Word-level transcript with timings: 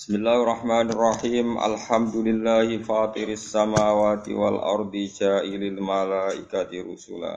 Bismillahirrahmanirrahim. 0.00 1.60
Alhamdulillahi 1.60 2.80
fatiris 2.80 3.52
samawati 3.52 4.32
wal 4.32 4.56
ardi 4.56 5.12
ja'ilil 5.12 5.76
malaikati 5.76 6.80
rusula. 6.80 7.36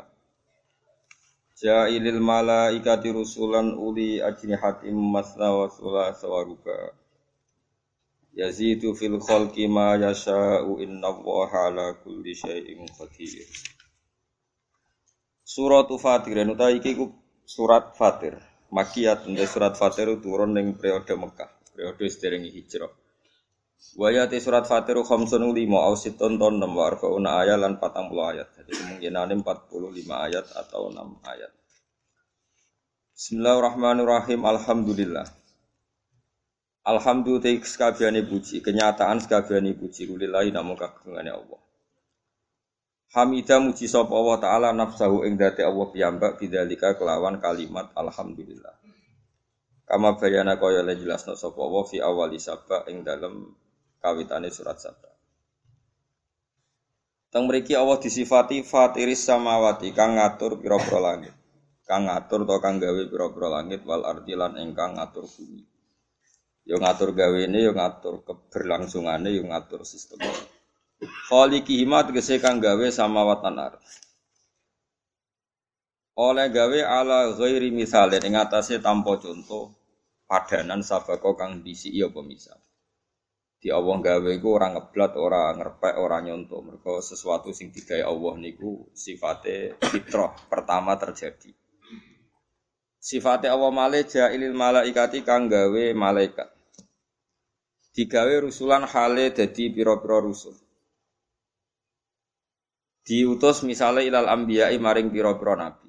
Ja'ilil 1.60 2.24
malaikati 2.24 3.12
rusulan 3.12 3.76
uli 3.76 4.24
ajnihatim 4.24 4.96
masna 4.96 5.52
wa 5.52 5.68
sulasa 5.68 6.24
wa 6.32 6.40
ruba. 6.40 6.96
Yazidu 8.32 8.96
fil 8.96 9.20
khalqi 9.20 9.68
ma 9.68 10.00
yasha'u 10.00 10.80
innallaha 10.80 11.68
ala 11.68 12.00
kulli 12.00 12.32
syai'in 12.32 12.88
qadir. 12.96 13.44
Surat 15.44 15.92
Fatir 16.00 16.40
utawi 16.48 16.80
iki 16.80 16.96
surat 17.44 17.92
Fatir. 18.00 18.40
Makiyat 18.72 19.28
surat 19.52 19.76
Fatir 19.76 20.16
turun 20.24 20.56
ning 20.56 20.80
periode 20.80 21.12
Mekah 21.20 21.52
periode 21.74 22.06
sedereng 22.06 22.46
hijrah. 22.46 22.94
Wayati 23.98 24.40
surat 24.40 24.64
Fatir 24.70 24.96
khamsun 25.04 25.52
lima 25.52 25.84
au 25.90 25.98
siton 26.00 26.40
ton 26.40 26.56
enam 26.56 26.78
wa 26.78 26.88
arbauna 26.88 27.44
ayat 27.44 27.60
lan 27.60 27.82
patang 27.82 28.08
puluh 28.08 28.32
ayat. 28.32 28.48
Jadi 28.56 28.72
kemungkinan 28.80 29.44
empat 29.44 29.68
puluh 29.68 29.92
lima 29.92 30.24
ayat 30.24 30.46
atau 30.54 30.94
enam 30.94 31.20
ayat. 31.26 31.52
Bismillahirrahmanirrahim. 33.18 34.42
Alhamdulillah. 34.46 35.28
Alhamdulillah 36.84 37.64
sekabiani 37.64 38.28
puji, 38.28 38.60
kenyataan 38.60 39.24
sekabiani 39.24 39.72
puji 39.72 40.04
kulillahi 40.08 40.52
namun 40.52 40.76
kagungane 40.76 41.32
Allah. 41.32 41.60
Hamidah 43.16 43.62
muji 43.62 43.88
sapa 43.88 44.12
Allah 44.12 44.38
taala 44.42 44.70
nafsahu 44.76 45.24
ing 45.24 45.40
dati 45.40 45.64
Allah 45.64 45.88
piyambak 45.94 46.42
bidzalika 46.42 46.98
kelawan 46.98 47.40
kalimat 47.40 47.88
alhamdulillah. 47.96 48.83
Kama 49.84 50.16
bayana 50.16 50.56
kaya 50.56 50.80
le 50.80 50.96
jelasno 50.96 51.36
sapa 51.36 51.60
wa 51.60 51.84
fi 51.84 52.00
awali 52.00 52.40
sabak 52.40 52.88
ing 52.88 53.04
dalem 53.04 53.52
kawitane 54.00 54.48
surat 54.48 54.80
sabak. 54.80 55.12
Teng 57.34 57.50
mriki 57.50 57.74
Allah 57.74 57.98
disifati 58.00 58.62
fatiris 58.64 59.26
samawati 59.28 59.90
kang 59.92 60.16
ngatur 60.16 60.62
pira-pira 60.62 61.00
langit. 61.02 61.34
Kang 61.84 62.08
ngatur 62.08 62.48
to 62.48 62.56
kang 62.64 62.80
gawe 62.80 63.02
pira-pira 63.10 63.48
langit 63.60 63.82
wal 63.84 64.06
ardi 64.08 64.38
ingkang 64.38 64.96
ngatur 64.96 65.26
bumi. 65.28 65.66
Yo 66.64 66.80
ngatur 66.80 67.12
gawene 67.12 67.60
yo 67.60 67.76
ngatur 67.76 68.24
keberlangsungane 68.24 69.36
yo 69.36 69.44
ngatur 69.50 69.84
sistem. 69.84 70.22
Khaliqi 71.28 71.84
hima 71.84 72.08
tegese 72.08 72.40
kang 72.40 72.64
gawe 72.64 72.88
samawat 72.88 73.44
lan 73.44 73.60
ardh 73.60 73.84
oleh 76.14 76.48
gawe 76.54 76.80
ala 76.86 77.34
ghairi 77.34 77.74
misalin 77.74 78.22
ing 78.22 78.38
atase 78.38 78.78
tanpa 78.78 79.18
contoh 79.18 79.74
padanan 80.30 80.86
sabako 80.86 81.34
kang 81.34 81.62
disi 81.66 81.94
iya 81.94 82.10
pemisah. 82.10 82.58
Di 83.64 83.72
Allah 83.72 83.96
gawe 83.96 84.30
iku 84.36 84.60
ora 84.60 84.76
ngeblat, 84.76 85.16
ora 85.16 85.56
ngerpek, 85.56 85.96
ora 85.96 86.20
nyontoh. 86.20 86.60
Mergo 86.68 87.00
sesuatu 87.00 87.56
sing 87.56 87.72
digawe 87.72 88.04
Allah 88.04 88.34
niku 88.36 88.92
sifate 88.92 89.80
fitrah 89.80 90.36
pertama 90.52 91.00
terjadi. 91.00 91.48
Sifate 93.00 93.48
Allah 93.48 93.72
male 93.72 94.04
jailil 94.04 94.52
malaikati 94.52 95.24
kang 95.24 95.48
gawe 95.48 95.84
malaikat. 95.96 96.52
Digawe 97.96 98.36
rusulan 98.44 98.84
hale 98.84 99.32
dadi 99.32 99.72
pira-pira 99.72 100.20
rusul. 100.20 100.60
Diutus 103.04 103.64
misalnya 103.64 104.04
ilal 104.04 104.28
ambiyai 104.28 104.76
maring 104.76 105.08
pira-pira 105.08 105.56
nabi. 105.56 105.83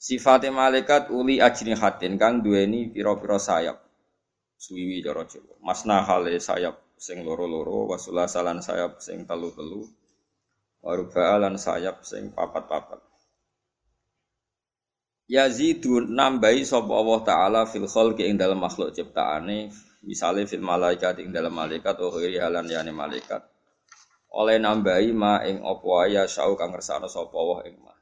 Sifate 0.00 0.48
malaikat 0.48 1.12
uli 1.12 1.36
hatin 1.44 2.16
kang 2.16 2.40
duweni 2.40 2.88
pira-pira 2.88 3.36
sayap. 3.36 3.84
Suwiwi 4.56 5.04
cara 5.04 5.28
Jawa. 5.28 5.60
Masna 5.60 6.00
hale 6.00 6.40
sayap 6.40 6.96
sing 6.96 7.20
loro-loro, 7.20 7.84
wasula 7.84 8.24
salan 8.24 8.64
sayap 8.64 8.96
sing 9.04 9.28
telu-telu. 9.28 9.84
Waruba 10.80 11.36
lan 11.36 11.60
sayap 11.60 12.00
sing 12.08 12.32
papat-papat. 12.32 13.04
Yazidu 15.28 16.00
nambahi 16.08 16.64
sapa 16.64 16.90
Allah 16.96 17.20
taala 17.20 17.60
fil 17.68 17.84
khalqi 17.84 18.24
ing 18.24 18.40
dalam 18.40 18.56
makhluk 18.56 18.96
ciptaane, 18.96 19.68
misale 20.00 20.48
fil 20.48 20.64
malaikat 20.64 21.20
ing 21.20 21.28
dalam 21.28 21.52
malaikat 21.52 22.00
oh 22.00 22.16
halan 22.16 22.64
yani 22.72 22.88
malaikat. 22.88 23.44
Oleh 24.32 24.56
nambahi 24.56 25.12
ma 25.12 25.44
ing 25.44 25.60
apa 25.60 26.08
ya 26.08 26.24
sau 26.24 26.56
kang 26.56 26.72
ngersano 26.72 27.04
sapa 27.04 27.36
Allah 27.36 27.68
ing 27.68 27.76
ma. 27.84 27.99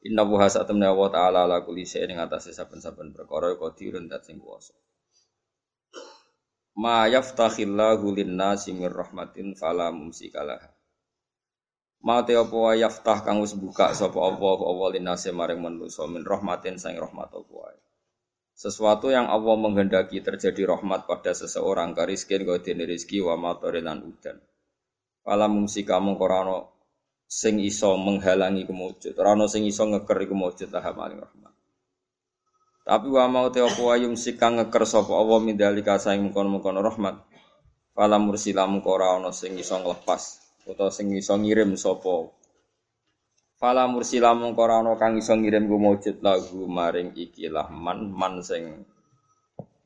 Inna 0.00 0.24
wuha 0.24 0.48
satamna 0.48 0.96
wa 0.96 1.12
ta'ala 1.12 1.44
ala 1.44 1.60
kulli 1.60 1.84
syai'in 1.84 2.16
ing 2.16 2.20
atase 2.24 2.56
saben-saben 2.56 3.12
perkara 3.12 3.52
qadirun 3.60 4.08
dat 4.08 4.24
sing 4.24 4.40
kuwasa. 4.40 4.72
Ma 6.80 7.04
yaftakhillahu 7.04 8.16
lin-nasi 8.16 8.72
mir 8.72 8.88
rahmatin 8.88 9.52
fala 9.52 9.92
mumsikalah. 9.92 10.72
Ma 12.00 12.24
te 12.24 12.32
apa 12.32 12.56
wa 12.56 12.72
yaftah 12.72 13.20
kang 13.20 13.44
wis 13.44 13.52
buka 13.52 13.92
sapa 13.92 14.16
Allah 14.16 14.56
Allah 14.64 14.88
lin-nasi 14.96 15.36
maring 15.36 15.60
manusa 15.60 16.08
min 16.08 16.24
rahmatin 16.24 16.80
sang 16.80 16.96
rahmat 16.96 17.28
apa 17.28 17.76
Sesuatu 18.56 19.12
yang 19.12 19.28
Allah 19.28 19.56
menghendaki 19.56 20.24
terjadi 20.24 20.68
rahmat 20.68 21.04
pada 21.04 21.32
seseorang 21.36 21.92
kariskin 21.96 22.44
kau 22.48 22.56
dene 22.60 22.88
rezeki 22.88 23.24
wa 23.24 23.36
matorilan 23.36 24.00
udan. 24.04 24.36
Fala 25.20 25.44
mumsika 25.48 26.00
mung 26.00 26.16
sing 27.30 27.62
iso 27.62 27.94
menghalangi 27.94 28.66
kemujud, 28.66 29.14
ora 29.14 29.38
ana 29.38 29.46
sing 29.46 29.62
iso 29.62 29.86
ngeker 29.86 30.18
iku 30.26 30.34
mujud 30.34 30.66
lah 30.74 30.82
maling 30.90 31.22
rahmat. 31.22 31.54
Tapi 32.82 33.06
wa 33.06 33.30
mau 33.30 33.46
te 33.54 33.62
apa 33.62 33.78
ayum 33.94 34.18
sikang 34.18 34.58
ngeker 34.58 34.82
sapa 34.82 35.14
Allah 35.14 35.38
mindalika 35.38 35.94
saing 35.94 36.26
mengkon-mengkon 36.26 36.82
rahmat. 36.82 37.22
Fala 37.94 38.18
mursila 38.18 38.66
mengko 38.66 38.98
ora 38.98 39.14
ana 39.14 39.30
sing 39.30 39.54
iso 39.54 39.78
nglepas 39.78 40.42
utawa 40.66 40.90
sing 40.90 41.14
iso 41.14 41.38
ngirim 41.38 41.78
sapa. 41.78 42.34
Fala 43.62 43.86
mursila 43.86 44.34
mengko 44.34 44.66
ora 44.66 44.82
ana 44.82 44.98
kang 44.98 45.14
iso 45.14 45.30
ngirim 45.38 45.70
ku 45.70 45.78
mujud 45.78 46.18
lagu 46.26 46.66
maring 46.66 47.14
ikilah 47.14 47.70
man 47.70 48.10
man 48.10 48.42
sing 48.42 48.82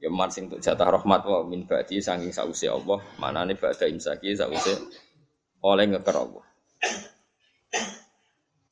ya 0.00 0.08
man 0.08 0.32
sing 0.32 0.48
untuk 0.48 0.64
jatah 0.64 0.88
rahmat 0.96 1.28
wa 1.28 1.44
min 1.44 1.68
ba'di 1.68 2.00
saking 2.00 2.32
sause 2.32 2.72
Allah 2.72 3.04
manane 3.20 3.52
ba'da 3.52 3.84
imsaki 3.84 4.32
sause 4.32 4.80
oleh 5.60 5.84
ngeker 5.92 6.16
Allah. 6.16 6.44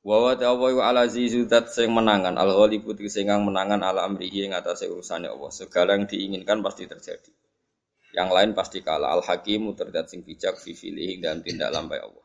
Wa 0.02 0.18
wa 0.18 0.34
ta'ala 0.34 0.82
ala 0.82 1.06
azizu 1.06 1.46
dat 1.46 1.70
sing 1.70 1.94
menangan 1.94 2.34
al 2.34 2.50
ghalibu 2.50 2.90
sing 3.06 3.30
menangan 3.30 3.78
ala 3.86 4.02
amrihi 4.02 4.50
ing 4.50 4.52
atase 4.52 4.90
urusane 4.90 5.30
Allah. 5.30 5.50
Segala 5.54 5.94
yang 5.94 6.10
diinginkan 6.10 6.58
pasti 6.58 6.90
terjadi. 6.90 7.30
Yang 8.10 8.28
lain 8.34 8.50
pasti 8.58 8.82
kalah. 8.82 9.14
Al 9.14 9.22
hakimu 9.22 9.78
terdat 9.78 10.10
sing 10.10 10.26
bijak 10.26 10.58
fi 10.58 10.74
filih 10.74 11.22
dan 11.22 11.46
tindak 11.46 11.70
lampai 11.70 12.02
Allah. 12.02 12.24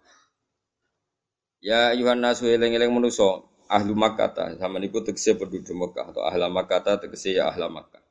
Ya 1.62 1.94
ayuhan 1.94 2.18
nasu 2.18 2.50
eling-eling 2.50 2.90
manusa 2.90 3.46
ahlu 3.70 3.94
Makkah 3.94 4.58
sama 4.58 4.78
niku 4.82 5.02
tegese 5.06 5.38
penduduk 5.38 5.74
Mekah 5.74 6.14
atau 6.14 6.24
ahla 6.26 6.50
Makkah 6.50 6.82
tegese 7.02 7.38
ya 7.38 7.50
ahla 7.50 7.70
Makkah. 7.70 8.02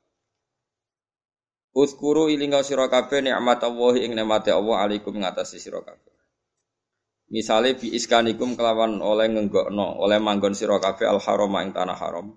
Uskuru 1.76 2.32
ilingau 2.32 2.64
sira 2.64 2.88
kabeh 2.88 3.20
nikmat 3.20 3.60
Allah 3.60 3.92
ing 4.00 4.16
nikmate 4.16 4.48
Allah 4.48 4.88
alaikum 4.88 5.12
ngatasi 5.12 5.60
sira 5.60 5.84
kabeh. 5.84 6.15
Misale 7.26 7.74
bi 7.74 7.90
iskanikum 7.90 8.54
kelawan 8.54 9.02
oleh 9.02 9.26
ngenggokno, 9.26 9.98
oleh 9.98 10.22
manggon 10.22 10.54
sira 10.54 10.78
kabeh 10.78 11.10
al 11.10 11.18
haram 11.18 11.50
ing 11.58 11.74
tanah 11.74 11.98
haram. 11.98 12.30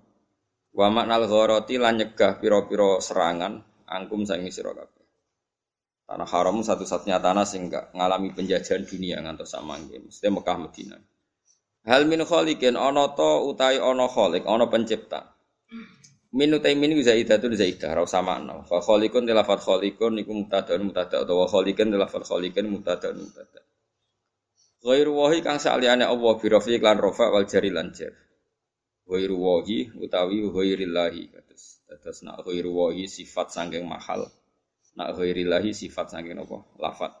Wa 0.74 0.90
maknal 0.90 1.30
gharati 1.30 1.78
lan 1.78 2.02
nyegah 2.02 2.42
pira-pira 2.42 2.98
serangan 2.98 3.86
angkum 3.86 4.26
sangi 4.26 4.50
sira 4.50 4.74
kabeh. 4.74 5.06
Tanah 6.10 6.26
haram 6.26 6.58
satu-satunya 6.58 7.22
tanah 7.22 7.46
sing 7.46 7.70
gak 7.70 7.94
ngalami 7.94 8.34
penjajahan 8.34 8.82
dunia 8.82 9.22
ngantos 9.22 9.54
samangke, 9.54 10.02
mesti 10.02 10.26
Mekah 10.26 10.58
Madinah. 10.58 11.00
Hal 11.86 12.10
min 12.10 12.26
khaliqin 12.26 12.74
ana 12.74 13.14
to 13.14 13.46
utai 13.46 13.78
ana 13.78 14.10
khaliq, 14.10 14.42
ana 14.42 14.66
pencipta. 14.66 15.38
Min 16.34 16.50
utai 16.50 16.74
min 16.74 16.98
zaidatun 16.98 17.54
zaidah 17.54 17.94
ra 17.94 18.02
sama 18.10 18.42
makna. 18.42 18.66
Fa 18.66 18.82
khaliqun 18.82 19.22
tilafat 19.22 19.62
khaliqun 19.62 20.18
iku 20.18 20.34
mubtada' 20.34 20.82
utawa 21.22 21.46
khaliqin 21.46 21.94
tilafat 21.94 22.26
mubtada'un 22.26 23.18
mubtada'. 23.22 23.69
Ghairu 24.80 25.12
wahi 25.12 25.44
kang 25.44 25.60
saliyane 25.60 26.08
Allah 26.08 26.32
bi 26.40 26.48
rafi 26.48 26.80
lan 26.80 26.96
rafa 26.96 27.28
wal 27.28 27.44
jari 27.44 27.68
lan 27.68 27.92
jar. 27.92 28.16
Ghairu 29.04 29.36
wahi 29.36 29.92
utawi 30.00 30.40
ghairillahi 30.40 31.36
kados. 31.36 31.84
Dados 31.84 32.24
nak 32.24 32.48
ghairu 32.48 32.72
wahi 32.72 33.04
sifat 33.04 33.52
sangking 33.52 33.84
mahal. 33.84 34.24
Nak 34.96 35.20
ghairillahi 35.20 35.76
sifat 35.76 36.16
sangking 36.16 36.40
apa? 36.40 36.64
Lafat. 36.80 37.12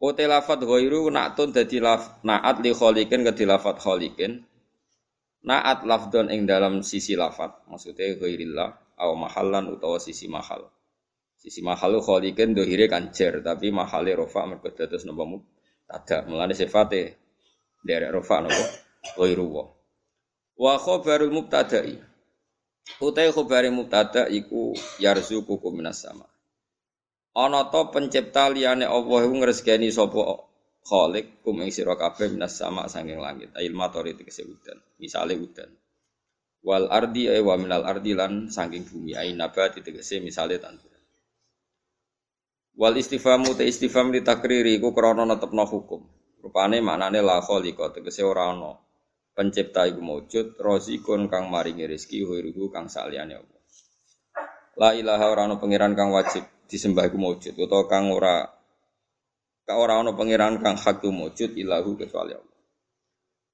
Ote 0.00 0.24
lafat 0.24 0.64
ghairu 0.64 1.12
nak 1.12 1.36
tun 1.36 1.52
dadi 1.52 1.76
laf 1.76 2.24
naat 2.24 2.64
li 2.64 2.72
khaliqin 2.72 3.20
ke 3.20 3.44
lafat 3.44 3.76
khaliqin. 3.76 4.40
Naat 5.44 5.84
lafdon 5.84 6.32
ing 6.32 6.48
dalam 6.48 6.80
sisi 6.80 7.20
lafat. 7.20 7.68
Maksudnya 7.68 8.16
ghairillah 8.16 8.96
au 8.96 9.12
mahallan 9.12 9.68
utawa 9.76 10.00
sisi 10.00 10.24
mahal. 10.24 10.72
Sisi 11.36 11.60
mahal 11.60 12.00
khaliqin 12.00 12.56
dohire 12.56 12.88
kan 12.88 13.12
tapi 13.12 13.68
mahale 13.68 14.16
rafa 14.16 14.48
mergo 14.48 14.72
dados 14.72 15.04
napa 15.04 15.28
ada 15.88 16.22
mulane 16.28 16.54
sifate 16.54 17.18
derek 17.82 18.12
rofa 18.12 18.44
nopo 18.44 18.64
ghairu 19.18 19.46
wa 19.48 19.64
wa 20.58 20.74
khabarul 20.78 21.34
mubtada'i 21.34 21.98
utai 23.02 23.30
khabari 23.30 23.70
mubtada 23.70 24.26
iku 24.26 24.74
yarzuqukum 24.98 25.74
minas 25.78 26.02
sama 26.02 26.26
Ana 27.32 27.72
to 27.72 27.88
pencipta 27.88 28.52
liyane 28.52 28.84
Allah 28.84 29.24
iku 29.24 29.34
ngresgeni 29.40 29.88
sapa 29.88 30.52
Khalik 30.82 31.40
kum 31.46 31.62
ing 31.62 31.70
sira 31.70 31.94
kabeh 31.94 32.28
minas 32.28 32.58
sama 32.58 32.90
sanging 32.90 33.22
langit. 33.22 33.54
Ail 33.54 33.72
matori 33.72 34.18
tegese 34.18 34.42
udan. 34.42 34.76
Misale 34.98 35.38
udan. 35.38 35.70
Wal 36.60 36.90
ardi 36.90 37.30
ay 37.30 37.40
wa 37.40 37.54
minal 37.56 37.86
ardi 37.86 38.12
lan 38.12 38.50
bumi 38.50 39.14
ay 39.14 39.32
nabati 39.32 39.80
tegese 39.80 40.18
misale 40.18 40.58
tanduran. 40.58 40.91
Wal 42.76 42.96
istifamu 42.96 43.52
te 43.52 43.68
istifham 43.68 44.08
li 44.14 44.24
takriri 44.24 44.80
iku 44.80 44.96
krana 44.96 45.28
netepno 45.28 45.64
hukum. 45.68 46.00
Rupane 46.42 46.80
maknane 46.80 47.20
la 47.22 47.38
khaliqa 47.38 47.92
tegese 47.94 48.24
ora 48.24 48.50
ana 48.50 48.74
pencipta 49.36 49.86
iku 49.86 50.00
maujud 50.02 50.58
rozikun 50.58 51.30
kang 51.30 51.52
maringi 51.52 51.86
rezeki 51.86 52.26
huiruhu 52.26 52.72
kang 52.74 52.88
saliyane 52.88 53.34
Allah. 53.38 53.60
La 54.80 54.90
ilaha 54.96 55.24
ora 55.30 55.42
ana 55.46 55.56
kang 55.94 56.10
wajib 56.10 56.44
disembah 56.66 57.06
iku 57.06 57.18
maujud 57.20 57.54
utawa 57.54 57.84
kang 57.86 58.10
ora 58.10 58.48
Ka 59.62 59.78
ora 59.78 60.02
ana 60.02 60.10
kang 60.58 60.74
hak 60.74 61.06
wujud 61.06 61.54
ilahu 61.54 61.94
kecuali 61.94 62.34
Allah. 62.34 62.58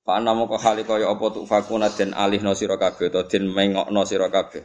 Fa 0.08 0.16
ana 0.16 0.32
moko 0.32 0.56
hale 0.56 0.88
kaya 0.88 1.04
apa 1.12 1.26
tu 1.36 1.44
fakuna 1.44 1.92
den 1.92 2.16
alihno 2.16 2.56
sira 2.56 2.80
kabeh 2.80 3.12
utawa 3.12 3.28
den 3.28 3.52
mengokno 3.52 4.02
sira 4.08 4.32
kabeh. 4.32 4.64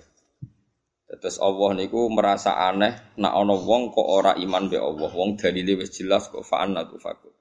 Terus 1.14 1.38
Allah 1.38 1.78
niku 1.78 2.10
merasa 2.10 2.58
aneh 2.58 3.18
nak 3.22 3.34
ana 3.38 3.54
wong 3.54 3.94
kok 3.94 4.08
ora 4.08 4.32
iman 4.34 4.66
be 4.72 4.78
Allah. 4.82 5.12
Wong 5.14 5.38
dalile 5.38 5.78
wis 5.78 5.94
jelas 5.94 6.30
kok 6.34 6.42
fa 6.42 6.66
ana 6.66 6.90
tu 6.90 6.98
fakun. 6.98 7.34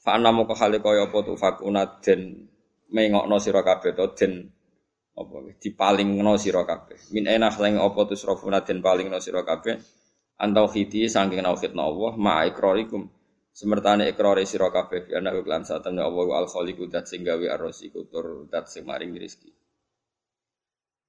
Fa 0.00 0.16
ana 0.16 0.32
moko 0.32 0.56
hale 0.56 0.80
kaya 0.80 1.08
apa 1.08 1.18
tu 1.24 1.36
fakuna 1.36 2.00
den 2.00 2.48
mengokno 2.88 3.36
sira 3.36 3.60
kabeh 3.60 3.92
utawa 3.92 4.16
den 4.16 4.32
apa 5.12 5.36
dipalingno 5.60 6.34
sira 6.40 6.64
kabeh. 6.64 7.12
Min 7.12 7.28
enah 7.28 7.54
leng 7.60 7.76
apa 7.76 8.00
tu 8.08 8.14
srafuna 8.16 8.64
den 8.64 8.80
palingno 8.80 9.20
sira 9.20 9.44
kabeh. 9.44 9.76
Antau 10.38 10.70
khiti 10.70 11.04
saking 11.10 11.42
nauhidna 11.42 11.82
Allah 11.84 12.12
ma 12.14 12.46
ikrarikum 12.46 13.18
Semertane 13.58 14.06
ikrar 14.06 14.38
sira 14.46 14.70
kabeh 14.70 15.10
ana 15.18 15.34
lan 15.34 15.66
satemene 15.66 16.06
Allah 16.06 16.26
al 16.38 16.46
khaliqu 16.46 16.86
dat 16.86 17.10
sing 17.10 17.26
gawe 17.26 17.42
arrosiku 17.58 18.06
tur 18.06 18.46
dat 18.46 18.70
sing 18.70 18.86
maring 18.86 19.10
rezeki. 19.18 19.50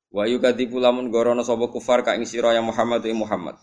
Wa 0.09 0.25
yukadibu 0.25 0.81
lamun 0.81 1.13
gorono 1.13 1.45
sapa 1.45 1.69
kufar 1.69 2.01
ka 2.01 2.17
ing 2.17 2.25
sira 2.25 2.57
ya 2.57 2.65
Muhammad 2.65 3.05
ya 3.05 3.13
Muhammad. 3.13 3.61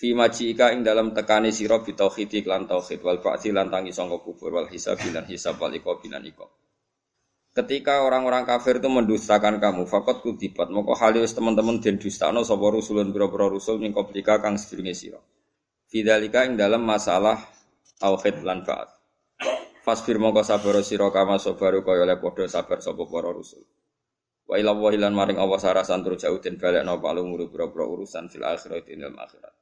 Fi 0.00 0.16
ika 0.16 0.72
ing 0.72 0.80
dalam 0.80 1.12
tekani 1.12 1.52
sira 1.52 1.82
bi 1.84 1.92
tauhid 1.92 2.32
lan 2.48 2.64
tauhid 2.64 3.04
wal 3.04 3.20
ba'ti 3.20 3.52
lan 3.52 3.68
tangi 3.68 3.92
sangka 3.92 4.22
kubur 4.24 4.48
wal 4.48 4.68
hisab 4.72 4.96
lan 5.12 5.28
hisab 5.28 5.60
wal 5.60 5.74
iqab 5.76 6.00
lan 6.08 6.24
iqab. 6.24 6.48
Ketika 7.50 8.06
orang-orang 8.06 8.46
kafir 8.46 8.78
itu 8.78 8.86
mendustakan 8.86 9.58
kamu, 9.58 9.82
fakot 9.90 10.22
kudibat. 10.22 10.70
Moko 10.70 10.94
halis 10.94 11.34
teman-teman 11.34 11.82
den 11.82 11.98
dustano 11.98 12.46
sapa 12.46 12.62
rusulun 12.70 13.10
pira-pira 13.10 13.50
rusul 13.50 13.82
ning 13.82 13.90
kang 13.92 14.54
sedurunge 14.54 14.94
sira. 14.94 15.20
Fidalika 15.90 16.46
ing 16.46 16.54
dalam 16.54 16.86
masalah 16.86 17.42
tauhid 17.98 18.46
lan 18.46 18.62
ba'at. 18.62 18.88
Fasbir 19.82 20.22
mongko 20.22 20.46
sabar 20.46 20.78
sira 20.86 21.10
kama 21.10 21.42
sabaru 21.42 21.82
kaya 21.82 22.06
oleh 22.06 22.48
sabar 22.48 22.78
sapa 22.78 23.02
para 23.10 23.34
rusul. 23.34 23.66
Wa 24.50 24.58
ila 24.58 24.74
wa 24.74 24.90
lan 24.90 25.14
maring 25.14 25.38
Allah 25.38 25.62
sarasan 25.62 26.02
tur 26.02 26.18
jauh 26.18 26.42
den 26.42 26.58
balekno 26.58 26.98
palu 26.98 27.22
nguru 27.22 27.54
pira-pira 27.54 27.86
urusan 27.86 28.26
fil 28.26 28.42
akhirat 28.42 28.82
dalam 28.90 29.14
akhirat. 29.14 29.54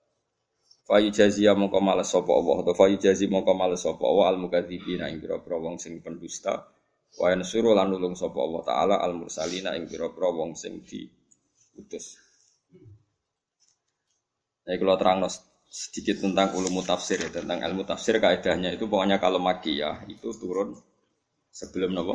Fa 0.88 0.96
yujaziya 0.96 1.52
mongko 1.52 1.85
males 1.85 2.08
sapa 2.08 2.32
Allah 2.32 2.64
atau 2.64 2.73
fa 2.73 2.88
yujazi 2.88 3.29
mongko 3.29 3.52
males 3.52 3.85
sapa 3.85 4.00
Allah 4.00 4.32
al 4.32 4.38
mukadzibina 4.40 5.12
ing 5.12 5.20
pira-pira 5.20 5.61
wong 5.61 5.76
sing 5.76 6.00
pendusta. 6.00 6.73
Wa 7.20 7.37
yansuru 7.37 7.76
lan 7.76 7.93
nulung 7.93 8.17
sapa 8.17 8.40
Allah 8.40 8.62
taala 8.64 8.96
al 9.05 9.12
mursalina 9.12 9.76
ing 9.76 9.85
pira-pira 9.85 10.32
wong 10.32 10.56
sing 10.56 10.81
diutus. 10.81 12.17
Nah, 14.64 14.76
kalau 14.76 14.96
terang 14.96 15.20
sedikit 15.69 16.25
tentang 16.25 16.56
ulum 16.56 16.81
tafsir 16.81 17.20
ya, 17.20 17.29
tentang 17.29 17.61
ilmu 17.61 17.85
tafsir 17.85 18.17
kaidahnya 18.17 18.73
itu 18.73 18.88
pokoknya 18.88 19.20
kalau 19.20 19.37
makiyah 19.37 20.08
itu 20.08 20.32
turun 20.37 20.73
sebelum 21.52 21.93
nopo 21.93 22.14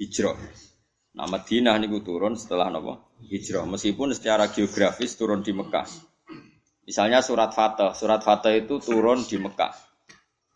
hijrah. 0.00 0.36
Nah 1.16 1.24
Madinah 1.24 1.80
niku 1.80 2.04
turun 2.04 2.36
setelah 2.36 2.68
nopo 2.68 3.16
hijrah. 3.24 3.64
Meskipun 3.64 4.12
secara 4.12 4.52
geografis 4.52 5.16
turun 5.16 5.40
di 5.40 5.56
Mekah. 5.56 5.88
Misalnya 6.84 7.24
surat 7.24 7.56
Fatah, 7.56 7.96
surat 7.96 8.20
Fatah 8.20 8.52
itu 8.52 8.76
turun 8.78 9.24
di 9.24 9.40
Mekah. 9.40 9.72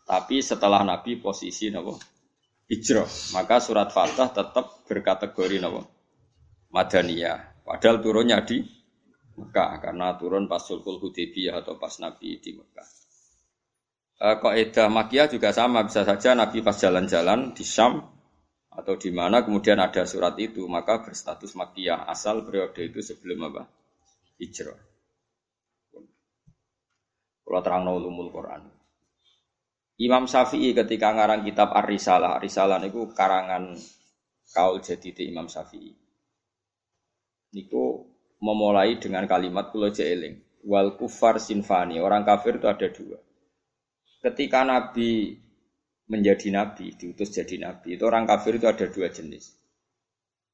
Tapi 0.05 0.37
setelah 0.45 0.85
Nabi 0.85 1.17
posisi 1.17 1.73
nopo 1.73 1.97
hijrah, 2.69 3.09
maka 3.33 3.57
surat 3.57 3.89
Fatah 3.89 4.29
tetap 4.29 4.85
berkategori 4.85 5.57
nopo 5.57 5.81
Madaniyah. 6.69 7.65
Padahal 7.65 7.97
turunnya 7.97 8.45
di 8.45 8.61
Mekah 9.41 9.81
karena 9.81 10.13
turun 10.21 10.45
pas 10.45 10.61
Sulhul 10.61 11.01
Hudaybiyah 11.01 11.65
atau 11.65 11.81
pas 11.81 11.91
Nabi 11.97 12.37
di 12.37 12.53
Mekah. 12.53 12.87
E, 14.21 14.27
Kaidah 14.37 14.87
Makiyah 14.93 15.25
juga 15.25 15.49
sama, 15.49 15.81
bisa 15.81 16.05
saja 16.05 16.37
Nabi 16.37 16.61
pas 16.61 16.77
jalan-jalan 16.77 17.57
di 17.57 17.65
Syam 17.65 18.20
atau 18.71 18.95
di 18.95 19.11
mana 19.11 19.43
kemudian 19.43 19.79
ada 19.83 20.07
surat 20.07 20.39
itu, 20.39 20.63
maka 20.65 21.03
berstatus 21.03 21.53
Makiyah 21.59 22.07
asal 22.07 22.47
periode 22.47 22.79
itu 22.79 23.03
sebelum 23.03 23.51
apa? 23.51 23.67
Hijrah. 24.39 24.79
Kalau 27.43 27.61
terang 27.61 27.83
ulumul 27.91 28.31
Quran. 28.31 28.63
Imam 30.01 30.23
Syafi'i 30.25 30.71
ketika 30.71 31.13
ngarang 31.13 31.43
kitab 31.43 31.75
Ar-Risalah, 31.75 32.39
Ar-Risalah 32.39 32.79
itu 32.87 33.11
karangan 33.11 33.75
kaul 34.55 34.79
jadi 34.79 35.27
Imam 35.27 35.51
Syafi'i. 35.51 35.91
Niku 37.51 38.11
memulai 38.41 38.97
dengan 38.97 39.29
kalimat 39.29 39.69
kulo 39.69 39.93
jeeling 39.93 40.41
wal 40.65 40.97
kufar 40.97 41.37
sinfani 41.37 42.01
orang 42.01 42.25
kafir 42.25 42.57
itu 42.57 42.67
ada 42.69 42.87
dua 42.89 43.17
ketika 44.21 44.65
nabi 44.65 45.37
menjadi 46.07 46.47
nabi 46.49 46.95
diutus 46.95 47.29
jadi 47.35 47.59
nabi. 47.61 47.99
Itu 47.99 48.07
orang 48.07 48.25
kafir 48.25 48.57
itu 48.57 48.65
ada 48.65 48.85
dua 48.87 49.11
jenis. 49.11 49.57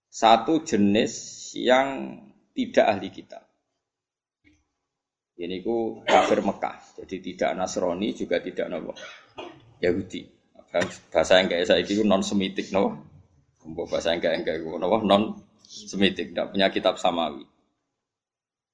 Satu 0.08 0.66
jenis 0.66 1.14
yang 1.60 2.18
tidak 2.58 2.86
ahli 2.90 3.10
kitab. 3.14 3.44
Ini 5.38 5.62
ku 5.62 6.02
kafir 6.02 6.42
Mekah. 6.42 6.98
Jadi 7.04 7.22
tidak 7.22 7.54
Nasrani 7.54 8.10
juga 8.18 8.42
tidak 8.42 8.74
nopo. 8.74 8.98
Yahudi. 9.78 10.26
Bahasa 11.14 11.40
yang 11.40 11.48
kayak 11.48 11.70
saya 11.70 11.86
itu 11.86 12.02
non 12.02 12.26
semitik 12.26 12.74
nopo. 12.74 12.98
Bahasa 13.86 14.18
yang 14.18 14.22
kayak 14.26 14.42
kayak 14.42 14.66
nopo. 14.66 15.06
Non 15.06 15.38
semitik 15.62 16.34
tidak 16.34 16.58
punya 16.58 16.74
kitab 16.74 16.98
samawi. 16.98 17.46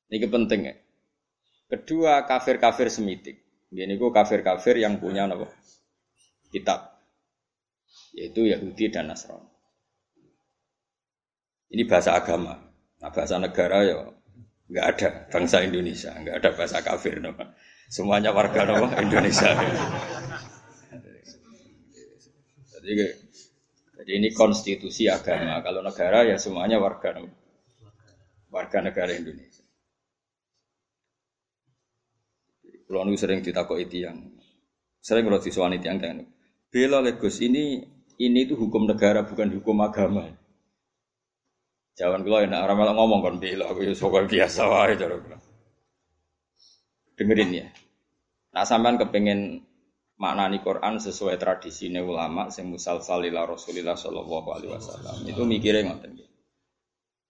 Ini 0.08 0.28
penting 0.32 0.62
ya. 0.64 0.76
Kedua 1.68 2.24
kafir-kafir 2.24 2.88
semitik. 2.88 3.68
Ini 3.74 3.98
ku 4.00 4.14
kafir-kafir 4.14 4.80
yang 4.80 5.02
punya 5.04 5.28
apa? 5.28 5.50
Kitab. 6.54 7.02
Yaitu 8.14 8.46
Yahudi 8.46 8.94
dan 8.94 9.10
Nasrani. 9.10 9.50
Ini 11.74 11.90
bahasa 11.90 12.14
agama. 12.14 12.54
Nah, 13.02 13.10
bahasa 13.10 13.42
negara 13.42 13.82
ya 13.82 13.98
nggak 14.70 14.86
ada 14.96 15.10
bangsa 15.28 15.66
Indonesia, 15.66 16.14
nggak 16.14 16.40
ada 16.40 16.50
bahasa 16.56 16.80
kafir, 16.86 17.20
no. 17.20 17.36
semuanya 17.92 18.32
warga 18.32 18.64
no, 18.64 18.90
Indonesia. 18.96 19.52
jadi, 22.80 22.94
jadi 24.00 24.12
ini 24.18 24.30
konstitusi 24.32 25.10
agama. 25.12 25.60
Kalau 25.66 25.82
negara 25.84 26.24
ya 26.24 26.38
semuanya 26.40 26.80
warga 26.80 27.18
no, 27.18 27.28
warga 28.54 28.80
negara 28.80 29.12
Indonesia. 29.12 29.66
Kalau 32.88 33.10
sering 33.18 33.42
itu 33.42 33.98
yang 34.06 34.38
sering 35.02 35.26
kalau 35.26 35.42
disuani 35.42 35.82
tiang 35.82 35.98
tiang. 35.98 36.33
Bela 36.74 37.06
Legos 37.06 37.38
ini 37.38 37.86
ini 38.18 38.50
itu 38.50 38.58
hukum 38.58 38.90
negara 38.90 39.22
bukan 39.22 39.46
hukum 39.62 39.78
agama. 39.86 40.26
Jangan 41.94 42.26
kalau 42.26 42.42
enak 42.42 42.66
orang 42.66 42.78
malah 42.82 42.96
ngomong 42.98 43.22
kan 43.22 43.36
bela, 43.38 43.70
aku 43.70 43.86
ya 43.86 43.94
soal 43.94 44.26
biasa 44.26 44.66
wae 44.66 44.98
cara 44.98 45.22
Dengerin 47.14 47.52
ya. 47.54 47.70
Nah 48.58 48.66
sampean 48.66 48.98
kepengen 48.98 49.62
maknani 50.18 50.66
Quran 50.66 50.98
sesuai 50.98 51.38
tradisi 51.38 51.94
ulama 51.94 52.50
sing 52.50 52.74
musal 52.74 53.06
salila 53.06 53.46
Rasulillah 53.46 53.94
sallallahu 53.94 54.50
alaihi 54.50 54.74
wasallam. 54.74 55.30
Itu 55.30 55.46
mikirnya 55.46 55.94
ngoten 55.94 56.18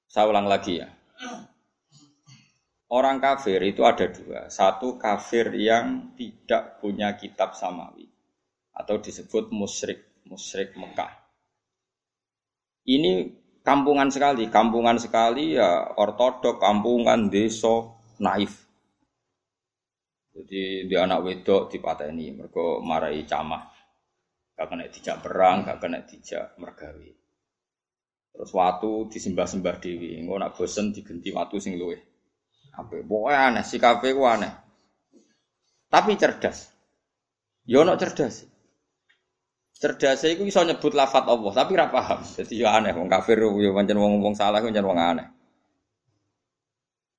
Saya 0.08 0.32
ulang 0.32 0.48
lagi 0.48 0.80
ya. 0.80 0.88
Orang 2.88 3.20
kafir 3.20 3.60
itu 3.60 3.84
ada 3.84 4.08
dua. 4.08 4.48
Satu 4.48 4.96
kafir 4.96 5.52
yang 5.52 6.16
tidak 6.16 6.80
punya 6.80 7.20
kitab 7.20 7.60
samawi 7.60 8.13
atau 8.74 8.98
disebut 8.98 9.54
musyrik, 9.54 10.26
musyrik 10.26 10.74
Mekah. 10.74 11.14
Ini 12.84 13.32
kampungan 13.64 14.12
sekali, 14.12 14.50
kampungan 14.52 15.00
sekali 15.00 15.56
ya 15.56 15.96
ortodok, 15.96 16.60
kampungan, 16.60 17.32
desa, 17.32 17.88
naif. 18.20 18.66
Jadi 20.34 20.90
di 20.90 20.96
anak 20.98 21.22
wedok 21.24 21.70
di 21.70 21.78
ini 22.10 22.34
mereka 22.34 22.82
marahi 22.82 23.22
camah. 23.24 23.64
Gak 24.54 24.70
kena 24.70 24.86
dijak 24.90 25.18
perang, 25.22 25.66
gak 25.66 25.78
kena 25.82 26.02
dijak 26.06 26.58
mergawi. 26.58 27.14
Terus 28.34 28.50
waktu 28.50 29.14
disembah-sembah 29.14 29.78
dewi, 29.78 30.18
nggak 30.26 30.38
nak 30.42 30.54
bosen 30.58 30.90
digenti 30.90 31.30
waktu 31.30 31.62
sing 31.62 31.78
luweh. 31.78 32.02
Apa? 32.74 33.06
Pokoknya 33.06 33.54
aneh, 33.54 33.64
si 33.66 33.78
kafe 33.78 34.10
ku 34.18 34.26
aneh. 34.26 34.50
Tapi 35.86 36.18
cerdas. 36.18 36.74
Yo 37.70 37.86
ya 37.86 37.94
cerdas. 37.94 38.50
Cerdas 39.84 40.24
iku 40.24 40.48
iso 40.48 40.64
nyebut 40.64 40.96
lafat 40.96 41.28
Allah, 41.28 41.52
tapi 41.52 41.76
ora 41.76 41.92
paham. 41.92 42.24
Jadi 42.24 42.64
ya 42.64 42.80
aneh 42.80 42.96
wong 42.96 43.12
kafir 43.12 43.36
yo 43.36 43.76
pancen 43.76 44.00
wong 44.00 44.24
wong 44.24 44.32
salah 44.32 44.64
pancen 44.64 44.80
wong 44.80 44.96
aneh. 44.96 45.28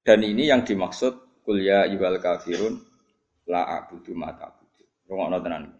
Dan 0.01 0.25
ini 0.25 0.49
yang 0.49 0.65
dimaksud 0.65 1.45
kuliah 1.45 1.85
ibal 1.85 2.17
kafirun 2.17 2.81
la 3.53 3.69
abudu 3.69 4.17
mata 4.17 4.49
abudu. 4.49 4.81
Rungokno 5.05 5.39
tenan. 5.45 5.77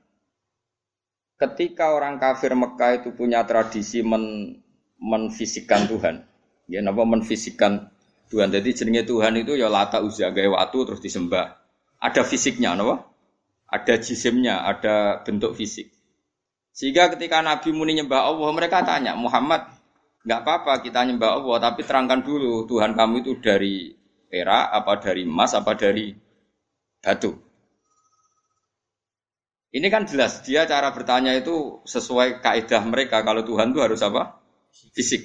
Ketika 1.41 1.97
orang 1.97 2.21
kafir 2.21 2.53
Mekah 2.53 3.01
itu 3.01 3.17
punya 3.17 3.49
tradisi 3.49 4.05
men 4.05 4.53
menfisikkan 5.01 5.89
Tuhan, 5.89 6.21
ya 6.69 6.85
napa 6.85 7.09
menfisikkan 7.09 7.89
Tuhan. 8.29 8.53
Jadi 8.53 8.77
jenenge 8.77 9.09
Tuhan 9.09 9.41
itu 9.41 9.57
ya 9.57 9.73
lata 9.73 10.05
uzza 10.05 10.29
gawe 10.29 10.53
watu 10.53 10.85
terus 10.85 11.01
disembah. 11.01 11.65
Ada 11.97 12.29
fisiknya, 12.29 12.77
napa? 12.77 13.09
Ada 13.73 14.05
jisimnya, 14.05 14.69
ada 14.69 15.25
bentuk 15.25 15.57
fisik. 15.57 16.04
Sehingga 16.75 17.07
ketika 17.15 17.39
Nabi 17.39 17.71
muni 17.71 17.95
nyembah 17.95 18.35
Allah, 18.35 18.51
mereka 18.51 18.83
tanya, 18.83 19.15
Muhammad, 19.15 19.71
nggak 20.27 20.41
apa-apa 20.43 20.83
kita 20.83 21.07
nyembah 21.07 21.39
Allah, 21.39 21.71
tapi 21.71 21.87
terangkan 21.87 22.27
dulu 22.27 22.67
Tuhan 22.67 22.99
kamu 22.99 23.23
itu 23.23 23.33
dari 23.39 23.95
perak, 24.27 24.75
apa 24.75 24.93
dari 24.99 25.23
emas, 25.23 25.55
apa 25.55 25.79
dari 25.79 26.11
batu. 26.99 27.31
Ini 29.71 29.87
kan 29.87 30.03
jelas, 30.07 30.43
dia 30.43 30.67
cara 30.67 30.91
bertanya 30.91 31.31
itu 31.35 31.83
sesuai 31.87 32.43
kaidah 32.43 32.83
mereka. 32.87 33.23
Kalau 33.23 33.47
Tuhan 33.47 33.71
itu 33.71 33.79
harus 33.83 34.03
apa? 34.03 34.43
Fisik. 34.71 35.23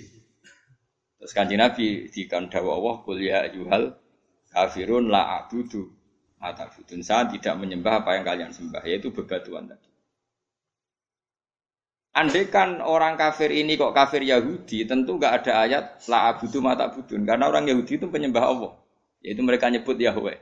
Terus 1.18 1.34
kanji 1.34 1.58
Nabi 1.58 2.14
di 2.14 2.30
kandawa 2.30 2.78
Allah, 2.78 2.96
kuliah 3.02 3.46
yuhal 3.50 3.98
kafirun 4.54 5.10
la 5.10 5.42
abudu 5.42 5.98
mata 6.38 6.70
Saya 7.02 7.26
tidak 7.30 7.58
menyembah 7.58 8.06
apa 8.06 8.22
yang 8.22 8.26
kalian 8.26 8.52
sembah, 8.54 8.86
yaitu 8.86 9.10
bebatuan 9.10 9.66
tadi. 9.66 9.89
Andai 12.10 12.50
kan 12.50 12.82
orang 12.82 13.14
kafir 13.16 13.54
ini 13.54 13.78
kok 13.78 13.94
kafir 13.94 14.26
Yahudi, 14.26 14.90
tentu 14.90 15.22
nggak 15.22 15.46
ada 15.46 15.52
ayat 15.62 15.84
la 16.10 16.34
abudu 16.34 16.58
mata 16.58 16.90
budun. 16.90 17.22
Karena 17.22 17.46
orang 17.46 17.70
Yahudi 17.70 18.02
itu 18.02 18.10
penyembah 18.10 18.44
Allah. 18.50 18.72
Yaitu 19.22 19.46
mereka 19.46 19.70
nyebut 19.70 19.94
Yahweh. 20.00 20.38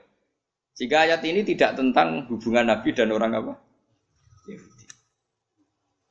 Jika 0.78 1.10
ayat 1.10 1.22
ini 1.28 1.44
tidak 1.44 1.76
tentang 1.76 2.30
hubungan 2.32 2.72
Nabi 2.72 2.94
dan 2.96 3.12
orang 3.12 3.32
apa? 3.36 3.54
Yahudi. 4.48 4.86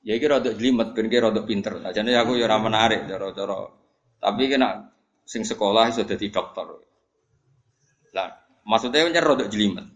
Ya 0.07 0.15
ini 0.15 0.27
rada 0.29 0.51
jelimet, 0.55 0.95
ben 0.95 1.09
iki 1.11 1.19
rada 1.19 1.43
pinter. 1.43 1.83
Jadi 1.83 2.15
aku 2.15 2.39
ya 2.39 2.47
menarik 2.61 3.11
cara-cara. 3.11 3.75
Tapi 4.23 4.43
kena 4.47 4.93
sing 5.27 5.43
sekolah 5.43 5.91
sudah 5.91 6.15
di 6.15 6.29
dokter. 6.31 6.67
Lah, 8.15 8.31
maksudnya 8.63 9.03
kan 9.09 9.25
rada 9.25 9.47
jelimet. 9.51 9.87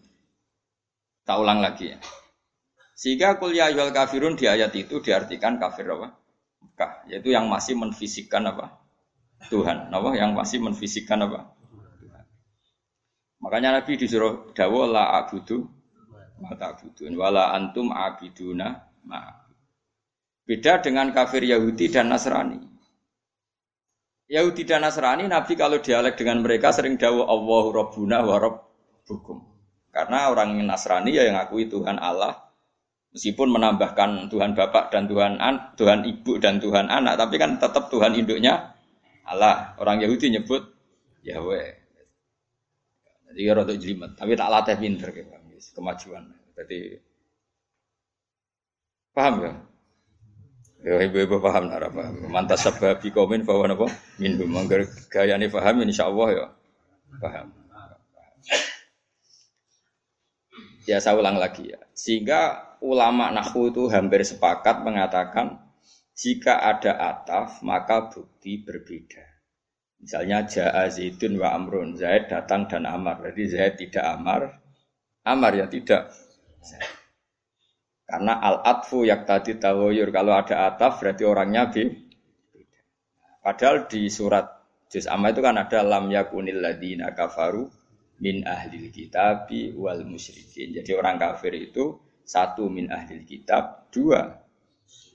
Tak 1.23 1.37
ulang 1.37 1.61
lagi 1.63 1.95
ya. 1.95 1.99
Sehingga 3.01 3.41
kuliah 3.41 3.73
yual 3.73 3.89
kafirun 3.89 4.37
di 4.37 4.45
ayat 4.45 4.77
itu 4.77 5.01
diartikan 5.01 5.57
kafir 5.57 5.89
apa? 5.89 6.21
Mekah, 6.61 7.09
yaitu 7.09 7.33
yang 7.33 7.49
masih 7.49 7.73
menfisikkan 7.73 8.45
apa? 8.45 8.77
Tuhan, 9.49 9.89
apa? 9.89 10.13
Yang 10.13 10.31
masih 10.37 10.59
menfisikkan 10.61 11.25
apa? 11.25 11.49
Makanya 13.41 13.81
Nabi 13.81 13.97
disuruh 13.97 14.53
dawa 14.53 14.85
la 14.85 15.03
abudu 15.17 15.65
mata 16.45 16.77
abudun 16.77 17.17
wala 17.17 17.57
antum 17.57 17.89
abiduna 17.89 18.85
ma. 19.01 19.49
Beda 20.45 20.77
dengan 20.77 21.09
kafir 21.09 21.41
Yahudi 21.41 21.89
dan 21.89 22.13
Nasrani. 22.13 22.61
Yahudi 24.29 24.61
dan 24.61 24.85
Nasrani 24.85 25.25
Nabi 25.25 25.57
kalau 25.57 25.81
dialek 25.81 26.21
dengan 26.21 26.45
mereka 26.45 26.69
sering 26.69 27.01
dawa 27.01 27.25
Allahu 27.33 27.73
Rabbuna 27.73 28.21
wa 28.21 28.37
Rabbukum. 28.37 29.37
Karena 29.89 30.29
orang 30.29 30.53
Nasrani 30.61 31.17
ya 31.17 31.25
yang 31.25 31.41
akui 31.41 31.65
Tuhan 31.65 31.97
Allah 31.97 32.50
Meskipun 33.11 33.51
menambahkan 33.51 34.31
Tuhan 34.31 34.55
Bapak 34.55 34.95
dan 34.95 35.03
Tuhan 35.03 35.35
an, 35.35 35.75
Tuhan 35.75 36.07
Ibu 36.07 36.39
dan 36.39 36.63
Tuhan 36.63 36.87
Anak, 36.87 37.19
tapi 37.19 37.35
kan 37.35 37.59
tetap 37.59 37.91
Tuhan 37.91 38.15
induknya 38.15 38.71
Allah. 39.27 39.75
Orang 39.83 39.99
Yahudi 39.99 40.31
nyebut 40.31 40.63
Yahweh. 41.19 41.75
Jadi 43.31 43.47
ya 43.47 43.51
rada 43.55 43.73
jelimet, 43.75 44.15
tapi 44.15 44.35
tak 44.35 44.51
latih 44.51 44.75
pinter 44.79 45.11
kemajuan. 45.75 46.23
Jadi 46.55 46.99
paham 49.11 49.33
ya? 49.43 49.53
Ya 50.81 50.95
ibu-ibu 51.05 51.37
paham 51.43 51.67
nara 51.67 51.91
paham. 51.91 52.31
Mantas 52.31 52.63
sebab 52.63 53.03
komen 53.11 53.43
bahwa 53.43 53.69
apa? 53.71 53.87
Minhum 54.17 54.49
manggar 54.49 54.87
gayane 55.11 55.51
paham 55.51 55.83
Allah 55.83 56.27
ya. 56.31 56.45
Paham. 57.19 57.47
Ya 60.89 60.97
saya 60.97 61.17
ulang 61.17 61.37
lagi 61.37 61.69
ya. 61.69 61.79
Sehingga 61.93 62.73
ulama 62.81 63.29
nahu 63.29 63.69
itu 63.69 63.85
hampir 63.89 64.25
sepakat 64.25 64.81
mengatakan 64.81 65.61
jika 66.17 66.61
ada 66.61 66.97
ataf 66.97 67.61
maka 67.61 68.09
bukti 68.09 68.61
berbeda. 68.65 69.31
Misalnya 70.01 70.49
Ja'a 70.49 70.89
Zaidun 70.89 71.37
wa 71.37 71.53
Amrun, 71.53 71.93
Zaid 71.93 72.25
datang 72.25 72.65
dan 72.65 72.89
Amar. 72.89 73.21
Jadi 73.21 73.43
Zaid 73.53 73.73
tidak 73.77 74.01
Amar, 74.01 74.49
Amar 75.21 75.53
ya 75.53 75.69
tidak. 75.69 76.09
Karena 78.09 78.41
al-atfu 78.41 79.05
yak 79.05 79.29
tadi 79.29 79.61
tawoyur. 79.61 80.09
Kalau 80.09 80.33
ada 80.33 80.73
ataf 80.73 80.99
berarti 80.99 81.23
orangnya 81.23 81.69
beda. 81.69 82.81
Padahal 83.45 83.85
di 83.87 84.09
surat 84.09 84.45
Juz 84.91 85.07
Amma 85.07 85.31
itu 85.31 85.39
kan 85.39 85.55
ada 85.55 85.79
lam 85.85 86.11
yakunil 86.11 86.59
ladina 86.59 87.15
kafaru 87.15 87.71
min 88.21 88.45
ahlil 88.45 88.93
kitabi 88.93 89.73
wal 89.73 90.05
musyrikin. 90.05 90.77
Jadi 90.77 90.93
orang 90.93 91.17
kafir 91.17 91.57
itu 91.57 91.97
satu 92.21 92.69
min 92.69 92.87
ahli 92.93 93.25
kitab, 93.25 93.89
dua 93.89 94.37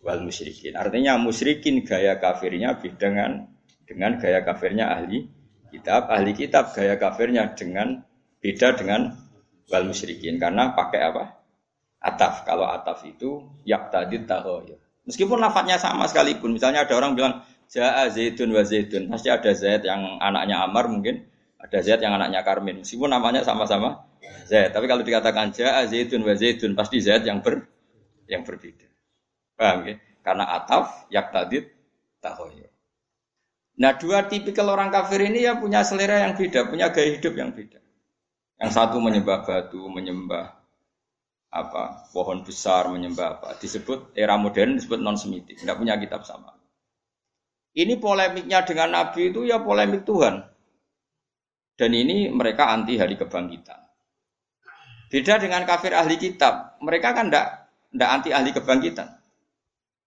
wal 0.03 0.21
musyrikin. 0.27 0.75
Artinya 0.75 1.17
musyrikin 1.17 1.87
gaya 1.87 2.19
kafirnya 2.19 2.77
dengan 2.83 3.47
dengan 3.87 4.19
gaya 4.19 4.43
kafirnya 4.43 4.91
ahli 4.91 5.25
kitab, 5.71 6.11
ahli 6.11 6.35
kitab 6.35 6.75
gaya 6.75 6.99
kafirnya 6.99 7.55
dengan 7.55 8.03
beda 8.43 8.75
dengan 8.75 9.15
wal 9.71 9.85
musyrikin 9.87 10.43
karena 10.43 10.75
pakai 10.75 11.01
apa? 11.07 11.25
Ataf. 12.03 12.43
Kalau 12.43 12.67
ataf 12.67 13.07
itu 13.07 13.47
yak 13.63 13.95
tadi 13.95 14.19
tahoyur. 14.27 14.83
Meskipun 15.07 15.39
lafadznya 15.39 15.79
sama 15.79 16.11
sekalipun, 16.11 16.59
misalnya 16.59 16.83
ada 16.83 16.99
orang 16.99 17.15
bilang 17.15 17.47
Ja'a 17.71 18.11
Zaidun 18.11 18.51
wa 18.51 18.67
Zaidun, 18.67 19.07
pasti 19.07 19.31
ada 19.31 19.55
Zaid 19.55 19.87
yang 19.87 20.19
anaknya 20.19 20.67
Amar 20.67 20.91
mungkin, 20.91 21.23
ada 21.67 21.79
Zaid 21.83 22.01
yang 22.01 22.15
anaknya 22.15 22.47
Karmin. 22.47 22.87
Meskipun 22.87 23.11
namanya 23.11 23.43
sama-sama 23.43 24.07
Zaid. 24.47 24.71
Tapi 24.71 24.87
kalau 24.87 25.03
dikatakan 25.03 25.51
ja'a 25.51 25.91
zaitun 25.91 26.23
wa 26.23 26.35
zaitun 26.39 26.79
pasti 26.79 27.03
Zaid 27.03 27.27
yang 27.27 27.43
ber 27.43 27.67
yang 28.31 28.47
berbeda. 28.47 28.87
Paham 29.59 29.91
ya? 29.91 29.97
Karena 30.23 30.45
ataf 30.55 31.11
yak 31.11 31.31
tadid 31.35 31.71
tahoyo. 32.23 32.67
Nah 33.77 33.93
dua 33.95 34.25
tipikal 34.27 34.73
orang 34.73 34.89
kafir 34.89 35.21
ini 35.21 35.45
ya 35.45 35.61
punya 35.61 35.85
selera 35.85 36.25
yang 36.25 36.33
beda, 36.35 36.67
punya 36.67 36.89
gaya 36.91 37.13
hidup 37.13 37.35
yang 37.37 37.53
beda. 37.53 37.79
Yang 38.57 38.73
satu 38.73 38.97
menyembah 39.05 39.45
batu, 39.45 39.85
menyembah 39.85 40.57
apa 41.53 42.09
pohon 42.11 42.41
besar, 42.41 42.89
menyembah 42.89 43.39
apa. 43.39 43.49
Disebut 43.61 44.17
era 44.17 44.41
modern 44.41 44.81
disebut 44.81 44.97
non 44.97 45.21
semitik, 45.21 45.61
tidak 45.61 45.77
punya 45.77 46.01
kitab 46.01 46.25
sama. 46.25 46.57
Ini 47.77 48.01
polemiknya 48.01 48.65
dengan 48.65 48.97
Nabi 48.97 49.29
itu 49.29 49.45
ya 49.45 49.61
polemik 49.61 50.09
Tuhan. 50.09 50.56
Dan 51.77 51.93
ini 51.93 52.33
mereka 52.33 52.73
anti 52.73 52.97
hari 52.97 53.21
kebangkitan. 53.21 53.77
Beda 55.13 55.37
dengan 55.37 55.63
kafir 55.69 55.93
ahli 55.93 56.17
kitab, 56.17 56.81
mereka 56.81 57.13
kan 57.13 57.29
tidak 57.29 57.69
tidak 57.93 58.11
anti 58.11 58.31
ahli 58.33 58.51
kebangkitan. 58.51 59.09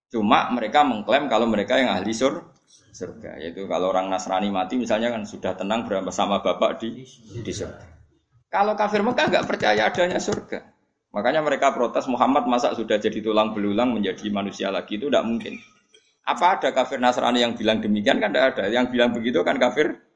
Cuma 0.10 0.50
mereka 0.50 0.82
mengklaim 0.82 1.30
kalau 1.30 1.46
mereka 1.46 1.78
yang 1.78 1.94
ahli 1.94 2.10
sur, 2.10 2.50
surga, 2.90 3.38
yaitu 3.38 3.70
kalau 3.70 3.94
orang 3.94 4.10
Nasrani 4.10 4.50
mati 4.50 4.82
misalnya 4.82 5.14
kan 5.14 5.24
sudah 5.24 5.54
tenang 5.54 5.86
bersama 5.86 6.42
bapak 6.42 6.82
di 6.82 7.06
di 7.46 7.54
surga. 7.54 7.86
Kalau 8.50 8.74
kafir 8.74 9.06
Mekah 9.06 9.30
nggak 9.30 9.46
percaya 9.46 9.86
adanya 9.86 10.18
surga, 10.18 10.66
makanya 11.14 11.46
mereka 11.46 11.70
protes 11.70 12.10
Muhammad 12.10 12.50
masa 12.50 12.74
sudah 12.74 12.98
jadi 12.98 13.22
tulang 13.22 13.54
belulang 13.54 13.94
menjadi 13.94 14.26
manusia 14.34 14.74
lagi 14.74 14.98
itu 14.98 15.06
tidak 15.06 15.22
mungkin. 15.22 15.62
Apa 16.26 16.58
ada 16.58 16.74
kafir 16.74 16.98
Nasrani 16.98 17.46
yang 17.46 17.54
bilang 17.54 17.78
demikian 17.78 18.18
kan 18.18 18.34
tidak 18.34 18.58
ada. 18.58 18.74
Yang 18.74 18.90
bilang 18.90 19.14
begitu 19.14 19.46
kan 19.46 19.62
kafir 19.62 20.09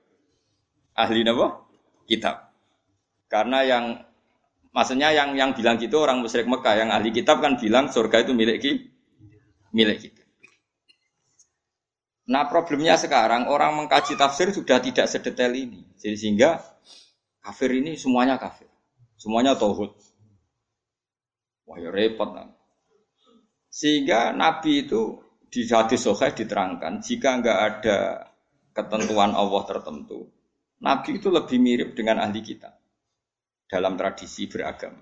ahli 0.98 1.22
nabo 1.26 1.70
kitab. 2.06 2.54
Karena 3.28 3.66
yang 3.66 3.86
Maksudnya 4.74 5.14
yang 5.14 5.38
yang 5.38 5.54
bilang 5.54 5.78
gitu 5.78 6.02
orang 6.02 6.18
musyrik 6.18 6.50
Mekah, 6.50 6.74
yang 6.82 6.90
ahli 6.90 7.14
kitab 7.14 7.46
kan 7.46 7.62
bilang 7.62 7.94
surga 7.94 8.26
itu 8.26 8.34
milik 8.34 8.58
kita. 8.58 8.90
Milik 9.70 10.10
kita. 10.10 10.24
Nah 12.34 12.50
problemnya 12.50 12.98
sekarang 12.98 13.46
orang 13.54 13.78
mengkaji 13.78 14.18
tafsir 14.18 14.50
sudah 14.50 14.82
tidak 14.82 15.06
sedetail 15.06 15.54
ini. 15.54 15.86
Jadi 15.94 16.18
sehingga 16.18 16.58
kafir 17.38 17.70
ini 17.78 17.94
semuanya 17.94 18.42
kafir. 18.42 18.66
Semuanya 19.14 19.54
tauhid. 19.54 19.94
Wah 21.70 21.78
ya 21.78 21.94
repot. 21.94 22.34
Nah. 22.34 22.50
Sehingga 23.70 24.34
Nabi 24.34 24.90
itu 24.90 25.22
di 25.54 25.70
hadis 25.70 26.02
soheh 26.02 26.34
diterangkan 26.34 26.98
jika 26.98 27.38
nggak 27.38 27.60
ada 27.62 27.98
ketentuan 28.74 29.38
Allah 29.38 29.62
tertentu, 29.70 30.34
Nabi 30.84 31.24
itu 31.24 31.32
lebih 31.32 31.58
mirip 31.64 31.90
dengan 31.96 32.20
ahli 32.20 32.44
kitab 32.44 32.76
dalam 33.72 33.96
tradisi 33.96 34.52
beragama. 34.52 35.00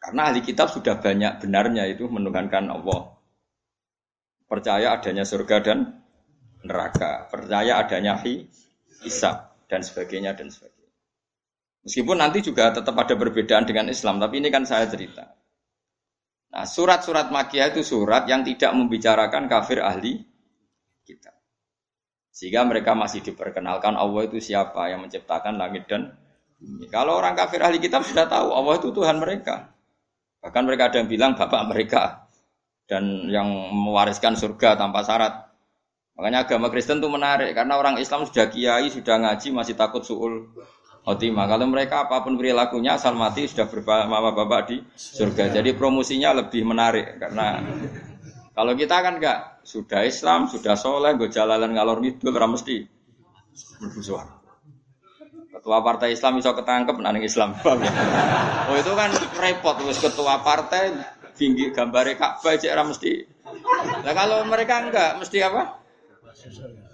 Karena 0.00 0.32
ahli 0.32 0.40
kitab 0.40 0.72
sudah 0.72 0.96
banyak 0.96 1.44
benarnya 1.44 1.84
itu 1.84 2.08
menuhankan 2.08 2.72
Allah. 2.72 3.12
Percaya 4.48 4.96
adanya 4.96 5.28
surga 5.28 5.56
dan 5.60 5.78
neraka, 6.64 7.28
percaya 7.28 7.76
adanya 7.82 8.16
hisab 9.04 9.66
dan 9.68 9.84
sebagainya 9.84 10.32
dan 10.32 10.48
sebagainya. 10.48 10.94
Meskipun 11.84 12.16
nanti 12.18 12.40
juga 12.42 12.72
tetap 12.72 12.96
ada 12.96 13.14
perbedaan 13.14 13.68
dengan 13.68 13.92
Islam, 13.92 14.18
tapi 14.18 14.40
ini 14.40 14.48
kan 14.48 14.64
saya 14.64 14.88
cerita. 14.88 15.28
Nah, 16.56 16.64
surat-surat 16.64 17.28
Makiyah 17.28 17.68
itu 17.74 17.84
surat 17.84 18.24
yang 18.26 18.40
tidak 18.40 18.72
membicarakan 18.72 19.44
kafir 19.44 19.84
ahli 19.84 20.24
kitab. 21.04 21.35
Sehingga 22.36 22.68
mereka 22.68 22.92
masih 22.92 23.24
diperkenalkan 23.24 23.96
Allah 23.96 24.28
itu 24.28 24.36
siapa 24.44 24.92
yang 24.92 25.00
menciptakan 25.00 25.56
langit 25.56 25.88
dan 25.88 26.12
bumi. 26.60 26.84
Kalau 26.92 27.16
orang 27.16 27.32
kafir 27.32 27.64
ahli 27.64 27.80
kitab 27.80 28.04
sudah 28.04 28.28
tahu 28.28 28.52
Allah 28.52 28.76
itu 28.76 28.92
Tuhan 28.92 29.16
mereka. 29.16 29.72
Bahkan 30.44 30.62
mereka 30.68 30.92
ada 30.92 31.00
yang 31.00 31.08
bilang 31.08 31.32
bapak 31.32 31.64
mereka 31.64 32.28
dan 32.84 33.24
yang 33.32 33.48
mewariskan 33.72 34.36
surga 34.36 34.76
tanpa 34.76 35.00
syarat. 35.00 35.48
Makanya 36.20 36.44
agama 36.44 36.68
Kristen 36.68 37.00
itu 37.00 37.08
menarik 37.08 37.56
karena 37.56 37.80
orang 37.80 37.96
Islam 37.96 38.28
sudah 38.28 38.52
kiai, 38.52 38.92
sudah 38.92 39.16
ngaji 39.16 39.56
masih 39.56 39.72
takut 39.72 40.04
suul 40.04 40.52
khotimah. 41.08 41.48
Kalau 41.48 41.64
mereka 41.64 42.04
apa 42.04 42.20
pun 42.20 42.36
perilakunya 42.36 43.00
asal 43.00 43.16
mati 43.16 43.48
sudah 43.48 43.64
berbapak 43.64 44.32
bapak 44.36 44.60
di 44.68 44.76
surga. 44.92 45.56
Jadi 45.56 45.72
promosinya 45.72 46.36
lebih 46.36 46.68
menarik 46.68 47.16
karena 47.16 47.64
kalau 48.52 48.76
kita 48.76 49.00
kan 49.00 49.16
enggak 49.16 49.55
sudah 49.66 50.06
Islam, 50.06 50.46
sudah 50.46 50.78
soleh, 50.78 51.18
gue 51.18 51.26
jalalan 51.26 51.74
ngalor 51.74 51.98
ngidul, 51.98 52.30
mesti 52.30 52.86
berbusuhan. 53.82 54.28
Ketua 55.50 55.82
partai 55.82 56.14
Islam 56.14 56.38
bisa 56.38 56.54
ketangkep 56.54 56.94
nang 57.02 57.18
Islam. 57.18 57.56
oh 58.70 58.76
itu 58.76 58.92
kan 58.94 59.10
repot 59.40 59.76
wis 59.88 59.98
ketua 59.98 60.44
partai 60.44 60.94
tinggi 61.34 61.72
gambar 61.74 62.14
Ka'bah 62.14 62.54
cek 62.54 62.70
mesti. 62.70 63.12
Nah 64.04 64.12
kalau 64.14 64.44
mereka 64.46 64.84
enggak 64.84 65.18
mesti 65.18 65.42
apa? 65.42 65.80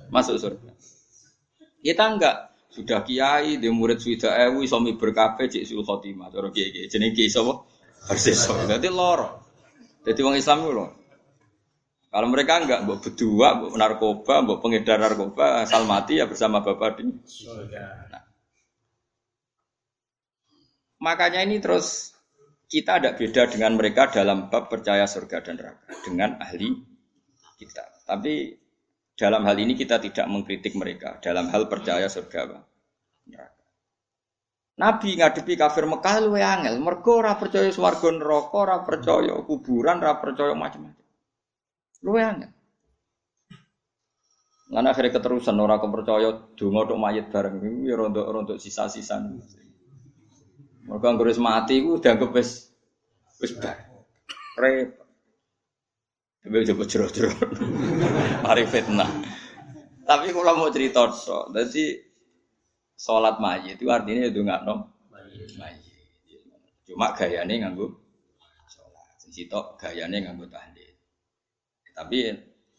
Masuk 0.09 0.39
surga. 0.39 0.71
Kita 1.83 2.05
enggak 2.07 2.37
sudah 2.73 3.05
kiai 3.05 3.61
di 3.61 3.69
murid 3.69 4.01
sudah 4.01 4.49
ewu 4.49 4.65
suami 4.65 4.97
berkafe 4.97 5.53
cek 5.53 5.69
sul 5.69 5.85
khotimah 5.85 6.33
cara 6.33 6.49
kiai 6.49 6.73
kiai 6.73 6.89
jenenge 6.89 7.21
kiai 7.21 7.29
sapa 7.29 7.69
persis 8.09 8.49
jadi 8.49 8.89
loro 8.89 9.45
jadi 10.01 10.25
orang 10.25 10.41
Islam 10.41 10.59
itu 10.65 10.73
loh 10.73 10.89
kalau 12.13 12.29
mereka 12.29 12.61
enggak, 12.61 12.85
mbok 12.85 13.09
berdua, 13.09 13.57
mbok 13.57 13.73
narkoba, 13.73 14.35
mbok 14.45 14.61
pengedar 14.61 15.01
narkoba, 15.01 15.65
asal 15.65 15.89
mati 15.89 16.21
ya 16.21 16.29
bersama 16.29 16.61
bapak 16.61 17.01
di 17.01 17.09
nah, 17.09 18.21
Makanya 21.01 21.41
ini 21.41 21.57
terus 21.57 22.13
kita 22.69 23.01
ada 23.01 23.17
beda 23.17 23.49
dengan 23.49 23.81
mereka 23.81 24.13
dalam 24.13 24.53
bab 24.53 24.69
percaya 24.69 25.09
surga 25.09 25.41
dan 25.41 25.57
neraka 25.57 25.89
dengan 26.05 26.37
ahli 26.37 26.69
kita. 27.57 28.05
Tapi 28.05 28.61
dalam 29.17 29.49
hal 29.49 29.57
ini 29.57 29.73
kita 29.73 29.97
tidak 29.97 30.29
mengkritik 30.29 30.77
mereka 30.77 31.17
dalam 31.19 31.49
hal 31.49 31.65
percaya 31.67 32.13
surga 32.13 32.41
neraka. 33.25 33.67
Nabi 34.73 35.21
ngadepi 35.21 35.53
kafir 35.57 35.85
Mekah 35.89 36.17
lu 36.25 36.37
angel, 36.37 36.77
mergo 36.77 37.25
ora 37.25 37.37
percaya 37.41 37.73
swarga 37.73 38.09
neraka, 38.09 38.57
ora 38.57 38.77
percaya 38.85 39.37
kuburan, 39.45 40.01
ora 40.01 40.17
percaya 40.17 40.53
macam-macam. 40.53 41.02
Lu 42.03 42.19
angel. 42.19 42.51
Lan 44.73 44.89
akhirnya 44.89 45.21
keterusan 45.21 45.61
orang 45.61 45.85
kepercaya 45.85 46.49
donga 46.57 46.89
tok 46.89 46.97
mayit 46.97 47.29
bareng 47.29 47.85
ya 47.85 47.93
rontok-rontok 47.93 48.57
sisa-sisa. 48.57 49.21
Mereka 50.89 51.07
anggere 51.07 51.37
mati 51.37 51.85
ku 51.85 52.01
dianggap 52.01 52.33
wis 52.33 52.73
wis 53.37 53.53
bar. 53.61 53.77
Repot. 54.57 55.07
Tapi 56.43 56.67
coba 56.75 56.85
jero-jero. 56.91 57.31
Mari 58.49 58.65
fitnah. 58.67 59.11
Tapi 60.03 60.35
kalau 60.35 60.59
mau 60.59 60.75
cerita 60.75 61.07
tok, 61.07 61.55
jadi 61.55 62.03
sholat 62.99 63.39
mayit 63.39 63.79
itu 63.79 63.87
artinya 63.93 64.27
itu 64.27 64.43
nggak 64.43 64.67
nom 64.67 64.91
mayit. 65.61 65.95
Cuma 66.89 67.15
gayane 67.15 67.63
nganggo 67.63 67.93
sholat. 68.67 69.07
Sisi 69.23 69.47
tok 69.47 69.79
gayane 69.79 70.19
nganggo 70.19 70.51
tahlil. 70.51 70.82
Tapi 71.93 72.33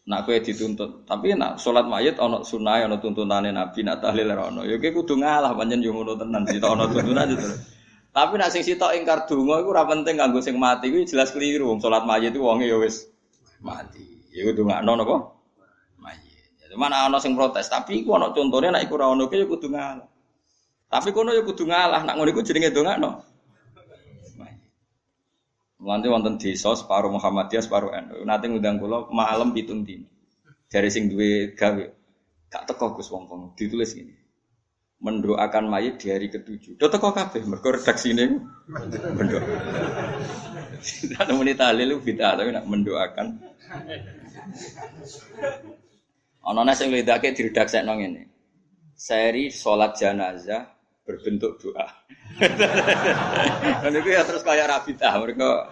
nak 0.04 0.28
kue 0.28 0.36
dituntut, 0.36 1.08
tapi 1.08 1.32
nak 1.32 1.56
sholat 1.56 1.88
mayit 1.88 2.20
ono 2.20 2.44
sunai 2.44 2.84
ono 2.84 3.00
tuntunane 3.00 3.48
nabi 3.48 3.80
nak 3.80 4.04
tahlil 4.04 4.28
ono. 4.36 4.60
Ya 4.68 4.76
kudu 4.76 5.16
ngalah 5.16 5.56
panjen 5.56 5.80
yo 5.80 5.96
ngono 5.96 6.12
tenan, 6.20 6.44
sih 6.44 6.60
ono 6.60 6.84
tuntunan 6.92 7.24
itu. 7.32 7.48
Tapi 8.14 8.34
nak 8.36 8.52
sing 8.52 8.62
sitok 8.62 8.94
ingkar 8.94 9.26
donga 9.26 9.64
iku 9.64 9.74
ora 9.74 9.88
penting 9.88 10.20
kanggo 10.20 10.38
sing 10.44 10.60
mati 10.60 10.92
iku 10.92 11.02
jelas 11.08 11.32
keliru. 11.32 11.72
Salat 11.80 12.04
mayit 12.04 12.36
itu 12.36 12.44
wonge 12.44 12.68
ya 12.68 12.76
wis 12.76 13.08
mati. 13.64 14.28
Iku 14.34 14.52
dongakno 14.52 14.92
napa? 14.92 15.16
Mayit. 15.98 16.68
Ya 16.68 16.76
mana 16.76 17.08
ana 17.08 17.18
sing 17.18 17.32
protes, 17.32 17.66
tapi 17.72 18.04
iku 18.04 18.14
ana 18.20 18.30
contone 18.36 18.70
nek 18.70 18.84
iku 18.84 19.00
ora 19.00 19.08
ono 19.08 19.26
ya 19.30 19.46
kudu 19.48 19.72
ngalah. 19.72 20.06
Tapi 20.92 21.10
kono 21.10 21.34
ya 21.34 21.42
kudu 21.42 21.66
ngalah, 21.66 22.06
nak 22.06 22.14
ngono 22.14 22.30
iku 22.30 22.44
jenenge 22.46 22.70
dongakno. 22.70 23.33
Nanti 25.84 26.08
wonten 26.08 26.40
desa 26.40 26.72
separuh 26.72 27.12
Muhammadiyah 27.12 27.62
separuh 27.62 27.92
NU. 27.92 28.24
Nanti 28.24 28.48
ngundang 28.48 28.80
kula 28.80 29.12
malam 29.12 29.52
pitung 29.52 29.84
dino. 29.84 30.08
Dari 30.66 30.88
sing 30.88 31.12
duwe 31.12 31.52
gawe. 31.52 31.84
Gak 32.48 32.64
teko 32.72 32.96
Gus 32.96 33.12
wong 33.12 33.52
ditulis 33.58 33.92
gini 33.92 34.24
mendoakan 35.04 35.68
mayit 35.68 36.00
di 36.00 36.08
hari 36.08 36.32
ketujuh. 36.32 36.80
Do 36.80 36.88
teko 36.88 37.12
kabeh 37.12 37.44
mergo 37.44 37.76
redaksine 37.76 38.40
mendoa. 39.12 39.44
Tidak 40.84 41.28
menit 41.36 41.60
tahlil 41.60 42.00
bid'ah 42.00 42.36
tapi 42.40 42.52
nak 42.52 42.64
mendoakan. 42.68 43.26
Ana 46.44 46.60
nek 46.64 46.76
sing 46.76 46.88
lidake 46.88 47.36
diredaksekno 47.36 47.92
ngene. 48.00 48.22
Seri 48.96 49.52
salat 49.52 49.96
jenazah 50.00 50.73
berbentuk 51.04 51.60
doa. 51.60 51.86
Dan 53.84 53.92
itu 53.92 54.08
ya 54.10 54.24
terus 54.24 54.42
kayak 54.42 54.66
rabitah 54.72 55.14
mereka 55.20 55.68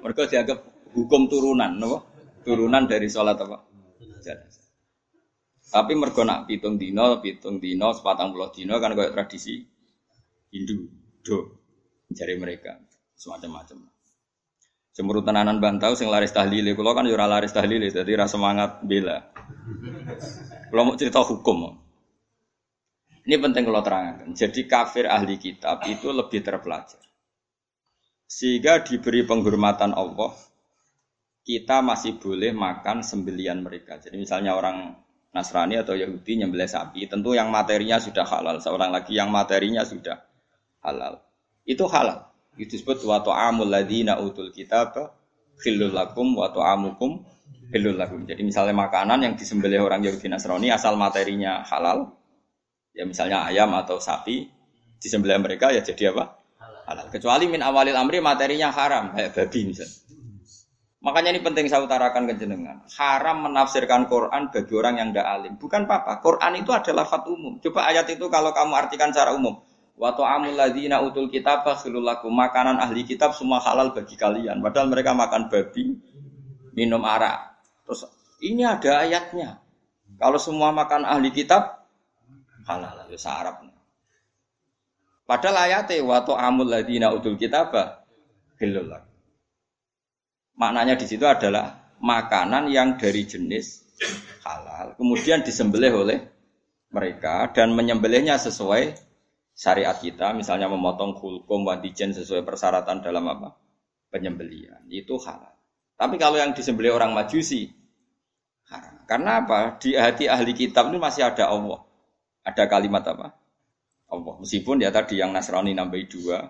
mereka 0.00 0.22
dianggap 0.26 0.58
hukum 0.96 1.28
turunan, 1.28 1.76
no? 1.76 2.08
turunan 2.40 2.88
dari 2.88 3.06
sholat 3.06 3.36
apa? 3.36 3.68
Tapi 5.66 5.92
mergo 5.98 6.22
nak 6.24 6.48
pitung 6.48 6.80
dino, 6.80 7.20
pitung 7.20 7.60
dino, 7.60 7.92
sepatang 7.92 8.32
puluh 8.32 8.48
dino 8.54 8.80
kan 8.80 8.96
kayak 8.96 9.12
tradisi 9.12 9.60
Hindu, 10.54 10.88
do 11.20 11.38
cari 12.14 12.38
mereka 12.38 12.80
semacam-macam. 13.18 13.92
Cemurut 14.96 15.28
tenanan 15.28 15.60
bantau 15.60 15.92
sing 15.92 16.08
laris 16.08 16.32
tahlil, 16.32 16.72
kalau 16.72 16.96
kan 16.96 17.04
yura 17.04 17.28
laris 17.28 17.52
tahlil, 17.52 17.84
jadi 17.84 18.08
rasa 18.16 18.40
semangat 18.40 18.80
bela. 18.80 19.28
Kalau 20.72 20.82
mau 20.88 20.96
cerita 20.96 21.20
hukum, 21.20 21.76
ini 23.26 23.36
penting 23.42 23.66
kalau 23.66 23.82
terangkan. 23.82 24.30
Jadi 24.30 24.70
kafir 24.70 25.10
ahli 25.10 25.34
kitab 25.34 25.82
itu 25.90 26.14
lebih 26.14 26.46
terpelajar. 26.46 27.02
Sehingga 28.26 28.86
diberi 28.86 29.26
penghormatan 29.26 29.90
Allah, 29.94 30.30
kita 31.42 31.82
masih 31.82 32.22
boleh 32.22 32.54
makan 32.54 33.02
sembelian 33.02 33.66
mereka. 33.66 33.98
Jadi 33.98 34.18
misalnya 34.18 34.54
orang 34.54 34.94
Nasrani 35.34 35.76
atau 35.76 35.92
Yahudi 35.92 36.40
nyembelih 36.40 36.70
sapi, 36.70 37.06
tentu 37.10 37.34
yang 37.34 37.50
materinya 37.50 38.00
sudah 38.00 38.24
halal. 38.24 38.62
Seorang 38.62 38.88
lagi 38.94 39.18
yang 39.18 39.28
materinya 39.28 39.82
sudah 39.82 40.22
halal. 40.86 41.20
Itu 41.66 41.90
halal. 41.90 42.30
Itu 42.56 42.78
disebut 42.78 43.04
wa 43.04 43.20
ta'amul 43.20 43.68
ladina 43.68 44.16
utul 44.22 44.48
kitab 44.48 44.96
khillul 45.60 45.92
lakum 45.92 46.32
wa 46.32 46.48
ta'amukum 46.48 47.26
khillul 47.68 48.00
lakum. 48.00 48.24
Jadi 48.24 48.42
misalnya 48.46 48.72
makanan 48.72 49.28
yang 49.28 49.34
disembelih 49.36 49.84
orang 49.84 50.00
Yahudi 50.06 50.30
Nasrani 50.32 50.72
asal 50.72 50.96
materinya 50.96 51.60
halal, 51.68 52.16
ya 52.96 53.04
misalnya 53.04 53.44
ayam 53.44 53.76
atau 53.76 54.00
sapi 54.00 54.48
disembelih 54.96 55.36
mereka 55.38 55.68
ya 55.70 55.84
jadi 55.84 56.16
apa? 56.16 56.40
Halal. 56.88 57.12
Kecuali 57.12 57.44
min 57.50 57.60
awalil 57.60 57.98
amri 57.98 58.24
materinya 58.24 58.72
haram 58.72 59.12
kayak 59.12 59.36
babi 59.36 59.60
misalnya. 59.68 60.06
Makanya 61.06 61.38
ini 61.38 61.40
penting 61.44 61.70
saya 61.70 61.86
utarakan 61.86 62.26
ke 62.26 62.34
jenengan. 62.34 62.82
Haram 62.98 63.46
menafsirkan 63.46 64.10
Quran 64.10 64.50
bagi 64.50 64.74
orang 64.74 64.94
yang 64.98 65.08
tidak 65.14 65.26
alim. 65.28 65.54
Bukan 65.54 65.86
apa-apa. 65.86 66.18
Quran 66.18 66.52
itu 66.58 66.74
adalah 66.74 67.06
fat 67.06 67.22
umum. 67.30 67.62
Coba 67.62 67.86
ayat 67.86 68.10
itu 68.10 68.26
kalau 68.26 68.50
kamu 68.50 68.74
artikan 68.74 69.14
secara 69.14 69.30
umum. 69.38 69.62
Wa 69.94 70.18
ta'amul 70.18 70.58
ladzina 70.58 70.98
utul 71.06 71.30
kitab 71.30 71.62
lakum. 72.02 72.32
Makanan 72.34 72.82
ahli 72.82 73.06
kitab 73.06 73.38
semua 73.38 73.62
halal 73.62 73.94
bagi 73.94 74.18
kalian. 74.18 74.58
Padahal 74.58 74.90
mereka 74.90 75.14
makan 75.14 75.46
babi, 75.46 75.94
minum 76.74 77.06
arak. 77.06 77.60
Terus 77.86 78.10
ini 78.42 78.66
ada 78.66 79.06
ayatnya. 79.06 79.62
Kalau 80.16 80.40
semua 80.42 80.74
makan 80.74 81.06
ahli 81.06 81.30
kitab 81.30 81.75
halal. 82.66 83.06
Ya 83.08 83.18
Arab. 83.30 83.54
Padahal 85.26 85.56
ayatnya 85.66 86.06
wa 86.06 86.22
ta'amul 86.22 86.70
ladzina 86.70 87.10
utul 87.10 87.34
kitab 87.34 87.74
lakum. 87.74 89.14
Maknanya 90.56 90.94
di 90.96 91.06
situ 91.06 91.26
adalah 91.26 91.92
makanan 92.00 92.70
yang 92.70 92.94
dari 92.96 93.26
jenis 93.26 93.84
halal, 94.46 94.96
kemudian 94.96 95.42
disembelih 95.42 95.92
oleh 95.92 96.18
mereka 96.94 97.50
dan 97.52 97.74
menyembelihnya 97.76 98.38
sesuai 98.40 98.96
syariat 99.52 99.96
kita, 99.98 100.32
misalnya 100.32 100.70
memotong 100.70 101.16
kulkum 101.18 101.66
wadijen 101.68 102.12
sesuai 102.14 102.44
persyaratan 102.44 103.02
dalam 103.04 103.24
apa? 103.28 103.56
penyembelian 104.06 104.86
itu 104.88 105.18
halal. 105.20 105.52
Tapi 105.98 106.16
kalau 106.16 106.38
yang 106.40 106.54
disembelih 106.54 106.94
orang 106.94 107.12
Majusi 107.12 107.68
haram. 108.70 109.02
Karena 109.04 109.42
apa? 109.42 109.76
Di 109.82 109.98
hati 109.98 110.30
ahli 110.30 110.52
kitab 110.54 110.88
itu 110.88 110.98
masih 111.02 111.26
ada 111.26 111.50
Allah. 111.50 111.82
Ada 112.46 112.70
kalimat 112.70 113.02
apa? 113.02 113.34
Allah. 114.06 114.34
Meskipun 114.38 114.78
ya 114.78 114.94
tadi 114.94 115.18
yang 115.18 115.34
Nasrani 115.34 115.74
nambah 115.74 115.98
dua, 116.06 116.46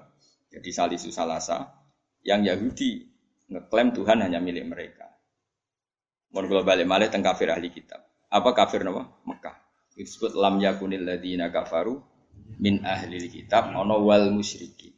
jadi 0.52 0.68
salisu 0.68 1.09
salasa, 1.09 1.72
yang 2.20 2.44
Yahudi 2.44 3.09
ngeklaim 3.48 3.96
Tuhan 3.96 4.20
hanya 4.20 4.37
milik 4.37 4.68
mereka. 4.68 5.09
Mohon 6.37 6.46
kalau 6.52 6.62
balik 6.68 6.85
malih 6.85 7.09
tentang 7.09 7.32
kafir 7.32 7.48
ahli 7.48 7.72
kitab. 7.72 8.04
Apa 8.28 8.52
kafir 8.52 8.85
nama? 8.85 9.09
Mekah. 9.24 9.56
Disebut 9.96 10.37
lam 10.37 10.61
yakunil 10.61 11.09
ladina 11.09 11.48
kafaru 11.48 11.96
min 12.61 12.85
ahli 12.85 13.16
kitab 13.32 13.72
ono 13.72 13.96
wal 14.04 14.28
musyriki. 14.28 14.92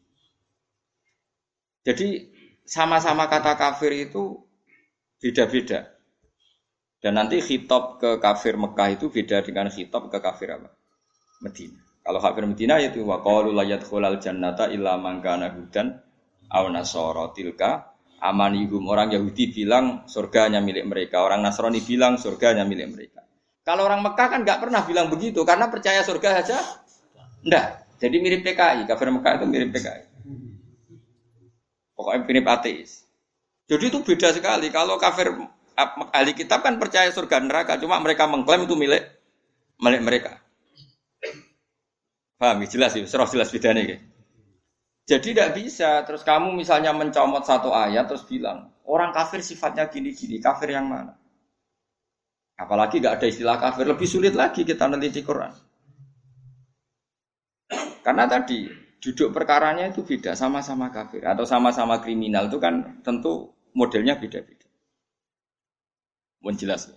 Jadi 1.86 2.26
sama-sama 2.66 3.30
kata 3.30 3.54
kafir 3.54 3.94
itu 3.94 4.42
beda-beda. 5.22 5.94
Dan 6.98 7.14
nanti 7.14 7.38
khitab 7.38 8.02
ke 8.02 8.18
kafir 8.18 8.58
Mekah 8.58 8.98
itu 8.98 9.06
beda 9.06 9.46
dengan 9.46 9.70
khitab 9.70 10.10
ke 10.10 10.18
kafir 10.18 10.58
apa? 10.58 10.74
Medina. 11.40 11.80
Kalau 12.02 12.18
kafir 12.24 12.44
Medina 12.48 12.80
itu 12.80 13.04
wa 13.04 13.20
qalu 13.20 13.52
la 13.52 13.64
yadkhulal 13.68 14.16
jannata 14.18 14.72
illa 14.72 14.96
man 14.96 15.20
kana 15.20 15.52
hudan 15.52 16.00
aw 16.48 16.64
nasara 16.72 17.30
tilka 17.36 17.98
amanihum. 18.22 18.82
Orang 18.90 19.14
Yahudi 19.14 19.54
bilang 19.54 20.06
surga 20.10 20.50
hanya 20.50 20.60
milik 20.62 20.84
mereka, 20.86 21.22
orang 21.22 21.42
Nasrani 21.42 21.82
bilang 21.82 22.18
surga 22.18 22.54
hanya 22.54 22.64
milik 22.66 22.88
mereka. 22.90 23.20
Kalau 23.62 23.84
orang 23.84 24.00
Mekah 24.00 24.26
kan 24.32 24.40
nggak 24.42 24.58
pernah 24.64 24.82
bilang 24.88 25.12
begitu 25.12 25.44
karena 25.44 25.68
percaya 25.68 26.00
surga 26.00 26.42
saja. 26.42 26.58
Enggak. 27.44 27.84
Jadi 27.98 28.16
mirip 28.22 28.40
PKI, 28.46 28.86
kafir 28.86 29.10
Mekah 29.10 29.42
itu 29.42 29.46
mirip 29.50 29.68
PKI. 29.74 30.04
Pokoknya 31.98 32.20
mirip 32.30 32.46
ateis. 32.46 33.02
Jadi 33.66 33.90
itu 33.90 33.98
beda 34.06 34.30
sekali. 34.30 34.70
Kalau 34.70 34.96
kafir 34.96 35.34
ahli 36.14 36.32
kitab 36.32 36.62
kan 36.62 36.78
percaya 36.78 37.10
surga 37.10 37.42
neraka, 37.42 37.76
cuma 37.82 37.98
mereka 37.98 38.30
mengklaim 38.30 38.64
itu 38.64 38.78
milik 38.78 39.02
milik 39.82 40.02
mereka. 40.02 40.32
Paham? 42.38 42.62
Jelas 42.70 42.94
ya, 42.94 43.02
serah 43.04 43.26
jelas 43.26 43.50
bedanya 43.50 43.82
ya. 43.82 43.98
Jadi 45.08 45.32
tidak 45.34 45.56
bisa 45.56 46.04
terus 46.04 46.22
kamu 46.22 46.52
misalnya 46.54 46.92
mencomot 46.92 47.42
satu 47.42 47.72
ayat 47.72 48.06
terus 48.06 48.28
bilang 48.28 48.70
orang 48.84 49.10
kafir 49.10 49.40
sifatnya 49.42 49.88
gini-gini, 49.88 50.38
kafir 50.38 50.70
yang 50.72 50.86
mana? 50.86 51.16
Apalagi 52.58 52.98
nggak 52.98 53.16
ada 53.16 53.26
istilah 53.26 53.56
kafir, 53.56 53.86
lebih 53.88 54.08
sulit 54.08 54.34
lagi 54.34 54.62
kita 54.62 54.86
neliti 54.90 55.22
Quran. 55.22 55.52
Karena 58.02 58.24
tadi 58.24 58.68
duduk 58.98 59.30
perkaranya 59.30 59.88
itu 59.88 60.02
beda, 60.02 60.34
sama-sama 60.34 60.90
kafir 60.90 61.22
atau 61.22 61.46
sama-sama 61.46 62.00
kriminal 62.02 62.50
itu 62.50 62.58
kan 62.58 63.00
tentu 63.04 63.52
modelnya 63.76 64.16
beda-beda. 64.18 64.66
Jelas 66.56 66.88
ya. 66.88 66.96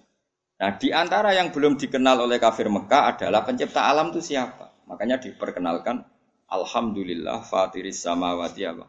Nah, 0.64 0.80
di 0.80 0.96
antara 0.96 1.36
yang 1.36 1.52
belum 1.52 1.76
dikenal 1.76 2.24
oleh 2.24 2.40
kafir 2.40 2.72
Mekah 2.72 3.18
adalah 3.18 3.44
pencipta 3.44 3.84
alam 3.84 4.16
itu 4.16 4.24
siapa? 4.24 4.71
Makanya 4.92 5.24
diperkenalkan 5.24 6.04
Alhamdulillah 6.52 7.48
fatiris 7.48 8.04
samawati 8.04 8.68
apa? 8.68 8.86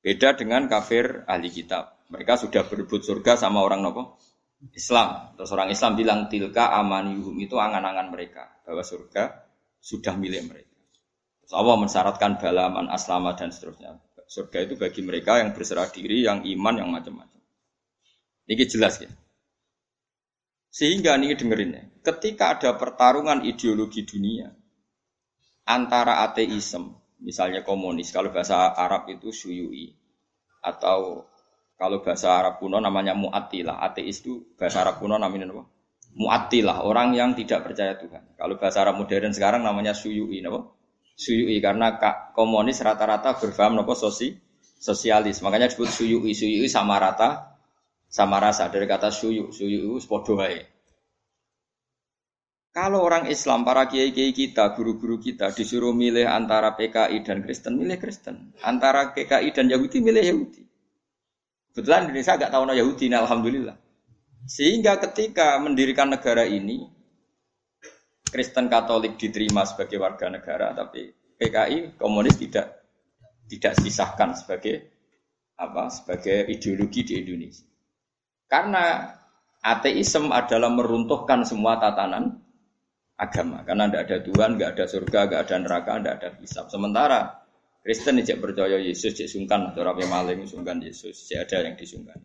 Beda 0.00 0.32
dengan 0.32 0.64
kafir 0.64 1.28
ahli 1.28 1.52
kitab. 1.52 2.08
Mereka 2.08 2.40
sudah 2.40 2.64
berebut 2.64 3.04
surga 3.04 3.36
sama 3.36 3.60
orang 3.60 3.84
nopo? 3.84 4.16
Islam. 4.72 5.36
Terus 5.36 5.50
orang 5.52 5.68
Islam 5.68 5.92
bilang 5.92 6.32
tilka 6.32 6.72
amaniyuhum 6.72 7.36
itu 7.36 7.60
angan-angan 7.60 8.08
mereka 8.08 8.48
bahwa 8.64 8.80
surga 8.80 9.44
sudah 9.76 10.16
milik 10.16 10.48
mereka. 10.48 10.72
Terus 11.44 11.52
Allah 11.52 11.76
mensyaratkan 11.76 12.40
balaman 12.40 12.88
aslama 12.88 13.36
dan 13.36 13.52
seterusnya. 13.52 14.00
Surga 14.24 14.64
itu 14.64 14.80
bagi 14.80 15.04
mereka 15.04 15.36
yang 15.36 15.52
berserah 15.52 15.92
diri, 15.92 16.24
yang 16.24 16.48
iman, 16.48 16.80
yang 16.80 16.88
macam-macam. 16.88 17.40
Ini 18.48 18.64
jelas 18.64 19.04
ya. 19.04 19.12
Sehingga 20.72 21.20
ini 21.20 21.36
dengerin 21.36 21.70
ya, 21.76 21.84
ketika 22.04 22.60
ada 22.60 22.76
pertarungan 22.76 23.40
ideologi 23.48 24.04
dunia 24.04 24.52
antara 25.64 26.20
ateisme, 26.20 26.92
misalnya 27.24 27.64
komunis, 27.64 28.12
kalau 28.12 28.28
bahasa 28.28 28.76
Arab 28.76 29.08
itu 29.08 29.32
suyui, 29.32 29.96
atau 30.60 31.24
kalau 31.80 32.04
bahasa 32.04 32.36
Arab 32.36 32.60
kuno 32.60 32.76
namanya 32.76 33.16
mu'attilah, 33.16 33.80
ateis 33.80 34.20
itu 34.20 34.52
bahasa 34.60 34.84
Arab 34.84 35.00
kuno 35.00 35.16
namanya 35.16 35.48
apa? 35.48 35.64
Mu'attilah, 36.14 36.84
orang 36.84 37.16
yang 37.16 37.32
tidak 37.34 37.66
percaya 37.66 37.96
Tuhan. 37.98 38.36
Kalau 38.38 38.54
bahasa 38.60 38.84
Arab 38.84 39.00
modern 39.00 39.32
sekarang 39.32 39.64
namanya 39.64 39.96
suyui, 39.96 40.44
apa? 40.44 40.70
Suyui 41.16 41.56
karena 41.64 41.96
komunis 42.36 42.84
rata-rata 42.84 43.40
berfaham 43.40 43.80
apa 43.80 43.96
sosi 43.96 44.36
sosialis, 44.76 45.40
makanya 45.40 45.72
disebut 45.72 45.88
suyui, 45.88 46.36
suyui 46.36 46.68
sama 46.68 47.00
rata 47.00 47.56
sama 48.14 48.38
rasa 48.38 48.70
dari 48.70 48.86
kata 48.86 49.10
suyu, 49.10 49.50
suyu 49.50 49.98
sepodo 49.98 50.38
Kalau 52.74 53.06
orang 53.06 53.30
Islam, 53.30 53.62
para 53.62 53.86
kiai-kiai 53.86 54.34
kita, 54.34 54.74
guru-guru 54.74 55.22
kita 55.22 55.54
disuruh 55.54 55.94
milih 55.94 56.26
antara 56.26 56.74
PKI 56.74 57.22
dan 57.22 57.46
Kristen, 57.46 57.78
milih 57.78 58.02
Kristen. 58.02 58.50
Antara 58.66 59.14
PKI 59.14 59.54
dan 59.54 59.70
Yahudi, 59.70 60.02
milih 60.02 60.24
Yahudi. 60.26 60.62
Kebetulan 61.70 62.10
Indonesia 62.10 62.34
agak 62.34 62.50
tahu 62.50 62.66
Yahudi, 62.74 63.06
nah, 63.06 63.22
Alhamdulillah. 63.22 63.78
Sehingga 64.50 64.98
ketika 64.98 65.54
mendirikan 65.62 66.10
negara 66.10 66.42
ini, 66.50 66.82
Kristen 68.26 68.66
Katolik 68.66 69.22
diterima 69.22 69.62
sebagai 69.62 70.02
warga 70.02 70.26
negara, 70.26 70.74
tapi 70.74 71.14
PKI 71.38 71.94
komunis 71.94 72.34
tidak 72.34 72.82
tidak 73.46 73.78
disahkan 73.86 74.34
sebagai 74.34 74.90
apa 75.54 75.86
sebagai 75.94 76.50
ideologi 76.50 77.06
di 77.06 77.22
Indonesia. 77.22 77.70
Karena 78.50 79.14
ateisme 79.62 80.34
adalah 80.34 80.74
meruntuhkan 80.74 81.46
semua 81.46 81.78
tatanan 81.78 82.43
agama. 83.18 83.62
Karena 83.62 83.90
tidak 83.90 84.02
ada 84.10 84.16
Tuhan, 84.22 84.50
tidak 84.56 84.70
ada 84.74 84.84
surga, 84.90 85.20
tidak 85.26 85.40
ada 85.46 85.56
neraka, 85.62 85.92
tidak 85.98 86.14
ada 86.20 86.28
hisab. 86.42 86.66
Sementara 86.70 87.20
Kristen 87.84 88.16
tidak 88.24 88.38
percaya 88.40 88.80
Yesus, 88.80 89.12
tidak 89.12 89.30
sungkan, 89.30 89.60
atau 89.70 89.82
Rabi 89.84 90.08
Maling 90.08 90.48
sungkan 90.48 90.80
Yesus, 90.80 91.28
tidak 91.28 91.52
ada 91.52 91.68
yang 91.68 91.76
disungkan. 91.76 92.18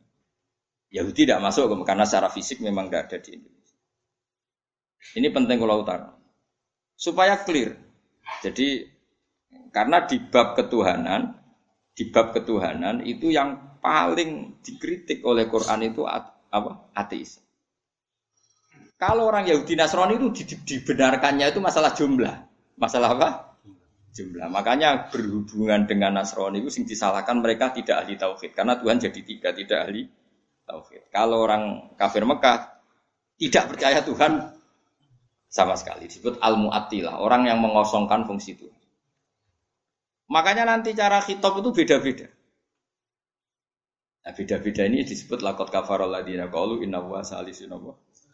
Yahudi 0.89 1.30
tidak 1.30 1.43
masuk 1.45 1.69
karena 1.86 2.08
secara 2.08 2.34
fisik 2.34 2.65
memang 2.65 2.89
tidak 2.89 3.12
ada 3.12 3.17
di 3.21 3.30
Indonesia. 3.38 3.78
Ini 5.19 5.28
penting 5.30 5.58
kalau 5.62 5.86
utara. 5.86 6.10
Supaya 6.97 7.38
clear. 7.45 7.78
Jadi 8.41 8.88
karena 9.69 10.06
di 10.10 10.17
bab 10.17 10.58
ketuhanan, 10.58 11.38
di 11.93 12.10
bab 12.10 12.34
ketuhanan 12.34 13.06
itu 13.06 13.30
yang 13.30 13.80
paling 13.84 14.60
dikritik 14.65 15.21
oleh 15.23 15.45
Quran 15.45 15.93
itu 15.93 16.04
apa? 16.08 16.89
Ateis. 16.97 17.38
Kalau 18.99 19.31
orang 19.31 19.47
Yahudi 19.47 19.79
Nasrani 19.79 20.19
itu 20.19 20.27
dibenarkannya 20.43 21.55
itu 21.55 21.63
masalah 21.63 21.95
jumlah. 21.95 22.35
Masalah 22.75 23.15
apa? 23.15 23.29
Jumlah. 24.12 24.51
Makanya 24.51 25.07
berhubungan 25.07 25.88
dengan 25.88 26.19
Nasrani 26.19 26.59
itu 26.59 26.67
sing 26.67 26.83
disalahkan 26.83 27.39
mereka 27.39 27.71
tidak 27.71 28.03
ahli 28.03 28.19
tauhid 28.19 28.51
karena 28.51 28.75
Tuhan 28.75 28.99
jadi 28.99 29.21
tiga 29.23 29.55
tidak 29.55 29.88
ahli 29.88 30.03
tauhid. 30.67 31.07
Kalau 31.15 31.47
orang 31.47 31.95
kafir 31.95 32.27
Mekah 32.27 32.83
tidak 33.39 33.71
percaya 33.71 34.03
Tuhan 34.03 34.51
sama 35.47 35.79
sekali 35.79 36.05
disebut 36.05 36.43
al-mu'attilah, 36.43 37.23
orang 37.23 37.47
yang 37.47 37.63
mengosongkan 37.63 38.27
fungsi 38.27 38.59
Tuhan. 38.59 38.77
Makanya 40.29 40.67
nanti 40.67 40.93
cara 40.93 41.23
khitab 41.23 41.57
itu 41.57 41.71
beda-beda. 41.73 42.27
Nah, 44.19 44.33
beda-beda 44.35 44.85
ini 44.85 45.01
disebut 45.01 45.41
lakot 45.41 45.73
kafarol 45.73 46.12
ladina 46.12 46.51
qalu 46.51 46.85
inna 46.85 47.01
wa 47.01 47.25
salisun 47.25 47.71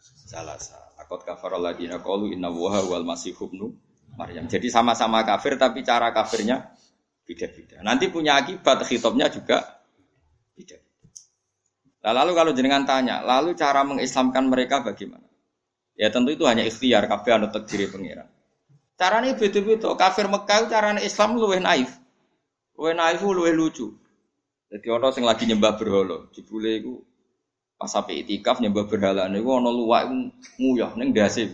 salasa. 0.00 0.78
Lakot 0.96 1.22
kafarol 1.22 1.62
ladina 1.62 2.00
qalu 2.00 2.32
inna 2.34 2.48
wa 2.48 2.80
wal 2.82 3.04
masih 3.04 3.36
ibnu 3.36 3.74
Maryam. 4.16 4.48
Jadi 4.48 4.72
sama-sama 4.72 5.22
kafir 5.22 5.60
tapi 5.60 5.84
cara 5.84 6.10
kafirnya 6.10 6.72
beda-beda. 7.28 7.84
Nanti 7.84 8.08
punya 8.08 8.40
akibat 8.40 8.86
khitabnya 8.88 9.28
juga 9.28 9.82
beda. 10.56 10.78
Nah, 12.06 12.12
lalu 12.22 12.32
kalau 12.38 12.54
jenengan 12.54 12.86
tanya, 12.86 13.18
lalu 13.26 13.58
cara 13.58 13.82
mengislamkan 13.82 14.46
mereka 14.46 14.78
bagaimana? 14.86 15.26
Ya 15.98 16.12
tentu 16.12 16.30
itu 16.30 16.46
hanya 16.46 16.62
ikhtiar 16.62 17.10
kafir 17.10 17.34
anu 17.34 17.50
takdiri 17.50 17.90
pangeran. 17.90 18.30
Caranya 18.96 19.36
beda-beda. 19.36 19.92
Kafir 19.98 20.30
Mekah 20.30 20.70
caranya 20.70 21.02
Islam 21.04 21.36
luwih 21.36 21.60
naif. 21.60 21.92
Luwih 22.78 22.94
naif 22.96 23.20
luwih 23.20 23.52
lucu. 23.52 23.92
Jadi 24.66 24.86
orang 24.90 25.12
sing 25.14 25.24
lagi 25.24 25.46
nyembah 25.46 25.78
berhala, 25.78 26.26
jebule 26.34 26.82
iku 26.82 26.94
pas 27.76 27.92
sampai 27.92 28.24
itikaf 28.24 28.58
nyembah 28.64 28.88
berhala 28.88 29.28
niku 29.28 29.60
ana 29.60 29.68
luwak 29.68 30.08
nguyah 30.56 30.96
ning 30.96 31.12
ndase. 31.12 31.52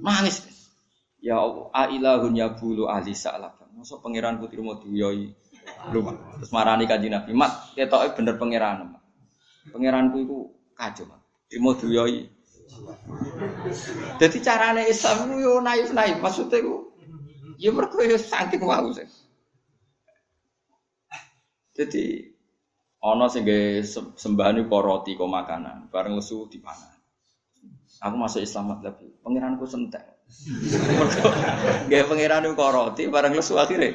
Nangis. 0.00 0.44
Ya 1.24 1.40
ailahun 1.72 2.36
ya 2.36 2.52
bulu 2.52 2.86
ahli 2.86 3.16
sa'lab. 3.16 3.56
Masa 3.72 3.96
pangeran 4.00 4.36
putri 4.40 4.60
mau 4.60 4.76
duyoi 4.76 5.32
luwak. 5.90 6.40
Terus 6.40 6.52
marani 6.52 6.84
kanjeng 6.84 7.16
Nabi, 7.16 7.32
"Mat, 7.32 7.72
ketoke 7.72 8.12
bener 8.12 8.36
pangeran." 8.36 8.96
Pangeranku 9.72 10.16
iku 10.22 10.38
kacau, 10.76 11.08
Mat. 11.08 11.20
Trimo 11.48 11.74
duyoi. 11.74 12.28
Jadi 14.20 14.38
carane 14.42 14.90
Islam 14.90 15.38
yo 15.38 15.62
naif-naif, 15.62 16.18
maksudnya 16.20 16.60
ku 16.60 16.92
ya 17.56 17.70
mergo 17.72 17.98
saking 18.04 18.62
wau 18.62 18.92
sih. 18.92 19.06
Jadi 21.76 22.35
ana 23.06 23.30
sing 23.30 23.46
sembahan 24.18 24.66
kok 24.66 24.82
roti 24.82 25.14
kok 25.14 25.30
makanan, 25.30 25.86
bareng 25.94 26.18
lesu 26.18 26.50
dipangan. 26.50 26.94
Aku 28.02 28.14
masuk 28.18 28.42
Islam 28.42 28.82
tapi 28.82 29.06
pangeranku 29.22 29.64
sentek. 29.64 30.02
Gaya 31.90 32.04
pangeran 32.10 32.50
kok 32.58 32.72
roti 32.74 33.06
bareng 33.06 33.38
lesu 33.38 33.54
akhirnya 33.54 33.94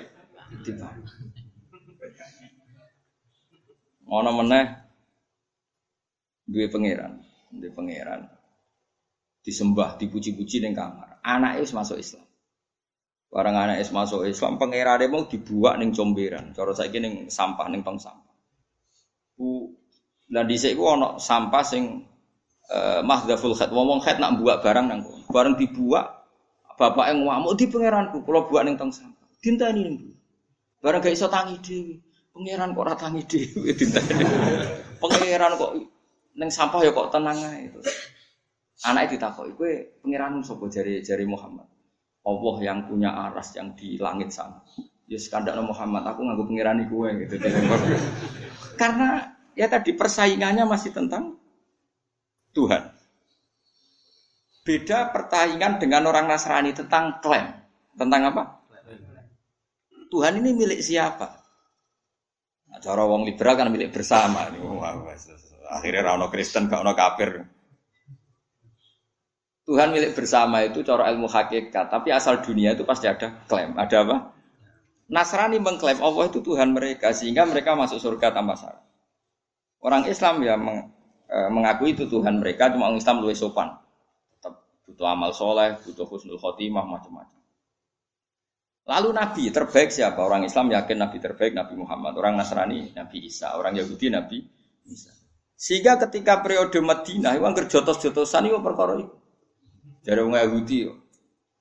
dipangan. 0.63 1.04
Ana 4.12 4.32
meneh 4.36 4.65
duwe 6.47 6.67
pangeran, 6.71 7.19
duwe 7.52 7.71
pangeran. 7.71 8.28
Disembah, 9.41 9.97
dipuji-puji 9.97 10.62
ning 10.62 10.78
kamar. 10.78 11.17
Anake 11.26 11.65
wis 11.65 11.74
masuk 11.74 11.97
Islam. 11.97 12.21
Barang 13.32 13.56
anak 13.56 13.80
es 13.80 13.95
masuk 13.95 14.28
Islam, 14.28 14.60
pangerane 14.60 15.08
mau 15.08 15.24
dibuat 15.24 15.80
neng 15.80 15.95
comberan. 15.95 16.52
Cara 16.52 16.76
saya 16.76 16.91
neng 17.00 17.32
sampah 17.32 17.71
neng 17.71 17.80
tong 17.80 17.95
sampah. 17.95 18.31
Dan 20.32 20.48
di 20.48 20.56
sini 20.56 20.80
ono 20.80 21.20
sampah 21.20 21.63
sing 21.67 22.00
uh, 22.72 23.04
mahdaful 23.04 23.52
khat. 23.52 23.67
Ngomong 23.67 24.00
khat 24.00 24.15
nak 24.15 24.39
buat 24.39 24.63
barang 24.63 24.88
nang 24.88 25.04
Barang 25.28 25.60
dibuat, 25.60 26.08
bapak 26.80 27.12
yang 27.12 27.28
ngamuk 27.28 27.60
di 27.60 27.67
pangeranku. 27.67 28.24
Kalau 28.24 28.48
buat 28.48 28.63
neng 28.63 28.80
tong 28.80 28.91
sampah, 28.91 29.28
tinta 29.44 29.72
ini 29.72 29.91
neng 29.91 29.96
Barang 30.82 31.04
gak 31.04 31.13
iso 31.13 31.28
tangi 31.28 31.60
dewi. 31.62 32.00
Pangeran 32.32 32.74
kok 32.74 32.88
ratangi 32.88 33.22
dewi. 33.28 33.70
Tinta 33.76 34.00
Pangeran 35.04 35.52
kok 35.60 35.72
neng 36.36 36.50
sampah 36.50 36.80
ya 36.84 36.91
kok 36.96 37.12
tenang. 37.12 37.38
Anak 38.82 39.13
itu 39.13 39.22
takut, 39.22 39.46
gue 39.54 40.02
pangeran 40.02 40.41
sopo 40.41 40.65
jari 40.65 41.06
jari 41.06 41.22
Muhammad. 41.30 41.70
Allah 42.26 42.56
yang 42.65 42.89
punya 42.89 43.13
aras 43.13 43.54
yang 43.54 43.78
di 43.78 44.02
langit 44.02 44.34
sana. 44.34 44.58
Ya 45.06 45.22
sekandak 45.22 45.54
Muhammad, 45.62 46.02
aku 46.02 46.26
nganggup 46.26 46.50
pengirani 46.50 46.89
gue 46.89 47.08
gitu. 47.26 47.36
Karena 48.82 49.31
ya 49.56 49.68
tadi 49.68 49.96
persaingannya 49.96 50.64
masih 50.68 50.92
tentang 50.96 51.36
Tuhan. 52.52 52.92
Beda 54.62 55.10
persaingan 55.10 55.82
dengan 55.82 56.06
orang 56.06 56.30
Nasrani 56.30 56.76
tentang 56.76 57.18
klaim. 57.24 57.50
Tentang 57.98 58.22
apa? 58.30 58.44
Tuhan 60.12 60.44
ini 60.44 60.52
milik 60.54 60.84
siapa? 60.84 61.42
Nah, 62.68 62.80
cara 62.80 63.04
wong 63.08 63.24
liberal 63.24 63.56
kan 63.56 63.72
milik 63.72 63.96
bersama. 63.96 64.52
Akhirnya 65.72 66.04
rano 66.04 66.28
Kristen, 66.28 66.68
gak 66.68 66.84
ono 66.84 66.94
kafir. 66.94 67.42
Tuhan 69.64 69.96
milik 69.96 70.12
bersama 70.20 70.68
itu 70.68 70.84
cara 70.84 71.08
ilmu 71.16 71.32
hakikat, 71.32 71.88
tapi 71.88 72.12
asal 72.12 72.44
dunia 72.44 72.76
itu 72.76 72.84
pasti 72.84 73.08
ada 73.08 73.32
klaim. 73.48 73.80
Ada 73.80 74.04
apa? 74.04 74.18
Nasrani 75.08 75.64
mengklaim 75.64 76.00
Allah 76.04 76.28
itu 76.28 76.44
Tuhan 76.44 76.76
mereka 76.76 77.16
sehingga 77.16 77.48
mereka 77.48 77.76
masuk 77.76 78.00
surga 78.00 78.36
tanpa 78.36 78.60
syarat. 78.60 78.90
Orang 79.82 80.06
Islam 80.06 80.46
ya 80.46 80.56
meng, 80.56 80.94
e, 81.26 81.38
mengakui 81.50 81.98
itu 81.98 82.06
Tuhan 82.06 82.38
mereka, 82.38 82.70
cuma 82.70 82.89
orang 82.89 83.02
Islam 83.02 83.26
lebih 83.26 83.38
sopan. 83.38 83.74
Tetap 84.38 84.54
butuh 84.86 85.08
amal 85.10 85.34
soleh, 85.34 85.78
butuh 85.82 86.06
husnul 86.06 86.38
khotimah, 86.38 86.86
macam-macam. 86.86 87.41
Lalu 88.86 89.10
Nabi 89.13 89.44
terbaik 89.54 89.94
siapa? 89.94 90.20
Orang 90.20 90.41
Islam 90.44 90.74
yakin 90.74 90.98
Nabi 90.98 91.17
terbaik 91.22 91.54
Nabi 91.54 91.78
Muhammad. 91.78 92.17
Orang 92.17 92.34
Nasrani 92.34 92.89
Nabi 92.98 93.30
Isa. 93.30 93.54
Orang 93.54 93.78
Yahudi 93.78 94.10
Nabi 94.10 94.41
Isa. 94.89 95.13
Sehingga 95.54 96.02
ketika 96.02 96.41
periode 96.41 96.82
Madinah, 96.82 97.38
itu 97.38 97.46
angker 97.46 97.70
jotos-jotosan 97.70 98.50
itu 98.50 98.58
perkara 98.65 98.98
itu. 98.98 99.13
Jadi 100.02 100.17
orang 100.17 100.41
Yahudi, 100.41 100.89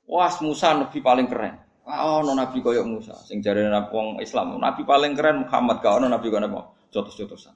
wah 0.08 0.32
Musa 0.40 0.72
nabi 0.72 1.04
paling 1.04 1.28
keren. 1.28 1.60
Oh, 1.84 2.24
no 2.24 2.32
nabi 2.32 2.64
koyok 2.64 2.86
Musa. 2.88 3.12
Sing 3.28 3.44
jare 3.44 3.68
wong 3.92 4.16
Islam, 4.24 4.56
nabi 4.56 4.88
paling 4.88 5.12
keren 5.12 5.44
Muhammad 5.44 5.84
kau 5.84 6.00
no 6.00 6.08
nabi 6.08 6.32
kau 6.32 6.40
mau 6.40 6.72
jotos-jotosan. 6.88 7.52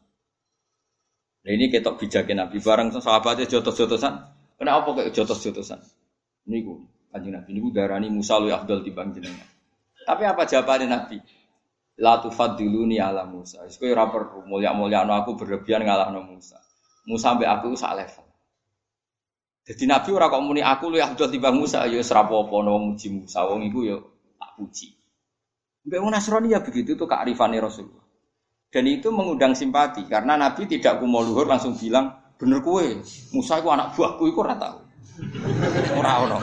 Nah 1.44 1.52
ini 1.52 1.68
ketok 1.68 2.00
bijakin 2.00 2.40
nabi 2.40 2.56
bareng 2.56 2.88
sahabatnya 2.96 3.44
jotos-jotosan. 3.44 4.14
Kenapa 4.56 4.88
kayak 4.96 5.12
jotos-jotosan? 5.12 5.76
Niku 6.48 6.88
kanjeng 7.12 7.36
nabi 7.36 7.50
niku 7.52 7.68
darani 7.68 8.08
Musa 8.08 8.40
lu 8.40 8.48
Abdul 8.48 8.80
di 8.80 8.90
jenengan. 8.96 9.48
Tapi 10.08 10.22
apa 10.24 10.48
jawabannya 10.48 10.88
nabi? 10.88 11.20
La 12.00 12.16
tufadiluni 12.18 12.96
ala 12.96 13.28
Musa. 13.28 13.60
Iku 13.68 13.92
ora 13.92 14.08
perlu 14.08 14.48
mulya-mulya 14.48 15.04
aku 15.04 15.36
berlebihan 15.36 15.84
ngalahno 15.84 16.24
Musa. 16.24 16.56
Musa 17.04 17.36
sampai 17.36 17.44
aku 17.44 17.76
sak 17.76 17.92
level. 17.92 18.24
Jadi 19.64 19.84
Nabi 19.88 20.08
ora 20.12 20.28
kok 20.28 20.44
muni 20.44 20.60
aku 20.60 20.92
lu 20.92 21.00
Abdul 21.00 21.28
timbang 21.28 21.56
Musa 21.56 21.84
ya 21.88 22.00
serapo 22.04 22.44
apa 22.44 22.56
no 22.64 22.80
muji 22.80 23.08
Musa 23.12 23.48
wong 23.48 23.68
iku 23.68 23.80
ya 23.84 23.96
tak 24.40 24.50
puji. 24.60 24.92
Mbak 25.84 26.00
Nasrani 26.08 26.52
ya 26.52 26.64
begitu 26.64 26.96
tuh 26.96 27.04
kearifan 27.04 27.52
Rasulullah. 27.60 28.04
Dan 28.74 28.90
itu 28.90 29.14
mengundang 29.14 29.54
simpati 29.54 30.02
karena 30.10 30.34
Nabi 30.34 30.66
tidak 30.66 30.98
kumo 30.98 31.22
luhur 31.22 31.46
langsung 31.46 31.78
bilang 31.78 32.10
bener 32.34 32.58
kue 32.58 32.98
Musa 33.30 33.62
itu 33.62 33.70
anak 33.70 33.94
buahku 33.94 34.34
itu 34.34 34.38
ora 34.42 34.58
tahu. 34.58 34.78
Ora 35.94 36.12
ono. 36.26 36.42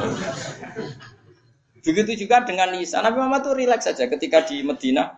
Begitu 1.84 2.24
juga 2.24 2.48
dengan 2.48 2.72
Isa. 2.80 3.04
Nabi 3.04 3.20
Muhammad 3.20 3.44
tuh 3.44 3.60
rileks 3.60 3.84
saja 3.84 4.08
ketika 4.08 4.48
di 4.48 4.64
Medina 4.64 5.12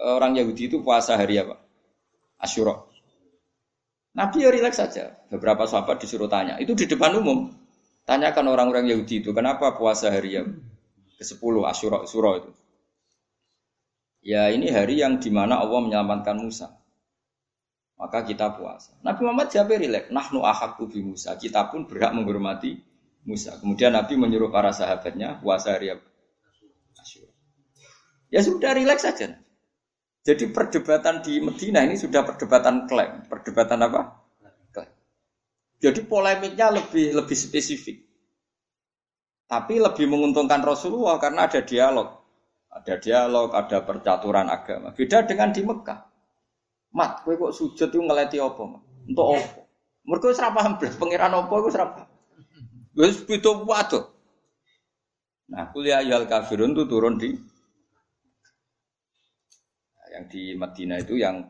orang 0.00 0.32
Yahudi 0.40 0.72
itu 0.72 0.80
puasa 0.80 1.20
hari 1.20 1.36
apa? 1.36 1.60
Asyura. 2.40 2.80
Nabi 4.16 4.36
ya 4.40 4.48
rileks 4.48 4.80
saja. 4.80 5.12
Beberapa 5.28 5.68
sahabat 5.68 6.00
disuruh 6.00 6.32
tanya. 6.32 6.56
Itu 6.56 6.72
di 6.72 6.88
depan 6.88 7.12
umum. 7.12 7.52
Tanyakan 8.02 8.50
orang-orang 8.50 8.90
Yahudi 8.90 9.22
itu, 9.22 9.30
kenapa 9.30 9.78
puasa 9.78 10.10
hari 10.10 10.34
yang 10.34 10.58
ke-10 11.22 11.54
Asyura 11.70 12.30
itu? 12.40 12.50
Ya 14.22 14.46
ini 14.54 14.70
hari 14.70 15.02
yang 15.02 15.18
di 15.18 15.34
mana 15.34 15.58
Allah 15.58 15.82
menyelamatkan 15.82 16.38
Musa. 16.38 16.70
Maka 17.98 18.22
kita 18.22 18.54
puasa. 18.54 18.94
Nabi 19.02 19.26
Muhammad 19.26 19.50
jawab 19.50 19.78
rileks. 19.78 20.14
Nahnu 20.14 20.46
ahakku 20.46 20.86
bi 20.86 21.02
Musa. 21.02 21.34
Kita 21.34 21.70
pun 21.70 21.90
berhak 21.90 22.14
menghormati 22.14 22.78
Musa. 23.26 23.58
Kemudian 23.58 23.94
Nabi 23.94 24.14
menyuruh 24.14 24.50
para 24.50 24.70
sahabatnya 24.70 25.42
puasa 25.42 25.74
hari 25.74 25.90
Asyura. 26.98 27.30
Ya 28.30 28.46
sudah 28.46 28.78
rileks 28.78 29.02
saja. 29.02 29.42
Jadi 30.22 30.54
perdebatan 30.54 31.18
di 31.26 31.42
Medina 31.42 31.82
ini 31.82 31.98
sudah 31.98 32.22
perdebatan 32.22 32.86
klaim, 32.86 33.26
perdebatan 33.26 33.82
apa? 33.82 34.22
Klaim. 34.70 34.94
Jadi 35.82 36.00
polemiknya 36.06 36.70
lebih 36.70 37.10
lebih 37.10 37.34
spesifik. 37.34 38.06
Tapi 39.50 39.82
lebih 39.82 40.06
menguntungkan 40.06 40.62
Rasulullah 40.62 41.18
karena 41.18 41.50
ada 41.50 41.58
dialog. 41.66 42.21
Ada 42.72 42.96
dialog, 42.96 43.52
ada 43.52 43.84
percaturan 43.84 44.48
agama. 44.48 44.96
Beda 44.96 45.28
dengan 45.28 45.52
di 45.52 45.60
Mekah. 45.60 46.00
Mat, 46.92 47.24
kowe 47.24 47.36
kok 47.36 47.52
sujud 47.52 47.88
itu 47.88 48.00
ngeleti 48.00 48.40
apa? 48.40 48.64
Untuk 49.08 49.26
apa? 49.36 49.60
Mereka 50.02 50.34
wis 50.34 50.40
ora 50.42 50.50
paham 50.50 50.76
blas, 50.80 50.94
pangeran 50.98 51.32
apa 51.36 51.52
iku 51.52 51.68
ora 51.68 51.86
paham. 51.88 52.08
Wis 52.96 53.16
pitu 53.24 53.52
Nah, 55.52 55.68
kuliah 55.68 56.00
yal 56.00 56.24
kafirun 56.24 56.72
itu 56.72 56.88
turun 56.88 57.20
di 57.20 57.36
yang 60.12 60.28
di 60.28 60.52
Madinah 60.52 60.98
itu 61.00 61.16
yang 61.16 61.40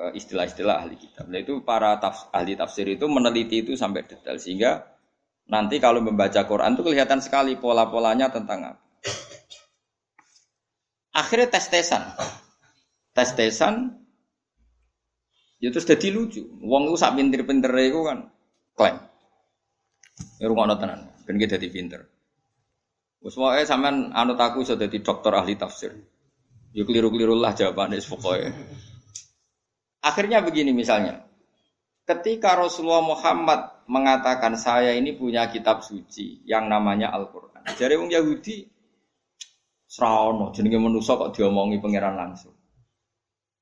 eh, 0.00 0.12
istilah-istilah 0.16 0.76
ahli 0.80 0.96
kitab. 0.96 1.28
Nah 1.28 1.40
itu 1.40 1.60
para 1.60 2.00
tafs, 2.00 2.32
ahli 2.32 2.56
tafsir 2.56 2.88
itu 2.88 3.04
meneliti 3.04 3.60
itu 3.60 3.76
sampai 3.76 4.08
detail 4.08 4.40
sehingga 4.40 4.88
nanti 5.52 5.76
kalau 5.76 6.00
membaca 6.00 6.40
Quran 6.48 6.72
itu 6.72 6.82
kelihatan 6.82 7.20
sekali 7.20 7.60
pola-polanya 7.60 8.32
tentang 8.32 8.76
apa. 8.76 8.85
Akhirnya 11.16 11.48
tes-tesan. 11.48 12.12
Tes-tesan 13.16 13.96
ya 15.56 15.72
terus 15.72 15.88
jadi 15.88 16.12
lucu. 16.12 16.44
Wong 16.60 16.92
itu 16.92 16.96
sak 17.00 17.16
pinter-pinter 17.16 17.72
itu 17.80 18.04
kan 18.04 18.28
klaim. 18.76 19.00
Ya 20.36 20.52
rumah 20.52 20.68
tenan, 20.76 21.08
ben 21.24 21.40
kita 21.40 21.56
jadi 21.56 21.72
pinter. 21.72 22.00
Wes 23.24 23.36
wae 23.40 23.64
sampean 23.64 24.12
anut 24.12 24.36
aku 24.36 24.60
iso 24.60 24.76
dadi 24.76 25.00
dokter 25.00 25.32
ahli 25.32 25.56
tafsir. 25.56 25.96
Ya 26.76 26.84
keliru-keliru 26.84 27.32
lah 27.32 27.56
jawabannya 27.56 28.04
pokoknya. 28.04 28.52
Akhirnya 30.04 30.44
begini 30.44 30.76
misalnya. 30.76 31.24
Ketika 32.06 32.54
Rasulullah 32.54 33.02
Muhammad 33.02 33.82
mengatakan 33.90 34.54
saya 34.54 34.94
ini 34.94 35.18
punya 35.18 35.50
kitab 35.50 35.82
suci 35.82 36.46
yang 36.46 36.70
namanya 36.70 37.10
Al-Quran. 37.10 37.66
Jadi 37.74 37.98
orang 37.98 38.14
Yahudi 38.14 38.75
Sraono, 39.86 40.50
jenenge 40.50 40.82
manusia 40.82 41.14
kok 41.14 41.30
diomongi 41.32 41.78
pangeran 41.78 42.18
langsung. 42.18 42.52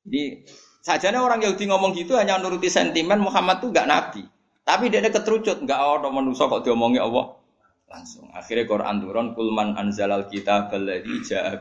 Jadi 0.05 0.45
sajane 0.81 1.21
orang 1.21 1.41
Yahudi 1.45 1.65
ngomong 1.69 1.93
gitu 1.97 2.17
hanya 2.17 2.41
nuruti 2.41 2.69
sentimen 2.73 3.21
Muhammad 3.21 3.61
tuh 3.61 3.73
gak 3.73 3.89
nabi. 3.89 4.25
Tapi 4.65 4.89
dia 4.89 5.05
keterucut 5.05 5.61
nggak 5.61 5.77
ada 5.77 6.09
manusia 6.09 6.49
kok 6.49 6.65
diomongi 6.65 6.97
Allah 6.97 7.37
langsung. 7.93 8.33
Akhirnya 8.33 8.65
Quran 8.65 9.05
turun 9.05 9.37
kulman 9.37 9.77
anzalal 9.77 10.25
kitab 10.25 10.73
alladzi 10.73 11.21
ja'a 11.29 11.61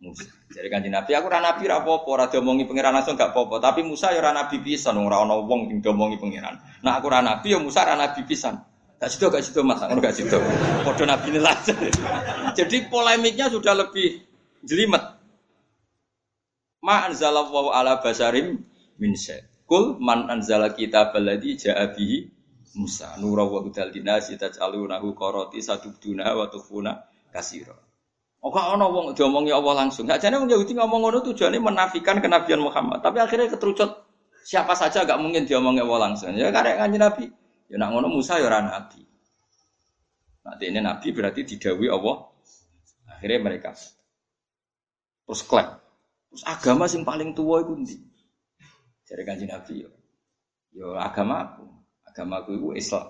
Musa. 0.00 0.24
Jadi 0.48 0.68
kan 0.72 0.80
Nabi 0.80 1.12
aku 1.12 1.28
ora 1.28 1.44
nabi 1.44 1.68
ora 1.68 1.84
apa-apa, 1.84 2.32
diomongi 2.32 2.64
pangeran 2.64 2.96
langsung 2.96 3.20
gak 3.20 3.36
apa-apa, 3.36 3.60
tapi 3.60 3.84
Musa 3.84 4.08
ya 4.08 4.24
ora 4.24 4.32
nabi 4.32 4.64
pisan, 4.64 4.96
ora 4.96 5.20
ana 5.20 5.36
wong 5.36 5.68
sing 5.68 5.84
diomongi 5.84 6.16
pangeran. 6.16 6.56
Nah 6.80 6.96
aku 6.96 7.12
ora 7.12 7.20
nabi 7.20 7.52
ya 7.52 7.60
Musa 7.60 7.84
ora 7.84 8.00
nabi 8.00 8.24
pisan. 8.24 8.56
Gak 9.00 9.08
situ 9.08 9.26
gak 9.32 9.40
situ 9.40 9.60
Mas, 9.64 9.80
gak 9.80 10.12
situ. 10.12 10.36
Padha 10.84 11.04
nabi 11.08 11.40
lah. 11.40 11.56
Jadi 12.52 12.84
polemiknya 12.92 13.48
sudah 13.48 13.72
lebih 13.72 14.20
jelimet. 14.60 15.00
Ma 16.84 17.08
anzalallahu 17.08 17.72
ala 17.72 18.04
basarim 18.04 18.60
min. 19.00 19.12
Kul 19.64 19.96
man 20.02 20.28
anzala 20.28 20.76
kitab 20.76 21.16
alladhi 21.16 21.56
ja'a 21.56 21.96
bihi 21.96 22.28
Musa 22.76 23.16
nura 23.18 23.46
wa 23.46 23.64
hudal 23.64 23.88
dinasi 23.90 24.36
taj'alunahu 24.36 25.16
qarati 25.16 25.58
sadubduna 25.64 26.36
wa 26.36 26.46
tukhfuna 26.52 26.92
kasira. 27.32 27.74
Oh 28.40 28.52
kok 28.52 28.62
ana 28.62 28.84
wong 28.84 29.16
diomongi 29.16 29.48
Allah 29.48 29.86
langsung. 29.86 30.04
Gak 30.04 30.20
jane 30.20 30.36
wong 30.36 30.52
Yahudi 30.52 30.76
ngomong 30.76 31.08
ngono 31.08 31.18
tujuannya 31.24 31.56
menafikan 31.56 32.20
kenabian 32.20 32.60
Muhammad. 32.60 33.00
Tapi 33.00 33.16
akhirnya 33.16 33.48
keterucut 33.48 34.04
siapa 34.44 34.76
saja 34.76 35.08
gak 35.08 35.18
mungkin 35.18 35.48
diomongi 35.48 35.80
Allah 35.80 36.12
langsung. 36.12 36.36
Ya 36.36 36.52
karek 36.52 36.76
kanjeng 36.76 37.00
Nabi. 37.00 37.39
Ya 37.70 37.78
nak 37.78 37.94
ngono 37.94 38.10
Musa 38.10 38.42
ya 38.42 38.50
ora 38.50 38.66
nabi. 38.66 38.98
Nanti 40.42 40.64
ini 40.66 40.82
nabi 40.82 41.14
berarti 41.14 41.46
didawi 41.46 41.86
Allah. 41.86 42.26
Akhirnya 43.06 43.38
mereka 43.38 43.70
terus 45.30 45.46
klaim. 45.46 45.70
Terus 46.34 46.42
agama 46.42 46.90
sing 46.90 47.06
paling 47.06 47.30
tua 47.30 47.62
itu 47.62 47.74
ndi? 47.78 47.96
Jadi 49.06 49.22
kanji 49.22 49.46
Nabi 49.46 49.86
yo. 49.86 49.90
Yo 50.74 50.98
agama 50.98 51.46
aku. 51.46 51.66
Agama 52.06 52.42
aku 52.42 52.58
itu 52.58 52.68
Islam. 52.74 53.06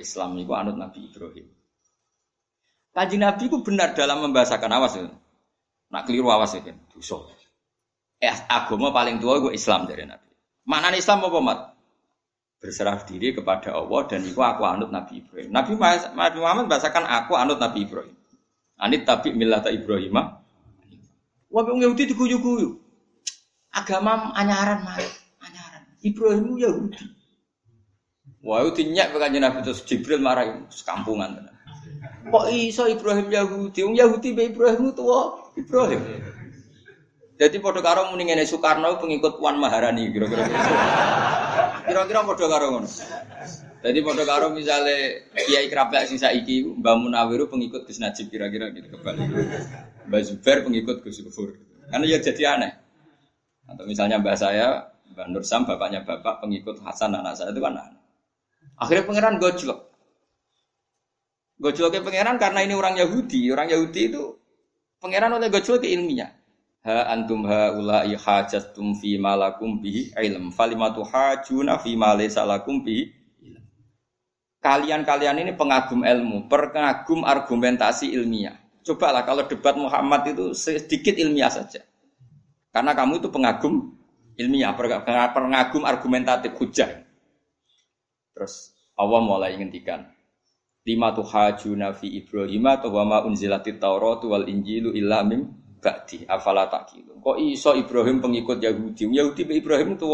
Islam 0.00 0.36
itu 0.40 0.52
anut 0.56 0.76
Nabi 0.76 1.08
Ibrahim. 1.08 1.46
Kanji 2.96 3.16
Nabi 3.20 3.48
itu 3.48 3.60
benar 3.60 3.92
dalam 3.92 4.24
membahasakan 4.24 4.72
awas 4.72 4.96
ya. 4.96 5.08
Nak 5.92 6.02
keliru 6.08 6.32
awas 6.32 6.56
ya 6.56 6.64
kan. 6.64 6.76
Eh, 8.16 8.32
agama 8.48 8.92
paling 8.92 9.20
tua 9.20 9.40
itu 9.40 9.52
Islam 9.52 9.84
dari 9.84 10.08
Nabi. 10.08 10.32
Mana 10.64 10.96
Islam 10.96 11.24
apa 11.28 11.38
mat? 11.44 11.60
Berserah 12.66 12.98
diri 13.06 13.30
kepada 13.30 13.78
Allah 13.78 14.10
dan 14.10 14.26
itu 14.26 14.42
aku 14.42 14.66
anut 14.66 14.90
Nabi 14.90 15.22
Ibrahim. 15.22 15.54
Nabi 15.54 16.38
Muhammad 16.42 16.66
bahasakan 16.66 17.06
aku 17.06 17.38
anut 17.38 17.62
Nabi 17.62 17.86
Ibrahim. 17.86 18.18
Anit 18.74 19.06
tapi 19.06 19.30
millata 19.30 19.70
Ibrahimah. 19.70 20.42
Wah, 21.46 21.62
Yahudi 21.62 22.10
diguyu-guyu. 22.10 22.74
Agama 23.70 24.34
anyaran 24.34 24.82
mah 24.82 24.98
anyaran. 25.38 25.82
Ibrahim 26.02 26.58
Yahudi. 26.58 27.06
Wah 28.42 28.66
itu 28.66 28.82
nyak 28.82 29.14
kanjeng 29.14 29.46
Nabi 29.46 29.62
terus 29.62 29.86
Jibril 29.86 30.18
marah 30.18 30.66
sekampungan. 30.74 31.54
Kok 32.26 32.46
iso 32.50 32.90
Ibrahim 32.90 33.30
Yahudi? 33.30 33.86
Wong 33.86 33.94
Yahudi 33.94 34.34
be 34.34 34.50
Ibrahim 34.50 34.90
tua 34.90 35.50
Ibrahim. 35.54 36.02
Jadi 37.36 37.56
podo 37.60 37.84
karo 37.84 38.10
muni 38.10 38.32
Soekarno 38.48 38.96
pengikut 38.96 39.36
Puan 39.36 39.60
Maharani 39.60 40.08
kira-kira 40.08 40.48
kira-kira 41.86 42.20
podo 42.22 42.46
karo 42.46 42.66
ngono 42.72 42.88
jadi 43.80 43.98
podo 44.02 44.22
karo 44.26 44.50
misale 44.50 45.28
Kiai 45.34 45.70
Krabak 45.70 46.10
sing 46.10 46.18
saiki 46.18 46.64
Mbah 46.64 46.96
Munawir 46.98 47.46
pengikut 47.46 47.86
Gus 47.86 48.02
Najib 48.02 48.32
kira-kira 48.32 48.72
gitu 48.74 48.92
kebalik 48.94 49.28
Mbah 50.08 50.20
Zubair 50.24 50.64
pengikut 50.66 51.04
Gus 51.06 51.22
Gufur 51.22 51.54
karena 51.86 52.04
ya 52.06 52.18
jadi 52.18 52.42
aneh 52.58 52.72
atau 53.66 53.84
misalnya 53.84 54.22
mbak 54.22 54.36
saya, 54.38 54.94
mbak 55.14 55.26
Nur 55.30 55.42
Sam, 55.42 55.66
bapaknya 55.66 56.06
bapak, 56.06 56.38
pengikut 56.42 56.78
Hasan 56.86 57.18
anak 57.18 57.34
saya 57.34 57.50
itu 57.50 57.58
kan 57.58 57.74
aneh. 57.74 58.02
Akhirnya 58.78 59.04
pangeran 59.08 59.36
gojlok. 59.42 59.80
Gojloknya 61.58 62.00
pangeran 62.04 62.36
karena 62.38 62.60
ini 62.62 62.74
orang 62.76 62.94
Yahudi. 62.94 63.48
Orang 63.50 63.66
Yahudi 63.72 64.12
itu 64.12 64.22
pangeran 65.02 65.34
oleh 65.34 65.48
gojlok 65.50 65.82
ke 65.82 65.88
ilmiah. 65.90 66.30
Ha 66.86 67.10
antum 67.10 67.42
ha 67.50 67.74
ulai 67.74 68.14
hajastum 68.14 68.94
fi 68.94 69.18
malakum 69.18 69.82
bihi 69.82 70.14
ilm. 70.14 70.54
Falimatu 70.54 71.02
hajuna 71.02 71.82
fi 71.82 71.98
malaysa 71.98 72.46
lakum 72.46 72.86
bihi 72.86 73.10
Kalian-kalian 74.62 75.46
ini 75.46 75.52
pengagum 75.54 76.02
ilmu, 76.02 76.50
pengagum 76.50 77.22
argumentasi 77.22 78.10
ilmiah. 78.18 78.58
Cobalah 78.82 79.22
kalau 79.22 79.46
debat 79.46 79.78
Muhammad 79.78 80.34
itu 80.34 80.50
sedikit 80.58 81.14
ilmiah 81.14 81.50
saja. 81.50 81.86
Karena 82.74 82.90
kamu 82.90 83.22
itu 83.22 83.30
pengagum 83.30 83.94
ilmiah, 84.34 84.74
pengagum 84.74 85.86
argumentatif 85.86 86.50
hujah. 86.58 87.02
Terus 88.34 88.74
Allah 88.98 89.20
mulai 89.22 89.54
ngendikan 89.54 90.16
lima 90.86 91.10
tuh 91.10 91.26
hajuna 91.26 91.90
fi 91.98 92.06
Ibrahim 92.14 92.62
atau 92.70 92.94
wama 92.94 93.26
unzilatit 93.26 93.82
Taurat 93.82 94.22
wal 94.22 94.46
Injilu 94.46 94.94
illa 94.94 95.26
mim 95.26 95.50
ba'di 95.86 96.26
afala 96.26 96.66
takilu. 96.66 97.22
Kok 97.22 97.38
iso 97.38 97.78
Ibrahim 97.78 98.18
pengikut 98.18 98.58
Yahudi? 98.58 99.06
Yahudi 99.06 99.46
Ibrahim 99.46 99.94
itu 99.94 100.10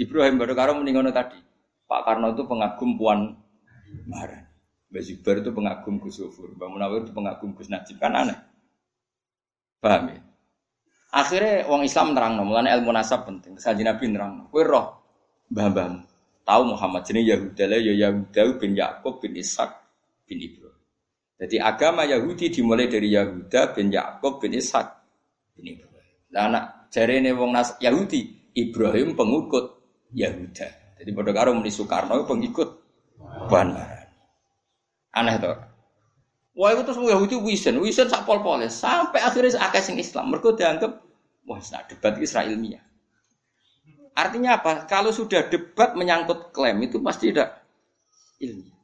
Ibrahim 0.00 0.34
baru 0.40 0.56
karo 0.56 0.72
meninggal 0.80 1.12
tadi. 1.12 1.36
Pak 1.84 2.00
Karno 2.08 2.32
itu 2.32 2.48
pengagum 2.48 2.96
Puan 2.96 3.36
Maharani. 4.08 4.48
Mbak 4.90 5.02
Zubair 5.06 5.36
itu 5.42 5.50
pengagum 5.54 5.94
Gus 6.00 6.18
Ufur. 6.18 6.50
Mbak 6.56 6.68
Munawir 6.70 7.00
itu 7.04 7.12
pengagum 7.12 7.52
Gus 7.54 7.68
Najib. 7.68 8.00
Kan 8.00 8.16
aneh. 8.16 8.38
Paham 9.78 10.14
ya? 10.14 10.20
Akhirnya 11.10 11.66
wong 11.66 11.82
Islam 11.82 12.14
nerang 12.14 12.38
mulane 12.46 12.70
ilmu 12.70 12.94
nasab 12.94 13.26
penting. 13.26 13.58
Saji 13.58 13.82
Nabi 13.82 14.06
nerang 14.06 14.46
Kowe 14.46 14.62
roh 14.62 14.86
mbah-mbahmu. 15.50 16.06
Tahu 16.46 16.62
Muhammad 16.74 17.02
jenenge 17.02 17.30
Yahuda 17.34 17.64
ya 17.78 17.94
Yahuda 18.06 18.42
bin 18.58 18.78
Yakub 18.78 19.18
bin 19.18 19.34
Ishak 19.34 19.70
bin 20.26 20.38
Ibrahim. 20.38 20.69
Jadi 21.40 21.56
agama 21.56 22.04
Yahudi 22.04 22.52
dimulai 22.52 22.84
dari 22.84 23.16
Yahuda 23.16 23.72
bin 23.72 23.88
Yakub 23.88 24.44
bin 24.44 24.52
Ishak 24.52 24.92
Ibrahim. 25.56 25.88
Lah 26.36 26.52
anak 26.52 26.64
jarene 26.92 27.32
wong 27.32 27.56
Nas 27.56 27.80
Yahudi 27.80 28.52
Ibrahim 28.52 29.16
pengikut 29.16 29.80
Yahuda. 30.12 30.68
Jadi 31.00 31.10
pada 31.16 31.30
karo 31.32 31.56
muni 31.56 31.72
Soekarno 31.72 32.28
pengikut 32.28 32.68
Puan 33.48 33.72
Aneh 35.16 35.36
tuh. 35.40 35.56
Wah 36.60 36.76
itu 36.76 36.84
terus 36.84 37.00
Yahudi 37.00 37.40
wisen, 37.40 37.80
wisen 37.80 38.04
sak 38.12 38.28
pol 38.28 38.44
pole 38.44 38.68
sampai 38.68 39.24
akhirnya 39.24 39.56
akeh 39.64 39.80
sing 39.80 39.96
Islam. 39.96 40.28
Mereka 40.28 40.60
dianggap 40.60 40.92
wah 41.48 41.56
nah 41.72 41.82
debat 41.88 42.20
Israel 42.20 42.52
ilmiah. 42.52 42.84
Artinya 44.12 44.60
apa? 44.60 44.84
Kalau 44.84 45.08
sudah 45.08 45.48
debat 45.48 45.96
menyangkut 45.96 46.52
klaim 46.52 46.76
itu 46.84 47.00
pasti 47.00 47.32
tidak 47.32 47.64
ilmiah. 48.44 48.76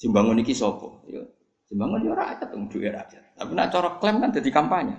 Jembangun 0.00 0.40
iki 0.40 0.56
sopo. 0.56 1.04
Jembangun 1.72 2.04
ya 2.04 2.12
rakyat 2.12 2.52
dong 2.52 2.68
duwe 2.68 2.92
rakyat. 2.92 3.24
Tapi 3.32 3.56
nak 3.56 3.72
cara 3.72 3.96
klaim 3.96 4.20
kan 4.20 4.28
jadi 4.28 4.50
kampanye. 4.52 4.92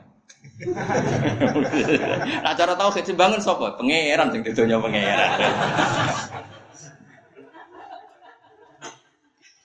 nak 2.41 2.53
cara 2.57 2.73
tahu 2.73 2.89
jembangun 2.97 3.37
sopo, 3.37 3.69
pangeran 3.77 4.33
sing 4.33 4.41
didonya 4.41 4.81
pangeran. 4.81 5.37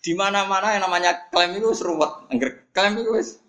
Di 0.04 0.12
mana-mana 0.12 0.76
yang 0.76 0.84
namanya 0.84 1.32
klaim 1.32 1.56
itu 1.56 1.72
seruat. 1.72 2.28
Angger 2.28 2.68
klaim 2.76 3.00
itu 3.00 3.16
wis. 3.16 3.40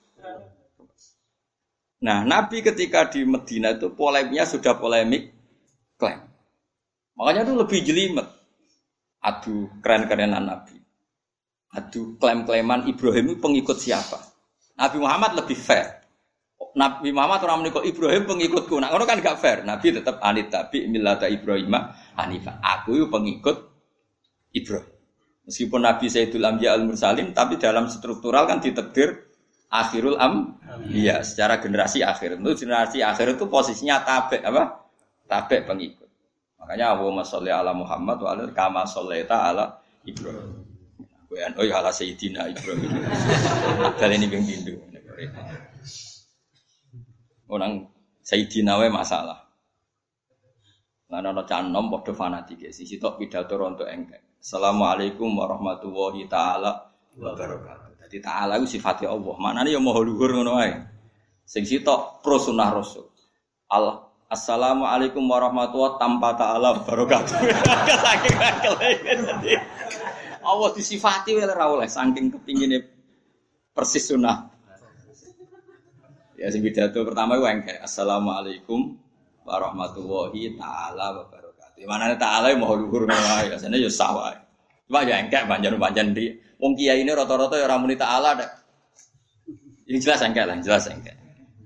Nah, 1.99 2.23
Nabi 2.23 2.63
ketika 2.63 3.11
di 3.11 3.27
Medina 3.27 3.75
itu 3.75 3.91
polemiknya 3.91 4.47
sudah 4.47 4.79
polemik 4.79 5.35
klaim. 5.99 6.23
Makanya 7.19 7.43
itu 7.43 7.53
lebih 7.59 7.79
jelimet. 7.83 8.27
Aduh, 9.19 9.67
keren-kerenan 9.83 10.47
Nabi. 10.47 10.78
Aduh, 11.69 12.17
klaim-klaiman 12.17 12.89
Ibrahim 12.89 13.33
itu 13.33 13.37
pengikut 13.37 13.77
siapa? 13.77 14.17
Nabi 14.79 14.97
Muhammad 14.97 15.37
lebih 15.37 15.59
fair. 15.59 15.99
Nabi 16.73 17.11
Muhammad 17.13 17.45
orang 17.45 17.59
menikah 17.65 17.83
Ibrahim 17.85 18.23
pengikutku. 18.25 18.77
Nah, 18.77 18.89
kan 18.89 19.19
gak 19.21 19.37
fair. 19.37 19.61
Nabi 19.65 19.93
tetap 19.93 20.17
anit 20.21 20.49
tapi 20.49 20.85
milata 20.89 21.29
Ibrahim 21.29 21.73
Hanifah. 22.17 22.61
Aku 22.61 22.97
itu 22.97 23.07
pengikut 23.09 23.57
Ibrahim. 24.53 24.89
Meskipun 25.49 25.81
Nabi 25.81 26.05
Sayyidul 26.13 26.45
Ambiya 26.45 26.77
al 26.77 26.85
Mursalin, 26.85 27.33
tapi 27.33 27.57
dalam 27.57 27.89
struktural 27.89 28.45
kan 28.45 28.61
ditekdir 28.61 29.33
akhirul 29.73 30.17
am. 30.21 30.61
Iya, 30.89 31.25
secara 31.25 31.57
generasi 31.57 32.05
akhir. 32.05 32.37
Itu 32.37 32.53
generasi 32.53 33.01
akhir 33.01 33.33
itu 33.33 33.49
posisinya 33.49 34.05
tabe 34.05 34.45
apa? 34.45 34.85
Tabe 35.25 35.65
pengikut. 35.65 36.09
Makanya 36.61 36.93
Allahumma 36.93 37.25
sholli 37.25 37.49
ala 37.49 37.73
Muhammad 37.73 38.21
wa 38.21 38.29
ala 38.29 38.45
kama 38.53 38.85
shollaita 38.85 39.49
ala 39.49 39.65
Ibrahim. 40.05 40.68
Kowe 41.29 41.37
oh 41.37 41.61
ya 41.61 41.77
ala 41.77 41.93
Sayyidina 41.93 42.49
Ibrahim. 42.49 42.89
Kali 44.01 44.17
ini 44.17 44.25
ping 44.25 44.41
pindho. 44.49 44.81
Orang 47.53 47.85
Sayyidina 48.25 48.81
wae 48.81 48.89
masalah. 48.89 49.37
Lan 51.13 51.29
ana 51.29 51.45
canom 51.45 51.93
padha 51.93 52.17
fanatik 52.17 52.73
sisi 52.73 52.97
tok 52.97 53.21
pidato 53.21 53.53
rontok 53.61 53.85
engkek. 53.85 54.41
Assalamualaikum 54.41 55.29
warahmatullahi 55.37 56.25
taala 56.25 56.97
wabarakatuh. 57.13 58.09
Jadi 58.09 58.17
taala 58.25 58.57
itu 58.57 58.81
sifatnya 58.81 59.13
Allah. 59.13 59.35
Mana 59.37 59.61
nih 59.61 59.77
yang 59.77 59.85
mau 59.85 60.01
luhur 60.01 60.33
ngono 60.33 60.57
ae. 60.57 60.81
Sing 61.45 61.61
sitok 61.61 62.25
pro 62.25 62.41
rasul. 62.41 63.05
Allah 63.69 64.09
Assalamualaikum 64.33 65.29
warahmatullahi 65.29 66.01
tanpa 66.01 66.33
taala 66.33 66.73
wabarakatuh. 66.81 67.37
Saking 68.05 68.37
akele 68.41 68.89
Allah 70.49 70.69
disifati 70.73 71.37
oleh 71.37 71.45
ora 71.45 71.65
oleh 71.69 71.87
saking 71.89 72.33
kepingine 72.33 72.81
persis 73.69 74.09
sunnah. 74.09 74.49
Ya 76.39 76.49
sing 76.49 76.65
pidato 76.65 77.05
pertama 77.05 77.37
itu 77.37 77.45
engke. 77.45 77.75
Assalamualaikum 77.77 78.97
warahmatullahi 79.45 80.57
taala 80.57 81.21
wabarakatuh. 81.21 81.85
Mana 81.85 82.17
taala 82.17 82.49
mau 82.57 82.73
luhur 82.73 83.05
ngono 83.05 83.45
ya 83.45 83.59
sana 83.61 83.77
ya 83.77 83.91
sawah. 83.91 84.33
Cuma 84.89 85.05
ya 85.05 85.21
engkek 85.21 85.45
banjan-banjan 85.45 86.17
di 86.17 86.33
wong 86.57 86.73
kiai 86.73 87.05
ini 87.05 87.11
rata-rata 87.13 87.59
ya 87.59 87.69
ramuni 87.69 87.93
taala 87.93 88.33
dak. 88.33 88.49
Yang 89.85 90.09
jelas 90.09 90.19
engkek 90.25 90.45
lah, 90.49 90.57
jelas 90.63 90.85
engkek. 90.89 91.17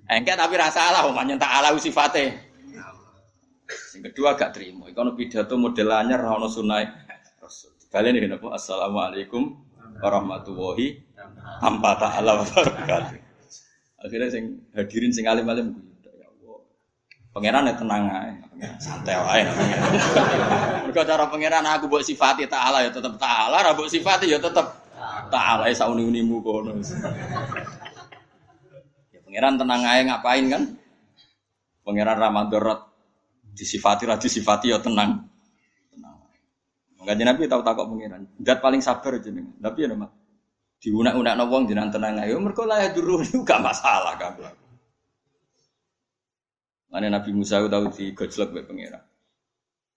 Engke 0.09 0.35
tapi 0.35 0.59
rasa 0.59 0.91
salah, 0.91 1.07
omanya 1.07 1.39
tak 1.39 1.51
ala 1.63 1.71
sifate. 1.79 2.35
Yang 3.93 4.03
kedua 4.11 4.35
gak 4.35 4.57
terima. 4.57 4.89
Iku 4.91 5.15
pidato 5.15 5.55
model 5.55 5.89
anyar 5.95 6.19
ora 6.25 6.35
ono 6.35 6.49
Rasul. 6.51 6.67
Kalian 7.93 8.17
ini 8.17 8.25
napa? 8.25 8.57
Assalamualaikum 8.57 9.53
warahmatullahi 10.01 10.97
tanpa 11.61 11.93
ta'ala 12.01 12.41
wabarakatuh. 12.41 13.21
Akhirnya 14.01 14.33
sing 14.33 14.65
hadirin 14.73 15.13
sing 15.13 15.29
alim-alim 15.29 15.77
ya 16.01 16.25
Allah. 16.25 16.57
Pangeran 17.29 17.69
ya 17.69 17.77
tenang 17.77 18.09
ae, 18.09 18.33
santai 18.81 19.13
wae. 19.13 19.45
Mergo 20.89 21.05
cara 21.05 21.29
pangeran 21.29 21.61
aku 21.69 21.85
mbok 21.85 22.01
sifati 22.01 22.49
ta'ala 22.49 22.81
ya 22.81 22.89
tetep 22.89 23.13
ta'ala, 23.13 23.61
ra 23.61 23.77
mbok 23.77 23.85
sifati 23.85 24.25
ya 24.25 24.41
tetep 24.41 24.65
ta'ala 25.29 25.69
ya 25.69 25.77
sauni-unimu 25.77 26.41
kono. 26.41 26.73
Pangeran 29.21 29.53
tenang 29.53 29.81
aja 29.85 30.01
ngapain 30.01 30.45
kan? 30.49 30.63
Pangeran 31.85 32.17
Ramadan 32.17 32.89
disifati 33.53 34.09
ra 34.09 34.17
disifati 34.17 34.73
ya. 34.73 34.81
Tenang. 34.81 35.29
Enggak 37.03 37.19
Nabi 37.19 37.41
tahu 37.51 37.61
takok 37.61 37.85
pangeran. 37.91 38.21
Dat 38.39 38.63
paling 38.63 38.79
sabar 38.79 39.19
jenengan. 39.19 39.59
Tapi 39.59 39.77
ya 39.83 39.87
nama 39.91 40.07
diunak-unak 40.79 41.35
wong 41.51 41.63
jenengan 41.67 41.91
tenang 41.91 42.23
aja. 42.23 42.39
Mergo 42.39 42.63
lah 42.63 42.79
ya 42.79 42.89
dulu 42.95 43.19
gak 43.47 43.59
masalah 43.59 44.15
kan. 44.15 44.39
Mana 46.87 47.07
Nabi 47.11 47.31
Musa 47.35 47.59
tahu 47.59 47.91
di 47.91 48.15
gojlok 48.15 48.49
be 48.55 48.61
pangeran. 48.63 49.03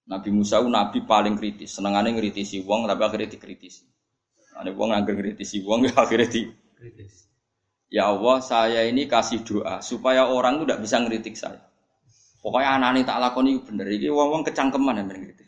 Nabi 0.06 0.30
Musa 0.30 0.62
nabi 0.62 1.02
paling 1.02 1.34
kritis, 1.34 1.74
senengane 1.74 2.14
ngritisi 2.14 2.62
wong 2.62 2.86
tapi 2.86 3.02
akhirnya 3.02 3.34
dikritisi. 3.34 3.86
Ane 4.54 4.70
wong 4.70 4.94
angger 4.94 5.18
ngritisi 5.18 5.66
wong 5.66 5.84
ya 5.90 5.94
akhirnya 5.98 6.30
di 6.30 6.42
kritis. 6.78 7.26
Ya 7.86 8.10
Allah, 8.10 8.42
saya 8.42 8.82
ini 8.86 9.06
kasih 9.06 9.46
doa 9.46 9.78
supaya 9.78 10.26
orang 10.26 10.58
itu 10.58 10.64
tidak 10.66 10.80
bisa 10.82 10.96
ngeritik 10.98 11.34
saya. 11.38 11.62
Pokoknya 12.42 12.78
anak 12.78 12.88
ini 12.94 13.02
tak 13.02 13.18
lakoni 13.18 13.58
bener. 13.62 13.86
Ini 13.86 14.10
wong-wong 14.10 14.42
kecangkeman 14.46 15.02
yang 15.02 15.06
ngeritik. 15.10 15.45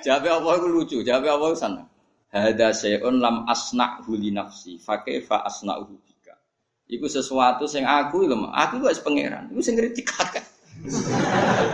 Jawab 0.00 0.24
Allah 0.24 0.52
itu 0.56 0.68
lucu. 0.68 0.96
Jawab 1.04 1.24
Allah 1.28 1.48
itu 1.52 1.58
sana. 1.60 1.82
Hada 2.30 2.70
se'un 2.70 3.20
lam 3.20 3.44
asna 3.44 4.00
huli 4.06 4.32
nafsi. 4.32 4.80
Fa 4.80 5.02
asna 5.44 5.76
bika. 5.84 6.34
Iku 6.88 7.06
sesuatu 7.06 7.68
yang 7.76 7.86
aku 7.86 8.24
itu, 8.26 8.34
aku 8.34 8.74
itu 8.82 9.02
pangeran. 9.04 9.50
Iku 9.52 9.60
sing 9.60 9.74
ngeritik 9.76 10.08
kakak. 10.08 10.46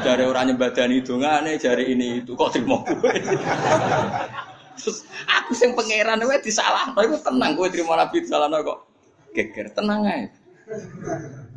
Dari 0.03 0.27
orang 0.27 0.51
nyembadani 0.51 0.99
dongane, 0.99 1.63
dari 1.63 1.95
ini 1.95 2.27
itu 2.27 2.35
kok 2.35 2.51
terima 2.59 2.83
gue. 2.83 3.15
Terus 4.77 5.07
aku 5.31 5.55
sing 5.55 5.73
pangeran 5.73 6.21
kowe 6.21 6.37
disalahno 6.43 7.01
iku 7.01 7.17
tenang 7.23 7.55
kowe 7.55 7.71
terima 7.71 7.95
nabi 7.97 8.21
disalahno 8.21 8.61
kok. 8.67 8.79
Geger 9.33 9.71
tenang 9.73 10.03
ae. 10.11 10.27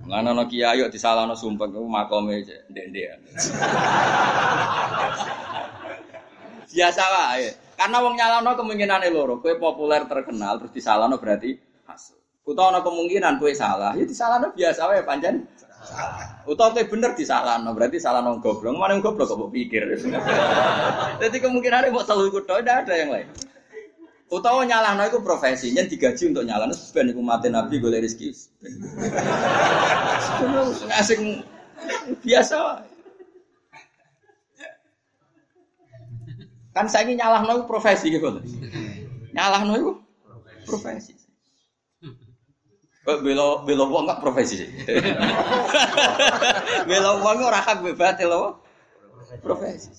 Ngana 0.10 0.34
no 0.34 0.50
kiai 0.50 0.82
yo 0.82 0.90
disalahno 0.90 1.38
sumpah 1.38 1.70
kowe 1.70 1.86
makome 1.86 2.42
ndek-ndekan. 2.42 3.22
Biasa 6.74 7.04
wae. 7.14 7.54
Karena 7.78 8.02
wong 8.02 8.18
kemungkinan 8.58 9.06
loro, 9.14 9.38
kowe 9.38 9.54
populer 9.62 10.10
terkenal 10.10 10.58
terus 10.58 10.74
disalahno 10.74 11.22
berarti 11.22 11.54
hasil. 11.86 12.18
Kuto 12.42 12.58
ana 12.58 12.82
kemungkinan 12.82 13.38
kowe 13.38 13.54
salah, 13.54 13.94
ya 13.94 14.02
disalahno 14.02 14.50
biasa 14.58 14.90
wae 14.90 15.06
pancen 15.06 15.46
Utawa 16.50 16.74
kowe 16.74 16.90
bener 16.90 17.14
disalahno, 17.14 17.78
berarti 17.78 18.02
salah 18.02 18.26
nang 18.26 18.42
goblok. 18.42 18.74
Mana 18.74 18.98
goblok 18.98 19.30
kok 19.30 19.54
pikir. 19.54 19.94
Jadi 21.22 21.38
kemungkinan 21.38 21.94
mau 21.94 22.02
telu 22.02 22.34
iku 22.34 22.42
tok, 22.50 22.66
ada 22.66 22.90
yang 22.98 23.14
lain. 23.14 23.30
Utawa 24.30 24.62
nyalahno 24.62 25.10
itu 25.10 25.20
profesi, 25.26 25.74
nyen 25.74 25.90
digaji 25.90 26.30
untuk 26.30 26.46
nyalahno 26.46 26.78
ben 26.94 27.10
iku 27.10 27.22
mati 27.26 27.50
Nabi 27.50 27.82
golek 27.82 28.06
rezeki. 28.06 28.30
Asing 30.94 31.42
biasa. 32.22 32.86
Kan 36.78 36.86
saya 36.86 37.10
ini 37.10 37.18
nyalahno 37.18 37.66
profesi 37.66 38.14
gitu. 38.14 38.30
Nyalahno 39.34 39.74
itu 39.74 39.92
profesi. 40.70 41.18
Belo 43.10 43.66
belo 43.66 43.90
wong 43.90 44.06
enggak 44.06 44.22
profesi. 44.22 44.70
belo 46.86 47.18
wong 47.26 47.38
ora 47.42 47.66
hak 47.66 47.82
bebas 47.82 48.22
lho. 48.22 48.62
Profesi. 49.42 49.90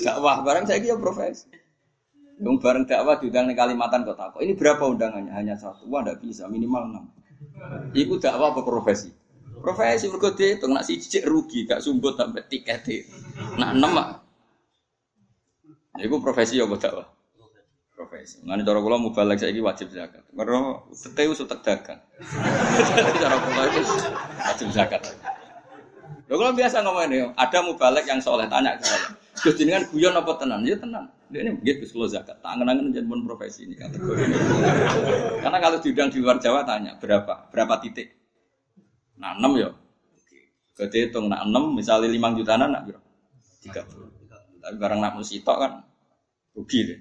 Dakwah 0.00 0.40
barang 0.40 0.64
saya 0.64 0.80
dia 0.80 0.96
profesi. 0.96 1.59
Dong 2.40 2.56
bareng 2.56 2.88
dakwah 2.88 3.20
diundang 3.20 3.52
di 3.52 3.54
Kalimantan 3.54 4.02
kota. 4.08 4.32
Kok 4.32 4.40
ini 4.40 4.56
berapa 4.56 4.80
undangannya? 4.88 5.28
Hanya 5.36 5.54
satu. 5.60 5.84
Wah, 5.92 6.00
tidak 6.00 6.24
bisa. 6.24 6.48
Minimal 6.48 6.88
enam. 6.88 7.04
Iku 7.92 8.16
dakwah 8.16 8.56
apa 8.56 8.64
profesi? 8.64 9.12
Profesi 9.60 10.08
mergo 10.08 10.32
itu 10.32 10.64
nak 10.64 10.88
cicik 10.88 11.28
rugi, 11.28 11.68
gak 11.68 11.84
sumbut 11.84 12.16
sampai 12.16 12.48
tiket. 12.48 13.04
Nak 13.60 13.76
enam 13.76 13.92
mak. 13.92 14.08
Iku 16.00 16.16
profesi 16.24 16.56
apa 16.56 16.80
dakwah? 16.80 17.06
profesi. 18.00 18.40
Ngene 18.40 18.64
cara 18.64 18.80
kula 18.80 18.96
mubalek 18.96 19.36
saiki 19.36 19.60
wajib 19.60 19.92
zakat. 19.92 20.24
Mergo 20.32 20.88
tete 20.96 21.28
wis 21.28 21.44
utek 21.44 21.60
dagang. 21.60 22.00
cara 23.22 23.36
kula 23.36 23.62
itu 23.68 23.80
wajib 24.40 24.68
zakat. 24.72 25.04
Lho 26.24 26.34
kula 26.40 26.56
biasa 26.56 26.80
ngomong 26.80 27.04
ini, 27.12 27.28
ada 27.36 27.58
mubalek 27.60 28.08
yang 28.08 28.24
soleh 28.24 28.48
tanya 28.48 28.80
ke 28.80 28.88
saya. 28.88 29.12
Gus 29.44 29.54
jenengan 29.60 29.84
guyon 29.92 30.16
apa 30.16 30.32
tenan? 30.40 30.64
Ya 30.64 30.80
tenan. 30.80 31.12
Dia 31.30 31.46
ini 31.46 31.54
begitu 31.54 31.86
Gus 31.86 32.10
zakat. 32.10 32.42
Tak 32.42 32.50
angen-angen 32.58 32.90
jeneng 32.90 33.22
profesi 33.22 33.62
ini 33.62 33.78
kategori. 33.78 34.34
Karena 35.38 35.58
kalau 35.62 35.78
diundang 35.78 36.10
di 36.10 36.18
luar 36.18 36.42
Jawa 36.42 36.66
tanya 36.66 36.98
berapa? 36.98 37.46
Berapa 37.54 37.78
titik? 37.78 38.10
Nah, 39.22 39.38
6 39.38 39.62
ya. 39.62 39.70
Gede 40.74 41.06
hitung 41.06 41.30
nak 41.30 41.46
6 41.46 41.78
misalnya 41.78 42.10
5 42.10 42.38
juta 42.42 42.52
nak 42.58 42.82
berapa? 42.82 43.08
30. 43.62 44.60
Tapi 44.60 44.76
barang 44.76 45.00
nak 45.00 45.14
musitok 45.16 45.56
kan 45.62 45.72
rugi 46.58 46.80
deh. 46.90 47.00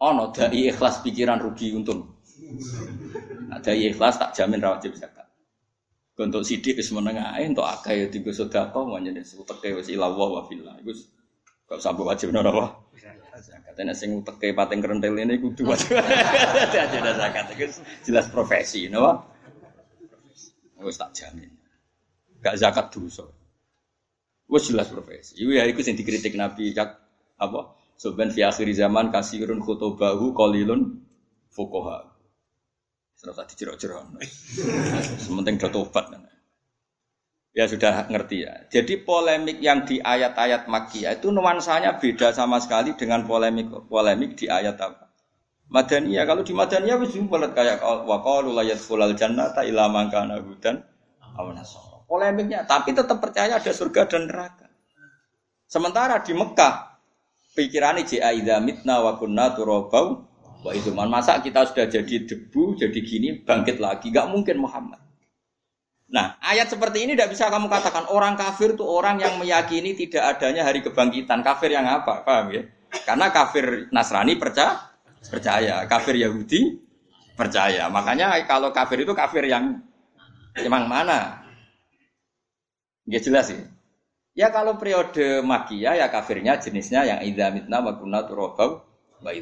Ono 0.00 0.32
dai 0.32 0.72
ikhlas 0.72 1.04
pikiran 1.04 1.38
rugi 1.38 1.76
untung. 1.76 2.18
Nah, 3.46 3.60
dai 3.62 3.86
ikhlas 3.86 4.18
tak 4.18 4.34
jamin 4.34 4.58
rawat 4.58 4.82
zakat. 4.96 5.30
Untuk 6.20 6.44
sidik 6.44 6.76
wis 6.76 6.92
menengah 6.92 7.32
ae 7.32 7.48
untuk 7.48 7.64
akeh 7.64 7.96
ya 7.96 8.06
digo 8.12 8.28
sedekah 8.28 8.84
manjen 8.84 9.16
uteke 9.16 9.72
wis 9.72 9.88
ilawa 9.88 10.36
wa 10.36 10.40
fillah. 10.44 10.76
Iku 10.84 10.92
kok 11.70 11.78
sampe 11.78 12.02
wajib 12.02 12.34
napa? 12.34 12.50
apa? 12.50 12.66
Zakat 13.38 13.78
nek 13.78 13.94
sing 13.94 14.10
uteke 14.18 14.50
pating 14.50 14.82
kerentel 14.82 15.14
ini 15.14 15.38
kudu 15.38 15.70
wajib. 15.70 15.94
Dadi 16.74 16.96
ada 16.98 17.14
zakat 17.14 17.54
jelas 18.02 18.26
profesi 18.26 18.90
napa? 18.90 19.22
Wis 20.82 20.98
tak 20.98 21.14
jamin. 21.14 21.46
Gak 22.42 22.58
zakat 22.58 22.90
dosa. 22.90 23.22
Wis 24.50 24.66
jelas 24.66 24.90
profesi. 24.90 25.38
Iku 25.38 25.54
ya 25.54 25.62
iku 25.70 25.78
sing 25.86 25.94
dikritik 25.94 26.34
Nabi 26.34 26.74
apa? 26.74 27.60
Soben 27.94 28.34
fi 28.34 28.42
akhir 28.42 28.66
zaman 28.74 29.14
kasirun 29.14 29.62
khutubahu 29.62 30.34
qalilun 30.34 31.04
fuqaha. 31.54 32.10
Serasa 33.14 33.44
dijerok-jerok. 33.46 34.16
Sementing 35.28 35.60
do 35.60 35.68
tobat. 35.68 36.08
Ya 37.50 37.66
sudah 37.66 38.06
ngerti 38.06 38.46
ya. 38.46 38.54
Jadi 38.70 39.02
polemik 39.02 39.58
yang 39.58 39.82
di 39.82 39.98
ayat-ayat 39.98 40.70
Makkiyah 40.70 41.18
itu 41.18 41.34
nuansanya 41.34 41.98
beda 41.98 42.30
sama 42.30 42.62
sekali 42.62 42.94
dengan 42.94 43.26
polemik 43.26 43.90
polemik 43.90 44.38
di 44.38 44.46
ayat 44.46 44.78
apa? 44.78 45.10
Madaniyah. 45.70 46.26
Kalau 46.26 46.42
di 46.46 46.54
Madaniyah 46.54 46.98
wis 47.02 47.14
bulat 47.26 47.54
kayak 47.54 47.82
wa 47.82 48.22
qalu 48.22 48.54
la 48.54 48.62
yadkhulul 48.62 49.18
jannata 49.18 49.66
illa 49.66 49.90
man 49.90 50.10
kana 50.10 50.38
hudan 50.38 50.82
Polemiknya, 52.10 52.66
tapi 52.66 52.90
tetap 52.90 53.22
percaya 53.22 53.62
ada 53.62 53.70
surga 53.70 54.02
dan 54.10 54.26
neraka. 54.26 54.66
Sementara 55.70 56.18
di 56.26 56.34
Mekah 56.34 56.90
pikirannya 57.54 58.06
jika 58.06 58.34
idza 58.34 58.58
mitna 58.58 58.98
wa 59.02 59.14
kunna 59.18 59.54
turabau 59.54 60.26
wa 60.60 60.72
man 60.94 61.08
masa 61.08 61.40
kita 61.40 61.66
sudah 61.70 61.86
jadi 61.88 62.26
debu 62.26 62.78
jadi 62.78 62.98
gini 63.00 63.28
bangkit 63.42 63.80
lagi 63.80 64.12
nggak 64.12 64.28
mungkin 64.28 64.60
Muhammad 64.60 65.00
nah 66.10 66.34
ayat 66.42 66.66
seperti 66.66 67.06
ini 67.06 67.14
tidak 67.14 67.32
bisa 67.32 67.46
kamu 67.48 67.70
katakan. 67.70 68.10
Orang 68.10 68.34
kafir 68.34 68.74
itu 68.74 68.82
orang 68.82 69.22
yang 69.22 69.38
meyakini 69.38 69.94
tidak 69.94 70.36
adanya 70.36 70.66
hari 70.66 70.82
kebangkitan. 70.82 71.40
Kafir 71.46 71.70
yang 71.70 71.86
apa? 71.86 72.26
Paham 72.26 72.50
ya? 72.50 72.62
Karena 73.06 73.30
kafir 73.30 73.86
Nasrani 73.94 74.34
percaya 74.34 74.90
percaya. 75.30 75.86
Kafir 75.86 76.18
Yahudi 76.18 76.82
percaya. 77.38 77.86
Makanya 77.86 78.34
kalau 78.44 78.74
kafir 78.74 79.06
itu 79.06 79.14
kafir 79.14 79.46
yang 79.46 79.78
emang 80.58 80.90
mana? 80.90 81.46
Ya 83.06 83.18
jelas 83.18 83.50
sih 83.50 83.58
Ya 84.38 84.54
kalau 84.54 84.78
periode 84.78 85.42
makia 85.42 85.98
ya 85.98 86.06
kafirnya 86.06 86.54
jenisnya 86.62 87.02
yang 87.02 87.20
idza 87.20 87.50
mitna 87.50 87.82
wa 87.82 87.98
kunna 87.98 88.22
wa 88.24 89.32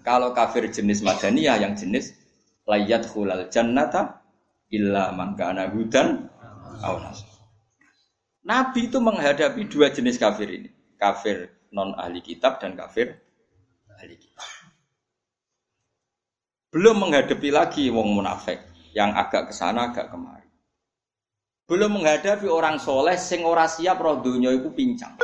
Kalau 0.00 0.32
kafir 0.32 0.72
jenis 0.72 1.04
madaniyah 1.04 1.60
yang 1.60 1.76
jenis 1.76 2.16
layat 2.64 3.04
khulal 3.06 3.46
jannata 3.52 4.24
illa 4.72 5.12
man 5.16 5.34
kana 5.34 5.72
hudan 5.72 6.28
Nabi 8.48 8.88
itu 8.88 8.96
menghadapi 8.96 9.68
dua 9.68 9.92
jenis 9.92 10.16
kafir 10.16 10.48
ini. 10.48 10.70
Kafir 10.96 11.68
non 11.68 11.92
ahli 11.98 12.24
kitab 12.24 12.56
dan 12.62 12.72
kafir 12.78 13.12
ahli 13.92 14.16
kitab. 14.16 14.48
Belum 16.68 17.00
menghadapi 17.00 17.48
lagi 17.48 17.88
wong 17.88 18.12
munafik 18.12 18.60
yang 18.92 19.16
agak 19.16 19.48
ke 19.48 19.54
sana 19.56 19.92
agak 19.92 20.12
kemari. 20.12 20.48
Belum 21.68 22.00
menghadapi 22.00 22.48
orang 22.48 22.80
soleh 22.80 23.16
sing 23.20 23.44
ora 23.44 23.68
siap 23.68 24.00
roh 24.00 24.20
donya 24.20 24.52
iku 24.52 24.72
pincang. 24.72 25.16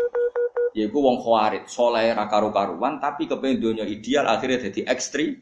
Yaiku 0.75 0.99
wong 1.05 1.23
khawarit, 1.23 1.71
soleh 1.71 2.11
ra 2.13 2.27
karu-karuan 2.27 2.99
tapi 2.99 3.31
kepengen 3.31 3.61
donya 3.61 3.85
ideal 3.87 4.25
akhirnya 4.29 4.69
jadi 4.69 4.91
ekstrim. 4.91 5.37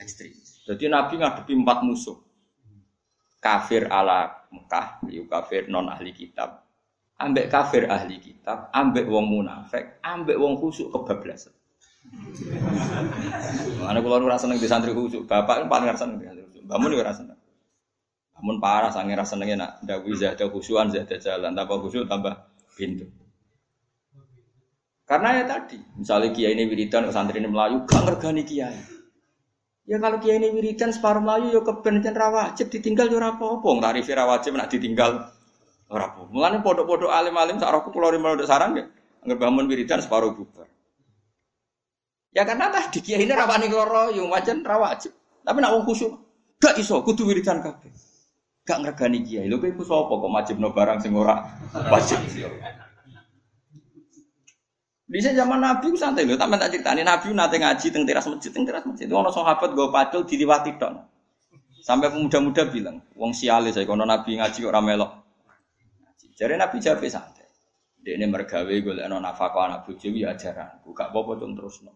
Ekstrim. 0.00 0.32
Jadi 0.64 0.84
Nabi 0.88 1.20
ngadepi 1.20 1.52
empat 1.52 1.78
musuh. 1.84 2.23
Kafir 3.44 3.92
ala 3.92 4.48
Mekah, 4.48 5.04
yaiku 5.04 5.28
kafir 5.28 5.68
non 5.68 5.92
ahli 5.92 6.16
kitab. 6.16 6.64
Ambek 7.20 7.52
kafir 7.52 7.84
ahli 7.92 8.16
kitab, 8.16 8.72
ambek 8.72 9.04
wong 9.04 9.28
munafik, 9.28 10.00
ambek 10.00 10.40
wong 10.40 10.56
khusuk 10.56 10.88
kebablasan. 10.88 11.52
Mana 13.84 14.00
kalau 14.00 14.24
ora 14.24 14.40
seneng 14.40 14.56
di 14.60 14.68
santri 14.68 14.96
khusyuk, 14.96 15.28
bapak 15.28 15.64
kan 15.64 15.66
paling 15.68 15.88
seneng 15.92 16.16
di 16.20 16.26
santri 16.28 16.44
khusyuk. 16.48 16.64
Bangun 16.64 16.88
juga 16.92 17.04
rasa 17.12 17.20
seneng. 17.24 17.38
Bangun 18.34 18.56
parah 18.58 18.90
sange 18.90 19.14
rasa 19.14 19.36
senengnya 19.36 19.56
nak 19.60 19.70
dawi 19.84 20.12
zada 20.16 20.44
khusyuan 20.48 20.88
zada 20.88 21.16
jalan, 21.20 21.52
tambah 21.52 21.76
khusyuk 21.84 22.04
tambah 22.08 22.34
pintu. 22.74 23.06
Karena 25.04 25.36
ya 25.36 25.44
tadi, 25.44 25.76
misalnya 26.00 26.32
kiai 26.32 26.56
ini 26.56 26.64
wiridan, 26.64 27.12
santri 27.12 27.36
ini 27.36 27.52
melayu, 27.52 27.84
gak 27.84 28.08
ngergani 28.08 28.40
kiai. 28.40 28.93
Ya 29.84 30.00
kalau 30.00 30.16
kiai 30.16 30.40
ini 30.40 30.48
wiridan 30.48 30.96
separuh 30.96 31.20
melayu, 31.20 31.52
ya 31.52 31.60
kebencian 31.60 32.16
rawajib 32.16 32.72
ditinggal 32.72 33.12
ya 33.12 33.20
apa-apa. 33.20 33.68
Tarifi 33.84 34.12
rawajib 34.16 34.56
nak 34.56 34.72
ditinggal 34.72 35.28
ora 35.92 36.04
apa. 36.08 36.24
Mulane 36.32 36.64
podok-podok 36.64 37.12
alim-alim 37.12 37.60
sak 37.60 37.68
roku 37.68 37.92
kula 37.92 38.08
rimel 38.08 38.40
sarang 38.48 38.80
ya. 38.80 38.88
Angger 39.20 39.36
bangun 39.36 39.68
wiridan 39.68 40.00
separuh 40.00 40.32
bubar. 40.32 40.68
Ya 42.32 42.48
karena 42.48 42.72
tadi 42.72 43.04
kiai 43.04 43.28
ini 43.28 43.32
rawani 43.36 43.68
keloro 43.68 44.08
yo 44.10 44.24
wajan 44.32 44.64
rawajib. 44.64 45.12
Tapi 45.44 45.58
nak 45.60 45.72
wong 45.76 45.84
khusyuk 45.84 46.12
gak 46.56 46.80
iso 46.80 47.04
kudu 47.04 47.28
wiridan 47.28 47.60
kabeh. 47.60 47.92
Gak 48.64 48.80
ngregani 48.80 49.20
kiai. 49.20 49.46
Lho 49.52 49.60
kowe 49.60 49.84
sapa 49.84 50.12
kok 50.16 50.32
majibno 50.32 50.72
barang 50.72 50.98
sing 51.04 51.12
ora 51.12 51.44
wajib. 51.92 52.24
Bisa 55.04 55.36
zaman 55.36 55.60
Nabi 55.60 55.92
santai 56.00 56.24
lho, 56.24 56.40
tapi 56.40 56.56
tak 56.56 56.72
ceritani 56.72 57.04
Nabi 57.04 57.36
nate 57.36 57.60
ngaji 57.60 57.86
teng 57.92 58.08
teras 58.08 58.24
masjid, 58.24 58.48
teng 58.48 58.64
teras 58.64 58.88
masjid. 58.88 59.04
Ono 59.12 59.28
sahabat 59.28 59.76
gue 59.76 59.88
padel 59.92 60.24
diliwati 60.24 60.80
tok. 60.80 60.96
Sampai 61.84 62.08
pemuda-muda 62.08 62.64
bilang, 62.72 63.04
wong 63.12 63.36
siale 63.36 63.68
saya 63.68 63.84
kono 63.84 64.08
Nabi 64.08 64.40
ngaji 64.40 64.58
kok 64.64 64.72
ora 64.72 64.80
melok. 64.80 65.12
Jadi 66.32 66.56
Nabi 66.56 66.80
jawab 66.80 67.04
santai. 67.04 67.44
Dia 68.00 68.16
ini 68.16 68.24
mergawe 68.28 68.68
gue 68.68 68.94
leno 68.96 69.20
nafkah 69.20 69.52
anak 69.68 69.84
bojo 69.84 70.08
ya 70.08 70.32
ajaran. 70.32 70.80
Gak 70.92 71.08
apa-apa 71.12 71.40
terus 71.40 71.84
no. 71.84 71.92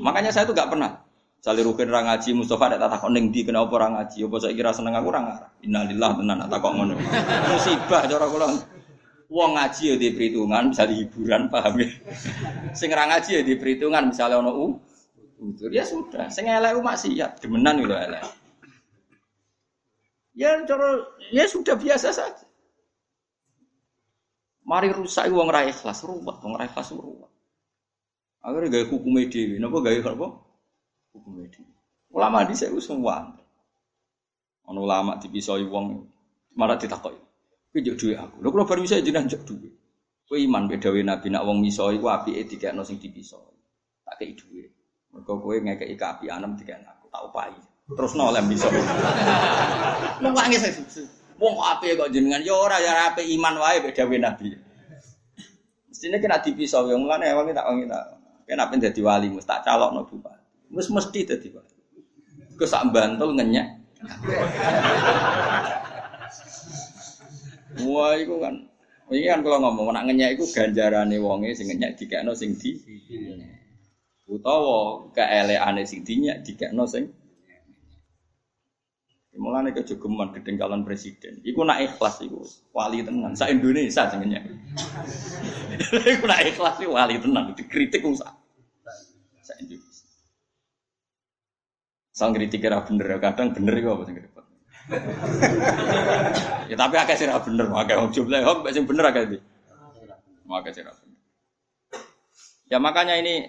Makanya 0.00 0.32
saya 0.32 0.48
tuh 0.48 0.56
gak 0.56 0.72
pernah. 0.72 1.04
Sali 1.44 1.60
rukin 1.60 1.92
orang 1.92 2.08
ngaji, 2.08 2.32
Mustafa 2.32 2.72
ada 2.72 2.88
takut 2.88 3.12
neng 3.12 3.28
di 3.28 3.44
kenapa 3.44 3.68
orang 3.76 4.00
ngaji? 4.00 4.24
Apa 4.24 4.36
saya 4.40 4.56
kira 4.56 4.72
seneng 4.72 4.96
aku 4.96 5.12
orang 5.12 5.28
ngarah. 5.28 5.50
Innalillah 5.60 6.10
tenan 6.16 6.40
tak 6.48 6.58
kok 6.64 6.72
ngono. 6.72 6.96
Musibah 7.52 8.02
cara 8.08 8.26
kula. 8.32 8.48
Wong 9.32 9.56
ngaji 9.56 9.82
ya 9.90 9.96
di 9.96 10.08
perhitungan, 10.12 10.70
bisa 10.70 10.84
hiburan 10.84 11.48
paham 11.48 11.80
ya. 11.80 11.88
Sing 12.76 12.92
ngaji 12.92 13.30
ya 13.40 13.42
di 13.42 13.54
perhitungan, 13.56 14.12
misalnya 14.12 14.40
ono 14.40 14.52
u, 14.52 14.66
utur 15.40 15.72
ya 15.72 15.82
sudah. 15.82 16.28
Sing 16.28 16.44
elek 16.44 16.76
maksiat, 16.78 17.40
demenan 17.40 17.80
gitu 17.80 17.96
elek. 17.96 18.22
Ya 20.34 20.58
cara 20.66 21.08
ya 21.30 21.46
sudah 21.46 21.78
biasa 21.78 22.10
saja. 22.10 22.44
Mari 24.64 24.90
rusak 24.90 25.28
wong 25.28 25.52
ra 25.52 25.68
ikhlas, 25.68 26.02
ruwet, 26.02 26.40
wong 26.40 26.56
ra 26.56 26.64
ikhlas 26.64 26.90
ruwet. 26.96 27.30
Akhirnya 28.44 28.72
gaya 28.76 28.84
hukum 28.88 29.16
dewi, 29.16 29.56
nopo 29.56 29.80
gaya 29.80 30.00
apa? 30.04 30.40
Hukum 31.16 31.44
dewi. 31.44 31.64
Ulama 32.12 32.44
di 32.44 32.56
saya 32.56 32.72
semua. 32.80 33.36
Ono 34.64 34.80
ulama 34.84 35.20
dipisoi 35.20 35.64
wong 35.68 36.08
malah 36.56 36.80
ditakoi. 36.80 37.16
Kowe 37.74 37.82
jek 37.82 37.98
duwe 37.98 38.14
aku. 38.14 38.38
Lho 38.38 38.54
kula 38.54 38.70
bar 38.70 38.78
misoi 38.78 39.02
jenengan 39.02 39.26
jek 39.26 39.42
duwe. 39.42 39.66
Kowe 40.30 40.38
iman 40.38 40.70
bedawe 40.70 40.94
Nabi 41.02 41.26
nak 41.26 41.42
wong 41.42 41.58
misoi 41.58 41.98
ku 41.98 42.06
apike 42.06 42.46
dikekno 42.46 42.86
sing 42.86 43.02
dipisoi. 43.02 43.50
Tak 44.06 44.14
kei 44.22 44.30
duwe. 44.38 44.62
Mergo 45.10 45.42
kowe 45.42 45.58
ngekeki 45.58 45.98
kaapianem 45.98 46.54
dikekno 46.54 46.86
aku, 46.86 47.10
tak 47.10 47.22
upahi. 47.26 47.58
Terus 47.98 48.14
nolem 48.14 48.46
bisa. 48.46 48.70
Lu 50.22 50.30
nangis 50.30 50.62
Wong 51.34 51.58
kok 51.58 51.66
apike 51.66 51.98
kok 51.98 52.14
jenengan 52.14 52.46
ya 52.46 52.54
ora 52.54 52.78
ya 52.78 53.10
apik 53.10 53.26
iman 53.26 53.58
wae 53.58 53.82
bedawe 53.82 54.16
Nabi. 54.22 54.54
Mestine 55.90 56.22
kena 56.22 56.38
dipisau 56.38 56.86
yang 56.86 57.02
mulane 57.02 57.26
wong 57.34 57.50
tak 57.50 57.66
wong 57.66 57.90
tak 57.90 58.06
Kenapa 58.46 58.78
jadi 58.78 59.00
wali 59.02 59.34
mus 59.34 59.50
tak 59.50 59.66
calok 59.66 59.90
no 59.98 60.06
bupati. 60.06 60.70
Mus 60.70 60.86
mesti 60.94 61.26
jadi 61.26 61.48
wali. 61.50 61.74
Ke 62.54 62.70
sak 62.70 62.86
bantul 62.94 63.34
ngenyek. 63.34 63.66
Wah, 67.82 68.14
itu 68.14 68.36
kan. 68.38 68.54
Ini 69.10 69.28
kan 69.28 69.40
kalau 69.44 69.58
ngomong 69.60 69.92
nak 69.92 70.08
itu 70.08 70.48
ganjarane 70.48 71.20
wonge 71.20 71.52
sing 71.52 71.68
ngenyek 71.68 71.98
dikekno 72.00 72.32
sing 72.32 72.56
di. 72.56 72.72
Utawa 74.24 75.04
keeleane 75.12 75.84
sing 75.84 76.00
dinyek 76.00 76.40
dikekno 76.40 76.88
sing 76.88 77.12
Mulane 79.34 79.74
kejogeman 79.74 80.30
gedeng 80.30 80.62
calon 80.62 80.86
presiden. 80.86 81.42
Iku 81.42 81.66
nak 81.66 81.82
ikhlas 81.82 82.22
iku 82.22 82.38
wali 82.70 83.02
tenan. 83.02 83.34
Sa 83.34 83.50
Indonesia 83.50 84.06
jenenge. 84.06 84.38
iku 86.14 86.24
nak 86.30 86.40
ikhlas 86.46 86.78
iku 86.78 86.94
wali 86.94 87.18
tenan 87.18 87.50
dikritik 87.58 88.06
wong. 88.06 88.14
Sa 88.14 89.52
Indonesia. 89.58 90.06
Sang 92.14 92.30
kritik 92.30 92.62
bener 92.62 93.18
kadang 93.18 93.50
bener 93.50 93.74
iku 93.74 93.98
apa 93.98 94.02
sing. 94.06 94.16
ya 96.70 96.76
tapi 96.76 96.94
akeh 97.00 97.16
sing 97.16 97.32
bener, 97.32 97.66
akeh 97.72 97.96
wong 97.96 98.12
jumlah 98.12 98.40
hok 98.44 98.68
sing 98.68 98.84
bener 98.84 99.04
akeh 99.08 99.22
iki. 99.32 99.38
Akeh 100.48 100.72
sing 100.76 100.84
bener. 100.84 101.20
Ya 102.68 102.76
makanya 102.80 103.16
ini 103.16 103.48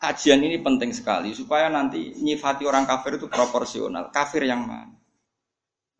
kajian 0.00 0.40
ini 0.42 0.62
penting 0.62 0.94
sekali 0.94 1.34
supaya 1.34 1.68
nanti 1.68 2.14
nyifati 2.18 2.64
orang 2.66 2.86
kafir 2.86 3.18
itu 3.18 3.26
proporsional. 3.26 4.14
Kafir 4.14 4.46
yang 4.46 4.64
mana? 4.66 4.96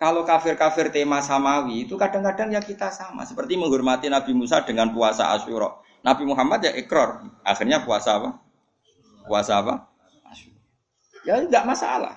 Kalau 0.00 0.24
kafir-kafir 0.24 0.88
tema 0.88 1.20
samawi 1.20 1.84
itu 1.84 2.00
kadang-kadang 2.00 2.48
ya 2.48 2.64
kita 2.64 2.88
sama. 2.88 3.28
Seperti 3.28 3.60
menghormati 3.60 4.08
Nabi 4.08 4.32
Musa 4.32 4.64
dengan 4.64 4.96
puasa 4.96 5.28
Asyura. 5.36 5.76
Nabi 6.00 6.24
Muhammad 6.24 6.64
ya 6.64 6.72
ikrar. 6.72 7.20
Akhirnya 7.44 7.84
puasa 7.84 8.16
apa? 8.16 8.40
Puasa 9.28 9.60
apa? 9.60 9.92
Asyura. 10.24 10.56
Ya 11.28 11.34
tidak 11.44 11.64
masalah. 11.68 12.16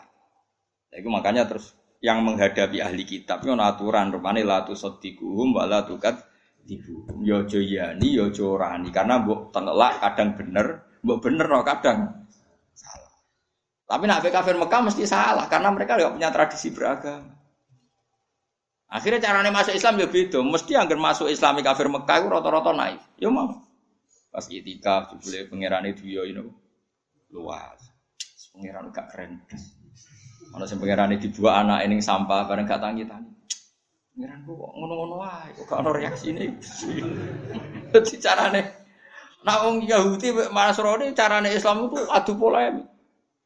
Ya, 0.96 1.04
itu 1.04 1.12
makanya 1.12 1.44
terus 1.44 1.76
yang 2.04 2.20
menghadapi 2.20 2.84
ahli 2.84 3.08
kitab 3.08 3.48
itu 3.48 3.56
aturan 3.56 4.12
rupane 4.12 4.44
la 4.44 4.68
tusaddiquhum 4.68 5.56
wa 5.56 5.64
la 5.64 5.88
tukat 5.88 6.20
tibu. 6.68 7.08
Yo 7.24 7.48
ya 7.48 7.64
yani 7.64 8.20
yo 8.20 8.28
ya 8.28 8.48
rani 8.60 8.92
karena 8.92 9.24
mbok 9.24 9.56
tengelak 9.56 10.04
kadang 10.04 10.36
bener, 10.36 10.84
mbok 11.00 11.24
bener 11.24 11.48
no 11.48 11.64
kadang 11.64 12.28
salah. 12.76 13.16
Tapi 13.88 14.04
nak 14.04 14.20
kafir 14.20 14.60
Mekah 14.60 14.82
mesti 14.84 15.08
salah 15.08 15.48
karena 15.48 15.72
mereka 15.72 15.96
tidak 15.96 16.12
punya 16.20 16.28
tradisi 16.28 16.76
beragama. 16.76 17.40
Akhirnya 18.94 19.24
caranya 19.24 19.50
masuk 19.50 19.74
Islam 19.74 19.98
ya 19.98 20.08
beda. 20.12 20.40
Mesti 20.44 20.72
anggar 20.78 21.00
masuk 21.00 21.32
Islam 21.32 21.58
kafir 21.64 21.88
Mekah 21.90 22.16
itu 22.20 22.28
rata-rata 22.30 22.72
naik. 22.76 23.02
Ya 23.18 23.32
mau. 23.32 23.64
Pas 24.30 24.46
itikaf 24.52 25.18
jebule 25.18 25.50
pangeran 25.50 25.88
itu 25.90 26.06
ya 26.06 26.28
ini 26.30 26.46
luas. 27.34 27.80
Pangeran 28.54 28.94
gak 28.94 29.08
keren. 29.10 29.42
Mana 30.54 30.70
sing 30.70 30.78
pangeran 30.78 31.18
dibuat 31.18 31.66
anak 31.66 31.90
ini 31.90 31.98
sampah 31.98 32.46
bareng 32.46 32.70
gak 32.70 32.78
tangi 32.78 33.10
tangi. 33.10 33.34
Pangeran 34.14 34.40
kok 34.46 34.72
ngono-ngono 34.78 35.16
wae, 35.18 35.50
kok 35.58 35.66
gak 35.66 35.82
ono 35.82 35.90
reaksine. 35.90 36.46
Dadi 37.92 38.16
carane 38.22 38.62
Nah, 39.44 39.60
wong 39.68 39.84
Yahudi 39.84 40.32
Nasrani 40.56 41.12
carane 41.12 41.52
Islam 41.52 41.92
itu 41.92 42.00
adu 42.08 42.40
polemik. 42.40 42.88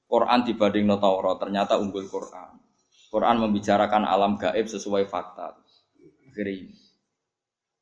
Quran 0.08 0.40
dibanding 0.46 0.86
Taurat 1.02 1.42
ternyata 1.42 1.80
unggul 1.82 2.06
Quran. 2.06 2.60
Quran 3.10 3.36
membicarakan 3.42 4.06
alam 4.06 4.38
gaib 4.38 4.68
sesuai 4.70 5.10
fakta. 5.10 5.58
Akhirnya 6.28 6.70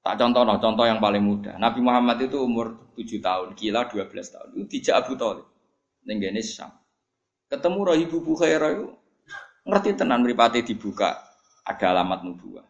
Tak 0.05 0.21
contoh, 0.21 0.45
no, 0.45 0.61
contoh 0.61 0.85
yang 0.85 1.01
paling 1.01 1.25
mudah. 1.25 1.57
Nabi 1.57 1.81
Muhammad 1.81 2.21
itu 2.21 2.37
umur 2.37 2.93
7 2.93 3.25
tahun, 3.25 3.57
gila 3.57 3.89
12 3.89 4.13
tahun. 4.13 4.47
Itu 4.53 4.65
dijak 4.69 5.01
Abu 5.01 5.17
Talib. 5.17 5.49
Nenggene 6.05 6.45
Syam. 6.45 6.69
Ketemu 7.49 7.79
Rahibu 7.81 8.21
Bukhairah 8.21 8.69
itu 8.77 8.93
ngerti 9.65 9.97
tenan 9.97 10.21
meripati 10.21 10.61
dibuka 10.61 11.25
ada 11.65 11.85
alamat 11.91 12.21
nubuah. 12.21 12.65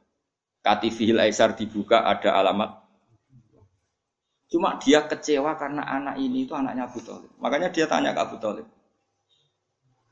Katifihil 0.64 1.22
Aisar 1.22 1.54
dibuka 1.54 2.02
ada 2.08 2.34
alamat 2.42 2.86
Cuma 4.46 4.78
dia 4.78 5.04
kecewa 5.04 5.58
karena 5.58 5.82
anak 5.84 6.22
ini 6.22 6.46
itu 6.46 6.54
anaknya 6.54 6.86
Abu 6.86 7.02
Talib. 7.02 7.28
Makanya 7.42 7.74
dia 7.74 7.90
tanya 7.90 8.14
ke 8.14 8.22
Abu 8.22 8.38
Talib. 8.38 8.68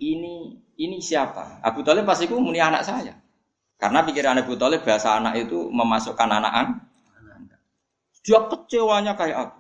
Ini 0.02 0.34
ini 0.82 0.98
siapa? 1.00 1.62
Abu 1.62 1.86
Talib 1.86 2.04
pasti 2.04 2.26
itu 2.26 2.36
muni 2.42 2.58
anak 2.58 2.82
saya. 2.82 3.14
Karena 3.78 4.02
pikiran 4.02 4.42
Abu 4.42 4.58
Talib 4.58 4.82
bahasa 4.82 5.16
anak 5.16 5.48
itu 5.48 5.70
memasukkan 5.70 6.30
anak 6.30 6.54
Dia 8.24 8.40
kecewanya 8.48 9.14
kayak 9.20 9.38
apa? 9.38 9.60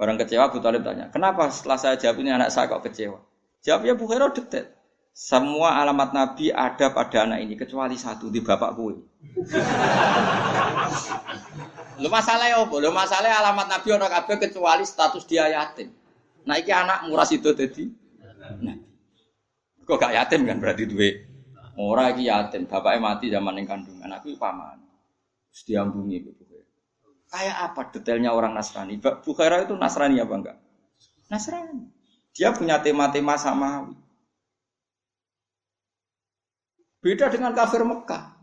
Orang 0.00 0.16
kecewa 0.16 0.48
Abu 0.48 0.58
Talib 0.64 0.82
tanya, 0.82 1.08
kenapa 1.12 1.52
setelah 1.52 1.78
saya 1.78 1.94
jawab 2.00 2.20
ini 2.20 2.30
anak 2.32 2.50
saya 2.50 2.68
kok 2.68 2.84
kecewa? 2.84 3.22
Jawabnya 3.62 3.94
Bukhaira 3.94 4.32
detail. 4.34 4.72
Semua 5.12 5.76
alamat 5.76 6.16
Nabi 6.16 6.48
ada 6.48 6.88
pada 6.88 7.28
anak 7.28 7.44
ini 7.44 7.54
kecuali 7.60 8.00
satu 8.00 8.32
di 8.32 8.40
bapak. 8.40 8.72
Lu 12.00 12.08
masalah 12.08 12.48
ya 12.48 12.64
apa? 12.64 12.74
Lu 12.80 12.88
masalah 12.96 13.28
alamat 13.44 13.68
Nabi 13.68 13.88
orang 13.92 14.08
kabeh 14.08 14.48
kecuali 14.48 14.88
status 14.88 15.28
dia 15.28 15.52
yatim. 15.52 15.92
Nah 16.48 16.56
iki 16.56 16.72
anak 16.72 17.04
murah 17.06 17.28
itu 17.28 17.52
tadi. 17.52 17.92
Nah. 18.64 18.76
Kok 19.84 20.00
gak 20.00 20.16
yatim 20.16 20.48
kan 20.48 20.56
berarti 20.56 20.88
duwe. 20.88 21.28
Ora 21.76 22.08
iki 22.12 22.32
yatim, 22.32 22.64
bapaknya 22.64 23.00
mati 23.00 23.28
zaman 23.28 23.60
yang 23.60 23.68
kandungan. 23.68 24.08
Aku 24.16 24.32
paman. 24.40 24.80
Terus 25.52 25.62
diambungi 25.68 26.16
itu 26.24 26.32
Kayak 27.32 27.56
apa 27.72 27.88
detailnya 27.96 28.36
orang 28.36 28.52
Nasrani? 28.52 29.00
Bukhaira 29.00 29.64
itu 29.64 29.72
Nasrani 29.72 30.20
apa 30.20 30.34
enggak? 30.36 30.56
Nasrani. 31.32 31.88
Dia 32.36 32.52
punya 32.52 32.76
tema-tema 32.84 33.40
samawi. 33.40 34.01
Beda 37.02 37.26
dengan 37.26 37.50
kafir 37.50 37.82
Mekah. 37.82 38.38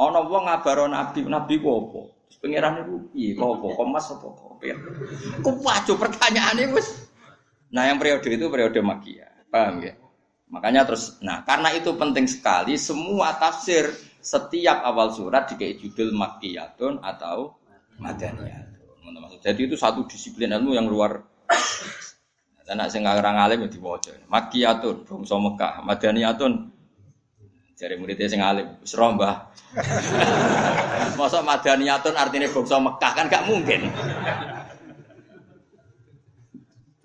Ono 0.00 0.24
wong 0.32 0.48
ngabaro 0.48 0.88
nabi, 0.88 1.20
nabi 1.28 1.60
ku 1.60 1.68
apa? 1.68 2.00
Pangeran 2.40 2.88
iku 2.88 2.94
piye? 3.12 3.36
Kok 3.36 3.50
apa? 3.52 3.66
Kok 3.76 3.86
mas 3.92 4.08
apa 4.08 4.26
kok? 4.32 4.52
Ku 5.44 5.50
wajo 5.60 5.92
pertanyaane 6.00 6.64
wis. 6.72 6.88
Nah, 7.68 7.84
yang 7.84 8.00
periode 8.00 8.24
itu 8.24 8.48
periode 8.48 8.80
Makia. 8.80 9.28
Paham 9.52 9.84
ya? 9.84 9.92
Makanya 10.50 10.82
terus, 10.82 11.20
nah 11.22 11.46
karena 11.46 11.70
itu 11.76 11.94
penting 11.94 12.26
sekali 12.26 12.74
semua 12.74 13.38
tafsir 13.38 13.86
setiap 14.18 14.82
awal 14.82 15.14
surat 15.14 15.46
dikei 15.46 15.78
judul 15.78 16.10
Makiyatun 16.10 16.98
atau 16.98 17.54
Madaniyatun. 18.02 19.38
Jadi 19.38 19.60
itu 19.70 19.76
satu 19.78 20.08
disiplin 20.10 20.50
ilmu 20.50 20.74
yang 20.74 20.88
luar 20.88 21.22
Nah, 22.70 22.86
sing 22.86 23.02
ngarang 23.02 23.34
alim 23.34 23.66
ya 23.66 23.68
diwaca. 23.68 24.14
Makiyatun, 24.30 25.02
bangsa 25.02 25.34
Mekah, 25.34 25.82
Madaniyatun 25.82 26.70
Jari 27.80 27.96
muridnya 27.96 28.28
sing 28.28 28.44
alim, 28.44 28.76
wis 28.84 28.92
Mbah. 28.92 29.56
Masa 31.16 31.40
madaniyatun 31.40 32.12
artinya 32.12 32.52
bangsa 32.52 32.76
Mekah 32.76 33.12
kan 33.16 33.24
gak 33.32 33.48
mungkin. 33.48 33.88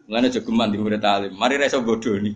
Mulane 0.04 0.28
jogeman 0.36 0.76
di 0.76 0.78
murid 0.84 1.00
alim. 1.00 1.32
Mari 1.32 1.56
reso 1.56 1.80
bodoni. 1.80 2.36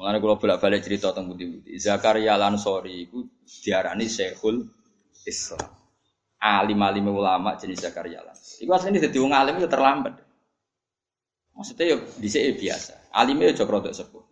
Mulane 0.00 0.16
kula 0.16 0.40
bolak-balik 0.40 0.80
cerita 0.80 1.12
tentang 1.12 1.28
budi-budi. 1.28 1.76
Zakaria 1.76 2.40
Lansori 2.40 3.04
iku 3.04 3.28
diarani 3.44 4.08
Syekhul 4.08 4.64
Islam. 5.28 5.76
Alim-alim 6.40 7.04
ulama 7.12 7.52
jenis 7.60 7.84
Zakaria 7.84 8.24
Lansori. 8.24 8.64
Iku 8.64 8.72
asline 8.72 8.96
dadi 8.96 9.18
wong 9.20 9.36
alim 9.36 9.60
itu 9.60 9.68
terlambat. 9.68 10.24
Maksudnya 11.52 11.84
ya 11.84 11.96
dhisik 12.16 12.56
biasa. 12.56 13.12
Alime 13.12 13.52
ya 13.52 13.52
jok 13.52 13.92
sepuh. 13.92 14.27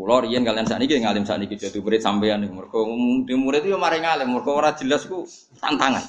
Kulo 0.00 0.24
riyen 0.24 0.48
kalian 0.48 0.64
saat 0.64 0.80
ini 0.80 1.04
ngalim 1.04 1.28
saat 1.28 1.44
ini 1.44 1.60
jadi 1.60 1.76
murid 1.76 2.00
sampean. 2.00 2.40
Mereka 2.48 2.78
di 3.28 3.36
murid 3.36 3.68
itu 3.68 3.76
mari 3.76 4.00
ngalim. 4.00 4.32
Mereka 4.32 4.48
orang 4.48 4.72
jelas 4.80 5.04
ku 5.04 5.28
tantangan. 5.60 6.00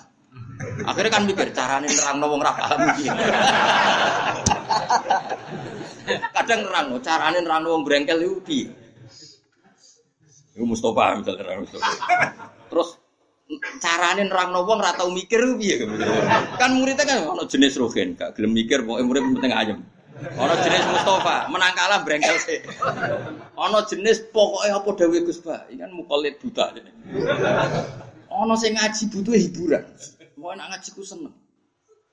Akhirnya 0.88 1.12
kan 1.12 1.28
mikir 1.28 1.52
carane 1.52 1.92
nerang 1.92 2.24
wong 2.24 2.40
ra 2.40 2.56
paham 2.56 2.88
Kadang 6.32 6.60
nerang 6.64 6.86
no, 6.88 7.04
carane 7.04 7.44
nerang 7.44 7.68
wong 7.68 7.84
brengkel 7.84 8.24
itu 8.24 8.40
piye? 8.48 8.72
Iku 10.56 10.64
Mustafa 10.64 11.20
misalnya 11.20 11.44
nerang 11.44 11.68
Mustafa. 11.68 11.92
Terus 12.72 12.96
carane 13.84 14.24
nerang 14.24 14.56
wong 14.56 14.80
ra 14.80 14.96
tau 14.96 15.12
mikir 15.12 15.44
piye 15.60 15.84
Kan 16.56 16.80
muridnya 16.80 17.04
kan 17.04 17.28
ono 17.28 17.44
jenis 17.44 17.76
rogen, 17.76 18.16
gak 18.16 18.40
gelem 18.40 18.56
mikir 18.56 18.88
pokoke 18.88 19.04
murid 19.04 19.36
penting 19.36 19.52
ayem. 19.52 19.84
Ono 20.22 20.54
jenis 20.54 20.86
Mustafa, 20.86 21.50
menang 21.50 21.74
kalah 21.74 22.06
brengkel 22.06 22.38
sih. 22.38 22.62
Ono 23.58 23.82
jenis 23.90 24.22
pokoknya 24.30 24.78
apa 24.78 24.90
dawe 24.94 25.18
Gus 25.26 25.42
Ba, 25.42 25.66
ini 25.74 25.82
kan 25.82 25.90
mukolit 25.90 26.38
buta. 26.38 26.78
Ono 28.30 28.54
sing 28.54 28.78
ngaji 28.78 29.04
butuh 29.10 29.34
hiburan. 29.34 29.84
Mau 30.38 30.54
nak 30.54 30.78
ngaji 30.78 30.90
ku 30.94 31.02
seneng. 31.02 31.34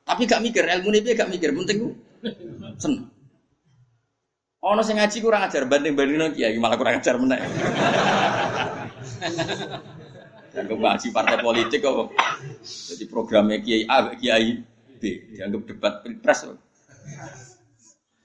Tapi 0.09 0.24
gak 0.24 0.40
mikir 0.40 0.64
ilmu 0.64 0.88
ini 0.92 1.12
gak 1.12 1.28
mikir, 1.28 1.52
penting 1.52 1.76
ku 1.84 1.88
seneng. 2.80 3.12
Ono 4.64 4.80
sing 4.80 4.96
ngaji 4.96 5.16
kurang 5.20 5.44
ajar 5.44 5.68
banding 5.68 5.92
banding 5.92 6.32
kiai 6.32 6.56
malah 6.56 6.80
kurang 6.80 6.98
ajar 6.98 7.20
meneh. 7.20 7.40
Dan 10.56 10.64
ngaji 10.64 11.06
partai 11.12 11.38
politik 11.44 11.84
kok. 11.84 12.09
Jadi 12.64 13.04
programnya 13.04 13.61
kiai 13.61 13.84
A, 13.84 14.16
kiai 14.16 14.64
B 14.98 15.02
dianggap 15.30 15.62
debat 15.70 15.94
pilpres. 16.02 16.50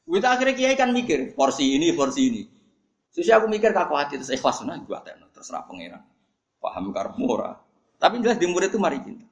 Kita 0.03 0.27
akhirnya 0.35 0.53
kiai 0.53 0.75
kan 0.75 0.91
mikir 0.91 1.31
porsi 1.33 1.79
ini, 1.79 1.95
porsi 1.95 2.21
ini. 2.27 2.43
Terus 3.13 3.29
aku 3.29 3.45
mikir 3.45 3.71
kaku 3.71 3.93
hati 3.93 4.17
terus 4.17 4.33
ikhlas 4.33 4.65
nah 4.65 4.75
gua 4.81 4.99
terus 5.05 5.29
terserah 5.31 5.63
pangeran. 5.69 6.01
Paham 6.57 6.89
karep 6.89 7.13
murah. 7.21 7.61
Tapi 8.01 8.19
jelas 8.19 8.41
di 8.41 8.47
murid 8.49 8.73
itu 8.73 8.79
mari 8.81 8.99
cinta. 8.99 9.23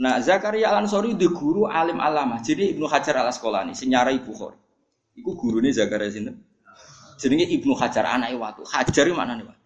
Nah, 0.00 0.16
Zakaria 0.24 0.72
Al 0.72 0.84
Ansori 0.84 1.12
di 1.12 1.28
guru 1.28 1.68
alim 1.68 2.00
alama. 2.00 2.40
Jadi 2.40 2.72
Ibnu 2.72 2.88
Hajar 2.88 3.20
Al 3.20 3.28
Asqalani 3.28 3.76
Ibu 3.76 4.32
Khori. 4.32 4.58
Iku 5.20 5.36
nih 5.60 5.72
Zakaria 5.76 6.08
sinten? 6.08 6.40
Jenenge 7.20 7.44
Ibnu 7.52 7.76
Hajar 7.76 8.08
anak 8.08 8.32
watu. 8.40 8.64
Hajar 8.64 9.04
mana 9.12 9.36
nih 9.36 9.44
watu? 9.44 9.64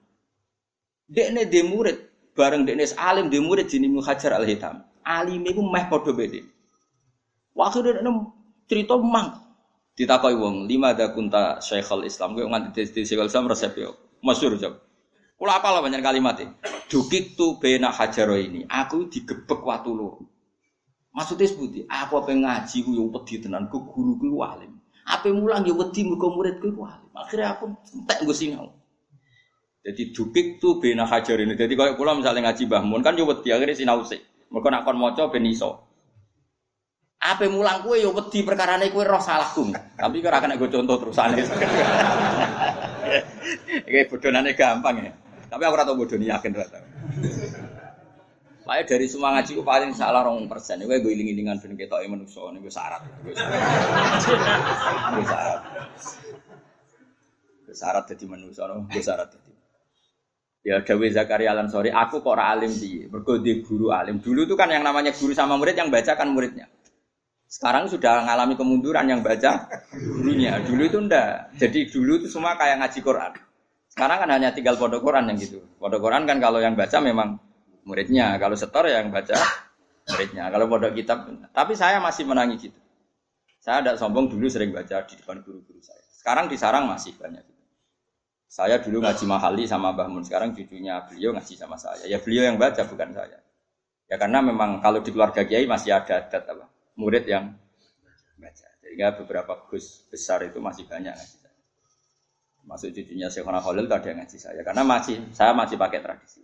Dekne 1.06 1.46
de 1.46 1.60
murid 1.62 1.98
bareng 2.34 2.66
dekne 2.66 2.82
alim 2.98 3.30
de 3.30 3.38
murid 3.38 3.70
jenenge 3.70 3.94
Ibnu 3.94 4.02
Hajar 4.02 4.34
Al 4.34 4.46
Hitam. 4.46 4.82
Alim 5.06 5.46
iku 5.46 5.62
meh 5.62 5.86
padha 5.86 6.10
beda. 6.10 6.42
Waktu 7.54 7.78
dekne 8.02 8.10
cerita 8.66 8.94
mang. 8.98 9.42
Ditakoki 9.94 10.34
wong 10.34 10.66
lima 10.66 10.90
ada 10.90 11.14
kunta 11.14 11.62
Syekhul 11.62 12.08
Islam. 12.08 12.34
Kowe 12.34 12.46
nganti 12.50 12.82
di 12.90 13.02
Syekhul 13.06 13.30
Islam 13.30 13.46
resep 13.46 13.72
yo. 13.78 13.94
Masyhur 14.24 14.56
jawab 14.56 14.80
kula 15.34 15.60
apa 15.60 15.68
lah 15.76 15.82
banyak 15.82 16.00
kalimat 16.00 16.40
e? 16.40 16.46
Dukik 16.88 17.34
tu 17.36 17.58
bena 17.58 17.90
hajaro 17.90 18.38
ini 18.38 18.64
aku 18.64 19.10
digebek 19.10 19.60
watu 19.60 19.92
loro. 19.92 20.24
Maksudnya 21.12 21.46
sebuti 21.50 21.80
aku 21.84 22.22
pengen 22.24 22.48
ngaji 22.48 22.76
ku 22.80 22.90
yo 22.96 23.10
wedi 23.12 23.42
tenan 23.42 23.68
ku 23.68 23.84
guru 23.84 24.16
ku 24.16 24.40
alim. 24.40 24.80
Apa 25.04 25.28
mulang 25.34 25.66
yo 25.68 25.76
wedi 25.76 26.06
muga 26.06 26.32
murid 26.32 26.62
ku 26.62 26.80
alim. 26.80 27.10
Akhirnya 27.12 27.58
aku 27.58 27.76
entek 27.92 28.24
nggo 28.24 28.32
sinau 28.32 28.72
jadi 29.84 30.16
dukik 30.16 30.64
tu 30.64 30.80
bena 30.80 31.04
hajar 31.04 31.36
ini 31.36 31.54
jadi 31.60 31.76
kalau 31.76 31.92
kula 32.00 32.16
misalnya 32.16 32.48
ngaji 32.48 32.64
bahmun 32.72 33.04
kan 33.04 33.20
yo 33.20 33.28
wedi 33.28 33.52
akhirnya 33.52 33.76
sinau 33.76 34.00
sih 34.00 34.16
mereka 34.48 34.72
nak 34.72 34.88
kon 34.88 34.96
ben 35.28 35.44
iso 35.44 35.84
apa 37.24 37.48
mulang 37.48 37.80
kue 37.80 38.04
yo 38.04 38.12
wedi 38.12 38.44
perkara 38.44 38.76
kue 38.92 39.00
roh 39.00 39.16
salahku. 39.16 39.72
Tapi 39.96 40.20
kira 40.20 40.44
kena 40.44 40.60
gue 40.60 40.68
contoh 40.68 41.00
terusane. 41.00 41.40
Iki 43.88 44.12
bodonane 44.12 44.52
gampang 44.52 44.96
ya. 45.00 45.12
Tapi 45.48 45.62
aku 45.64 45.72
ora 45.72 45.88
tau 45.88 45.96
bodoni 45.96 46.28
yakin 46.28 46.52
ora 46.52 46.68
tau. 46.68 46.84
dari 48.64 49.06
semua 49.08 49.36
ngaji 49.36 49.56
ku 49.56 49.64
paling 49.64 49.96
salah 49.96 50.20
rong 50.20 50.44
persen. 50.52 50.84
Gue 50.84 51.00
gue 51.00 51.16
iling-ilingan 51.16 51.64
ben 51.64 51.72
ketoke 51.80 52.04
menungso 52.12 52.52
gue 52.52 52.68
syarat. 52.68 53.00
Gue 53.24 53.32
syarat. 53.32 54.20
Gue 55.16 55.24
syarat. 55.24 55.60
Gue 57.64 57.72
syarat 57.76 58.04
dadi 58.04 58.24
menungso, 58.28 58.68
gue 58.68 59.00
syarat. 59.00 59.32
Ya 60.64 60.80
Dawe 60.80 61.06
Zakaria 61.12 61.52
Alam 61.52 61.68
Sori, 61.68 61.92
aku 61.92 62.24
kok 62.24 62.40
alim 62.40 62.72
piye? 62.72 63.04
Mergo 63.12 63.36
guru 63.36 63.92
alim. 63.92 64.16
Dulu 64.16 64.48
tuh 64.48 64.56
kan 64.56 64.72
yang 64.72 64.80
namanya 64.80 65.12
guru 65.12 65.36
sama 65.36 65.60
murid 65.60 65.76
yang 65.76 65.92
baca 65.92 66.16
kan 66.16 66.32
muridnya. 66.32 66.72
Sekarang 67.54 67.86
sudah 67.86 68.26
mengalami 68.26 68.58
kemunduran 68.58 69.06
yang 69.06 69.22
baca 69.22 69.70
gurunya. 69.94 70.58
Dulu 70.66 70.90
itu 70.90 70.98
ndak. 70.98 71.54
Jadi 71.54 71.86
dulu 71.86 72.18
itu 72.18 72.26
semua 72.26 72.58
kayak 72.58 72.82
ngaji 72.82 72.98
Quran. 72.98 73.30
Sekarang 73.94 74.26
kan 74.26 74.28
hanya 74.34 74.50
tinggal 74.50 74.74
pondok 74.74 75.06
Quran 75.06 75.30
yang 75.30 75.38
gitu. 75.38 75.62
Pondok 75.78 76.02
Quran 76.02 76.26
kan 76.26 76.42
kalau 76.42 76.58
yang 76.58 76.74
baca 76.74 76.98
memang 76.98 77.38
muridnya. 77.86 78.42
Kalau 78.42 78.58
setor 78.58 78.90
yang 78.90 79.14
baca 79.14 79.38
muridnya. 80.10 80.50
Kalau 80.50 80.66
pondok 80.66 80.98
kitab. 80.98 81.30
Tapi 81.54 81.78
saya 81.78 82.02
masih 82.02 82.26
menangi 82.26 82.58
gitu. 82.58 82.78
Saya 83.62 83.86
tidak 83.86 84.02
sombong 84.02 84.26
dulu 84.26 84.50
sering 84.50 84.74
baca 84.74 85.06
di 85.06 85.14
depan 85.14 85.38
guru-guru 85.46 85.78
saya. 85.78 86.02
Sekarang 86.10 86.50
di 86.50 86.58
sarang 86.58 86.90
masih 86.90 87.14
banyak. 87.14 87.46
Saya 88.50 88.82
dulu 88.82 88.98
ngaji 88.98 89.30
mahali 89.30 89.62
sama 89.70 89.94
Mbah 89.94 90.10
Mun. 90.10 90.26
Sekarang 90.26 90.50
cucunya 90.58 91.06
beliau 91.06 91.30
ngaji 91.30 91.54
sama 91.54 91.78
saya. 91.78 92.02
Ya 92.10 92.18
beliau 92.18 92.50
yang 92.50 92.58
baca 92.58 92.82
bukan 92.82 93.14
saya. 93.14 93.38
Ya 94.10 94.18
karena 94.18 94.42
memang 94.42 94.82
kalau 94.82 95.06
di 95.06 95.14
keluarga 95.14 95.46
kiai 95.46 95.70
masih 95.70 95.94
ada 95.94 96.18
adat 96.18 96.50
apa 96.50 96.73
murid 96.94 97.26
yang 97.26 97.58
baca. 98.38 98.68
Sehingga 98.82 99.18
beberapa 99.18 99.66
gus 99.70 100.06
besar 100.10 100.42
itu 100.46 100.60
masih 100.62 100.86
banyak 100.86 101.14
ngaji 101.14 101.36
saya. 101.42 101.54
Masuk 102.64 102.96
cucunya 102.96 103.28
Syekhona 103.28 103.60
Khalil 103.60 103.90
ada 103.90 104.06
yang 104.06 104.18
ngaji 104.22 104.38
saya. 104.38 104.62
Karena 104.64 104.82
masih 104.86 105.20
saya 105.34 105.52
masih 105.52 105.76
pakai 105.76 106.00
tradisi. 106.00 106.40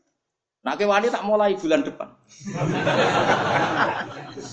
Nah 0.61 0.77
wani 0.77 1.09
tak 1.09 1.25
mulai 1.25 1.57
bulan 1.57 1.81
depan. 1.81 2.13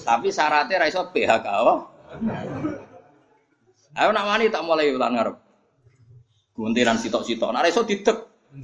Tapi 0.07 0.27
syaratnya 0.31 0.79
raiso 0.79 1.11
PHK. 1.11 1.47
Oh. 1.67 1.83
Ayo 3.97 4.13
nak 4.15 4.23
wani 4.23 4.47
tak 4.47 4.63
mulai 4.63 4.95
bulan 4.95 5.19
ngarep. 5.19 5.35
Guntiran 6.55 6.95
sitok-sitok. 6.95 7.51
Nah 7.51 7.59
raiso 7.59 7.83
didek. 7.83 8.23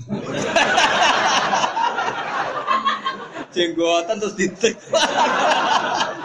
Jenggotan 3.54 4.18
terus 4.24 4.40
didek. 4.40 4.80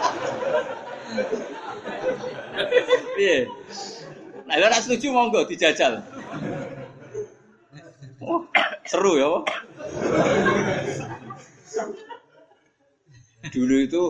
Iya. 3.19 3.47
Nah, 4.47 4.55
ora 4.57 4.77
setuju 4.81 5.13
monggo 5.13 5.45
dijajal. 5.45 6.01
Oh, 8.19 8.43
seru 8.83 9.15
ya. 9.15 9.29
Dulu 13.49 13.75
itu 13.79 14.03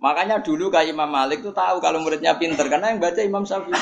makanya 0.00 0.40
dulu 0.40 0.72
kayak 0.72 0.92
Imam 0.92 1.08
Malik 1.08 1.44
tuh 1.44 1.54
tahu 1.54 1.80
kalau 1.80 2.00
muridnya 2.00 2.36
pinter 2.40 2.66
karena 2.68 2.92
yang 2.92 3.00
baca 3.00 3.20
Imam 3.20 3.44
Syafi'i. 3.44 3.76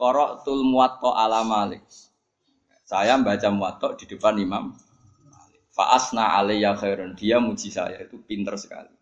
Korok 0.00 0.42
tul 0.48 0.64
muwatta 0.64 1.12
ala 1.12 1.44
Malik. 1.44 1.84
Saya 2.88 3.14
membaca 3.14 3.48
muwatta 3.52 3.88
di 3.94 4.04
depan 4.10 4.34
Imam. 4.40 4.74
Fa'asna 5.70 6.34
alaiya 6.40 6.74
khairun. 6.74 7.14
Dia 7.14 7.38
muji 7.38 7.70
saya 7.70 8.02
itu 8.02 8.18
pinter 8.26 8.58
sekali. 8.58 8.99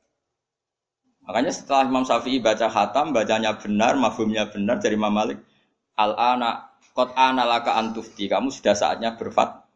Makanya 1.29 1.53
setelah 1.53 1.85
Imam 1.85 2.09
Syafi'i 2.09 2.41
baca 2.41 2.73
khatam, 2.73 3.13
bacanya 3.13 3.53
benar, 3.61 4.01
mafhumnya 4.01 4.49
benar 4.49 4.81
dari 4.81 4.97
Imam 4.97 5.13
Malik. 5.13 5.37
Al-ana 6.01 6.73
kot 6.97 7.13
ana 7.13 7.45
laka 7.45 7.77
antufti. 7.77 8.33
Kamu 8.33 8.49
sudah 8.49 8.73
saatnya 8.73 9.13
berfat 9.21 9.69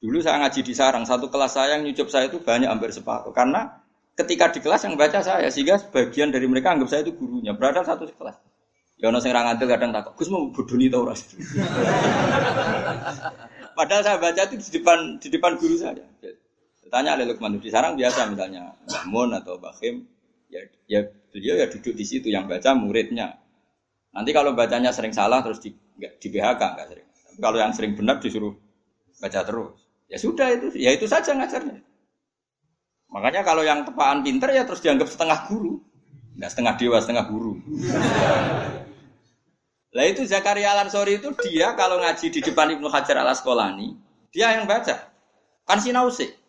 Dulu 0.00 0.16
saya 0.24 0.40
ngaji 0.40 0.60
di 0.64 0.72
sarang, 0.72 1.04
satu 1.04 1.28
kelas 1.28 1.60
saya 1.60 1.76
yang 1.76 1.84
nyucup 1.84 2.08
saya 2.08 2.32
itu 2.32 2.40
banyak 2.40 2.72
hampir 2.72 2.88
separuh. 2.88 3.36
Karena 3.36 3.68
ketika 4.16 4.48
di 4.48 4.64
kelas 4.64 4.88
yang 4.88 4.96
baca 4.96 5.20
saya, 5.20 5.52
sehingga 5.52 5.76
sebagian 5.76 6.32
dari 6.32 6.48
mereka 6.48 6.72
anggap 6.72 6.88
saya 6.88 7.04
itu 7.04 7.12
gurunya. 7.20 7.52
Berada 7.52 7.84
satu 7.84 8.08
kelas. 8.08 8.32
Ya 9.00 9.08
ono 9.08 9.20
sing 9.20 9.32
ngantil 9.32 9.64
kadang 9.64 9.92
takut, 9.96 10.12
Gus 10.12 10.28
mau 10.28 10.48
bodoni 10.52 10.92
tau 10.92 11.00
ora? 11.08 11.16
Padahal 13.72 14.02
saya 14.04 14.16
baca 14.20 14.40
itu 14.44 14.56
di 14.60 14.68
depan 14.76 15.16
di 15.16 15.28
depan 15.32 15.56
guru 15.56 15.76
saya. 15.80 16.04
Tanya 16.90 17.14
oleh 17.14 17.30
Lukman 17.30 17.62
di 17.62 17.70
sarang 17.70 17.94
biasa 17.94 18.26
misalnya 18.26 18.74
Mbah 18.84 19.38
atau 19.38 19.62
Mbah 19.62 19.78
ya, 20.50 20.60
ya 20.90 21.00
beliau 21.30 21.54
ya 21.62 21.66
duduk 21.70 21.94
di 21.94 22.02
situ 22.02 22.28
yang 22.28 22.50
baca 22.50 22.74
muridnya. 22.74 23.38
Nanti 24.10 24.34
kalau 24.34 24.58
bacanya 24.58 24.90
sering 24.90 25.14
salah 25.14 25.38
terus 25.46 25.62
di, 25.62 25.70
di 25.96 26.28
BHK 26.28 26.58
enggak 26.58 26.88
sering. 26.90 27.06
Kalau 27.38 27.58
yang 27.62 27.72
sering 27.72 27.94
benar 27.94 28.18
disuruh 28.18 28.52
baca 29.22 29.40
terus. 29.46 29.78
Ya 30.10 30.18
sudah 30.18 30.50
itu, 30.50 30.74
ya 30.74 30.90
itu 30.90 31.06
saja 31.06 31.30
ngajarnya. 31.38 31.78
Makanya 33.14 33.46
kalau 33.46 33.62
yang 33.62 33.86
tepaan 33.86 34.26
pinter 34.26 34.50
ya 34.50 34.66
terus 34.66 34.82
dianggap 34.82 35.06
setengah 35.06 35.46
guru. 35.46 35.78
Enggak 36.34 36.50
setengah 36.50 36.74
dewa, 36.74 36.98
setengah 36.98 37.24
guru. 37.30 37.52
Lah 39.90 40.06
itu 40.06 40.22
Zakaria 40.22 40.74
al 40.74 40.86
Ansori 40.86 41.18
itu 41.18 41.34
dia 41.46 41.74
kalau 41.74 41.98
ngaji 41.98 42.26
di 42.30 42.40
depan 42.42 42.78
Ibnu 42.78 42.86
Hajar 42.86 43.22
al 43.22 43.34
Asqalani, 43.34 43.98
dia 44.30 44.54
yang 44.54 44.66
baca. 44.66 45.10
Kan 45.66 45.78
sinau 45.78 46.10
sih. 46.10 46.39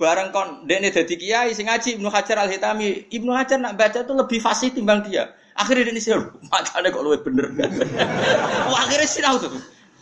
Bareng 0.00 0.32
kon 0.32 0.64
dene 0.64 0.88
dadi 0.88 1.12
kiai 1.20 1.52
sing 1.52 1.68
ngaji 1.68 2.00
Ibnu 2.00 2.08
Hajar 2.08 2.40
al 2.40 2.48
Hitami, 2.48 3.04
Ibnu 3.12 3.36
Hajar 3.36 3.60
nak 3.60 3.76
baca 3.76 4.00
itu 4.00 4.16
lebih 4.16 4.40
fasih 4.40 4.72
timbang 4.72 5.04
dia. 5.04 5.36
Akhirnya 5.52 5.92
dia 5.92 6.00
sih, 6.00 6.16
macamnya 6.48 6.88
kok 6.88 7.04
lebih 7.04 7.20
bener. 7.28 7.68
Wah, 8.72 8.80
akhirnya 8.88 9.04
sinau 9.04 9.36
tuh. 9.36 9.52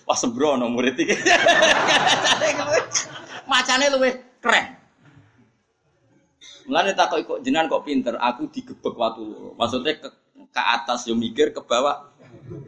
Wah 0.06 0.14
sembrono 0.14 0.70
murid 0.70 0.94
iki. 1.02 1.12
Macane 3.50 3.90
luwih 3.90 4.14
keren. 4.38 4.78
Mulane 6.70 6.94
takok 6.94 7.18
kok 7.26 7.38
jenengan 7.42 7.66
kok 7.66 7.82
pinter, 7.82 8.14
aku 8.20 8.46
digebek 8.54 8.94
waktu 8.94 9.24
Maksudnya 9.58 9.98
ke, 9.98 10.08
ke 10.52 10.62
atas 10.62 11.10
yo 11.10 11.18
mikir 11.18 11.50
ke 11.50 11.58
bawah. 11.58 12.06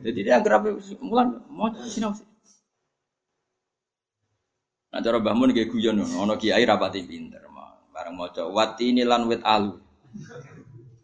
Jadi 0.03 0.27
dia 0.27 0.43
anggere 0.43 0.83
mulan 0.99 1.47
mau 1.47 1.71
sinau 1.87 2.11
sih. 2.11 2.27
Nah 4.91 4.99
cara 4.99 5.23
Mbah 5.23 5.35
Mun 5.39 5.55
nggih 5.55 5.71
guyon 5.71 6.03
ana 6.03 6.35
kiai 6.35 6.67
rapati 6.67 7.07
pinter. 7.07 7.47
Bareng 7.95 8.19
maca 8.19 8.43
wati 8.49 8.91
ini 8.91 9.07
lan 9.07 9.31
wit 9.31 9.43
alu. 9.47 9.79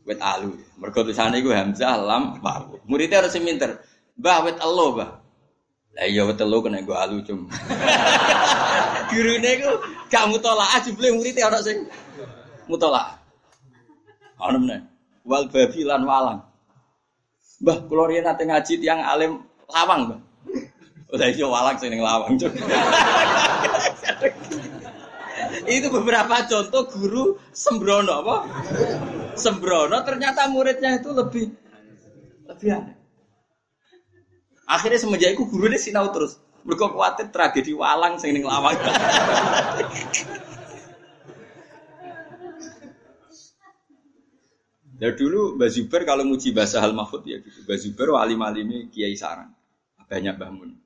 Wit 0.02 0.18
alu. 0.18 0.58
Mergo 0.82 1.06
tulisane 1.06 1.38
iku 1.38 1.54
Hamzah 1.54 1.94
lam 2.02 2.42
wawu. 2.42 2.82
Muridnya 2.90 3.22
harus 3.22 3.38
pinter. 3.38 3.78
Mbah 4.18 4.38
wit 4.42 4.58
elo, 4.58 4.96
Mbah. 4.98 5.10
Lah 5.96 6.04
iya 6.04 6.28
lo 6.28 6.56
kena 6.60 6.84
gue 6.84 6.92
alu 6.92 7.24
cum. 7.24 7.48
Gurune 9.12 9.50
iku 9.56 9.70
gak 10.12 10.28
mutolaah 10.28 10.76
jebule 10.84 11.08
murid 11.16 11.38
ana 11.40 11.62
sing 11.62 11.88
mutolaah. 12.68 13.16
Ana 14.36 14.58
meneh. 14.60 14.80
Wal 15.24 15.48
babi 15.48 15.86
lan 15.86 16.04
walang. 16.04 16.44
Mbah 17.62 17.76
kula 17.88 18.12
nate 18.18 18.44
ngaji 18.44 18.72
tiang 18.82 19.00
alim 19.00 19.40
lawang, 19.72 20.00
Mbah. 20.10 20.20
Lah 21.16 21.28
iya 21.32 21.46
walang 21.48 21.76
sing 21.80 21.96
lawang 21.96 22.34
cum. 22.36 22.52
Itu 25.68 25.88
beberapa 25.92 26.48
contoh 26.48 26.82
guru 26.90 27.24
sembrono 27.52 28.12
apa? 28.24 28.36
Sembrono 29.36 30.00
ternyata 30.00 30.48
muridnya 30.48 30.96
itu 30.96 31.12
lebih 31.12 31.52
lebih 32.48 32.68
aneh. 32.72 32.96
Akhirnya 34.66 34.98
semenjak 34.98 35.36
itu 35.36 35.44
guru 35.46 35.68
ini 35.68 35.78
sinau 35.78 36.08
terus. 36.10 36.40
Mereka 36.66 36.90
khawatir 36.90 37.30
tragedi 37.30 37.76
walang 37.76 38.18
sing 38.18 38.34
ning 38.34 38.42
lawang. 38.42 38.74
Dulu 44.96 45.60
Mbak 45.60 45.70
Zuber 45.70 46.02
kalau 46.08 46.24
muji 46.24 46.56
bahasa 46.56 46.80
hal 46.80 46.96
mahfud 46.96 47.20
ya 47.28 47.36
gitu. 47.44 47.68
Mbak 47.68 47.78
Zuber 47.78 48.08
Kiai 48.88 49.12
Sarang. 49.12 49.52
Banyak 50.08 50.40
bangun. 50.40 50.85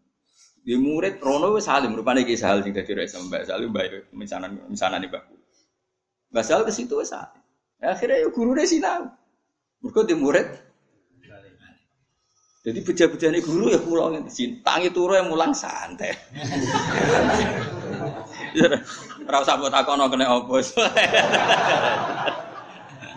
Di 0.61 0.77
murid 0.77 1.25
Rono 1.25 1.57
wis 1.57 1.65
salim 1.65 1.97
rupane 1.97 2.23
Kiai 2.23 2.37
Sahal 2.37 2.61
sing 2.61 2.77
dadi 2.77 2.93
raisa 2.93 3.17
Mbak 3.17 3.49
Salim 3.49 3.73
Mbak 3.73 4.13
misanan 4.13 4.61
misanan 4.69 5.01
Mbak. 5.09 5.25
Mbak 6.31 6.45
Sahal 6.45 6.63
ke 6.69 6.73
situ 6.73 7.01
wis 7.01 7.11
salim. 7.11 7.41
Akhirnya 7.81 8.21
ya 8.21 8.29
guru 8.29 8.53
deh 8.53 8.69
sinau. 8.69 9.09
Mereka 9.81 10.05
di 10.05 10.15
murid 10.17 10.49
jadi 12.61 12.85
beja-beja 12.85 13.33
ini 13.33 13.41
guru 13.41 13.73
ya 13.73 13.81
pulang 13.81 14.21
tangi 14.61 14.93
turu 14.93 15.17
yang 15.17 15.33
mulang 15.33 15.57
santai. 15.57 16.13
Rasa 19.25 19.57
buat 19.57 19.73
aku 19.73 19.97
no 19.97 20.13
kena. 20.13 20.29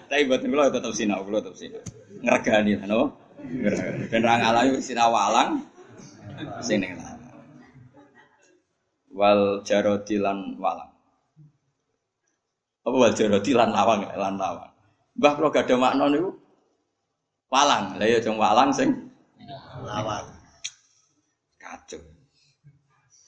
Tapi 0.08 0.30
buat 0.30 0.46
kulo 0.46 0.64
tetap 0.72 0.94
sinau, 0.96 1.28
kulo 1.28 1.44
tetap 1.44 1.60
sinau. 1.60 1.84
Ngergani 2.24 2.80
lah, 2.80 2.88
no. 2.88 3.02
Ben 4.08 4.24
ra 4.24 4.40
ngalahi 4.40 4.80
sinau 4.80 5.12
walang 5.12 5.60
sing 6.64 6.80
ning 6.80 6.96
Wal 9.14 9.62
jarodi 9.62 10.18
lan 10.18 10.58
walang. 10.58 10.92
Apa 12.84 12.96
wal 12.98 13.14
jarodi 13.14 13.54
lan 13.54 13.70
lawang, 13.70 14.10
lan 14.10 14.36
lawang. 14.36 14.72
Mbah 15.14 15.32
kalau 15.38 15.54
gak 15.54 15.70
ada 15.70 15.76
makna 15.78 16.10
niku 16.10 16.34
walang. 17.54 18.02
Lah 18.02 18.08
ya 18.10 18.18
jeng 18.18 18.42
walang 18.42 18.74
sing 18.74 18.90
lawan. 19.86 20.26
Kacau. 21.62 22.02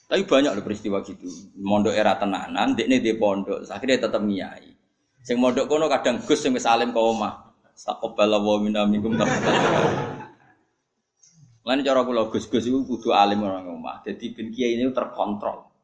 Tapi 0.06 0.22
banyak 0.26 0.52
loh 0.58 0.66
peristiwa 0.66 1.02
gitu. 1.06 1.30
Mondok 1.62 1.94
era 1.94 2.18
tenanan, 2.18 2.78
dek 2.78 2.86
ini 2.86 3.02
di 3.02 3.18
pondok, 3.18 3.66
akhirnya 3.66 4.06
tetap 4.06 4.22
ngiyai. 4.22 4.70
Sing 5.26 5.42
mondok 5.42 5.66
kono 5.66 5.90
kadang 5.90 6.22
gus 6.22 6.42
sing 6.42 6.54
wis 6.54 6.70
alim 6.70 6.94
ka 6.94 7.02
omah. 7.02 7.34
Taqabbala 7.76 8.40
wa 8.40 8.56
minna 8.62 8.88
minkum 8.88 9.20
Lan 11.66 11.82
cara 11.82 12.06
kula 12.06 12.30
gus-gus 12.30 12.70
iku 12.70 12.86
kudu 12.86 13.10
alim 13.10 13.42
orang 13.42 13.66
omah. 13.66 14.06
Dadi 14.06 14.32
ben 14.38 14.54
kiai 14.54 14.78
ini 14.78 14.86
terkontrol. 14.94 15.75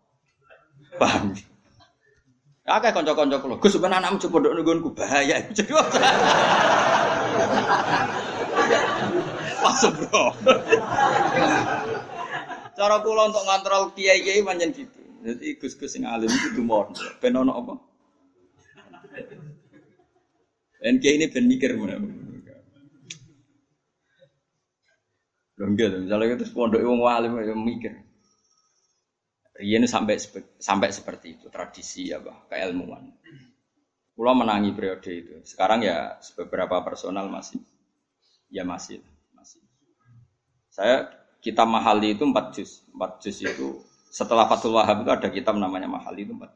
Paham? 0.99 1.31
Akeh 2.61 2.91
kanca-kanca 2.93 3.41
kula, 3.41 3.59
Gus 3.59 3.75
ben 3.81 3.91
anakmu 3.91 4.21
coba 4.27 4.37
ndok 4.39 4.53
nggonku 4.55 4.89
bahaya. 4.95 5.43
Wah 9.61 9.77
bro. 9.93 10.25
Cara 12.77 12.95
kula 13.03 13.29
untuk 13.29 13.43
ngontrol 13.45 13.83
kiai-kiai 13.97 14.45
pancen 14.45 14.71
gitu. 14.73 14.99
Jadi 15.21 15.53
gus-gus 15.61 15.93
sing 15.93 16.03
alim 16.07 16.29
itu 16.29 16.57
dumor. 16.57 16.89
Ben 17.21 17.37
apa? 17.37 17.77
Dan 20.81 20.97
kiai 20.97 21.21
ini 21.21 21.29
ben 21.29 21.45
mikir 21.45 21.77
mana? 21.77 22.01
Enggak, 25.61 25.93
misalnya 25.93 26.41
itu 26.41 26.49
pondok 26.57 26.81
wong 26.81 27.05
alim 27.05 27.37
yang 27.37 27.61
mikir. 27.61 27.93
Rian 29.61 29.85
sampai 29.85 30.17
sampai 30.57 30.89
seperti 30.89 31.37
itu 31.37 31.45
tradisi 31.53 32.09
ya 32.09 32.17
bah 32.17 32.49
keilmuan. 32.49 33.13
Pulau 34.17 34.33
menangi 34.33 34.73
periode 34.73 35.11
itu. 35.13 35.33
Sekarang 35.45 35.85
ya 35.85 36.17
beberapa 36.33 36.81
personal 36.81 37.29
masih 37.29 37.61
ya 38.49 38.65
masih. 38.65 39.05
Saya 40.71 41.11
kitab 41.43 41.67
Mahali 41.67 42.15
itu 42.15 42.23
empat 42.23 42.55
juz. 42.55 42.81
Empat 42.95 43.19
juz 43.19 43.37
itu 43.43 43.83
setelah 44.07 44.47
Fathul 44.47 44.79
Wahab 44.79 45.03
itu 45.03 45.11
ada 45.11 45.27
kitab 45.27 45.59
namanya 45.59 45.85
Mahali 45.85 46.23
itu 46.23 46.33
empat. 46.33 46.55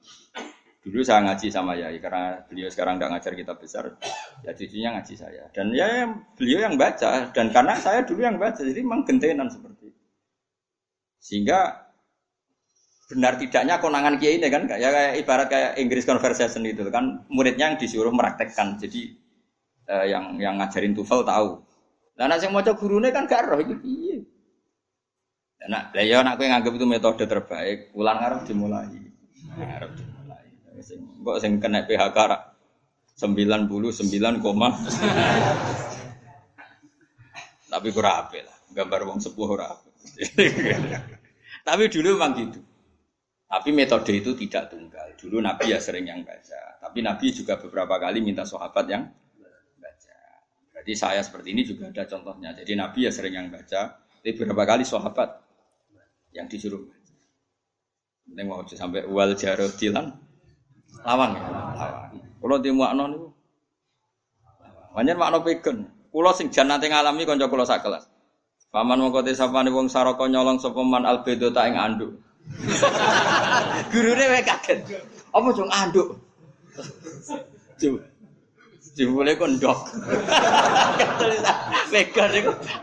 Dulu 0.85 1.01
saya 1.01 1.25
ngaji 1.25 1.49
sama 1.49 1.73
Yai 1.75 1.97
karena 1.97 2.45
beliau 2.45 2.69
sekarang 2.69 3.01
nggak 3.01 3.09
ngajar 3.17 3.33
kitab 3.33 3.57
besar, 3.57 3.97
ya 4.45 4.53
cucunya 4.53 4.93
ngaji 4.93 5.13
saya. 5.17 5.49
Dan 5.49 5.73
ya 5.73 6.05
beliau 6.37 6.61
yang 6.61 6.77
baca 6.77 7.33
dan 7.33 7.49
karena 7.49 7.73
saya 7.81 8.05
dulu 8.05 8.21
yang 8.21 8.37
baca 8.37 8.61
jadi 8.61 8.85
memang 8.85 9.01
gentenan 9.01 9.49
seperti 9.49 9.89
itu. 9.89 10.01
Sehingga 11.17 11.84
benar 13.05 13.37
tidaknya 13.37 13.77
konangan 13.77 14.17
kiai 14.17 14.41
ini 14.41 14.49
kan 14.49 14.65
ya 14.65 14.89
kayak 14.89 15.13
ibarat 15.21 15.47
kayak 15.47 15.71
Inggris 15.77 16.09
conversation 16.09 16.65
itu 16.65 16.89
kan 16.89 17.21
muridnya 17.29 17.69
yang 17.69 17.77
disuruh 17.77 18.09
meraktekkan 18.09 18.81
jadi 18.81 19.13
eh, 19.85 20.05
yang 20.09 20.41
yang 20.41 20.57
ngajarin 20.57 20.97
TOEFL 20.97 21.21
tahu 21.21 21.49
Lah 22.15 22.31
nek 22.31 22.39
sing 22.39 22.51
maca 22.55 22.71
gurune 22.79 23.11
kan 23.11 23.27
gak 23.27 23.51
roh 23.51 23.59
iki 23.59 23.75
piye. 23.75 24.23
Nah, 25.67 25.91
lah 25.91 26.05
ya 26.05 26.23
nek 26.23 26.39
kowe 26.39 26.47
nganggep 26.47 26.73
itu 26.79 26.87
metode 26.87 27.25
terbaik, 27.27 27.91
ulang 27.91 28.19
arep 28.23 28.47
dimulai. 28.47 28.95
Arep 29.59 29.91
dimulai. 29.99 30.47
Kok 31.25 31.37
sing 31.43 31.59
kena 31.59 31.83
PHK 31.83 32.15
ra 32.15 32.37
99, 33.19 33.67
koma. 34.39 34.71
Tapi 37.71 37.87
kurang 37.91 38.27
apik 38.27 38.47
lah. 38.47 38.55
Gambar 38.71 39.07
wong 39.07 39.19
sepuh 39.23 39.55
ora 39.55 39.71
Tapi 41.67 41.83
dulu 41.91 42.15
memang 42.15 42.31
gitu. 42.39 42.59
Tapi 43.45 43.69
metode 43.71 44.11
itu 44.17 44.33
tidak 44.33 44.73
tunggal. 44.73 45.13
Dulu 45.15 45.37
Nabi 45.37 45.71
ya 45.71 45.79
sering 45.79 46.09
yang 46.09 46.25
baca. 46.25 46.81
Tapi 46.81 46.99
Nabi 47.05 47.29
juga 47.29 47.61
beberapa 47.61 47.95
kali 48.01 48.19
minta 48.19 48.41
sahabat 48.41 48.85
yang 48.89 49.05
baca. 49.77 50.17
Jadi 50.81 50.93
saya 50.97 51.21
seperti 51.21 51.53
ini 51.53 51.61
juga 51.61 51.93
ada 51.93 52.09
contohnya. 52.09 52.57
Jadi 52.57 52.73
Nabi 52.73 53.05
ya 53.05 53.11
sering 53.13 53.37
yang 53.37 53.47
baca. 53.53 54.01
Tapi 54.01 54.29
beberapa 54.33 54.65
kali 54.65 54.81
sahabat 54.81 55.29
yang 56.33 56.49
disuruh 56.49 56.81
baca. 56.81 57.13
Ini 58.25 58.41
mau 58.41 58.65
sampai 58.65 59.05
wal 59.05 59.37
jarotilan 59.37 60.09
lawang 61.05 61.31
ya. 61.37 61.45
Lawang. 61.53 62.09
Kalau 62.41 62.57
di 62.57 62.71
makna 62.73 63.05
itu. 63.13 63.29
Banyak 64.97 65.15
makna 65.17 65.37
pegan. 65.45 65.77
Kulo 66.09 66.31
sing 66.33 66.49
jan 66.49 66.71
nanti 66.71 66.89
ngalami 66.89 67.27
konco 67.27 67.45
kulo 67.51 67.67
sak 67.67 67.85
kelas. 67.85 68.09
Paman 68.73 68.99
te 69.23 69.31
sapane 69.31 69.69
wong 69.71 69.87
saraka 69.87 70.25
nyolong 70.27 70.59
sapa 70.59 70.81
man 70.83 71.05
albedo 71.05 71.53
tak 71.53 71.71
ing 71.71 71.77
anduk. 71.77 72.24
Gurune 73.91 74.25
wae 74.31 74.43
kaget. 74.43 74.79
Apa 75.35 75.47
jong 75.51 75.71
anduk? 75.71 76.09
Coba. 77.79 78.01
Jebule 78.95 79.35
kondok. 79.35 79.91
Tulisan 81.19 81.57
vegan 81.91 82.31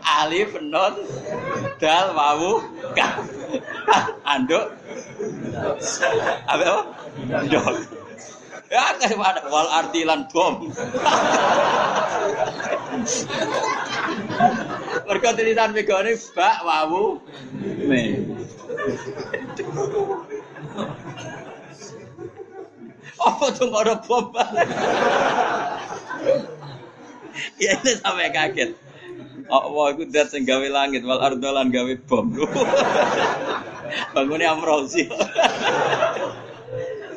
alif 0.05 0.53
non 0.61 0.93
dal 1.81 2.13
wawu 2.13 2.61
ka. 2.93 3.17
Anduk. 4.21 4.77
Apa? 6.45 6.85
Ndok. 7.49 8.02
Ya 8.73 8.97
kayak 8.97 9.21
mana 9.21 9.45
wal 9.53 9.69
artilan 9.69 10.25
bom. 10.33 10.73
Mereka 15.05 15.37
tulisan 15.37 15.77
megane 15.77 16.17
bak 16.33 16.57
wawu 16.65 17.21
me. 17.85 18.17
Apa 23.21 23.45
tuh 23.53 23.69
ada 23.77 24.01
bom? 24.01 24.33
ya 27.61 27.77
ini 27.77 27.91
sampai 28.01 28.33
kaget. 28.33 28.73
Oh, 29.53 29.85
aku 29.85 30.09
dat 30.09 30.33
sing 30.33 30.49
gawe 30.49 30.65
langit 30.73 31.05
wal 31.05 31.21
ardolan 31.21 31.69
gawe 31.69 31.93
bom. 32.09 32.25
Bangunnya 34.17 34.57
amrozi. 34.57 35.05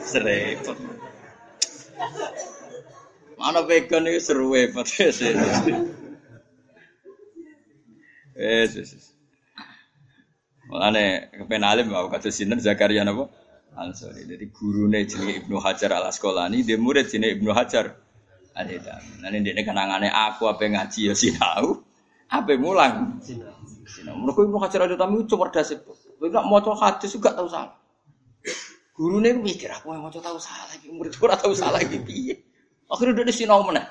Serempet. 0.05 0.96
Mana 3.37 3.61
vegan 3.69 4.09
itu 4.09 4.21
seru 4.21 4.53
hebat. 4.57 4.89
Eh, 8.37 8.69
Makanya 10.67 11.31
kepen 11.31 11.63
alim 11.63 11.89
mau 11.89 12.11
kata 12.11 12.29
sinten 12.29 12.59
Zakaria 12.59 13.07
napa? 13.07 13.31
Ansori. 13.77 14.27
Jadi 14.27 14.51
gurune 14.51 15.05
jenenge 15.07 15.45
Ibnu 15.45 15.57
Hajar 15.63 15.95
Al 15.95 16.11
Asqalani, 16.11 16.65
dia 16.67 16.81
murid 16.81 17.07
jenenge 17.13 17.39
Ibnu 17.39 17.53
Hajar 17.55 17.97
Al 18.57 18.67
Hitam. 18.73 19.01
Nanti 19.23 19.39
dia 19.47 19.63
kenangane 19.63 20.09
aku 20.11 20.49
apa 20.49 20.65
ngaji 20.65 21.13
ya 21.13 21.15
sinau, 21.15 21.85
apa 22.27 22.57
mulang. 22.57 23.21
Sinau. 23.21 24.17
Mereka 24.21 24.49
Ibnu 24.49 24.59
Hajar 24.59 24.81
Al 24.89 24.93
Hitam 24.97 25.13
itu 25.15 25.29
cerdas 25.29 25.69
itu. 25.71 25.93
Tidak 26.17 26.45
mau 26.49 26.59
hadis 26.59 27.13
juga 27.13 27.37
tahu 27.37 27.47
salah. 27.47 27.77
Gurune 28.97 29.37
mikir 29.37 29.69
aku 29.69 29.93
yang 29.93 30.01
mau 30.01 30.09
tahu 30.09 30.41
salah, 30.41 30.73
murid 30.89 31.13
ora 31.21 31.37
tahu 31.37 31.53
salah 31.53 31.77
iki 31.85 32.01
piye. 32.01 32.33
Akhirnya 32.89 33.29
udah 33.29 33.37
sinau 33.37 33.61
mana? 33.61 33.85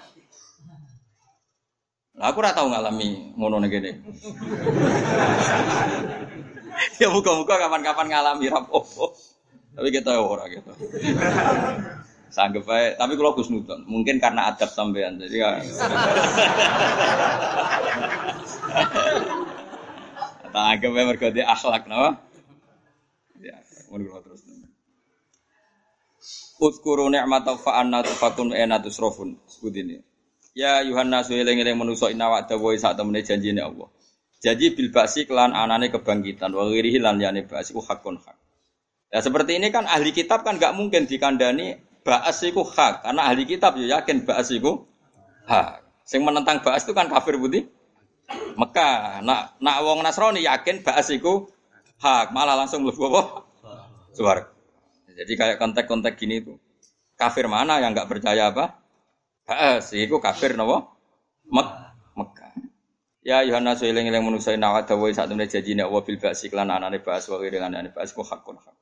Lah 2.18 2.34
aku 2.34 2.42
ora 2.42 2.58
tau 2.58 2.66
ngalami 2.66 3.38
ngono 3.38 3.62
nek 3.62 3.70
kene. 3.70 3.92
ya 7.02 7.08
muka-muka 7.14 7.54
kapan-kapan 7.54 8.08
ngalami 8.10 8.50
rapopo. 8.50 9.14
Tapi 9.78 9.94
kita 9.94 10.18
ora 10.18 10.50
gitu. 10.50 10.74
Sanggup 12.34 12.66
baik, 12.66 12.98
tapi 12.98 13.14
kalau 13.14 13.38
Gus 13.38 13.54
mungkin 13.86 14.18
karena 14.18 14.50
adab 14.50 14.74
sampean, 14.74 15.22
jadi 15.22 15.38
ya. 15.38 15.52
Tak 20.56 20.72
anggap 20.72 20.92
bae 20.96 21.04
mergo 21.04 21.28
akhlak 21.28 21.84
napa? 21.84 22.16
Ya, 23.44 23.60
ngono 23.92 24.24
terus. 24.24 24.45
Utkuru 26.56 27.12
ni'mata 27.12 27.60
fa 27.60 27.84
anna 27.84 28.00
tufakun 28.00 28.56
ena 28.56 28.80
tusrofun. 28.80 29.36
Sebut 29.44 29.76
ini. 29.76 30.00
Ya 30.56 30.80
Yohanna 30.88 31.20
sueling 31.20 31.60
eling 31.60 31.76
manusa 31.76 32.08
inna 32.08 32.32
wa'da 32.32 32.56
wa 32.56 32.72
sak 32.80 32.96
temene 32.96 33.20
janjine 33.20 33.60
Allah. 33.60 33.92
Janji 34.40 34.72
bil 34.72 34.88
ba'si 34.88 35.28
kelan 35.28 35.52
anane 35.52 35.92
kebangkitan 35.92 36.56
wa 36.56 36.64
ghirihi 36.72 37.04
lan 37.04 37.20
yane 37.20 37.44
ba'si 37.44 37.76
ku 37.76 37.84
hakun 37.84 38.16
hak. 38.24 38.40
Ya 39.12 39.20
seperti 39.20 39.60
ini 39.60 39.68
kan 39.68 39.84
ahli 39.84 40.16
kitab 40.16 40.48
kan 40.48 40.56
gak 40.56 40.72
mungkin 40.80 41.12
dikandani 41.12 41.76
ba'as 42.08 42.40
iku 42.48 42.64
hak 42.64 43.04
karena 43.04 43.22
ahli 43.28 43.44
kitab 43.44 43.76
ya 43.76 44.00
yakin 44.00 44.24
ba'as 44.24 44.48
iku 44.56 44.88
hak. 45.44 45.84
Sing 46.08 46.24
menentang 46.24 46.64
ba'as 46.64 46.88
itu 46.88 46.96
kan 46.96 47.12
kafir 47.12 47.36
putih. 47.36 47.68
Mekah, 48.56 49.22
nak 49.28 49.60
nak 49.60 49.78
wong 49.84 50.00
Nasrani 50.08 50.40
yakin 50.40 50.88
ba'as 50.88 51.12
iku 51.12 51.52
hak, 52.00 52.32
malah 52.32 52.56
langsung 52.56 52.88
mlebu 52.88 53.12
apa? 53.12 53.22
Suara. 54.16 54.55
Jadi 55.16 55.34
kayak 55.40 55.58
kontek-kontek 55.58 56.20
gini 56.20 56.44
itu. 56.44 56.60
Kafir 57.16 57.48
mana 57.48 57.80
yang 57.80 57.96
nggak 57.96 58.12
percaya 58.12 58.52
apa? 58.52 58.76
Ba'as, 59.48 59.96
itu 59.96 60.20
kafir 60.20 60.60
nopo? 60.60 60.84
Mek 61.48 61.70
Mekah. 62.20 62.54
Ya 63.24 63.42
Yohanes 63.48 63.80
eling 63.82 64.12
eling 64.12 64.28
manusa 64.28 64.52
nawa 64.60 64.84
dawuh 64.84 65.10
sak 65.16 65.32
temene 65.32 65.48
janjine 65.48 65.88
Allah 65.88 66.02
bil 66.04 66.20
ba'si 66.20 66.52
lan 66.52 66.70
anane 66.70 67.00
ba'as 67.00 67.32
wa 67.32 67.40
ghiri 67.40 67.62
anane 67.64 67.96
ba'as 67.96 68.12
ku 68.12 68.22
hakun 68.28 68.60
hak. 68.60 68.76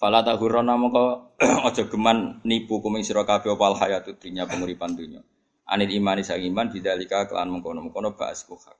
Fala 0.00 0.24
tahurrana 0.24 0.78
mongko 0.80 1.36
aja 1.68 1.84
geman 1.86 2.40
nipu 2.46 2.80
kuming 2.80 3.04
sira 3.04 3.28
kabeh 3.28 3.52
opal 3.52 3.76
hayatud 3.76 4.16
dunya 4.16 4.48
penguripan 4.48 4.96
dunya. 4.96 5.20
Anil 5.68 5.90
imani 5.92 6.22
sang 6.22 6.40
iman 6.40 6.70
bidzalika 6.70 7.28
kelan 7.28 7.52
mengkono-mengkono 7.52 8.16
ba'as 8.16 8.48
ku 8.48 8.56
hak. 8.56 8.78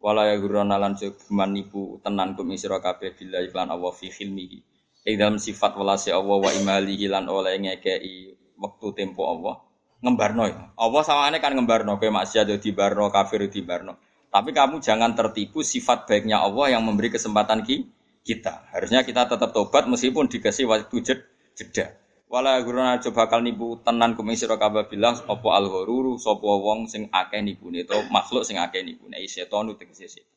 Wala 0.00 0.30
ya 0.30 0.38
gurana 0.40 0.78
lan 0.80 0.94
geman 0.96 1.50
nipu 1.52 2.00
tenan 2.00 2.38
kuming 2.38 2.56
sira 2.56 2.80
kabeh 2.80 3.12
billahi 3.18 3.50
lan 3.52 3.74
Allah 3.74 3.92
fi 3.92 4.08
khilmihi 4.08 4.77
ing 5.08 5.16
dalam 5.16 5.40
sifat 5.40 5.72
welase 5.80 6.12
Allah 6.12 6.36
wa 6.36 6.50
imali 6.52 7.08
lan 7.08 7.24
oleh 7.32 7.56
ngekei 7.56 8.36
waktu 8.60 8.86
tempo 8.92 9.24
Allah 9.24 9.64
ngembarno 10.04 10.44
ya. 10.46 10.60
Allah 10.76 11.02
sawane 11.02 11.38
kan 11.40 11.56
ngembarno 11.56 11.98
kowe 11.98 12.10
maksiat 12.12 12.46
yo 12.46 12.56
dibarno 12.60 13.10
kafir 13.10 13.48
dibarno. 13.48 13.98
Tapi 14.28 14.52
kamu 14.52 14.84
jangan 14.84 15.16
tertipu 15.16 15.64
sifat 15.64 16.04
baiknya 16.04 16.44
Allah 16.44 16.76
yang 16.76 16.84
memberi 16.84 17.08
kesempatan 17.08 17.64
ki 17.64 17.88
kita. 18.22 18.68
Harusnya 18.76 19.02
kita 19.02 19.24
tetap 19.24 19.56
tobat 19.56 19.88
meskipun 19.88 20.28
dikasih 20.28 20.68
waktu 20.68 20.96
jed, 21.00 21.20
jeda. 21.56 21.96
Wala 22.28 22.60
guruna 22.60 23.00
aja 23.00 23.08
bakal 23.08 23.40
nipu 23.40 23.80
tenan 23.80 24.12
kuming 24.12 24.36
sira 24.36 24.60
kabeh 24.60 24.84
bilang 24.92 25.16
apa 25.16 25.48
al 25.48 25.64
ghururu 25.64 26.20
sapa 26.20 26.44
wong 26.44 26.84
sing 26.84 27.08
akeh 27.08 27.40
nipune 27.40 27.88
to 27.88 27.96
makhluk 28.12 28.44
sing 28.44 28.60
akeh 28.60 28.84
nipune 28.84 29.16
setan 29.24 29.72
tegese 29.72 30.20
setan. 30.20 30.36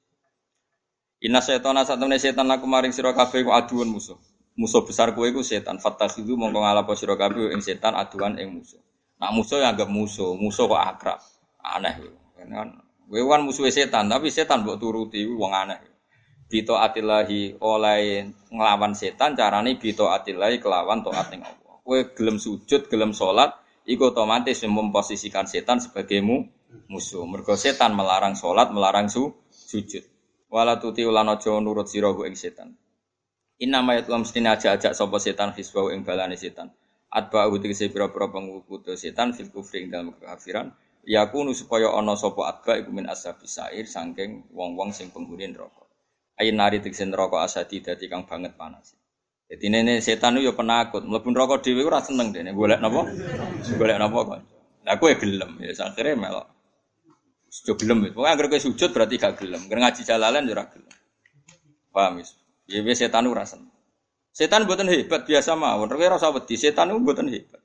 Inna 1.19 1.43
setana 1.43 1.83
satemene 1.83 2.15
setan 2.15 2.47
laku 2.47 2.63
maring 2.63 2.95
sira 2.95 3.11
kabeh 3.11 3.43
aduun 3.43 3.91
musuh 3.91 4.15
musuh 4.59 4.83
besar 4.83 5.15
kue 5.15 5.31
ku 5.31 5.43
setan. 5.43 5.79
Fatakhidu 5.79 6.35
mongko 6.35 6.63
ngalapo 6.63 6.95
sira 6.97 7.15
kabeh 7.15 7.51
ing 7.55 7.61
setan 7.63 7.95
aduan 7.95 8.35
ing 8.39 8.51
musuh. 8.59 8.81
Nak 9.21 9.31
musuh 9.37 9.61
yang 9.61 9.77
anggap 9.77 9.89
musuh, 9.91 10.33
musuh 10.33 10.65
kok 10.65 10.81
akrab. 10.81 11.19
Aneh 11.61 12.21
kan. 12.49 12.69
Kowe 13.11 13.27
kan 13.27 13.43
musuh 13.43 13.67
setan, 13.67 14.07
tapi 14.07 14.31
setan 14.31 14.63
mbok 14.63 14.79
turuti 14.79 15.27
wong 15.27 15.51
aneh. 15.51 15.77
Bito 16.47 16.79
atillahi 16.79 17.59
oleh 17.59 18.27
ngelawan 18.51 18.95
setan 18.95 19.35
carane 19.35 19.75
bito 19.75 20.07
atillahi 20.07 20.59
kelawan 20.63 21.03
taat 21.03 21.27
ning 21.31 21.43
Allah. 21.43 21.75
Kowe 21.83 21.99
gelem 22.15 22.39
sujud, 22.39 22.87
gelem 22.87 23.11
salat, 23.11 23.51
iku 23.83 24.15
otomatis 24.15 24.63
memposisikan 24.63 25.43
setan 25.43 25.83
sebagai 25.83 26.23
mu, 26.23 26.47
musuh. 26.87 27.27
Mergo 27.27 27.59
setan 27.59 27.95
melarang 27.99 28.39
salat, 28.39 28.71
melarang 28.71 29.11
su, 29.11 29.27
sujud. 29.51 30.03
Wala 30.51 30.79
tuti 30.79 31.03
nurut 31.03 31.87
sira 31.87 32.11
ing 32.27 32.35
setan. 32.35 32.75
Inna 33.61 33.85
mayat 33.85 34.09
lam 34.09 34.25
mesti 34.25 34.41
aja-ajak 34.41 34.97
sapa 34.97 35.21
setan 35.21 35.53
hisbau 35.53 35.93
ing 35.93 36.01
balane 36.01 36.33
setan. 36.33 36.73
Atba 37.13 37.45
tegese 37.61 37.93
pira-pira 37.93 38.25
pengikuti 38.33 38.97
setan 38.97 39.37
fil 39.37 39.53
kufri 39.53 39.85
ing 39.85 39.93
dalam 39.93 40.17
kekafiran. 40.17 40.73
Yakunu 41.05 41.53
supaya 41.53 41.93
ana 41.93 42.17
sapa 42.17 42.49
atba 42.49 42.81
iku 42.81 42.89
min 42.89 43.05
ashabi 43.05 43.45
sair 43.45 43.85
wong-wong 44.49 44.89
sing 44.89 45.13
penghuni 45.13 45.45
neraka. 45.53 45.85
Ayin 46.41 46.57
nari 46.57 46.81
tegese 46.81 47.05
neraka 47.05 47.45
asadi 47.45 47.85
dadi 47.85 48.09
kang 48.09 48.25
banget 48.25 48.57
panas. 48.57 48.97
Jadi 49.45 49.69
nene 49.69 50.01
setan 50.01 50.41
yo 50.41 50.57
penakut, 50.57 51.05
mlebu 51.05 51.29
neraka 51.29 51.61
dhewe 51.61 51.85
ora 51.85 52.01
seneng 52.01 52.33
dene 52.33 52.57
golek 52.57 52.81
napa? 52.81 53.05
Golek 53.77 53.97
napa 54.01 54.17
kok. 54.25 54.39
Lah 54.89 54.97
kowe 54.97 55.13
gelem 55.13 55.61
ya 55.61 55.69
akhire 55.85 56.17
melok. 56.17 56.49
Sujud 57.45 57.77
gelem. 57.77 58.09
Pokoknya 58.09 58.33
agar 58.33 58.45
kowe 58.49 58.57
sujud 58.57 58.89
berarti 58.89 59.21
gak 59.21 59.37
gelem. 59.37 59.61
Agar 59.69 59.77
ngaji 59.85 60.01
jalalan 60.01 60.49
ya 60.49 60.53
ora 60.57 60.65
gelem. 60.65 60.93
Paham 61.93 62.17
wis. 62.17 62.40
Ya 62.71 62.79
wis 62.79 63.03
setan 63.03 63.27
ora. 63.27 63.43
Setan 64.31 64.63
buatan 64.63 64.87
hebat 64.87 65.27
biasa 65.27 65.59
mawon. 65.59 65.91
Kowe 65.91 66.07
ora 66.07 66.15
usah 66.15 66.31
wedi, 66.31 66.55
setan 66.55 66.95
itu 66.95 67.03
buatan 67.03 67.27
hebat. 67.27 67.59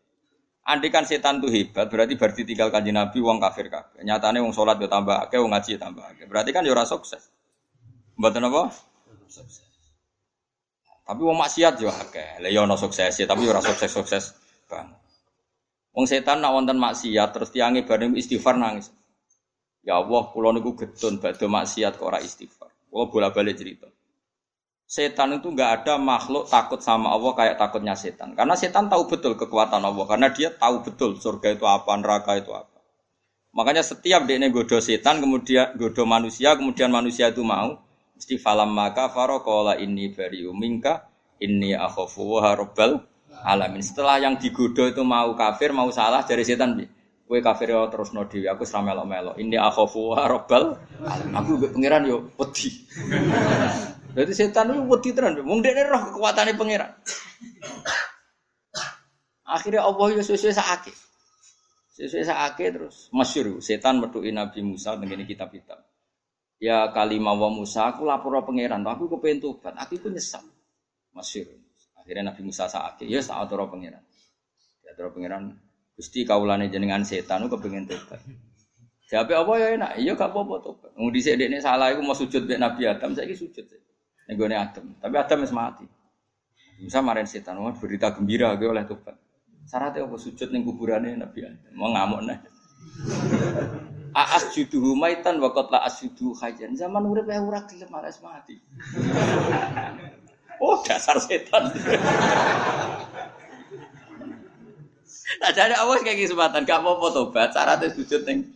Andikan 0.67 1.07
setan 1.07 1.39
itu 1.39 1.47
hebat, 1.47 1.87
berarti 1.87 2.19
berarti 2.19 2.43
tinggal 2.43 2.75
kanji 2.75 2.91
Nabi 2.91 3.23
wong 3.23 3.39
kafir 3.39 3.71
kabeh. 3.71 4.03
Nyatane 4.03 4.43
wong 4.43 4.51
sholat 4.51 4.83
yo 4.83 4.91
tambah 4.91 5.31
akeh, 5.31 5.39
wong 5.39 5.55
ngaji 5.55 5.79
tambah. 5.79 6.03
Berarti 6.27 6.51
kan 6.51 6.67
ora 6.67 6.83
sukses. 6.83 7.31
Mboten 8.19 8.51
apa? 8.51 8.75
Tapi 11.07 11.21
wong 11.23 11.39
maksiat 11.39 11.79
yo 11.79 11.87
akeh. 11.87 12.43
Lah 12.43 12.51
yo 12.51 12.67
ono 12.67 12.75
sukses, 12.75 13.15
tapi 13.15 13.47
ora 13.47 13.63
sukses-sukses 13.63 14.35
banget. 14.67 14.99
Wong 15.95 16.05
setan 16.11 16.43
nak 16.43 16.51
wonten 16.51 16.83
maksiat 16.83 17.31
terus 17.31 17.55
tiange 17.55 17.87
bareng 17.87 18.19
istighfar 18.19 18.59
nangis. 18.59 18.91
Ya 19.87 20.03
Allah, 20.03 20.35
kula 20.35 20.51
niku 20.51 20.75
gedun 20.75 21.23
badhe 21.23 21.47
maksiat 21.47 21.95
kok 21.95 22.11
ora 22.11 22.19
istighfar. 22.19 22.75
Kula 22.91 23.07
bola-balik 23.07 23.55
cerita. 23.55 23.87
Setan 24.87 25.35
itu 25.35 25.51
nggak 25.51 25.83
ada 25.83 25.99
makhluk 25.99 26.47
takut 26.47 26.79
sama 26.79 27.11
Allah 27.11 27.35
kayak 27.35 27.59
takutnya 27.59 27.99
setan. 27.99 28.39
Karena 28.39 28.55
setan 28.55 28.87
tahu 28.87 29.11
betul 29.11 29.35
kekuatan 29.35 29.83
Allah. 29.83 30.07
Karena 30.07 30.31
dia 30.31 30.55
tahu 30.55 30.87
betul 30.87 31.19
surga 31.19 31.59
itu 31.59 31.67
apa, 31.67 31.91
neraka 31.99 32.39
itu 32.39 32.55
apa. 32.55 32.77
Makanya 33.51 33.83
setiap 33.83 34.31
dia 34.31 34.39
godo 34.47 34.79
setan, 34.79 35.19
kemudian 35.19 35.75
godo 35.75 36.07
manusia, 36.07 36.55
kemudian 36.55 36.95
manusia 36.95 37.35
itu 37.35 37.43
mau. 37.43 37.83
Mesti 38.15 38.39
falam 38.39 38.71
maka 38.73 39.11
farokola 39.11 39.75
ini 39.75 40.09
beri 40.15 40.47
umingka, 40.47 41.11
ini 41.43 41.75
akhofu 41.75 42.39
robbal 42.39 43.03
alamin. 43.43 43.83
Setelah 43.83 44.23
yang 44.23 44.39
digodo 44.39 44.87
itu 44.87 45.03
mau 45.03 45.35
kafir, 45.35 45.75
mau 45.75 45.91
salah 45.91 46.23
dari 46.23 46.47
setan. 46.47 46.79
Kue 47.27 47.43
kafir 47.43 47.75
ya 47.75 47.91
terus 47.91 48.15
no 48.15 48.23
aku 48.23 48.63
selama 48.63 48.95
melo 48.95 49.05
melo. 49.09 49.33
Ini 49.35 49.59
akhofu 49.59 50.15
robbal 50.15 50.79
alamin. 51.03 51.35
Aku 51.35 51.51
pengiran 51.75 52.07
yo 52.07 52.31
peti. 52.39 52.87
Jadi 54.17 54.33
setan 54.33 54.73
itu 54.73 54.81
wedi 54.89 55.13
tenan, 55.13 55.37
wong 55.45 55.61
dekne 55.61 55.85
roh 55.85 56.09
kekuatane 56.09 56.57
pangeran. 56.57 56.89
Akhirnya 59.45 59.85
Allah 59.85 60.07
ya 60.17 60.25
sesuai 60.25 60.57
sakit. 60.57 60.97
Sesuai 62.01 62.25
sakit 62.25 62.69
terus 62.73 62.97
masyur 63.13 63.61
setan 63.61 64.01
metuki 64.01 64.33
Nabi 64.33 64.65
Musa 64.65 64.97
dengan 64.97 65.21
kitab-kitab. 65.21 65.85
Ya 66.57 66.89
kalimah 66.97 67.37
wa 67.37 67.53
Musa 67.53 67.93
aku 67.93 68.09
lapor 68.09 68.41
pangeran, 68.41 68.81
aku 68.89 69.13
kepengen 69.13 69.45
tobat, 69.45 69.77
aku 69.77 70.01
pun 70.01 70.17
nyesal. 70.17 70.41
Masyur. 71.13 71.53
Akhirnya 72.01 72.33
Nabi 72.33 72.41
Musa 72.49 72.65
sakit, 72.73 73.05
ya 73.05 73.21
saat 73.21 73.53
roh 73.53 73.69
pangeran. 73.69 74.01
Ya 74.81 74.97
roh 74.97 75.13
pangeran 75.13 75.61
Gusti 75.93 76.25
kaulane 76.25 76.73
jenengan 76.73 77.05
setan 77.05 77.45
aku 77.45 77.61
kepengen 77.61 77.85
tobat. 77.85 78.25
Siapa 79.07 79.39
apa 79.39 79.53
ya 79.61 79.77
enak, 79.77 79.93
iya 80.03 80.19
gak 80.19 80.35
apa-apa. 80.35 80.97
Mau 80.99 81.13
dhisik 81.15 81.39
dekne 81.39 81.63
salah 81.63 81.95
iku 81.95 82.03
mau 82.03 82.17
sujud 82.17 82.43
mek 82.43 82.59
Nabi 82.59 82.91
Adam, 82.91 83.15
saiki 83.15 83.39
sujud. 83.39 83.86
Nenggone 84.27 84.55
Adam. 84.59 84.87
Tapi 84.99 85.15
Adam 85.15 85.39
wis 85.43 85.55
mati. 85.55 85.87
Bisa 86.77 87.01
marahin 87.01 87.25
setan, 87.25 87.57
wah 87.57 87.73
berita 87.73 88.13
gembira 88.13 88.53
gue 88.59 88.69
oleh 88.69 88.85
Tuhan. 88.85 89.17
Syaratnya 89.67 90.05
apa 90.05 90.17
sujud 90.21 90.49
ning 90.53 90.63
kuburannya 90.63 91.17
Nabi 91.17 91.49
Adam. 91.49 91.73
Mau 91.73 91.89
ngamuk 91.95 92.21
nih. 92.29 92.39
Aas 94.13 94.53
judu 94.53 94.93
maitan 94.97 95.41
wakot 95.41 95.73
la 95.73 95.83
asjudu 95.89 96.37
hajan. 96.37 96.77
Zaman 96.77 97.03
urip 97.09 97.29
ya 97.29 97.41
ora 97.41 97.65
gelem 97.65 97.89
malah 97.89 98.13
mati. 98.21 98.61
oh 100.65 100.85
dasar 100.85 101.17
setan. 101.23 101.73
Nah 105.43 105.51
jadi 105.51 105.75
awas 105.83 106.07
kayak 106.07 106.23
kesempatan, 106.23 106.63
gak 106.63 106.87
mau 106.87 107.03
tobat, 107.11 107.51
syaratnya 107.51 107.91
sujud 107.91 108.23
neng. 108.23 108.47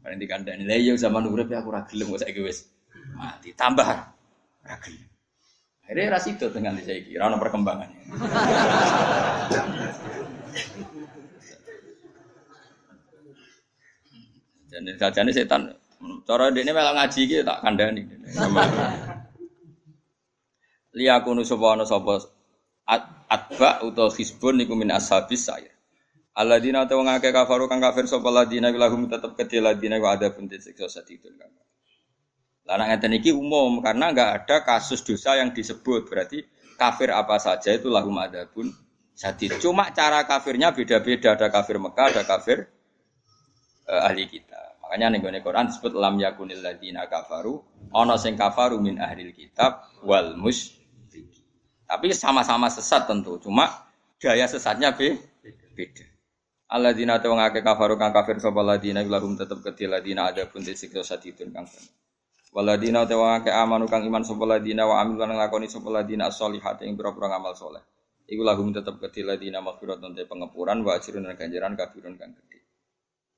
Paling 0.00 0.16
dikandani, 0.16 0.64
lah 0.64 0.80
iya 0.80 0.96
zaman 0.96 1.28
urip 1.28 1.52
ya 1.52 1.60
aku 1.60 1.68
ora 1.68 1.84
gelem 1.84 2.16
kok 2.16 2.24
saiki 2.24 2.40
mati. 3.12 3.52
Tambah 3.52 3.84
ora 4.64 4.76
gelem. 4.80 5.04
Akhirnya 5.84 6.14
ras 6.14 6.24
itu 6.30 6.46
dengan 6.54 6.78
saiki, 6.80 7.18
ora 7.20 7.28
ono 7.28 7.36
perkembangannya. 7.36 8.00
Jadi 14.70 14.94
sajane 15.02 15.34
setan 15.34 15.66
cara 16.24 16.46
ini 16.54 16.70
malah 16.70 16.94
ngaji 16.94 17.20
iki 17.26 17.42
tak 17.42 17.58
kandhani. 17.60 18.06
Liyakunu 20.94 21.42
sapa 21.42 21.66
ana 21.74 21.84
sapa 21.84 22.22
atba 23.26 23.82
utawa 23.82 24.14
hisbun 24.14 24.62
niku 24.62 24.78
min 24.78 24.94
ashabis 24.94 25.50
saya. 25.50 25.74
Alladzina 26.30 26.86
ta 26.86 26.94
wong 26.94 27.10
kafaru 27.10 27.66
kang 27.66 27.82
kafir 27.82 28.06
sapa 28.06 28.30
ladina 28.30 28.70
lahum 28.70 29.10
tetep 29.10 29.34
kedhe 29.34 29.58
ladina 29.58 29.98
wa 29.98 30.14
ada 30.14 30.30
pun 30.30 30.46
disiksa 30.46 30.86
sadidun 30.86 31.34
kang. 31.34 31.50
Lah 32.70 32.78
nek 32.78 32.86
ngeten 32.94 33.18
iki 33.18 33.34
umum 33.34 33.82
karena 33.82 34.14
enggak 34.14 34.30
ada 34.44 34.56
kasus 34.62 35.02
dosa 35.02 35.34
yang 35.34 35.50
disebut 35.50 36.06
berarti 36.06 36.46
kafir 36.78 37.10
apa 37.10 37.36
saja 37.42 37.74
itu 37.74 37.90
lahum 37.90 38.14
pun 38.54 38.70
sadid. 39.12 39.58
Cuma 39.58 39.90
cara 39.90 40.22
kafirnya 40.22 40.70
beda-beda 40.70 41.34
ada 41.34 41.50
kafir 41.50 41.82
Mekah 41.82 42.06
ada 42.14 42.22
kafir 42.22 42.70
uh, 43.90 44.06
ahli 44.06 44.30
kita. 44.30 44.78
Makanya 44.86 45.18
ning 45.18 45.20
gone 45.26 45.42
Quran 45.42 45.66
disebut 45.66 45.92
lam 45.98 46.14
yakunil 46.18 46.62
ladina 46.62 47.10
kafaru 47.10 47.58
ana 47.90 48.14
sing 48.14 48.38
kafaru 48.38 48.78
min 48.78 49.02
ahli 49.02 49.34
kitab 49.34 49.82
wal 50.06 50.38
mus 50.38 50.80
tapi 51.90 52.14
sama-sama 52.14 52.70
sesat 52.70 53.10
tentu, 53.10 53.42
cuma 53.42 53.90
gaya 54.22 54.46
sesatnya 54.46 54.94
beda. 54.94 56.06
Alladzina 56.70 57.18
ta 57.18 57.26
wong 57.26 57.42
akeh 57.42 57.66
kafaru 57.66 57.98
kang 57.98 58.14
kafir 58.14 58.38
sapa 58.38 58.62
ladina 58.62 59.02
lahum 59.02 59.34
tetep 59.34 59.58
kedhi 59.58 59.90
ladina 59.90 60.30
ada 60.30 60.46
pun 60.46 60.62
disiksa 60.62 61.02
sadidun 61.02 61.50
kang 61.50 61.66
Waladina 62.54 63.06
te 63.06 63.14
wong 63.18 63.42
akeh 63.42 63.50
amanu 63.50 63.90
kang 63.90 64.06
iman 64.06 64.22
sapa 64.22 64.46
ladina 64.46 64.86
wa 64.86 65.02
amil 65.02 65.18
lan 65.18 65.34
nglakoni 65.34 65.66
sapa 65.66 65.90
ladina 65.90 66.30
as-solihat 66.30 66.82
ing 66.86 66.94
pira-pira 66.94 67.26
ngamal 67.30 67.58
saleh. 67.58 67.82
Iku 68.30 68.42
lahum 68.46 68.70
tetep 68.70 69.02
kedhi 69.02 69.26
ladina 69.26 69.58
maghfiratun 69.58 70.14
te 70.14 70.26
pengepuran 70.30 70.82
wa 70.86 70.94
ajrun 70.94 71.26
lan 71.26 71.34
ganjaran 71.34 71.74
kafirun 71.74 72.14
kang 72.14 72.38
gedhe. 72.38 72.62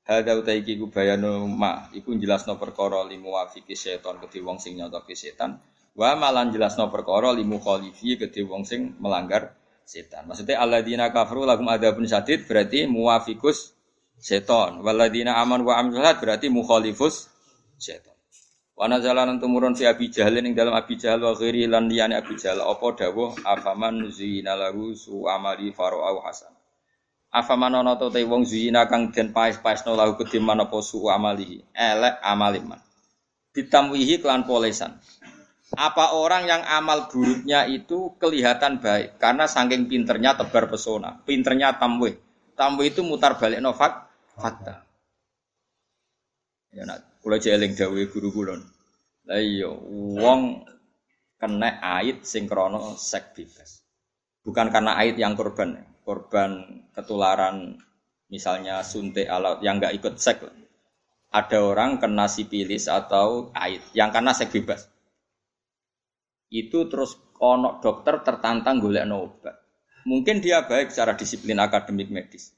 Hadza 0.05 0.33
uta 0.37 0.53
iki 0.53 0.77
ku 0.77 0.93
bayanu 0.93 1.49
ma 1.49 1.89
iku 1.93 2.13
jelasno 2.17 2.57
perkara 2.61 3.01
limu 3.05 3.33
wafiki 3.33 3.73
setan 3.73 4.21
kedhi 4.21 4.45
wong 4.45 4.61
sing 4.61 4.77
nyotoki 4.77 5.17
setan 5.17 5.57
wa 5.97 6.13
malan 6.13 6.53
jelasno 6.53 6.89
perkara 6.93 7.33
limu 7.33 7.57
khalifi 7.61 8.17
kedhi 8.17 8.45
wong 8.45 8.61
sing 8.61 8.97
melanggar 8.97 9.57
setan. 9.85 10.27
Maksudnya 10.27 10.59
alladzina 10.59 11.11
kafaru 11.13 11.47
lahum 11.47 11.67
adzabun 11.69 12.07
syadid 12.07 12.47
berarti 12.47 12.87
muwafikus 12.89 13.75
setan. 14.23 14.79
Waladina 14.79 15.37
aman 15.43 15.67
wa 15.67 15.75
amil 15.79 15.99
berarti 15.99 16.47
mukhalifus 16.47 17.27
setan. 17.75 18.15
Wa 18.73 18.89
nazalan 18.89 19.37
tumurun 19.37 19.77
fi 19.77 19.85
Abi 19.85 20.09
Jahal 20.09 20.41
ing 20.41 20.57
dalam 20.57 20.73
Abi 20.73 20.97
Jahal 20.97 21.21
wa 21.21 21.37
ghairi 21.37 21.69
lan 21.69 21.85
liyane 21.85 22.17
Abi 22.17 22.33
Jahal 22.33 22.65
apa 22.65 23.05
dawuh 23.05 23.37
afaman 23.45 24.09
zina 24.09 24.57
lahu 24.57 24.97
su 24.97 25.29
amali 25.29 25.69
farau 25.69 26.25
hasan. 26.25 26.49
Afaman 27.29 27.77
ana 27.77 27.93
te 27.97 28.21
wong 28.25 28.45
zina 28.49 28.89
kang 28.89 29.13
den 29.13 29.29
paes-paesno 29.29 29.93
lahu 29.93 30.17
kediman 30.17 30.65
apa 30.65 30.81
su 30.81 31.05
amali 31.05 31.61
elek 31.69 32.17
amaliman. 32.25 32.81
Ditamwihi 33.53 34.17
kelan 34.17 34.49
polesan. 34.49 34.97
Apa 35.73 36.13
orang 36.13 36.45
yang 36.45 36.61
amal 36.61 37.09
buruknya 37.09 37.65
itu 37.65 38.13
kelihatan 38.21 38.77
baik 38.77 39.17
karena 39.17 39.49
saking 39.49 39.89
pinternya 39.89 40.37
tebar 40.37 40.69
pesona, 40.69 41.17
pinternya 41.25 41.81
tamwe. 41.81 42.21
Tamwe 42.53 42.93
itu 42.93 43.01
mutar 43.01 43.41
balik 43.41 43.57
novak 43.57 44.05
fakta. 44.37 44.85
Ya 46.69 46.85
nak 46.85 47.17
kula 47.25 47.41
jeling 47.41 47.73
dawuhe 47.73 48.05
guru 48.13 48.29
kula. 48.29 48.61
Lah 49.25 49.41
iya 49.41 49.73
wong 49.73 50.61
kena 51.41 51.81
ait 51.81 52.21
sing 52.21 52.45
krana 52.45 52.93
sek 52.93 53.33
bebas. 53.33 53.81
Bukan 54.45 54.69
karena 54.69 54.93
ait 55.01 55.17
yang 55.17 55.33
korban, 55.33 55.81
korban 56.05 56.85
ketularan 56.93 57.81
misalnya 58.29 58.85
suntik 58.85 59.25
alat 59.25 59.57
yang 59.65 59.81
enggak 59.81 59.97
ikut 59.97 60.21
sek. 60.21 60.37
Ada 61.33 61.65
orang 61.65 61.97
kena 61.97 62.29
sipilis 62.29 62.85
atau 62.85 63.49
ait 63.57 63.81
yang 63.97 64.13
karena 64.13 64.37
sek 64.37 64.53
bebas 64.53 64.92
itu 66.53 66.85
terus 66.85 67.17
ono 67.41 67.81
dokter 67.81 68.21
tertantang 68.21 68.77
golek 68.77 69.09
obat. 69.09 69.57
Mungkin 70.05 70.37
dia 70.37 70.61
baik 70.69 70.93
secara 70.93 71.17
disiplin 71.17 71.57
akademik 71.57 72.13
medis. 72.13 72.53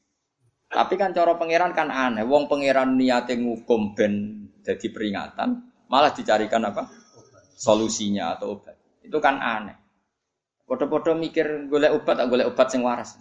Tapi 0.67 0.99
kan 0.99 1.15
cara 1.15 1.39
pangeran 1.39 1.71
kan 1.71 1.87
aneh. 1.87 2.27
Wong 2.27 2.51
pangeran 2.51 2.99
niate 2.99 3.39
ngukum 3.39 3.95
ben 3.95 4.43
jadi 4.65 4.91
peringatan, 4.91 5.61
malah 5.87 6.11
dicarikan 6.11 6.67
apa? 6.67 6.89
Solusinya 7.55 8.35
atau 8.35 8.59
obat. 8.59 8.75
Itu 8.99 9.23
kan 9.23 9.39
aneh. 9.39 9.77
Podo-podo 10.65 11.13
mikir 11.15 11.69
golek 11.69 11.93
obat 11.93 12.19
atau 12.19 12.27
golek 12.27 12.49
obat 12.49 12.67
sing 12.73 12.81
waras. 12.81 13.15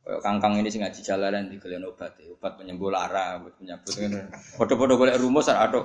Kayak 0.00 0.20
kangkang 0.24 0.58
ini 0.58 0.68
sing 0.72 0.80
ngaji 0.82 1.00
jalanan 1.04 1.52
di 1.52 1.60
golek 1.60 1.84
obat, 1.84 2.16
ya. 2.18 2.32
obat 2.32 2.56
penyembuh 2.56 2.88
lara, 2.88 3.38
obat 3.38 3.60
penyebut. 3.60 3.92
Podo-podo 4.56 4.96
golek 4.98 5.20
rumus 5.20 5.52
atau 5.52 5.84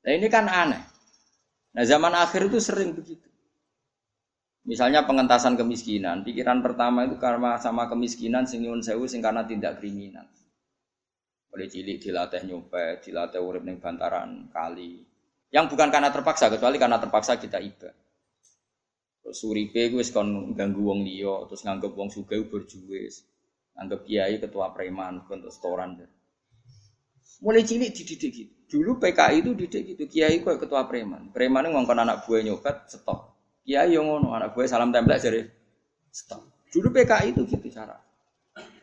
Nah 0.00 0.12
ini 0.16 0.28
kan 0.32 0.48
aneh. 0.48 0.80
Nah 1.70 1.84
zaman 1.86 2.14
akhir 2.18 2.50
itu 2.50 2.58
sering 2.58 2.90
begitu. 2.94 3.30
Misalnya 4.66 5.08
pengentasan 5.08 5.56
kemiskinan, 5.56 6.20
pikiran 6.20 6.60
pertama 6.60 7.08
itu 7.08 7.16
karena 7.16 7.56
sama 7.56 7.88
kemiskinan 7.88 8.44
sing 8.44 8.60
nyuwun 8.60 8.84
sewu 8.84 9.08
sing 9.08 9.24
karena 9.24 9.46
tindak 9.46 9.80
kriminal. 9.80 10.28
Oleh 11.50 11.66
cilik 11.66 11.98
dilatih 11.98 12.46
nyopet, 12.46 13.02
dilatih 13.02 13.40
urip 13.42 13.64
ning 13.64 13.80
bantaran 13.80 14.52
kali. 14.52 15.02
Yang 15.50 15.74
bukan 15.74 15.88
karena 15.90 16.14
terpaksa, 16.14 16.46
kecuali 16.46 16.78
karena 16.78 17.02
terpaksa 17.02 17.34
kita 17.40 17.58
iba. 17.58 17.90
Terus 19.24 19.36
suripe 19.36 19.90
gue 19.90 20.04
kon 20.14 20.54
ganggu 20.54 20.82
wong 20.86 21.02
liya, 21.02 21.50
terus 21.50 21.66
nganggep 21.66 21.90
wong 21.90 22.06
sugih 22.12 22.46
berjuwis. 22.46 23.26
Nganggep 23.74 24.00
kiai 24.06 24.38
ketua 24.38 24.70
preman, 24.70 25.26
untuk 25.26 25.50
setoran. 25.50 25.98
Mulai 27.38 27.62
cilik 27.62 27.94
dididik 27.94 28.30
gitu. 28.34 28.52
Dulu 28.70 29.02
PKI 29.02 29.42
itu 29.42 29.50
didik 29.54 29.82
gitu, 29.94 30.02
kiai 30.10 30.42
kok 30.42 30.58
ketua 30.58 30.86
preman. 30.90 31.30
Preman 31.30 31.70
ngongkon 31.70 31.98
anak 32.02 32.26
buah 32.26 32.42
nyopet, 32.42 32.90
stop. 32.90 33.34
Kiai 33.62 33.94
yang 33.94 34.10
ngono, 34.10 34.34
anak 34.34 34.54
buah 34.54 34.66
salam 34.66 34.90
tempel 34.90 35.18
jadi 35.18 35.46
stop. 36.10 36.42
Dulu 36.70 36.90
PKI 36.94 37.34
itu 37.34 37.42
gitu 37.46 37.66
cara. 37.70 37.98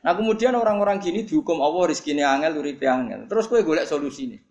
Nah 0.04 0.14
kemudian 0.16 0.56
orang-orang 0.56 1.04
gini 1.04 1.28
dihukum 1.28 1.60
Allah 1.60 1.92
rizkinya 1.92 2.36
angel, 2.36 2.64
uripe 2.64 2.88
angel. 2.88 3.28
Terus 3.28 3.48
gue 3.52 3.64
golek 3.64 3.88
solusi 3.88 4.32
nih, 4.32 4.42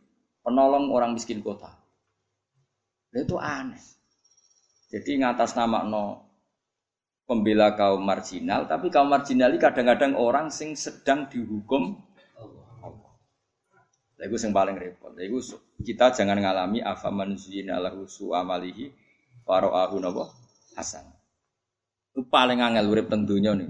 penolong 0.45 0.93
orang 0.93 1.17
miskin 1.17 1.41
kota. 1.41 1.73
Itu 3.17 3.41
aneh. 3.41 3.81
Jadi 4.93 5.21
ngatas 5.21 5.57
nama 5.57 5.83
no 5.83 6.29
pembela 7.27 7.75
kaum 7.75 8.01
marginal, 8.07 8.71
tapi 8.71 8.87
kaum 8.89 9.11
marginal 9.11 9.51
ini 9.51 9.59
kadang-kadang 9.59 10.15
orang 10.15 10.49
sing 10.49 10.79
sedang 10.79 11.27
dihukum. 11.27 12.06
Itu 14.17 14.37
yang 14.41 14.57
paling 14.57 14.77
repot. 14.81 15.13
Itu 15.21 15.61
kita 15.85 16.17
jangan 16.17 16.41
ngalami 16.41 16.81
afaman 16.81 17.37
zina 17.37 17.77
lahu 17.77 18.09
amalihi 18.33 18.89
waro'ahu 19.45 19.97
nabo 20.01 20.33
hasan. 20.73 21.05
Itu 22.13 22.25
paling 22.25 22.65
angel 22.65 22.89
urip 22.89 23.13
tentunya 23.13 23.53
nih. 23.53 23.69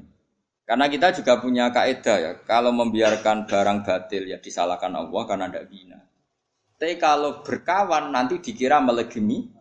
Karena 0.67 0.91
kita 0.91 1.15
juga 1.15 1.39
punya 1.39 1.71
kaidah 1.71 2.19
ya, 2.19 2.33
kalau 2.43 2.75
membiarkan 2.75 3.47
barang 3.47 3.87
batil 3.87 4.27
ya 4.27 4.39
disalahkan 4.43 4.91
Allah 4.99 5.23
karena 5.23 5.47
tidak 5.47 5.67
bina. 5.71 5.99
Tapi 6.75 6.95
kalau 6.99 7.47
berkawan 7.47 8.11
nanti 8.11 8.43
dikira 8.43 8.83
melegimi 8.83 9.57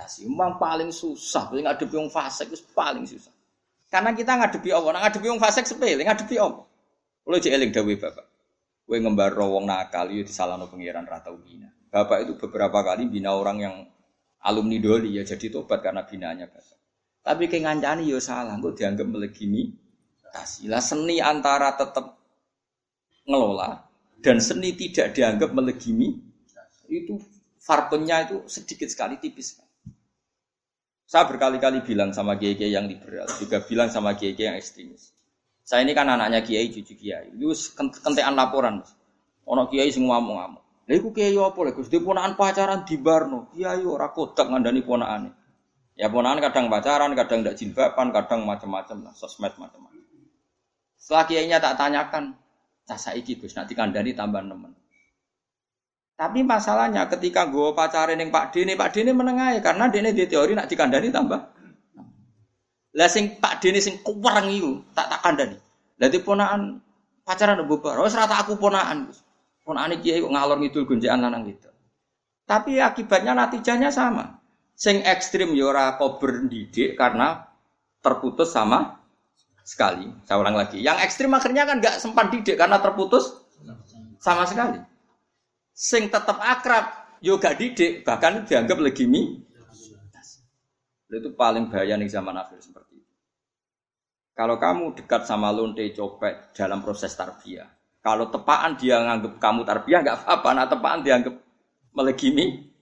tas. 0.00 0.24
Memang 0.24 0.56
paling 0.56 0.88
susah, 0.88 1.52
paling 1.52 1.68
ngadepi 1.68 1.94
yang 2.00 2.08
fasik 2.08 2.48
itu 2.56 2.64
paling 2.72 3.04
susah. 3.04 3.32
Karena 3.92 4.16
kita 4.16 4.38
ngadepi 4.38 4.70
Allah, 4.72 4.90
nah, 4.96 5.00
ngadepi 5.04 5.26
yang 5.28 5.42
fasik 5.42 5.68
sepele, 5.68 6.00
ngadepi 6.00 6.36
Allah. 6.40 6.64
Kalau 7.20 7.38
jeeling 7.38 7.70
dawe 7.70 7.94
bapak, 8.00 8.26
gue 8.90 8.98
ngembar 8.98 9.38
rawong 9.38 9.70
nakal 9.70 10.10
itu 10.10 10.26
disalahno 10.26 10.66
pengiran 10.66 11.06
rata 11.06 11.30
bina. 11.30 11.70
Bapak 11.94 12.26
itu 12.26 12.34
beberapa 12.34 12.82
kali 12.82 13.06
bina 13.06 13.30
orang 13.38 13.58
yang 13.62 13.74
alumni 14.42 14.82
doli 14.82 15.14
ya 15.14 15.22
jadi 15.22 15.46
tobat 15.46 15.78
karena 15.78 16.02
binanya 16.02 16.50
bapak. 16.50 16.74
Tapi 17.22 17.46
kayak 17.46 17.70
ngancani 17.70 18.10
ya 18.10 18.18
salah, 18.18 18.58
gue 18.58 18.74
dianggap 18.74 19.06
melegimi 19.06 19.78
Lah 20.66 20.82
seni 20.82 21.22
antara 21.22 21.74
tetap 21.78 22.18
ngelola 23.26 23.86
dan 24.18 24.42
seni 24.42 24.74
tidak 24.74 25.14
dianggap 25.14 25.54
melegimi 25.54 26.18
itu 26.90 27.14
farpennya 27.62 28.26
itu 28.26 28.36
sedikit 28.50 28.90
sekali 28.90 29.22
tipis. 29.22 29.54
Saya 31.06 31.30
berkali-kali 31.30 31.86
bilang 31.86 32.10
sama 32.10 32.34
kiai 32.38 32.58
yang 32.58 32.90
liberal, 32.90 33.26
juga 33.38 33.62
bilang 33.62 33.86
sama 33.90 34.18
kiai 34.18 34.34
yang 34.34 34.58
ekstremis. 34.58 35.14
Saya 35.70 35.86
ini 35.86 35.94
kan 35.94 36.10
anaknya 36.10 36.42
kiai, 36.42 36.66
cucu 36.74 36.98
kiai. 36.98 37.30
Itu 37.30 37.54
kentean 37.78 38.34
laporan. 38.34 38.82
Ono 39.46 39.70
kiai 39.70 39.94
sing 39.94 40.10
ngomong-ngomong. 40.10 40.90
Lha 40.90 40.98
iku 40.98 41.14
kiai 41.14 41.30
apa 41.38 41.58
lho 41.62 41.70
Gus? 41.78 41.86
Ponakan 41.86 42.34
pacaran 42.34 42.82
di 42.82 42.98
Barno. 42.98 43.46
Kiai 43.54 43.86
ora 43.86 44.10
kodak 44.10 44.50
ngandani 44.50 44.82
ponakane. 44.82 45.30
Ya 45.94 46.10
ponakan 46.10 46.42
kadang 46.42 46.66
pacaran, 46.74 47.14
kadang 47.14 47.46
ndak 47.46 47.54
jilbaban, 47.54 48.10
kadang 48.10 48.42
macam-macam 48.50 48.98
lah, 49.06 49.14
sosmed 49.14 49.54
macam-macam. 49.54 50.02
Setelah 50.98 51.24
kiainya 51.30 51.62
tak 51.62 51.78
tanyakan, 51.78 52.34
cah 52.90 52.98
saiki 52.98 53.38
Gus 53.38 53.54
nanti 53.54 53.78
kandani 53.78 54.10
tambah 54.10 54.42
nemen. 54.42 54.74
Tapi 56.18 56.42
masalahnya 56.42 57.06
ketika 57.06 57.46
gue 57.46 57.70
pacaran 57.78 58.18
yang 58.18 58.34
Pak 58.34 58.50
Dini, 58.50 58.74
Pak 58.74 58.90
Dini 58.90 59.14
menengahi 59.14 59.62
karena 59.62 59.86
Dini 59.86 60.10
di 60.10 60.26
teori 60.26 60.58
nak 60.58 60.66
dikandani 60.66 61.14
tambah. 61.14 61.59
Lah 62.96 63.06
sing 63.06 63.38
Pak 63.38 63.62
Dini 63.62 63.78
sing 63.78 64.02
kuwareng 64.02 64.50
itu 64.50 64.82
tak 64.96 65.06
tak 65.10 65.20
kandani. 65.22 65.58
Lah 66.00 66.08
ponaan 66.22 66.82
pacaran 67.22 67.62
bubar. 67.66 68.00
Oh 68.02 68.10
serata 68.10 68.42
aku 68.42 68.58
ponaan. 68.58 69.10
Ponaan 69.62 69.94
kiai 70.02 70.18
kok 70.18 70.32
ngalor 70.32 70.58
ngidul 70.58 70.88
gonjekan 70.88 71.22
lanang 71.22 71.46
gitu. 71.46 71.70
Tapi 72.48 72.82
akibatnya 72.82 73.36
natijanya 73.36 73.94
sama. 73.94 74.42
Sing 74.74 75.04
ekstrim 75.06 75.54
yora 75.54 75.94
ya 75.94 76.00
kober 76.00 76.48
didik 76.50 76.98
karena 76.98 77.46
terputus 78.02 78.50
sama 78.50 78.98
sekali. 79.62 80.08
Saya 80.26 80.40
ulang 80.40 80.56
lagi. 80.56 80.82
Yang 80.82 81.06
ekstrim 81.06 81.30
akhirnya 81.30 81.68
kan 81.68 81.78
nggak 81.78 81.96
sempat 82.02 82.32
didik 82.32 82.58
karena 82.58 82.80
terputus 82.82 83.30
sama 84.18 84.48
sekali 84.48 84.90
sing 85.80 86.12
tetap 86.12 86.36
akrab 86.44 87.16
yo 87.24 87.40
gak 87.40 87.56
didik 87.56 88.04
bahkan 88.04 88.44
dianggap 88.44 88.76
legimi 88.76 89.40
itu 91.18 91.34
paling 91.34 91.66
bahaya 91.66 91.98
nih 91.98 92.06
zaman 92.06 92.38
akhir 92.38 92.62
seperti 92.62 93.02
itu. 93.02 93.14
Kalau 94.36 94.56
kamu 94.56 94.94
dekat 94.94 95.26
sama 95.26 95.50
lonte 95.50 95.82
copet 95.90 96.54
dalam 96.54 96.80
proses 96.80 97.12
tarbiyah 97.18 97.80
kalau 98.00 98.32
tepaan 98.32 98.80
dia 98.80 98.96
nganggap 98.96 99.36
kamu 99.36 99.60
tarbiyah 99.68 100.00
nggak 100.00 100.16
apa-apa. 100.24 100.48
Nah 100.56 100.66
tepaan 100.66 101.00
dianggap 101.04 101.34
melegimi. 101.92 102.72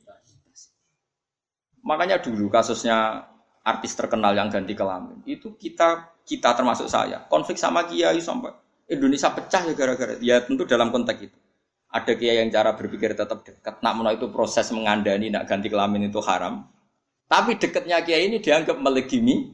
Makanya 1.82 2.22
dulu 2.22 2.46
kasusnya 2.46 3.26
artis 3.66 3.98
terkenal 3.98 4.32
yang 4.32 4.48
ganti 4.48 4.72
kelamin 4.78 5.20
itu 5.26 5.58
kita 5.58 6.14
kita 6.22 6.54
termasuk 6.54 6.86
saya. 6.86 7.26
Konflik 7.26 7.58
sama 7.58 7.90
kiai 7.90 8.22
sampai 8.22 8.54
Indonesia 8.88 9.34
pecah 9.34 9.62
ya 9.66 9.74
gara-gara 9.74 10.14
ya 10.22 10.38
tentu 10.46 10.62
dalam 10.70 10.94
konteks 10.94 11.20
itu. 11.20 11.38
Ada 11.90 12.14
kiai 12.14 12.38
yang 12.38 12.52
cara 12.54 12.78
berpikir 12.78 13.18
tetap 13.18 13.42
dekat. 13.42 13.80
Nak 13.82 14.20
itu 14.20 14.28
proses 14.30 14.70
mengandani 14.70 15.34
nak 15.34 15.50
ganti 15.50 15.66
kelamin 15.66 16.12
itu 16.12 16.20
haram. 16.22 16.62
Tapi 17.28 17.60
dekatnya 17.60 18.00
kiai 18.00 18.32
ini 18.32 18.40
dianggap 18.40 18.80
melegimi. 18.80 19.52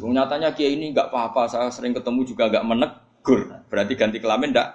Nyatanya 0.00 0.56
kiai 0.56 0.76
ini 0.76 0.96
nggak 0.96 1.12
apa-apa. 1.12 1.52
Saya 1.52 1.68
sering 1.68 1.92
ketemu 1.92 2.24
juga 2.24 2.48
nggak 2.48 2.64
menegur. 2.64 3.40
Berarti 3.68 3.92
ganti 3.92 4.18
kelamin 4.24 4.56
ndak. 4.56 4.68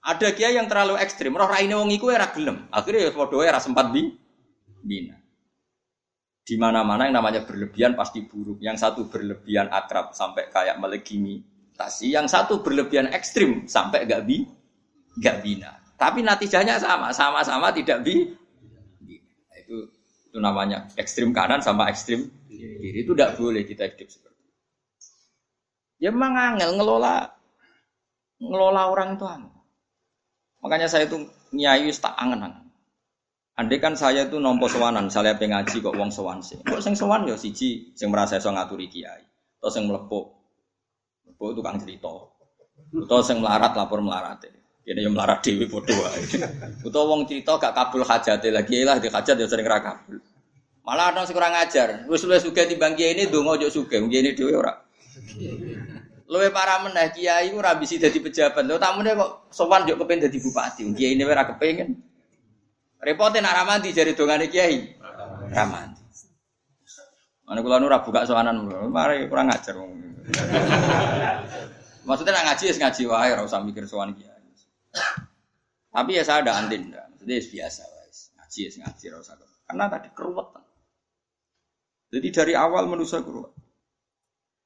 Ada 0.00 0.32
kiai 0.36 0.56
yang 0.60 0.68
terlalu 0.68 1.00
ekstrim. 1.00 1.32
Roh 1.32 1.48
raine 1.48 1.72
wong 1.76 1.88
iku 1.92 2.12
ora 2.12 2.28
gelem. 2.32 2.68
Akhirnya 2.68 3.08
ya 3.08 3.12
padha 3.12 3.36
ora 3.36 3.60
sempat 3.60 3.92
bi 3.92 4.12
bina. 4.84 5.16
Di 6.40 6.56
mana-mana 6.56 7.08
yang 7.08 7.20
namanya 7.20 7.44
berlebihan 7.48 7.96
pasti 7.96 8.24
buruk. 8.24 8.60
Yang 8.60 8.84
satu 8.84 9.08
berlebihan 9.08 9.72
akrab 9.72 10.12
sampai 10.12 10.52
kayak 10.52 10.76
melegimi. 10.80 11.44
Tasi. 11.76 12.12
Yang 12.12 12.32
satu 12.32 12.60
berlebihan 12.60 13.08
ekstrim 13.12 13.64
sampai 13.64 14.04
gak 14.04 14.28
bi 14.28 14.44
nggak 15.20 15.36
bina. 15.44 15.80
Tapi 16.00 16.24
natijahnya 16.24 16.80
sama, 16.80 17.12
sama-sama 17.12 17.72
tidak 17.72 18.04
bi. 18.04 18.36
Itu 20.30 20.38
namanya 20.38 20.86
ekstrim 20.94 21.34
kanan 21.34 21.58
sama 21.58 21.90
ekstrim 21.90 22.30
kiri 22.46 23.02
itu 23.02 23.12
tidak 23.18 23.34
boleh 23.34 23.66
kita 23.66 23.90
hidup 23.90 24.06
seperti 24.06 24.40
itu. 24.46 24.58
Ya 25.98 26.14
memang 26.14 26.38
angel 26.54 26.78
ngelola 26.78 27.34
ngelola 28.38 28.82
orang 28.94 29.18
itu. 29.18 29.26
Makanya 30.62 30.86
saya 30.86 31.10
itu 31.10 31.26
nyai 31.50 31.90
tak 31.90 32.14
angen-angen. 32.14 32.70
Andai 33.58 33.76
kan 33.76 33.92
saya 33.92 34.24
itu 34.24 34.40
nompo 34.40 34.70
sewanan, 34.70 35.12
saya 35.12 35.36
pengaji 35.36 35.84
kok 35.84 35.92
wong 35.92 36.08
sewan 36.08 36.40
sih. 36.40 36.56
Kok 36.64 36.80
sing 36.80 36.96
sewan 36.96 37.28
ya 37.28 37.36
siji 37.36 37.92
sing 37.92 38.08
merasa 38.08 38.40
iso 38.40 38.48
ngaturi 38.48 38.88
kiai. 38.88 39.20
Atau 39.60 39.68
sing 39.68 39.84
mlepuk. 39.84 40.32
Mlepuk 41.28 41.60
tukang 41.60 41.76
cerita. 41.76 42.08
Atau 42.88 43.20
sing 43.20 43.44
melarat 43.44 43.76
lapor 43.76 44.00
melarat. 44.00 44.48
Ini 44.80 45.06
yang 45.06 45.12
melarat 45.12 45.44
dewi 45.44 45.68
bodoh 45.68 45.92
wae. 45.92 46.24
Utawa 46.88 47.14
wong 47.14 47.28
cerita 47.28 47.60
gak 47.60 47.76
kabul 47.76 48.02
hajate 48.02 48.48
lagi 48.48 48.80
lah 48.80 48.96
di 48.96 49.12
hajat 49.12 49.36
ya 49.36 49.46
sering 49.46 49.68
ra 49.68 49.78
kabul. 49.84 50.18
Malah 50.80 51.12
ada 51.12 51.22
sing 51.28 51.36
kurang 51.36 51.52
ajar. 51.52 52.08
Wis 52.08 52.24
luwih 52.24 52.40
sugih 52.40 52.64
timbang 52.64 52.96
kiai 52.96 53.12
ini 53.12 53.28
donga 53.28 53.60
yo 53.60 53.68
sugih, 53.68 54.00
kiai 54.08 54.32
dhewe 54.32 54.56
ora. 54.56 54.72
Luwe 56.26 56.48
para 56.48 56.80
meneh 56.80 57.12
kiai 57.12 57.52
ora 57.52 57.76
bisa 57.76 58.00
dadi 58.00 58.18
pejabat. 58.18 58.64
Lho 58.64 58.80
tamune 58.80 59.12
kok 59.12 59.52
sowan 59.52 59.84
yo 59.84 60.00
kepen 60.00 60.24
dadi 60.24 60.40
bupati. 60.40 60.88
Kiai 60.96 61.12
ini 61.12 61.22
ora 61.28 61.44
kepengin. 61.44 61.94
Repote 63.00 63.38
nak 63.44 63.54
ramanti 63.60 63.92
jari 63.92 64.16
dongane 64.16 64.48
kiai. 64.48 64.96
Ramanti. 65.52 66.02
Mana 67.44 67.60
kula 67.60 67.84
ora 67.84 68.00
buka 68.00 68.24
sowanan 68.24 68.64
mari 68.88 69.28
kurang 69.28 69.50
ajar 69.52 69.74
Maksudnya 72.06 72.32
nak 72.32 72.44
ngaji 72.46 72.64
ya 72.70 72.74
ngaji 72.78 73.02
wae 73.10 73.28
ora 73.36 73.42
usah 73.44 73.60
mikir 73.60 73.84
sowan 73.84 74.16
kiai. 74.16 74.39
Tapi 75.90 76.10
ya 76.14 76.22
saya 76.22 76.46
ada 76.46 76.54
antin, 76.60 76.94
jadi 76.94 77.42
biasa, 77.42 77.82
guys. 77.82 78.18
ngaji 78.38 78.58
ya 78.66 78.70
ngaji 78.86 79.04
rasa 79.10 79.32
karena 79.70 79.86
tadi 79.86 80.08
keruwetan. 80.10 80.66
Jadi 82.10 82.28
dari 82.34 82.52
awal 82.58 82.90
manusia 82.90 83.22
keruwet. 83.22 83.54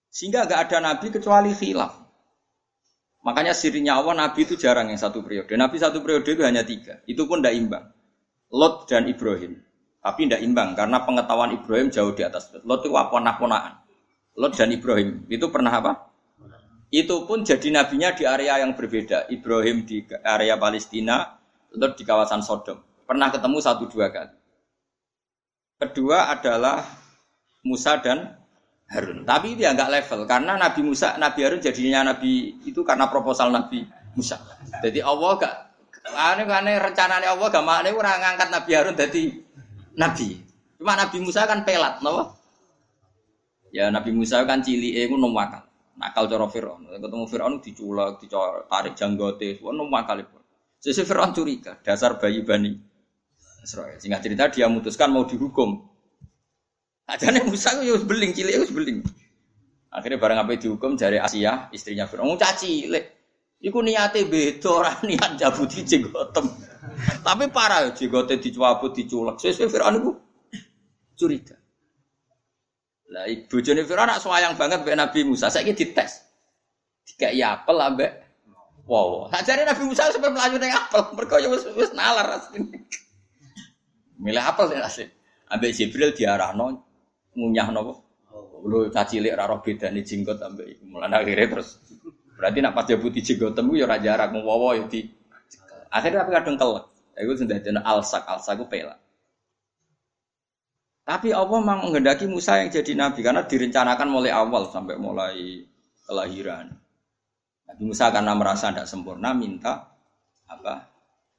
Sehingga 0.09 0.48
gak 0.48 0.72
ada 0.72 0.80
nabi 0.80 1.12
kecuali 1.12 1.52
khilaf. 1.52 1.92
Makanya 3.20 3.52
sirinya 3.52 4.01
awal 4.01 4.16
nabi 4.16 4.48
itu 4.48 4.56
jarang 4.56 4.88
yang 4.88 4.96
satu 4.96 5.20
periode. 5.20 5.52
Nabi 5.52 5.76
satu 5.76 6.01
periode 6.01 6.24
itu 6.24 6.40
hanya 6.40 6.64
tiga. 6.64 7.05
Itu 7.05 7.28
pun 7.28 7.44
tidak 7.44 7.52
imbang. 7.52 7.84
Lot 8.48 8.88
dan 8.88 9.05
Ibrahim. 9.12 9.60
Tapi 10.01 10.20
tidak 10.24 10.40
imbang 10.40 10.72
karena 10.72 11.05
pengetahuan 11.05 11.52
Ibrahim 11.52 11.92
jauh 11.92 12.16
di 12.16 12.24
atas 12.24 12.48
Lot. 12.64 12.84
itu 12.84 12.92
apa 12.96 13.36
ponaan 13.36 13.80
Lot 14.36 14.52
dan 14.56 14.72
Ibrahim 14.72 15.28
itu 15.28 15.48
pernah 15.52 15.72
apa? 15.72 16.14
Itu 16.94 17.26
pun 17.26 17.42
jadi 17.42 17.74
nabinya 17.74 18.14
di 18.14 18.22
area 18.22 18.62
yang 18.62 18.78
berbeda. 18.78 19.26
Ibrahim 19.26 19.82
di 19.82 20.06
area 20.22 20.54
Palestina, 20.54 21.26
Lot 21.74 21.98
di 21.98 22.06
kawasan 22.06 22.38
Sodom. 22.38 22.78
Pernah 23.02 23.34
ketemu 23.34 23.58
satu 23.58 23.90
dua 23.90 24.14
kali. 24.14 24.30
Kedua 25.82 26.30
adalah 26.30 26.86
Musa 27.66 27.98
dan 27.98 28.38
Harun. 28.86 29.26
Tapi 29.26 29.58
dia 29.58 29.74
nggak 29.74 29.90
level 29.90 30.22
karena 30.22 30.54
Nabi 30.54 30.86
Musa, 30.86 31.18
Nabi 31.18 31.40
Harun 31.42 31.58
jadinya 31.58 32.14
Nabi 32.14 32.62
itu 32.62 32.86
karena 32.86 33.10
proposal 33.10 33.50
Nabi 33.50 33.82
Musa. 34.14 34.38
Jadi 34.78 35.02
Allah 35.02 35.30
gak 35.34 35.54
aneh 36.14 36.46
aneh 36.46 36.78
rencananya 36.78 37.34
Allah 37.34 37.48
gak 37.50 37.66
makne 37.66 37.90
orang 37.90 38.22
ngangkat 38.22 38.48
Nabi 38.54 38.70
Harun 38.70 38.94
jadi 38.94 39.22
nabi. 39.98 40.46
Cuma 40.78 40.94
Nabi 40.94 41.18
Musa 41.18 41.42
kan 41.42 41.66
pelat, 41.66 41.98
no? 42.06 42.38
Ya 43.74 43.90
Nabi 43.90 44.14
Musa 44.14 44.46
kan 44.46 44.62
cili, 44.62 44.94
eh, 44.94 45.10
nom 45.10 45.34
wakal. 45.34 45.64
Nakal 45.94 46.26
cara 46.26 46.46
Fir'aun. 46.50 46.90
Ketemu 46.90 47.24
Fir'aun 47.30 47.54
diculak, 47.62 48.18
ditarik 48.18 48.94
janggote, 48.98 49.62
wah 49.62 49.70
nom 49.70 49.90
wakal 49.90 50.22
itu. 50.22 50.38
Sisi 50.82 51.06
Fir'aun 51.06 51.30
curiga, 51.30 51.78
dasar 51.80 52.18
bayi 52.18 52.42
bani 52.42 52.74
Israel. 53.62 53.96
Singkat 53.96 54.20
cerita 54.20 54.44
dia 54.50 54.66
memutuskan 54.66 55.08
mau 55.08 55.24
dihukum. 55.24 55.80
Ajane 57.08 57.44
Musa 57.46 57.78
itu 57.80 58.00
beling, 58.04 58.32
cilik 58.32 58.52
itu 58.64 58.74
beling. 58.74 58.98
Akhirnya 59.94 60.18
barang 60.18 60.38
apa 60.42 60.58
dihukum 60.58 60.98
dari 60.98 61.22
Asia, 61.22 61.70
istrinya 61.70 62.10
Fir'aun. 62.10 62.36
Caci, 62.36 62.84
cilik. 62.84 63.04
Iku 63.64 63.80
niate 63.80 64.28
beda 64.28 64.68
ora 64.68 64.92
niat 65.08 65.40
jabuti 65.40 65.80
jenggotem. 65.88 66.44
Tapi 67.24 67.48
parah 67.48 67.96
jenggote 67.96 68.36
dicabut 68.36 68.92
diculek. 68.92 69.40
Sesuai 69.40 69.72
Firaun 69.72 69.96
iku 70.04 70.12
curiga. 71.16 71.56
Lah 73.15 73.31
ibu 73.31 73.62
jene 73.62 73.86
Firaun 73.86 74.11
nak 74.11 74.19
sayang 74.19 74.59
banget 74.59 74.82
mbek 74.82 74.99
Nabi 74.99 75.23
Musa. 75.23 75.47
Saiki 75.47 75.70
dites. 75.70 76.27
Dikai 77.07 77.39
apel 77.39 77.78
ambek 77.78 78.11
wow. 78.91 79.31
Sajane 79.31 79.62
Nabi 79.62 79.86
Musa 79.86 80.11
sampai 80.11 80.35
melayu 80.35 80.59
ning 80.59 80.74
apel. 80.74 81.15
Mergo 81.15 81.39
ya 81.39 81.47
wis 81.47 81.62
wis 81.78 81.95
nalar 81.95 82.27
asline. 82.43 82.74
Milih 84.19 84.43
apel 84.43 84.66
sing 84.66 84.82
asli. 84.82 85.07
Ambek 85.47 85.70
Jibril 85.70 86.11
diarahno 86.11 86.82
ngunyah 87.39 87.70
napa? 87.70 88.03
Lho 88.65 88.91
cacilik 88.91 89.31
ora 89.31 89.47
roh 89.47 89.62
bedane 89.62 90.03
jenggot 90.03 90.43
ambek 90.43 90.66
iku. 90.74 90.82
Mulane 90.91 91.15
akhirnya 91.15 91.47
terus 91.55 91.78
Berarti 92.35 92.59
nak 92.59 92.74
pas 92.74 92.91
putih 92.91 93.23
jenggotem 93.23 93.70
ya 93.78 93.86
ora 93.86 94.03
jarak 94.03 94.35
wawa 94.35 94.74
ya 94.74 94.91
di 94.91 95.07
akhirnya 95.86 96.27
tapi 96.27 96.31
kadang 96.35 96.57
kelek. 96.59 96.85
Iku 97.15 97.31
sing 97.39 97.47
dadi 97.47 97.70
alsak, 97.70 98.27
alsak 98.27 98.59
ku 98.59 98.66
pelak. 98.66 98.99
Tapi 101.05 101.36
Allah 101.36 101.60
memang 101.60 101.85
menghendaki 101.85 102.24
Musa 102.24 102.64
yang 102.64 102.72
jadi 102.72 102.97
nabi 102.97 103.20
karena 103.20 103.44
direncanakan 103.44 104.09
mulai 104.09 104.32
awal 104.32 104.72
sampai 104.72 104.97
mulai 104.97 105.68
kelahiran. 106.09 106.72
Nabi 107.68 107.82
Musa 107.85 108.09
karena 108.09 108.32
merasa 108.32 108.72
tidak 108.72 108.89
sempurna 108.89 109.36
minta 109.36 109.85
apa? 110.48 110.89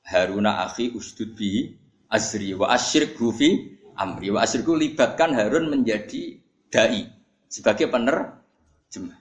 Haruna 0.05 0.69
akhi 0.69 0.93
ustud 0.93 1.33
bi 1.33 1.65
asri 2.13 2.53
wa 2.53 2.69
asyrik 2.69 3.17
fi 3.17 3.73
amri 3.97 4.29
wa 4.29 4.45
asyirku 4.45 4.77
libatkan 4.77 5.33
Harun 5.33 5.73
menjadi 5.73 6.37
dai 6.69 7.09
sebagai 7.49 7.89
penerjemah. 7.89 9.17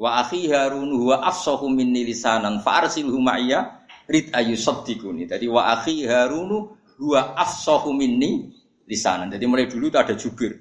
Wa 0.00 0.24
akhi 0.24 0.48
Harun 0.48 0.88
huwa 0.88 1.20
afsahu 1.20 1.68
minni 1.68 2.08
lisanan 2.08 2.64
fa 2.64 2.80
arsilhu 2.80 3.20
ma'iyya 3.20 3.84
rid 4.08 4.32
ayu 4.32 4.56
saddiquni. 4.56 5.28
Jadi 5.28 5.46
wa 5.52 5.68
akhi 5.76 6.08
Harun 6.08 6.72
huwa 6.96 7.36
afsahu 7.36 7.92
minni 7.92 8.61
lisanan. 8.92 9.32
Jadi 9.32 9.44
mulai 9.48 9.64
dulu 9.64 9.88
itu 9.88 9.96
ada 9.96 10.12
jubir. 10.12 10.52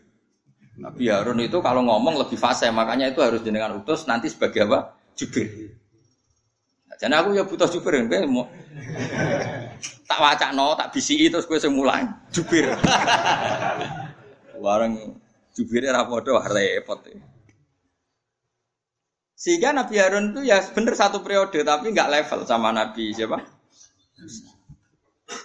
Nabi 0.79 1.11
Harun 1.11 1.43
itu 1.43 1.59
kalau 1.59 1.83
ngomong 1.83 2.15
lebih 2.15 2.39
fasih, 2.39 2.71
makanya 2.71 3.11
itu 3.11 3.19
harus 3.19 3.43
jenengan 3.43 3.75
utus 3.75 4.07
nanti 4.07 4.31
sebagai 4.31 4.63
apa? 4.71 4.95
Jubir. 5.19 5.75
Nah, 6.87 6.95
jadi 6.95 7.19
aku 7.19 7.35
ya 7.35 7.43
butuh 7.43 7.67
jubir, 7.67 7.99
kan? 8.07 8.23
mau 8.31 8.47
tak 10.07 10.19
wacak 10.19 10.49
no, 10.55 10.75
tak 10.75 10.91
bisi 10.91 11.27
terus 11.31 11.47
gue 11.47 11.59
semulai 11.59 12.03
jubir. 12.31 12.71
Warang 14.63 15.19
jubirnya 15.55 15.95
rapodo 15.95 16.39
repot. 16.39 16.99
Ya. 17.07 17.19
Sehingga 19.35 19.73
Nabi 19.73 19.95
Harun 19.97 20.35
itu 20.35 20.45
ya 20.45 20.61
benar 20.75 20.93
satu 20.93 21.25
periode 21.25 21.65
tapi 21.65 21.89
nggak 21.89 22.11
level 22.11 22.45
sama 22.45 22.69
Nabi 22.69 23.09
siapa? 23.15 23.41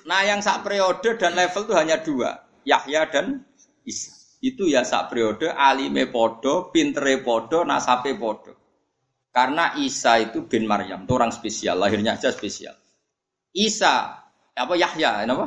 Nah 0.04 0.20
yang 0.26 0.42
sak 0.42 0.66
periode 0.66 1.16
dan 1.16 1.32
level 1.32 1.62
itu 1.64 1.74
hanya 1.78 1.96
dua, 2.02 2.44
Yahya 2.66 3.06
dan 3.06 3.47
Isa. 3.86 4.10
Itu 4.43 4.66
ya 4.66 4.82
sak 4.82 5.14
periode 5.14 5.48
alime 5.48 6.10
podo, 6.10 6.68
pintere 6.74 7.22
podo, 7.22 7.62
nasape 7.62 8.12
podo. 8.18 8.52
Karena 9.30 9.78
Isa 9.78 10.18
itu 10.18 10.44
bin 10.51 10.66
Maryam, 10.66 11.06
itu 11.06 11.12
orang 11.14 11.30
spesial, 11.30 11.78
lahirnya 11.78 12.18
aja 12.18 12.34
spesial. 12.34 12.74
Isa 13.55 14.26
apa 14.52 14.74
Yahya, 14.74 15.24
apa? 15.24 15.47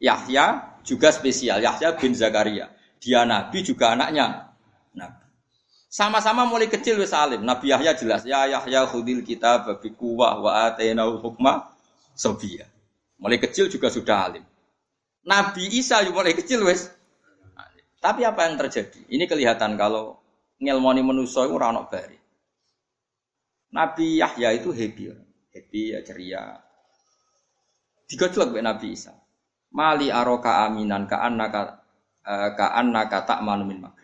Yahya 0.00 0.44
juga 0.82 1.12
spesial, 1.12 1.60
Yahya 1.60 1.94
bin 2.00 2.16
Zakaria. 2.16 2.72
Dia 2.98 3.28
nabi 3.28 3.60
juga 3.60 3.92
anaknya 3.92 4.54
nabi. 4.96 5.26
Sama-sama 5.90 6.46
mulai 6.46 6.70
kecil 6.70 7.02
wis 7.02 7.10
alim. 7.10 7.42
Nabi 7.42 7.74
Yahya 7.74 7.98
jelas, 7.98 8.22
ya 8.22 8.46
Yahya 8.46 8.86
khudil 8.86 9.26
kita 9.26 9.66
babi 9.66 9.90
kuwah 9.90 10.38
wa 10.38 10.70
atainahu 10.70 11.18
hukma 11.18 11.74
sobia. 12.14 12.62
Mulai 13.18 13.42
kecil 13.42 13.66
juga 13.66 13.90
sudah 13.90 14.30
alim. 14.30 14.44
Nabi 15.26 15.68
Isa 15.76 16.00
mulai 16.08 16.32
kecil 16.32 16.64
wis. 16.64 16.88
Tapi 18.00 18.24
apa 18.24 18.48
yang 18.48 18.56
terjadi? 18.56 19.04
Ini 19.12 19.28
kelihatan 19.28 19.76
kalau 19.76 20.16
ngelmoni 20.56 21.04
manusia 21.04 21.44
itu 21.44 21.52
ora 21.52 21.76
bari. 21.84 22.16
Nabi 23.70 24.18
Yahya 24.18 24.56
itu 24.56 24.72
happy, 24.72 25.12
happy 25.52 25.82
ya 25.94 26.00
ceria. 26.00 26.44
Digojlok 28.08 28.56
Nabi 28.58 28.96
Isa. 28.96 29.12
Mali 29.70 30.10
aroka 30.10 30.66
aminan 30.66 31.06
ka 31.06 31.22
annaka 31.22 31.78
uh, 32.26 32.50
ka 32.58 32.74
annaka 32.74 33.22
tak 33.22 33.44
manumin 33.46 33.78
mak. 33.78 34.00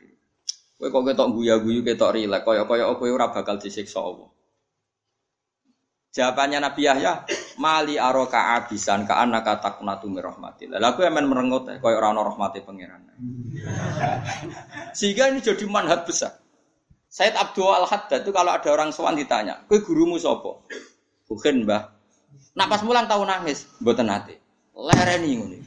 Kowe 0.76 0.92
kok 0.92 1.04
ketok 1.08 1.32
guya-guyu 1.32 1.80
ketok 1.80 2.20
rilek 2.20 2.44
kaya-kaya 2.44 2.84
kowe 3.00 3.08
ora 3.08 3.32
bakal 3.32 3.56
disiksa 3.56 3.96
Allah. 3.96 4.28
Jawabannya 6.16 6.64
Nabi 6.64 6.88
Yahya, 6.88 7.28
mali 7.60 8.00
aroka 8.00 8.56
abisan 8.56 9.04
ka 9.04 9.20
anaka 9.20 9.60
taknatu 9.60 10.08
mir 10.08 10.24
rahmatillah. 10.24 10.80
Lah 10.80 10.96
kowe 10.96 11.04
men 11.12 11.28
merengut 11.28 11.68
kaya 11.68 11.92
ora 11.92 12.16
ana 12.16 12.24
rahmate 12.24 12.64
pangeran. 12.64 13.04
Sehingga 14.96 15.28
ini 15.28 15.44
jadi 15.44 15.68
manhat 15.68 16.08
besar. 16.08 16.40
Said 17.12 17.36
Abdul 17.36 17.68
Al 17.68 17.84
Haddad 17.84 18.24
itu 18.24 18.32
kalau 18.32 18.48
ada 18.48 18.64
orang 18.72 18.96
sowan 18.96 19.12
ditanya, 19.12 19.60
"Kowe 19.68 19.76
gurumu 19.76 20.16
sapa?" 20.16 20.64
Bukan, 21.28 21.68
Mbah. 21.68 21.84
Nak 22.56 22.68
pas 22.72 22.80
mulang 22.80 23.04
tahu 23.04 23.28
nangis, 23.28 23.68
mboten 23.84 24.08
ate. 24.08 24.40
Lereni 24.72 25.36
ngene. 25.36 25.58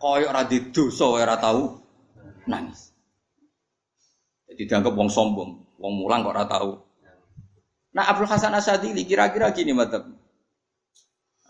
Kaya 0.00 0.24
ora 0.24 0.42
didosa 0.48 1.04
ora 1.04 1.36
tahu 1.36 1.68
nangis. 2.48 2.96
Jadi 4.48 4.62
dianggap 4.64 4.96
wong 4.96 5.12
sombong, 5.12 5.76
wong 5.76 5.92
mulang 6.00 6.24
kok 6.24 6.32
ora 6.32 6.44
tahu. 6.48 6.91
Nah 7.92 8.04
Abdul 8.08 8.28
Hasan 8.28 8.56
Asadili 8.56 9.04
kira-kira 9.04 9.52
gini 9.52 9.76
mata. 9.76 10.00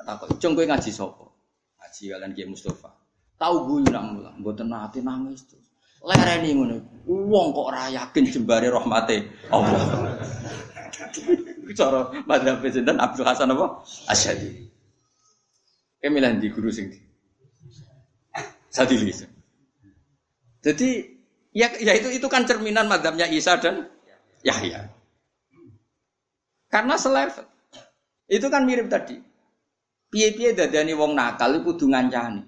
kok 0.03 0.43
cung 0.43 0.59
kowe 0.59 0.67
ngaji 0.67 0.91
sapa? 0.91 1.31
Ngaji 1.79 2.03
kalian 2.11 2.31
Kiai 2.35 2.51
Mustafa. 2.51 2.91
Tahu 3.39 3.57
guyu 3.71 3.87
nak 3.91 4.05
mulang, 4.11 4.37
mboten 4.43 4.67
nate 4.71 4.99
nangis 4.99 5.47
terus. 5.47 5.67
Lereni 6.03 6.51
ngono. 6.59 6.77
Wong 7.07 7.55
kok 7.55 7.67
ora 7.71 7.87
yakin 7.91 8.27
jembare 8.27 8.67
rahmate 8.67 9.31
Allah. 9.55 9.79
Cara 11.79 12.11
madzhab 12.27 12.61
sinten 12.69 12.99
Abdul 12.99 13.27
Hasan 13.27 13.55
apa? 13.55 13.87
Asyadi. 14.11 14.67
Kemilan 16.03 16.43
di 16.43 16.51
guru 16.51 16.69
sing 16.75 16.91
Sadili. 18.73 19.15
Jadi 20.63 21.13
Ya, 21.53 21.69
ya 21.77 21.93
itu 21.93 22.09
itu 22.09 22.27
kan 22.33 22.49
cerminan 22.49 22.89
madhabnya 22.89 23.29
Isa 23.29 23.61
dan 23.61 23.93
Yahya. 24.41 24.89
Karena 26.73 26.97
selevel. 26.97 27.45
Itu 28.25 28.49
kan 28.49 28.65
mirip 28.65 28.89
tadi. 28.89 29.21
Piye-piye 30.09 30.57
dadani 30.57 30.97
wong 30.97 31.13
nakal 31.13 31.53
iku 31.61 31.77
kudu 31.77 31.93
ngancani. 31.93 32.41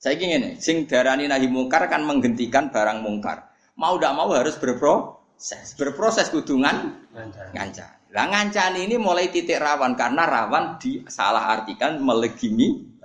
Saya 0.00 0.20
ingin 0.20 0.40
ini, 0.40 0.50
sing 0.60 0.88
darani 0.88 1.28
nahi 1.28 1.48
mungkar 1.48 1.88
kan 1.88 2.04
menghentikan 2.04 2.72
barang 2.72 3.04
mungkar. 3.04 3.52
Mau 3.76 4.00
tidak 4.00 4.12
mau 4.16 4.32
harus 4.32 4.56
berproses. 4.56 5.76
Berproses 5.76 6.32
kudungan 6.32 7.04
ngancani. 7.52 8.12
Lah 8.16 8.26
ngancani 8.32 8.88
ini 8.88 8.96
mulai 8.96 9.28
titik 9.28 9.60
rawan 9.60 9.92
karena 9.92 10.24
rawan 10.24 10.80
disalah 10.80 11.52
artikan 11.60 12.00
melegimi. 12.00 12.96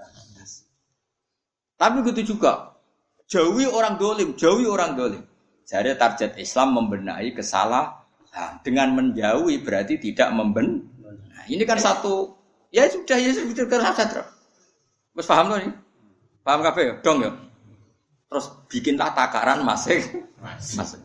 Tapi 1.79 2.03
gitu 2.11 2.35
juga 2.35 2.69
Jauhi 3.29 3.69
orang 3.69 4.01
dolim, 4.01 4.33
jauhi 4.33 4.65
orang 4.65 4.97
dolim. 4.97 5.21
Jadi 5.61 5.93
target 6.01 6.33
Islam 6.41 6.73
membenahi 6.81 7.29
kesalahan. 7.37 7.98
Dengan 8.61 8.93
menjauhi 8.93 9.61
berarti 9.65 9.97
tidak 9.97 10.29
memben. 10.31 10.85
Nah, 11.01 11.45
ini 11.49 11.65
kan 11.65 11.81
satu, 11.81 12.37
ya 12.69 12.85
sudah 12.85 13.17
ya 13.17 13.33
sudah 13.33 13.65
kan 13.65 13.81
saja 13.91 14.03
terus. 14.05 14.29
Mas 15.17 15.25
paham 15.25 15.49
loh 15.49 15.57
ini? 15.57 15.73
Paham 16.45 16.61
kafe 16.61 16.81
ya? 16.87 16.93
Dong 17.01 17.19
ya? 17.25 17.31
terus 18.29 18.45
bikinlah 18.69 19.11
takaran 19.17 19.65
masing 19.65 20.05
masing. 20.77 21.01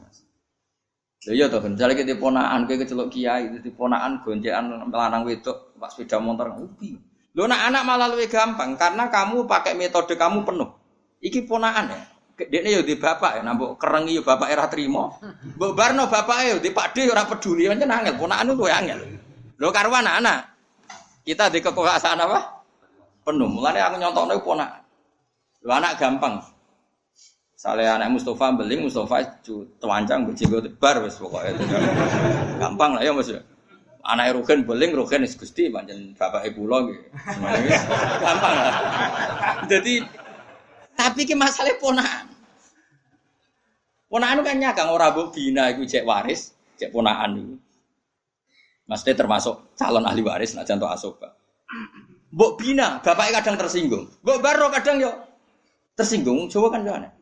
Lha 1.25 1.33
iya 1.33 1.49
to, 1.49 1.57
misalnya 1.57 1.97
kita 1.97 2.21
ponaan, 2.21 2.69
kowe 2.69 2.77
kecelok 2.77 3.09
kiai, 3.09 3.49
itu 3.49 3.73
ponaan 3.73 4.21
goncekan 4.21 4.85
melanang 4.93 5.25
wedok, 5.25 5.73
pak 5.81 5.89
sepeda 5.97 6.21
motor 6.21 6.53
ubi. 6.53 7.01
Lho 7.33 7.49
nak 7.49 7.73
anak 7.73 7.83
malah 7.89 8.13
lebih 8.13 8.29
gampang 8.29 8.77
karena 8.77 9.09
kamu 9.09 9.49
pakai 9.49 9.73
metode 9.73 10.21
kamu 10.21 10.45
penuh. 10.45 10.69
Iki 11.25 11.49
ponaan 11.49 11.89
ya. 11.89 11.97
Dekne 12.35 12.71
yo 12.75 12.83
di 12.83 12.99
bapak 12.99 13.39
ya, 13.39 13.43
nambok 13.47 13.79
kerengi 13.79 14.19
yo 14.19 14.27
bapak 14.27 14.51
era 14.51 14.67
trimo. 14.67 15.23
Mbok 15.55 15.73
barno 15.79 16.11
bapak 16.11 16.39
yo 16.51 16.57
di 16.59 16.75
pakde 16.75 17.07
ora 17.07 17.23
peduli, 17.31 17.71
pancen 17.71 17.95
angel, 17.95 18.19
ponaan 18.19 18.51
ku 18.59 18.67
angel. 18.67 19.01
Lho 19.55 19.69
karo 19.71 19.95
anak-anak. 19.95 20.51
Kita 21.23 21.47
di 21.47 21.63
kekuasaan 21.63 22.19
apa? 22.27 22.67
Penuh. 23.23 23.47
Mulane 23.47 23.79
aku 23.79 23.97
nyontokno 24.03 24.35
ponaan. 24.43 24.83
Lho 25.63 25.71
anak 25.71 25.95
gampang. 25.95 26.43
Saleh 27.55 27.89
anak 27.89 28.13
Mustafa 28.13 28.53
beling 28.53 28.85
Mustafa 28.85 29.41
tewancang 29.81 30.29
bejenggo 30.29 30.61
tebar 30.61 31.01
wis 31.07 31.17
pokoke. 31.17 31.55
Gampang 32.61 32.99
lah 32.99 33.03
ya 33.07 33.15
Mas. 33.15 33.31
Anak 34.05 34.37
Rugen 34.37 34.69
beling 34.69 34.93
Rugen 34.93 35.25
wis 35.25 35.39
Gusti 35.39 35.73
pancen 35.73 36.13
bapake 36.19 36.53
kula 36.53 36.85
nggih. 36.85 36.99
Gampang 38.21 38.55
lah. 38.59 38.75
Jadi 39.71 40.24
tapi 40.95 41.27
ki 41.27 41.35
masalah 41.35 41.75
ponakan. 41.79 42.27
Ponakan 44.09 44.47
kan 44.47 44.57
nyakang 44.63 44.89
ora 44.95 45.11
mbok 45.11 45.35
bina 45.35 45.75
iku 45.75 45.83
cek 45.83 46.07
waris, 46.07 46.55
cek 46.79 46.95
ponakan 46.95 47.31
iku. 47.35 47.55
Maksudnya 48.87 49.15
termasuk 49.19 49.75
calon 49.75 50.07
ahli 50.07 50.23
waris 50.23 50.55
nak 50.55 50.69
jantung 50.69 50.93
asoba. 50.93 51.35
Mbok 52.35 52.53
bina, 52.59 53.03
bapaknya 53.03 53.43
kadang 53.43 53.57
tersinggung. 53.59 54.07
Mbok 54.23 54.39
baro 54.39 54.71
kadang 54.71 55.03
yo 55.03 55.11
tersinggung, 55.99 56.47
coba 56.47 56.79
kan 56.79 56.87
yo 56.87 56.93
aneh. 56.95 57.13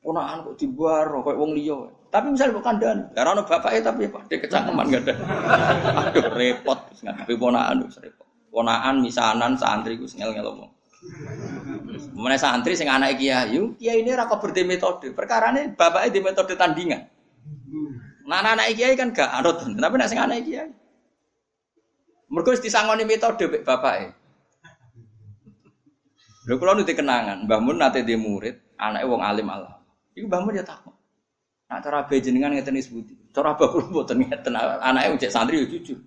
Ponakan 0.00 0.48
kok 0.48 0.56
dibaro 0.60 1.18
kayak 1.24 1.38
wong 1.40 1.52
liya. 1.56 1.78
Tapi 2.10 2.26
misalnya 2.34 2.58
bukan 2.58 2.74
dan, 2.82 2.98
karena 3.14 3.38
ono 3.38 3.42
bapaknya 3.46 3.80
tapi 3.86 4.10
pak 4.10 4.26
dia 4.26 4.42
kecangkeman 4.42 4.90
gak 4.90 5.02
ada. 5.06 5.14
Aduh 6.10 6.26
repot, 6.34 6.78
ngadepi 7.06 7.34
ponakan 7.38 7.86
wis 7.86 7.96
repot. 8.02 8.26
Ponakan 8.50 8.94
misanan 8.98 9.54
santri 9.54 9.94
ku 9.94 10.10
ngel 10.10 10.34
ngel. 10.34 10.79
Mana 12.12 12.36
santri 12.36 12.76
sing 12.76 12.92
anak 12.92 13.16
kiai, 13.16 13.56
yuk 13.56 13.80
kiai 13.80 14.04
ini 14.04 14.12
rako 14.12 14.36
berdi 14.36 14.68
metode. 14.68 15.16
Perkara 15.16 15.48
ini 15.56 15.72
bapaknya 15.72 16.12
di 16.12 16.20
metode 16.20 16.52
tandingan. 16.60 17.02
Nah 18.28 18.44
anak 18.44 18.76
kiai 18.76 18.92
kan 19.00 19.08
gak 19.16 19.32
anut, 19.32 19.64
tapi 19.64 19.94
nak 19.96 20.08
sing 20.12 20.20
anak. 20.20 20.44
Mergo 22.28 22.52
disangoni 22.52 23.08
metode 23.08 23.48
bapaknya. 23.64 24.12
Lho 26.48 26.56
kula 26.56 26.76
nu 26.76 26.84
kenangan, 26.84 27.44
Mbah 27.44 27.60
Mun 27.60 27.76
nate 27.80 28.00
di 28.00 28.16
murid, 28.16 28.76
anake 28.80 29.04
wong 29.04 29.20
alim 29.20 29.48
Allah. 29.48 29.80
Iku 30.16 30.28
Mbah 30.28 30.40
Mun 30.44 30.56
ya 30.56 30.64
takut. 30.64 30.96
Nak 31.70 31.80
cara 31.84 32.04
bae 32.08 32.18
jenengan 32.18 32.52
ngeten 32.52 32.80
sebuti. 32.80 33.14
Cara 33.32 33.56
bae 33.56 33.68
kula 33.68 33.88
mboten 33.88 34.20
ngeten 34.20 34.52
anake 34.56 35.16
cek 35.20 35.32
santri 35.32 35.64
yo 35.64 35.66
jujur. 35.68 36.00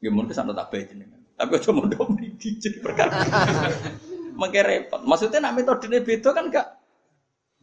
Nggih 0.00 0.12
mun 0.12 0.28
kesan 0.28 0.52
tak 0.52 0.68
bae 0.68 0.84
jenengan. 0.84 1.20
Tapi 1.34 1.58
aja 1.58 1.70
mondok 1.72 2.12
mriki 2.12 2.60
perkara. 2.80 3.24
Mengke 4.34 4.60
repot. 4.66 5.00
Maksudnya 5.06 5.38
nak 5.38 5.54
metodene 5.54 6.02
beda 6.02 6.30
kan 6.34 6.50
gak 6.50 6.68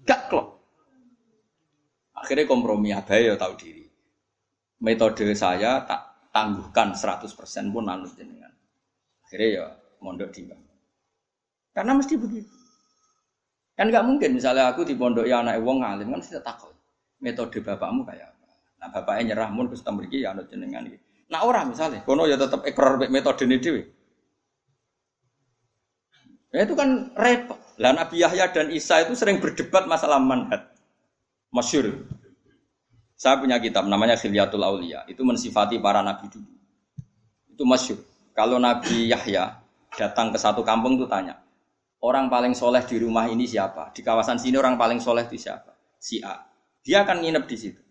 gak 0.08 0.22
klop. 0.32 0.48
Akhirnya 2.16 2.48
kompromi 2.48 2.96
abae 2.96 3.28
ya 3.28 3.36
tahu 3.36 3.54
diri. 3.60 3.86
Metode 4.82 5.30
saya 5.38 5.84
tak 5.86 6.32
tangguhkan 6.34 6.96
100% 6.96 7.28
pun 7.74 7.86
anut 7.86 8.14
jenengan. 8.18 8.50
Akhirnya 9.28 9.48
ya 9.48 9.66
mondok 10.02 10.32
di 10.34 10.48
Karena 11.72 11.92
mesti 11.96 12.16
begitu. 12.18 12.52
Kan 13.78 13.90
nggak 13.90 14.06
mungkin 14.06 14.36
misalnya 14.36 14.70
aku 14.70 14.84
di 14.84 14.94
pondok 14.94 15.26
ya 15.26 15.42
anak 15.42 15.58
wong 15.64 15.82
ngalim 15.82 16.12
kan 16.14 16.22
tidak 16.22 16.44
takut. 16.46 16.76
Metode 17.22 17.62
bapakmu 17.62 18.04
kayak 18.06 18.34
apa? 18.34 18.48
Nah 18.82 18.88
bapaknya 18.90 19.34
nyerah 19.34 19.50
mun 19.54 19.70
ke 19.70 19.78
mriki 19.78 20.26
ya 20.26 20.34
anut 20.34 20.50
jenengan. 20.50 20.86
Nah 21.32 21.42
orang 21.48 21.72
misalnya, 21.72 22.04
kono 22.04 22.28
ya 22.28 22.36
tetap 22.36 22.68
ekor 22.68 23.00
metode 23.08 23.48
ini 23.48 23.58
dewi. 23.62 23.82
Ya 26.52 26.68
itu 26.68 26.76
kan 26.76 27.16
repot. 27.16 27.56
Lah 27.80 27.96
Nabi 27.96 28.20
Yahya 28.20 28.52
dan 28.52 28.68
Isa 28.76 29.02
itu 29.08 29.16
sering 29.16 29.40
berdebat 29.40 29.88
masalah 29.88 30.20
manhat. 30.20 30.76
Masyur. 31.52 32.08
Saya 33.16 33.40
punya 33.40 33.58
kitab 33.64 33.88
namanya 33.88 34.20
Khilyatul 34.20 34.64
Aulia. 34.64 35.08
Itu 35.08 35.24
mensifati 35.24 35.80
para 35.80 36.04
nabi 36.04 36.28
dulu. 36.28 36.52
Itu 37.48 37.64
masyur. 37.64 38.00
Kalau 38.32 38.58
Nabi 38.58 39.12
Yahya 39.12 39.60
datang 39.94 40.32
ke 40.32 40.40
satu 40.40 40.64
kampung 40.64 40.96
tuh 40.96 41.06
tanya, 41.06 41.36
orang 42.02 42.32
paling 42.32 42.56
soleh 42.56 42.82
di 42.88 42.96
rumah 42.98 43.28
ini 43.28 43.44
siapa? 43.44 43.92
Di 43.92 44.02
kawasan 44.02 44.40
sini 44.40 44.56
orang 44.56 44.80
paling 44.80 45.04
soleh 45.04 45.28
itu 45.28 45.38
siapa? 45.38 45.76
Si 46.00 46.24
A. 46.24 46.40
Dia 46.82 47.04
akan 47.06 47.22
nginep 47.22 47.44
di 47.46 47.58
situ. 47.60 47.82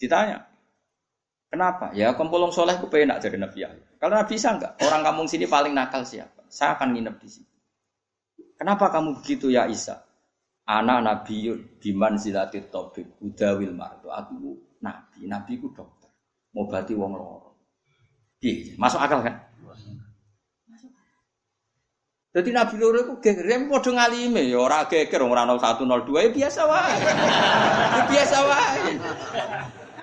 Ditanya, 0.00 0.40
kenapa? 1.52 1.92
Ya 1.92 2.16
kumpulung 2.16 2.50
soleh 2.50 2.80
ku 2.80 2.88
penak 2.88 3.20
jadi 3.20 3.36
Nabi 3.36 3.58
Yahya. 3.60 3.86
Kalau 4.00 4.16
Nabi 4.16 4.32
bisa 4.34 4.48
enggak? 4.56 4.72
Orang 4.82 5.04
kampung 5.04 5.28
sini 5.28 5.44
paling 5.44 5.76
nakal 5.76 6.02
siapa? 6.02 6.39
Saya 6.50 6.74
akan 6.74 6.98
nginep 6.98 7.16
di 7.22 7.28
situ. 7.30 7.56
Kenapa 8.58 8.90
kamu 8.90 9.22
begitu 9.22 9.48
ya 9.48 9.70
Isa? 9.70 10.02
Anak 10.66 11.00
Nabi 11.00 11.54
biman 11.78 12.18
silatit 12.18 12.68
tobik 12.68 13.16
udawil 13.22 13.72
marto. 13.72 14.10
Aku 14.10 14.58
nabi, 14.82 15.24
nabi 15.30 15.52
ku 15.62 15.70
dokter. 15.70 16.10
Mau 16.52 16.66
bati 16.66 16.92
wong 16.92 17.14
loro. 17.14 17.54
Masuk 18.76 19.00
akal 19.00 19.22
kan? 19.22 19.36
Jadi 22.30 22.54
Nabi 22.54 22.74
loro 22.78 22.98
iku 23.02 23.14
geger 23.18 23.66
padha 23.66 23.90
ngalime 23.90 24.46
ya 24.46 24.62
ora 24.62 24.86
geger 24.86 25.18
ora 25.26 25.42
01 25.42 25.82
02 25.82 26.14
ya 26.14 26.30
biasa 26.30 26.60
wae. 26.62 26.94
Ya 27.90 28.02
biasa 28.06 28.36
wae. 28.46 28.92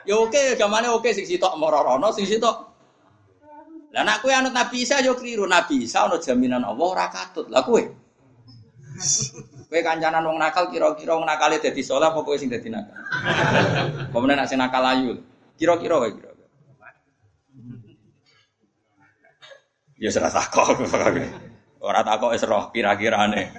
Ya 0.03 0.15
oke, 0.19 0.59
gamane 0.59 0.91
oke 0.91 1.11
sing 1.15 1.23
sitok 1.23 1.55
marorono, 1.55 2.11
sing 2.11 2.27
sitok. 2.27 2.76
Lah 3.97 4.05
nek 4.05 4.21
kowe 4.21 4.29
anut 4.29 4.53
Nabi 4.53 4.85
Isa 4.85 5.01
yo 5.01 5.17
kliru. 5.17 5.49
Nabi 5.49 5.89
Isa 5.89 6.05
ana 6.05 6.21
jaminan 6.21 6.61
Allah 6.61 6.85
ora 6.85 7.09
katut. 7.09 7.49
Lah 7.49 7.65
kowe. 7.65 7.81
Kowe 9.67 9.81
kancanan 9.83 10.23
wong 10.23 10.39
nakal 10.39 10.71
kira-kira 10.71 11.19
wong 11.19 11.27
nakale 11.27 11.59
dadi 11.59 11.83
saleh 11.83 12.07
apa 12.07 12.23
kowe 12.23 12.37
sing 12.39 12.47
dadi 12.47 12.71
nakal? 12.71 12.93
Pemene 14.13 14.39
nek 14.39 14.47
sing 14.47 14.61
nakal 14.61 14.79
ayu. 14.85 15.17
Kira-kira 15.57 15.97
wae 15.97 16.13
kira. 16.13 16.31
Ya 19.97 20.13
serasa 20.13 20.45
kok. 20.47 20.77
Ora 21.87 22.05
tak 22.05 22.21
kok 22.21 22.37
roh 22.45 22.69
kira-kirane. 22.69 23.49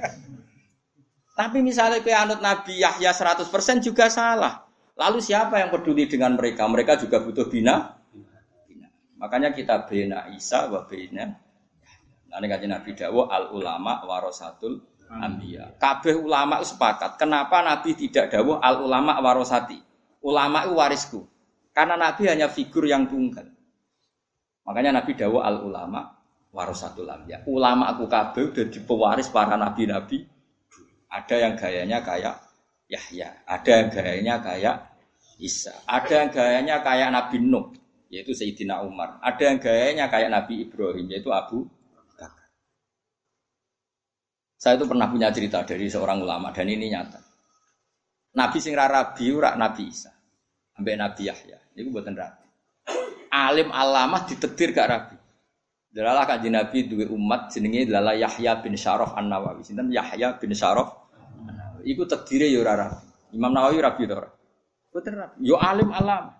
Tapi 1.34 1.58
misalnya 1.66 1.98
kue 1.98 2.14
anut 2.14 2.38
Nabi 2.38 2.78
Yahya 2.78 3.10
100% 3.10 3.50
juga 3.82 4.06
salah. 4.06 4.64
Lalu 4.98 5.18
siapa 5.18 5.58
yang 5.58 5.70
peduli 5.70 6.06
dengan 6.06 6.34
mereka? 6.34 6.66
Mereka 6.66 6.98
juga 6.98 7.22
butuh 7.22 7.46
bina. 7.46 7.97
Makanya 9.18 9.50
kita 9.50 9.86
bina 9.86 10.30
Isa 10.32 10.70
wa 10.70 10.86
bina. 10.86 11.26
Nanti 12.28 12.46
kaji 12.46 12.66
Nabi 12.70 12.90
Dawo 12.94 13.26
al 13.26 13.50
ulama 13.50 14.04
warosatul 14.06 14.98
ambia. 15.10 15.74
Kabeh 15.80 16.14
ulama 16.14 16.60
sepakat. 16.60 17.16
Kenapa 17.16 17.64
Nabi 17.64 17.96
tidak 17.96 18.28
dawo 18.28 18.60
al 18.60 18.84
ulama 18.84 19.16
warosati? 19.24 19.80
Ulama 20.22 20.68
itu 20.68 20.74
warisku. 20.76 21.20
Karena 21.72 21.96
Nabi 21.96 22.28
hanya 22.28 22.52
figur 22.52 22.84
yang 22.84 23.08
tunggal. 23.08 23.48
Makanya 24.68 25.00
Nabi 25.00 25.16
dawo 25.16 25.40
al 25.40 25.64
ulama 25.64 26.04
warasatul 26.52 27.08
anbiya. 27.08 27.46
Ulama 27.48 27.88
aku 27.94 28.04
kabeh 28.10 28.52
udah 28.52 28.66
pewaris 28.84 29.32
para 29.32 29.56
nabi-nabi. 29.56 30.26
Ada 31.08 31.34
yang 31.40 31.54
gayanya 31.56 32.04
kayak 32.04 32.36
Yahya, 32.88 33.48
ada 33.48 33.70
yang 33.72 33.88
gayanya 33.88 34.34
kayak 34.44 34.76
Isa, 35.40 35.72
ada 35.88 36.24
yang 36.24 36.28
gayanya 36.32 36.76
kayak 36.84 37.08
Nabi 37.14 37.36
Nuh, 37.40 37.72
yaitu 38.08 38.32
Sayyidina 38.32 38.80
Umar. 38.84 39.20
Ada 39.20 39.52
yang 39.52 39.58
gayanya 39.60 40.04
kayak 40.08 40.32
Nabi 40.32 40.64
Ibrahim, 40.64 41.06
yaitu 41.12 41.28
Abu 41.28 41.68
Bakar. 41.92 42.32
Saya 44.56 44.80
itu 44.80 44.88
pernah 44.88 45.06
punya 45.06 45.28
cerita 45.30 45.62
dari 45.62 45.86
seorang 45.86 46.24
ulama 46.24 46.50
dan 46.50 46.66
ini 46.66 46.88
nyata. 46.88 47.20
Nabi 48.36 48.58
sing 48.60 48.76
rabi 48.76 49.24
ora 49.32 49.56
Nabi 49.56 49.82
Isa. 49.88 50.12
Sampai 50.74 50.94
Nabi 50.94 51.26
Yahya. 51.26 51.58
Itu 51.74 51.90
buatan 51.90 52.14
rabi. 52.14 52.46
Alim 53.34 53.68
alamah 53.74 54.24
ditetir 54.24 54.70
gak 54.70 54.88
rabi. 54.88 55.16
Dalalah 55.90 56.28
kanjeng 56.28 56.54
Nabi 56.54 56.86
duwe 56.86 57.10
umat 57.10 57.50
jenenge 57.50 57.90
adalah 57.90 58.14
Yahya 58.14 58.62
bin 58.62 58.78
Syaraf 58.78 59.18
An-Nawawi. 59.18 59.66
Sinten 59.66 59.90
Yahya 59.90 60.38
bin 60.38 60.54
Syaraf. 60.54 61.10
Iku 61.82 62.06
terdiri 62.06 62.54
ya 62.54 62.62
ora 62.62 62.94
Imam 63.34 63.50
Nawawi 63.50 63.82
rabi? 63.82 64.06
Boten 64.06 65.14
rabi. 65.18 65.42
Yo 65.42 65.58
alim 65.58 65.90
alam. 65.90 66.37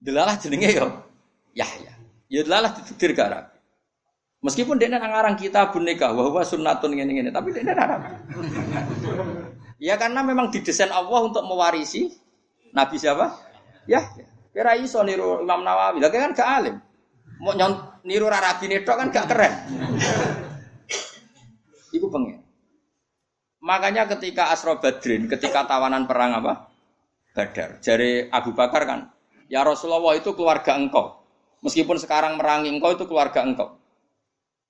Dalalah 0.00 0.40
jenenge 0.40 0.72
yo 0.72 0.88
Yahya. 1.52 1.92
Ya 2.32 2.40
dalalah 2.46 2.72
ditedir 2.72 3.12
gak 3.12 3.30
rabi. 3.30 3.56
Meskipun 4.40 4.80
dia 4.80 4.88
nang 4.88 5.04
ngarang 5.04 5.36
kita 5.36 5.68
nikah 5.76 6.16
bahwa 6.16 6.40
sunnatun 6.40 6.96
ngene-ngene, 6.96 7.28
tapi 7.28 7.52
dia 7.52 7.76
rabi. 7.76 8.16
ya 9.76 10.00
karena 10.00 10.24
memang 10.24 10.48
didesain 10.48 10.88
Allah 10.88 11.20
untuk 11.28 11.44
mewarisi 11.44 12.08
Nabi 12.72 12.96
siapa? 12.96 13.36
Ya. 13.84 14.00
Kira 14.50 14.78
iso 14.80 15.02
niru 15.04 15.44
Imam 15.44 15.60
Nawawi. 15.60 16.00
Lah 16.00 16.08
kan 16.08 16.32
gak 16.32 16.48
alim. 16.48 16.76
Mau 17.42 17.52
nyont 17.52 18.00
niru 18.06 18.32
rabi 18.32 18.66
netok 18.70 18.96
kan 18.96 19.08
gak 19.12 19.26
keren. 19.28 19.52
Iku 21.92 22.06
pengen. 22.08 22.40
Makanya 23.60 24.08
ketika 24.08 24.48
Asro 24.54 24.80
Badrin, 24.80 25.28
ketika 25.28 25.68
tawanan 25.68 26.08
perang 26.08 26.32
apa? 26.40 26.72
Badar. 27.36 27.76
Jari 27.84 28.32
Abu 28.32 28.56
Bakar 28.56 28.88
kan, 28.88 29.12
ya 29.50 29.66
Rasulullah 29.66 30.14
itu 30.14 30.30
keluarga 30.32 30.78
engkau. 30.78 31.26
Meskipun 31.60 31.98
sekarang 31.98 32.38
merangi 32.38 32.70
engkau 32.70 32.94
itu 32.94 33.04
keluarga 33.04 33.42
engkau. 33.42 33.76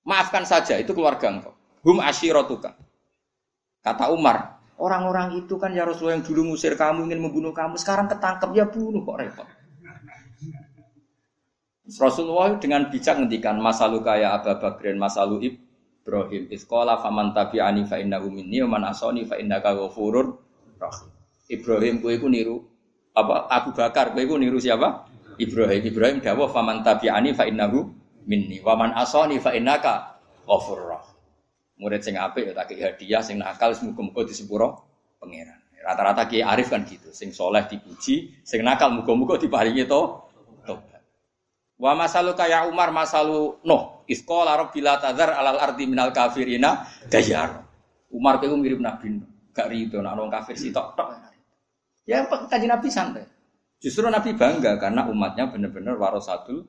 Maafkan 0.03 0.43
saja, 0.43 0.75
itu 0.81 0.91
keluarga 0.91 1.29
engkau. 1.29 1.53
Hum 1.85 2.01
ashirotuka. 2.01 2.75
Kata 3.85 4.09
Umar, 4.09 4.59
orang-orang 4.81 5.37
itu 5.45 5.55
kan 5.61 5.71
ya 5.71 5.85
Rasulullah 5.85 6.17
yang 6.17 6.25
dulu 6.25 6.41
ngusir 6.51 6.73
kamu, 6.73 7.05
ingin 7.05 7.21
membunuh 7.21 7.53
kamu, 7.53 7.77
sekarang 7.77 8.09
ketangkep, 8.09 8.49
ya 8.57 8.65
bunuh 8.65 9.05
kok 9.05 9.17
repot. 9.21 9.47
Rasulullah 11.91 12.55
dengan 12.55 12.87
bijak 12.87 13.19
ngendikan 13.19 13.59
masalu 13.59 13.99
kaya 13.99 14.31
Abu 14.31 14.53
Bakrin 14.63 14.95
masalu 14.95 15.59
Ibrahim 16.01 16.47
iskola 16.47 16.97
faman 17.03 17.35
tabi'ani 17.35 17.83
fa 17.83 17.99
innahu 17.99 18.31
minni 18.31 18.63
wa 18.63 18.79
man 18.79 18.89
asani 18.95 19.27
fa 19.27 19.35
innaka 19.35 19.75
ghafurur 19.75 20.39
rahim. 20.79 21.09
Ibrahim 21.51 21.99
kowe 21.99 22.13
iku 22.15 22.27
niru 22.31 22.70
apa 23.11 23.51
Abu 23.51 23.75
Bakar 23.75 24.15
kowe 24.15 24.21
iku 24.23 24.39
niru 24.39 24.57
siapa? 24.59 25.07
Ibrahim. 25.35 25.81
Ibrahim 25.83 26.17
dawuh 26.23 26.47
faman 26.51 26.85
tabi'ani 26.85 27.35
fa 27.35 27.47
innahu 27.47 27.89
minni 28.27 28.61
wa 28.61 28.77
man 28.77 28.95
asani 28.95 29.41
fa 29.41 29.51
innaka 29.55 30.21
ghafurur. 30.47 31.01
Murid 31.81 32.05
sing 32.05 32.13
apik 32.13 32.45
ya 32.45 32.53
tak 32.53 32.77
hadiah, 32.77 33.25
sing 33.25 33.41
nakal 33.41 33.73
muga-muga 33.81 34.21
disepuro 34.21 34.85
pangeran. 35.17 35.57
Rata-rata 35.81 36.29
Ki 36.29 36.45
Arif 36.45 36.69
kan 36.69 36.85
gitu, 36.85 37.09
sing 37.09 37.33
soleh 37.33 37.65
dipuji, 37.65 38.37
sing 38.45 38.61
nakal 38.61 38.93
muga-muga 38.93 39.41
diparingi 39.41 39.89
to 39.89 40.29
Wa 41.81 41.97
masalu 41.97 42.37
kaya 42.37 42.69
Umar 42.69 42.93
masalu 42.93 43.57
Nuh. 43.65 44.05
Iskola 44.05 44.53
bila 44.69 45.01
tazar 45.01 45.33
alal 45.33 45.57
ardi 45.57 45.89
minal 45.89 46.13
kafirina 46.13 46.85
dayar. 47.09 47.65
Umar 48.13 48.37
itu 48.37 48.53
mirip 48.53 48.77
Nabi. 48.77 49.17
Gak 49.49 49.67
rido 49.67 49.99
nak 49.99 50.15
orang 50.15 50.29
kafir 50.29 50.55
sih 50.55 50.69
tok 50.69 50.93
tok. 50.93 51.09
Ya 52.11 52.27
kaji 52.27 52.67
Nabi 52.67 52.91
santai. 52.91 53.23
Justru 53.79 54.03
Nabi 54.11 54.35
bangga 54.35 54.75
karena 54.75 55.07
umatnya 55.07 55.47
benar-benar 55.47 55.95
warasatul. 55.95 56.67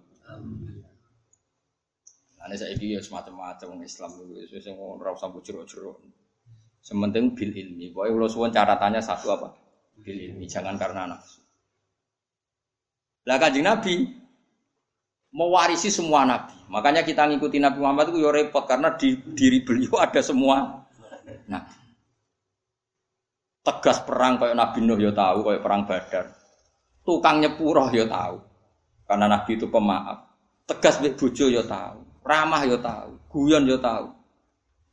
Ane 2.43 2.55
saya 2.55 2.75
ini 2.75 2.95
ya 2.95 3.01
semacam-macam 3.03 3.83
Islam 3.83 4.11
itu, 4.23 4.71
orang 4.75 5.19
sampai 5.19 5.43
jeruk-jeruk. 5.43 5.99
Sementing 6.83 7.35
bil 7.35 7.51
ilmi. 7.55 7.91
Pokoknya 7.91 8.15
kalau 8.19 8.31
suwon 8.31 8.51
caratannya 8.55 9.03
satu 9.03 9.35
apa? 9.35 9.55
Bil 9.99 10.19
ilmi. 10.31 10.47
Jangan 10.47 10.79
karena 10.79 11.11
nafsu. 11.11 11.43
Lah 13.27 13.39
kaji 13.39 13.61
Nabi 13.63 13.95
mewarisi 15.35 15.91
semua 15.91 16.23
nabi. 16.23 16.55
Makanya 16.71 17.03
kita 17.03 17.27
ngikuti 17.27 17.59
Nabi 17.59 17.79
Muhammad 17.83 18.15
itu 18.15 18.19
ya 18.23 18.31
repot 18.31 18.67
karena 18.67 18.95
di 18.95 19.15
diri 19.35 19.63
beliau 19.63 19.99
ada 19.99 20.21
semua 20.23 20.87
nabi. 21.47 21.82
Tegas 23.63 24.03
perang 24.03 24.43
kayak 24.43 24.59
Nabi 24.59 24.79
Nuh 24.83 24.99
ya 24.99 25.15
tahu, 25.15 25.47
kayak 25.47 25.63
perang 25.63 25.87
Badar. 25.87 26.27
Tukang 27.07 27.39
nyepuro 27.39 27.91
ya 27.95 28.07
tahu. 28.11 28.37
Karena 29.07 29.27
Nabi 29.31 29.55
itu 29.55 29.71
pemaaf. 29.71 30.19
Tegas 30.67 30.99
mbek 30.99 31.15
bojo 31.15 31.47
ya 31.47 31.63
tahu. 31.63 32.27
Ramah 32.27 32.63
ya 32.67 32.79
tahu. 32.79 33.11
Guyon 33.31 33.67
ya 33.67 33.79
tahu. 33.79 34.11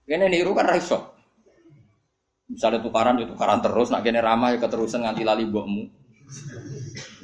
Kene 0.06 0.26
niru 0.30 0.54
kan 0.54 0.70
raiso. 0.70 1.18
Misalnya 2.50 2.82
tukaran 2.82 3.22
ya 3.22 3.30
tukaran 3.30 3.62
terus, 3.62 3.94
nak 3.94 4.02
kene 4.02 4.22
ramah 4.22 4.54
ya 4.54 4.58
keterusan 4.58 5.06
nganti 5.06 5.22
lali 5.22 5.46
mbokmu. 5.46 5.84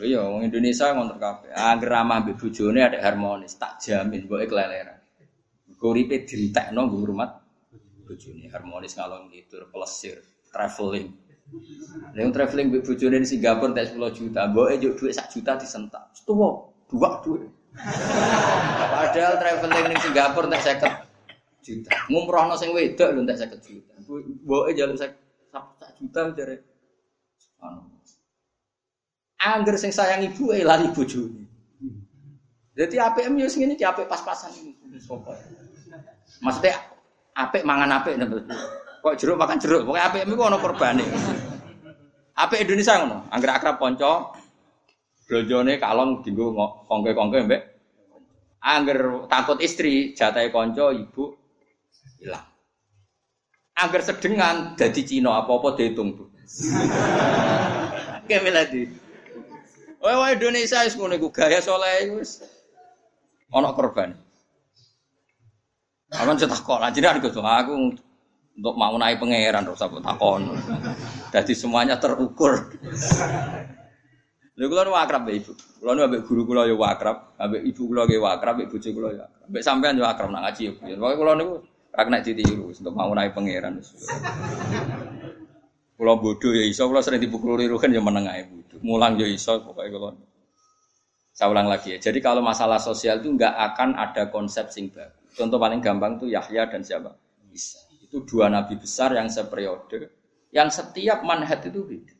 Iya, 0.01 0.21
wong 0.29 0.45
Indonesia 0.45 0.93
ngontrak 0.93 1.17
kabeh. 1.17 1.49
Angger 1.53 1.89
ramah 1.89 2.21
mbek 2.21 2.37
bojone 2.37 2.79
ada 2.85 3.01
harmonis, 3.01 3.57
tak 3.57 3.81
jamin 3.81 4.29
mbok 4.29 4.45
keleleran. 4.45 5.01
Guripe 5.77 6.25
dintekno 6.25 6.85
nggo 6.85 6.97
hormat 7.01 7.31
bojone 8.05 8.45
harmonis 8.53 8.93
ngalor 8.97 9.25
ngidul, 9.29 9.65
plesir, 9.73 10.21
traveling. 10.53 11.24
Yang 12.17 12.29
traveling 12.33 12.67
mbek 12.73 12.83
bojone 12.89 13.21
di 13.21 13.27
Singapura 13.29 13.71
tak 13.77 13.93
10 13.93 14.17
juta, 14.17 14.41
mboke 14.49 14.73
juk 14.81 14.93
dhuwit 14.97 15.13
sak 15.13 15.29
juta 15.29 15.53
disentak. 15.55 16.09
Tuwa, 16.25 16.73
dua 16.89 17.21
dhuwit. 17.21 17.45
Padahal 18.89 19.35
traveling 19.37 19.85
ning 19.93 19.99
Singapura 20.01 20.49
tak 20.49 20.61
50 20.81 21.05
juta. 21.61 21.89
Ngumrohno 22.09 22.57
sing 22.57 22.73
wedok 22.73 23.09
lho 23.13 23.21
tak 23.29 23.37
50 23.61 23.61
juta. 23.61 23.93
Mboke 24.41 24.73
jaluk 24.73 24.97
sak 24.97 25.13
juta 26.01 26.19
jare. 26.33 26.55
Anu. 27.61 27.93
Angger 29.45 29.77
sing 29.77 29.93
sayang 29.93 30.25
ibu 30.25 30.49
eh 30.49 30.65
lali 30.65 30.89
bojone. 30.89 31.45
Jadi 32.75 32.95
APM 32.99 33.39
yo 33.39 33.47
sing 33.47 33.63
ini 33.63 33.77
di 33.77 33.85
apik 33.85 34.09
pas-pasan 34.09 34.51
ini. 34.59 34.73
Maksudnya 36.41 36.75
apik 37.37 37.63
mangan 37.63 38.01
apik 38.01 38.17
Kok 39.05 39.13
jeruk 39.21 39.37
makan 39.37 39.61
jeruk. 39.61 39.85
Pokoke 39.85 40.01
APM 40.01 40.33
iku 40.33 40.43
ana 40.49 40.57
korbane. 40.57 41.05
Apik 42.33 42.65
Indonesia 42.65 42.97
ngono. 42.97 43.29
Angger 43.29 43.53
akrab 43.53 43.77
kanca 43.77 44.33
blonjone 45.29 45.77
kalong 45.77 46.25
dienggo 46.25 46.53
kongke-kongke 46.89 47.45
mbek 47.45 47.61
Angger 48.65 49.29
takut 49.29 49.61
istri, 49.61 50.17
jatahe 50.17 50.49
kanca 50.49 50.89
ibu 50.89 51.37
hilang. 52.17 52.49
Angger 53.77 54.01
sedengan 54.01 54.73
dadi 54.73 55.05
Cina 55.05 55.37
apa-apa 55.37 55.77
dihitung, 55.77 56.17
Bu. 56.17 56.25
Kayak 58.25 58.57
lagi. 58.57 58.89
Wah, 60.01 60.17
wah 60.17 60.29
Indonesia 60.33 60.81
wis 60.81 60.97
ngono 60.97 61.13
iku 61.13 61.29
gaya 61.29 61.61
saleh 61.61 62.09
wis 62.17 62.41
ana 63.53 63.69
korban. 63.69 64.17
Aman 66.09 66.41
cetak 66.41 66.65
kok 66.65 66.81
Gus 67.21 67.37
aku 67.37 67.73
untuk 68.55 68.75
mau 68.79 68.95
naik 68.95 69.19
pangeran 69.19 69.67
terus 69.67 69.83
aku 69.83 69.99
takon. 69.99 70.55
Jadi 71.35 71.51
semuanya 71.51 71.99
terukur. 71.99 72.71
Lha 74.55 74.65
kula 74.71 74.87
nu 74.87 74.95
akrab 74.95 75.27
ibu. 75.27 75.51
Kula 75.83 76.07
ambek 76.07 76.23
guru 76.23 76.47
kula 76.47 76.63
ya 76.63 76.75
akrab, 76.79 77.35
ambek 77.35 77.61
ibu 77.67 77.91
kula 77.91 78.07
ge 78.07 78.15
akrab, 78.23 78.55
ambek 78.55 78.71
bojo 78.71 78.89
kula 78.95 79.07
akrab. 79.11 79.31
Ambek 79.51 79.63
sampean 79.63 79.99
yo 79.99 80.07
akrab 80.07 80.31
nak 80.31 80.47
ngaji 80.47 80.61
yo. 80.71 80.95
Pokoke 80.95 81.15
kula 81.19 81.31
niku 81.35 81.55
ra 81.91 82.03
kena 82.07 82.19
untuk 82.63 82.93
mau 82.95 83.11
naik 83.11 83.35
pangeran. 83.35 83.83
Kula 85.99 86.13
bodoh 86.15 86.51
ya 86.55 86.63
iso, 86.63 86.87
kula 86.87 87.03
sering 87.03 87.19
dipukul 87.19 87.59
rugen 87.59 87.91
ya 87.91 87.99
meneng 87.99 88.31
ae 88.31 88.47
bodoh. 88.47 88.79
Mulang 88.79 89.19
ya 89.19 89.27
iso 89.27 89.59
pokoke 89.59 89.91
kula. 89.91 90.15
Saya 91.35 91.51
ulang 91.51 91.67
lagi 91.67 91.91
ya. 91.91 91.97
Jadi 91.99 92.23
kalau 92.23 92.39
masalah 92.39 92.79
sosial 92.79 93.19
itu 93.19 93.27
nggak 93.35 93.51
akan 93.51 93.99
ada 93.99 94.31
konsep 94.31 94.71
sing 94.71 94.87
baru. 94.87 95.11
Contoh 95.35 95.59
paling 95.59 95.83
gampang 95.83 96.15
tuh 96.15 96.31
Yahya 96.31 96.63
dan 96.71 96.79
siapa? 96.79 97.11
Isa. 97.51 97.84
Itu 98.05 98.21
dua 98.21 98.53
nabi 98.53 98.77
besar 98.77 99.17
yang 99.17 99.25
seperiode, 99.25 100.13
yang 100.53 100.69
setiap 100.69 101.25
manhat 101.25 101.65
itu 101.65 101.81
beda. 101.81 102.15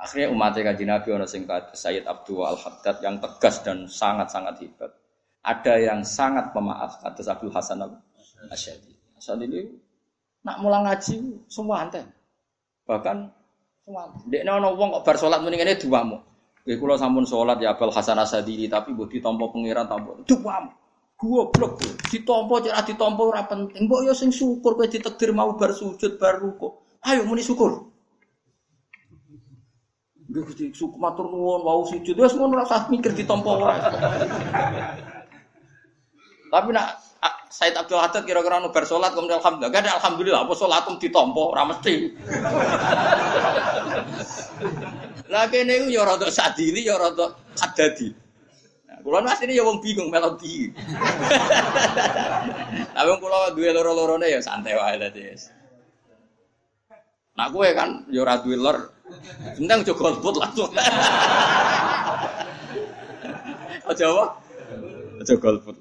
Akhirnya 0.00 0.32
umatnya 0.32 0.72
kaji 0.72 0.84
Nabi 0.88 1.08
orang 1.12 1.28
singkat 1.28 1.76
Sayyid 1.76 2.08
Abdul 2.08 2.40
Al 2.40 2.56
Haddad 2.56 3.04
yang 3.04 3.20
tegas 3.20 3.60
dan 3.60 3.84
sangat-sangat 3.84 4.56
hebat. 4.64 4.96
Ada 5.44 5.76
yang 5.76 6.00
sangat 6.00 6.56
pemaaf 6.56 7.04
atas 7.04 7.28
Abdul 7.28 7.52
Hasan 7.52 7.84
Al 7.84 8.00
Asyadi. 8.48 8.96
Asyadi 9.20 9.44
ini 9.44 9.60
nak 10.40 10.56
mulang 10.64 10.88
ngaji 10.88 11.44
semua 11.52 11.84
anten. 11.84 12.08
Bahkan 12.88 13.16
semua. 13.84 14.08
Dek 14.24 14.40
nono 14.48 14.72
wong 14.72 14.88
kok 14.96 15.04
bar 15.04 15.16
salat 15.20 15.44
mending 15.44 15.68
ini 15.68 15.76
dua 15.76 16.00
mu. 16.00 16.16
Gue 16.64 16.80
kulo 16.80 16.96
sampun 16.96 17.28
sholat 17.28 17.60
ya 17.60 17.76
Abel 17.76 17.92
Hasan 17.92 18.20
Asadili 18.20 18.72
tapi 18.72 18.96
buat 18.96 19.12
ditompo 19.12 19.52
pengiran 19.52 19.84
tompo 19.84 20.24
dua 20.24 20.64
mu. 20.64 20.72
Blok 21.20 21.84
ditompo 22.08 22.64
cara 22.64 22.80
ditompo 22.80 23.28
ora 23.28 23.44
penting. 23.44 23.84
Mbok 23.84 24.00
yo 24.08 24.12
sing 24.16 24.32
syukur 24.32 24.76
kowe 24.76 24.88
ditakdir 24.88 25.36
mau 25.36 25.52
bar 25.54 25.76
sujud 25.76 26.16
bar 26.16 26.40
ruko. 26.40 26.80
Ayo 27.04 27.28
muni 27.28 27.44
syukur. 27.44 27.92
Gue 30.30 30.46
kudu 30.46 30.72
syukur 30.72 30.96
matur 30.96 31.26
nuwun 31.28 31.60
wau 31.60 31.84
sujud 31.84 32.16
wis 32.16 32.32
ngono 32.32 32.56
ora 32.56 32.64
usah 32.64 32.88
mikir 32.88 33.12
ditompo 33.12 33.60
ora. 33.60 33.76
Tapi 36.50 36.68
nak 36.72 36.88
Said 37.50 37.74
Abdul 37.74 37.98
Haddad 37.98 38.22
kira-kira 38.24 38.62
nu 38.62 38.70
bersolat 38.70 39.10
kemudian 39.10 39.42
alhamdulillah. 39.42 39.74
Gak 39.74 39.82
ada 39.84 39.98
alhamdulillah 39.98 40.40
apa 40.46 40.54
salatum 40.54 41.02
ditompo 41.02 41.50
ora 41.50 41.66
mesti. 41.66 41.94
Lah 45.26 45.50
kene 45.50 45.82
iku 45.82 45.88
ya 45.90 46.02
rada 46.06 46.30
sadili 46.30 46.86
ya 46.86 46.94
rada 46.94 47.34
hadadi. 47.58 48.29
Kula 49.00 49.24
mas 49.24 49.40
ini 49.40 49.56
ya 49.56 49.64
wong 49.64 49.80
bingung 49.80 50.12
melodi. 50.12 50.70
Tapi 52.94 53.10
kula 53.16 53.56
duwe 53.56 53.70
loro-lorone 53.72 54.28
ya 54.28 54.40
santai 54.44 54.76
wae 54.76 54.96
dadi. 55.00 55.32
Nah 57.36 57.48
kowe 57.48 57.68
kan 57.72 58.04
ya 58.12 58.20
ora 58.22 58.36
lor. 58.44 58.78
Penting 59.58 59.80
aja 59.82 59.92
golput 59.96 60.34
langsung. 60.38 60.70
Aja 63.90 64.04
apa? 64.06 64.24
Aja 65.18 65.34
golput. 65.34 65.74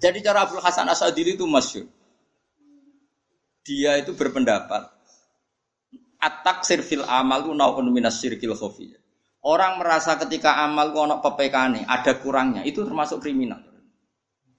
Jadi 0.00 0.18
cara 0.24 0.48
Abdul 0.48 0.64
Hasan 0.64 0.88
Asadili 0.88 1.36
itu 1.36 1.44
masyur. 1.44 1.84
Dia 3.64 3.96
itu 4.00 4.12
berpendapat 4.16 4.88
atak 6.24 6.64
sirfil 6.64 7.04
amal 7.04 7.44
itu 7.44 7.52
naun 7.52 7.92
minas 7.92 8.16
sirkil 8.20 8.56
khofiyah. 8.56 9.03
Orang 9.44 9.76
merasa 9.76 10.16
ketika 10.24 10.56
amal 10.64 10.96
ono 10.96 11.20
PPK 11.20 11.84
ada 11.84 12.12
kurangnya, 12.16 12.64
itu 12.64 12.80
termasuk 12.80 13.20
kriminal. 13.20 13.60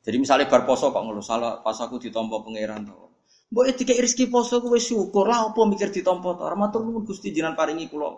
Jadi 0.06 0.22
misalnya 0.22 0.46
bar 0.46 0.62
poso 0.70 0.94
kok 0.94 1.02
ngeluh, 1.02 1.26
salah 1.26 1.66
pas 1.66 1.74
aku 1.82 1.98
ditompo 1.98 2.46
pangeran 2.46 2.86
tau. 2.86 3.10
Mbok 3.50 3.66
tiga 3.74 3.98
rezeki 3.98 4.30
poso 4.30 4.62
kuwe 4.62 4.78
syukur 4.78 5.26
lah 5.26 5.50
apa 5.50 5.58
mikir 5.66 5.90
ditampa 5.90 6.38
to. 6.38 6.46
Matur 6.54 6.86
nuwun 6.86 7.02
Gusti 7.02 7.34
jenengan 7.34 7.58
paringi 7.58 7.90
kula 7.90 8.14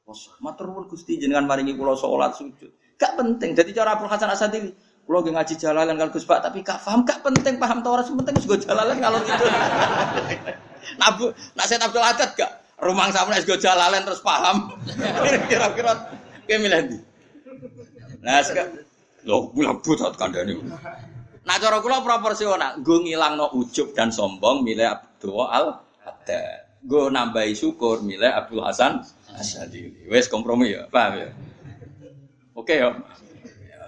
poso. 0.00 0.32
Matur 0.40 0.72
nuwun 0.72 0.88
Gusti 0.88 1.20
jenengan 1.20 1.44
paringi 1.44 1.76
kula 1.76 1.92
salat 1.96 2.32
sujud. 2.32 2.96
Gak 2.96 3.20
penting. 3.20 3.52
Jadi 3.52 3.76
cara 3.76 3.96
Abdul 3.96 4.08
Hasan 4.08 4.32
Asadi 4.32 4.60
Kulo 5.10 5.26
nggih 5.26 5.34
ngaji 5.34 5.54
jalalan 5.58 5.98
kalau 5.98 6.12
Gus 6.14 6.22
Pak 6.22 6.38
tapi 6.38 6.62
gak 6.62 6.86
paham, 6.86 7.02
gak 7.02 7.18
penting 7.24 7.58
paham 7.58 7.82
ta 7.82 7.88
ora 7.90 8.06
penting 8.06 8.30
wis 8.36 8.46
go 8.46 8.54
jalalan 8.54 8.94
kalau 9.00 9.18
gitu. 9.26 9.44
Nabu, 11.00 11.34
nak 11.58 11.66
saya 11.66 11.82
Abdul 11.82 12.04
Haddad 12.04 12.30
gak 12.38 12.50
rumang 12.80 13.12
sama 13.12 13.36
wis 13.36 13.44
go 13.44 13.56
jalalan 13.60 14.02
terus 14.02 14.24
paham. 14.24 14.72
Kira-kira 15.50 15.92
kayak 16.48 16.60
milih 16.60 16.80
ndi? 16.88 16.98
Nah, 18.20 18.40
sekarang 18.44 18.84
lo 19.24 19.52
bulan 19.52 19.80
butat 19.84 20.16
kandani. 20.16 20.56
Nah 21.40 21.56
cara 21.56 21.80
kula 21.80 22.04
proporsional, 22.04 22.80
nggo 22.80 23.04
ngilangno 23.04 23.52
ujub 23.56 23.96
dan 23.96 24.12
sombong 24.12 24.60
milih 24.64 24.86
Abdul 24.86 25.44
Al 25.48 25.82
Haddad. 26.04 26.84
Nggo 26.84 27.12
nambahi 27.12 27.52
syukur 27.52 28.00
milih 28.04 28.28
Abdul 28.28 28.64
Hasan 28.64 29.04
Asyadili. 29.36 30.08
Wes 30.08 30.28
kompromi 30.28 30.72
ya, 30.72 30.88
paham 30.88 31.20
ya? 31.20 31.28
Oke 32.56 32.80
ya. 32.80 32.92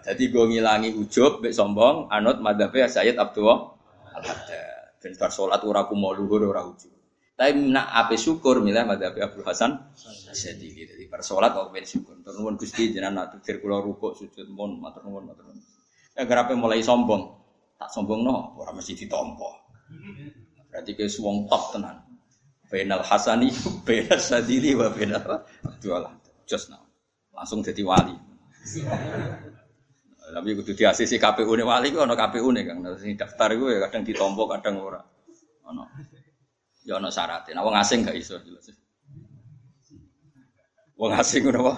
Jadi 0.03 0.35
gue 0.35 0.45
ngilangi 0.51 0.91
ujub, 0.99 1.47
bek 1.47 1.55
sombong, 1.55 2.11
anut 2.11 2.43
madhabe 2.43 2.83
Sayyid 2.89 3.17
Abdul 3.17 3.49
Al 3.49 4.23
Haddad. 4.27 5.01
Ben 5.03 5.13
bar 5.19 5.31
salat 5.35 5.61
ora 5.67 5.83
mau 5.93 6.15
luhur 6.15 6.47
ora 6.47 6.63
ujub. 6.63 6.92
Tapi 7.43 7.59
nak 7.75 7.91
ape 7.91 8.15
syukur 8.15 8.63
milah 8.63 8.87
madhabe 8.87 9.19
Abdul 9.19 9.43
Hasan 9.43 9.75
Asyadili. 10.31 10.87
Jadi 10.87 11.11
bar 11.11 11.27
salat 11.27 11.51
kok 11.51 11.75
ben 11.75 11.83
syukur. 11.83 12.15
Turun 12.23 12.55
Gusti 12.55 12.95
jenengan 12.95 13.27
nak 13.27 13.35
tukir 13.35 13.59
kula 13.59 13.83
rukuk 13.83 14.15
sujud 14.15 14.47
mon 14.47 14.79
matur 14.79 15.03
nuwun 15.03 15.27
matur 15.27 15.51
nuwun. 15.51 15.59
Ya 16.15 16.23
garape 16.23 16.55
mulai 16.55 16.87
sombong. 16.87 17.35
Tak 17.83 17.91
sombong 17.91 18.23
no, 18.23 18.55
ora 18.63 18.71
mesti 18.71 18.95
ditompo. 18.95 19.51
Berarti 20.71 20.95
ke 20.95 21.11
wong 21.19 21.51
top 21.51 21.75
tenan. 21.75 21.99
Bainal 22.71 23.03
Hasani, 23.03 23.51
bainal 23.91 24.23
Sadili, 24.23 24.79
wa 24.79 24.95
bainal 24.95 25.43
Abdul 25.67 25.99
Just 26.47 26.71
now. 26.71 26.87
Langsung 27.35 27.59
jadi 27.67 27.83
wali. 27.83 28.15
Tapi 30.33 30.49
kudu 30.63 30.79
diasisi 30.79 31.19
KPU 31.19 31.59
ne 31.59 31.67
wali 31.67 31.91
ku 31.91 32.07
ana 32.07 32.15
KPU 32.15 32.55
ne 32.55 32.63
Kang. 32.63 32.87
Sing 33.03 33.19
daftar 33.19 33.51
iku 33.51 33.67
ya 33.67 33.83
kadang 33.91 34.07
ditompo 34.07 34.47
kadang 34.47 34.79
ora. 34.79 35.03
Ya 36.83 36.99
ana 36.99 37.11
syaratnya. 37.11 37.59
Nah 37.59 37.63
wong 37.63 37.77
asing 37.79 38.03
gak 38.03 38.19
iso 38.19 38.39
jelas. 38.43 38.71
Wong 40.99 41.13
asing 41.15 41.47
ngono 41.47 41.59
apa? 41.67 41.75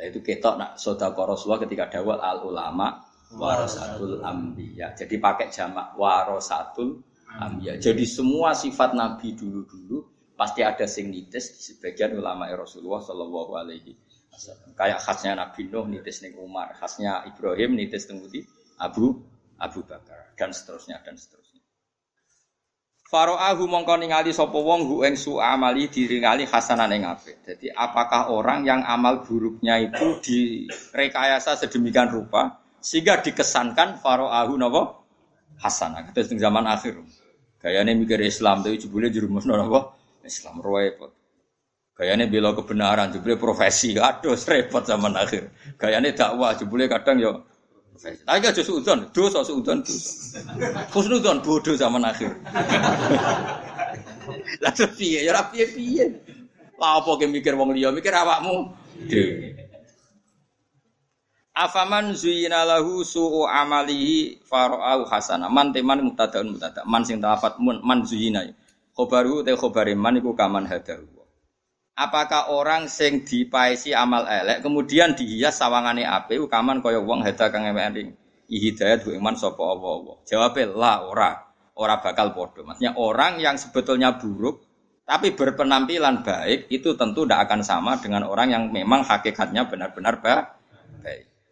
Nah 0.00 0.04
itu 0.08 0.20
ketok 0.24 0.54
nak 0.56 0.70
sedekah 0.80 1.24
Rasulullah 1.24 1.60
ketika 1.64 1.84
dawal 1.88 2.20
al 2.20 2.44
ulama 2.44 3.00
warasatul 3.36 4.20
ambiya. 4.20 4.92
Jadi 4.96 5.16
pakai 5.16 5.48
jamak 5.48 5.96
warasatul 5.96 7.00
ambiya. 7.40 7.80
Jadi 7.80 8.04
semua 8.04 8.52
sifat 8.56 8.92
nabi 8.96 9.32
dulu-dulu 9.36 10.04
pasti 10.36 10.64
ada 10.64 10.88
sing 10.88 11.12
nitis 11.12 11.52
di 11.52 11.60
sebagian 11.60 12.16
ulama 12.16 12.48
Rasulullah 12.48 13.04
sallallahu 13.04 13.52
alaihi 13.60 13.92
Kayak 14.78 15.04
khasnya 15.04 15.36
Nabi 15.36 15.68
Nuh 15.68 15.84
nitis 15.90 16.22
ning 16.24 16.38
Umar, 16.38 16.72
khasnya 16.78 17.26
Ibrahim 17.28 17.76
nitis 17.76 18.08
ning 18.08 18.24
Abu 18.80 19.20
Abu 19.60 19.84
Bakar 19.84 20.32
dan 20.38 20.54
seterusnya 20.54 21.02
dan 21.04 21.18
seterusnya. 21.18 21.49
Faro'ahu 23.10 23.66
mongko 23.66 23.98
ningali 23.98 24.30
sapa 24.30 24.54
wong 24.54 24.86
hu 24.86 25.02
su 25.18 25.42
amali 25.42 25.90
diringali 25.90 26.46
hasanan 26.46 26.94
ing 26.94 27.02
apik. 27.02 27.42
Jadi 27.42 27.66
apakah 27.74 28.30
orang 28.30 28.62
yang 28.62 28.86
amal 28.86 29.26
buruknya 29.26 29.82
itu 29.82 30.22
direkayasa 30.22 31.58
sedemikian 31.58 32.06
rupa 32.06 32.62
sehingga 32.78 33.18
dikesankan 33.18 33.98
faro'ahu 33.98 34.54
napa 34.54 35.02
hasanah. 35.58 36.14
Terus 36.14 36.30
zaman 36.38 36.70
akhir. 36.70 37.02
Gayane 37.58 37.98
mikir 37.98 38.22
Islam 38.22 38.62
tapi 38.62 38.78
jebule 38.78 39.10
jerumusno 39.10 39.58
napa 39.58 39.98
Islam 40.22 40.62
repot. 40.62 41.10
Gayane 41.98 42.30
bela 42.30 42.54
kebenaran, 42.54 43.10
jebule 43.10 43.36
profesi. 43.36 43.98
Aduh, 43.98 44.38
repot 44.38 44.86
zaman 44.86 45.18
akhir. 45.18 45.50
Gayane 45.76 46.14
dakwah, 46.14 46.54
jebule 46.54 46.86
kadang 46.86 47.18
yo 47.18 47.42
profesi. 47.42 47.49
Tapi 48.00 48.48
aja 48.48 48.64
suudon, 48.64 49.12
dosa 49.12 49.44
suudon 49.44 49.84
dosa. 49.84 50.40
Husnudon 50.88 51.44
bodoh 51.44 51.76
zaman 51.76 52.00
akhir. 52.00 52.32
Lah 54.64 54.72
piye? 54.96 55.26
Ya 55.26 55.36
ora 55.36 55.52
piye-piye. 55.52 56.08
Lah 56.80 57.04
apa 57.04 57.10
ke 57.20 57.28
mikir 57.28 57.52
wong 57.60 57.76
liya, 57.76 57.92
mikir 57.92 58.14
awakmu. 58.14 58.72
Afaman 61.52 62.16
zuyina 62.16 62.64
lahu 62.64 63.04
su'u 63.04 63.44
amalihi 63.44 64.40
fara'au 64.48 65.04
hasana. 65.04 65.52
Man 65.52 65.76
teman 65.76 66.00
mutadaun 66.00 66.56
mutada. 66.56 66.80
Man 66.88 67.04
sing 67.04 67.20
tafat 67.20 67.60
man 67.60 68.00
zuyina. 68.08 68.48
Khobaru 68.96 69.44
te 69.44 69.52
khobare 69.52 69.92
man 69.92 70.16
iku 70.16 70.32
kaman 70.32 70.64
hadahu. 70.64 71.19
Apakah 72.00 72.48
orang 72.48 72.88
sing 72.88 73.28
dipaisi 73.28 73.92
amal 73.92 74.24
elek 74.24 74.64
kemudian 74.64 75.12
dihias 75.12 75.60
sawangane 75.60 76.08
ape 76.08 76.40
ukaman 76.40 76.80
kaya 76.80 76.96
wong 76.96 77.20
heda 77.20 77.52
kang 77.52 77.68
emek 77.68 78.16
hidayat 78.48 79.04
bu 79.06 79.14
iman 79.20 79.36
sapa 79.36 79.60
apa-apa. 79.60 80.26
Jawabe 80.26 80.64
la 80.66 81.06
ora. 81.06 81.30
Ora 81.76 82.00
bakal 82.00 82.32
podo. 82.32 82.64
Maksudnya 82.64 82.96
orang 82.96 83.36
yang 83.40 83.60
sebetulnya 83.60 84.16
buruk 84.16 84.64
tapi 85.04 85.34
berpenampilan 85.34 86.22
baik 86.22 86.72
itu 86.72 86.94
tentu 86.94 87.26
tidak 87.26 87.50
akan 87.50 87.60
sama 87.66 87.98
dengan 87.98 88.24
orang 88.24 88.48
yang 88.48 88.64
memang 88.72 89.04
hakikatnya 89.04 89.68
benar-benar 89.68 90.24
baik. 90.24 90.48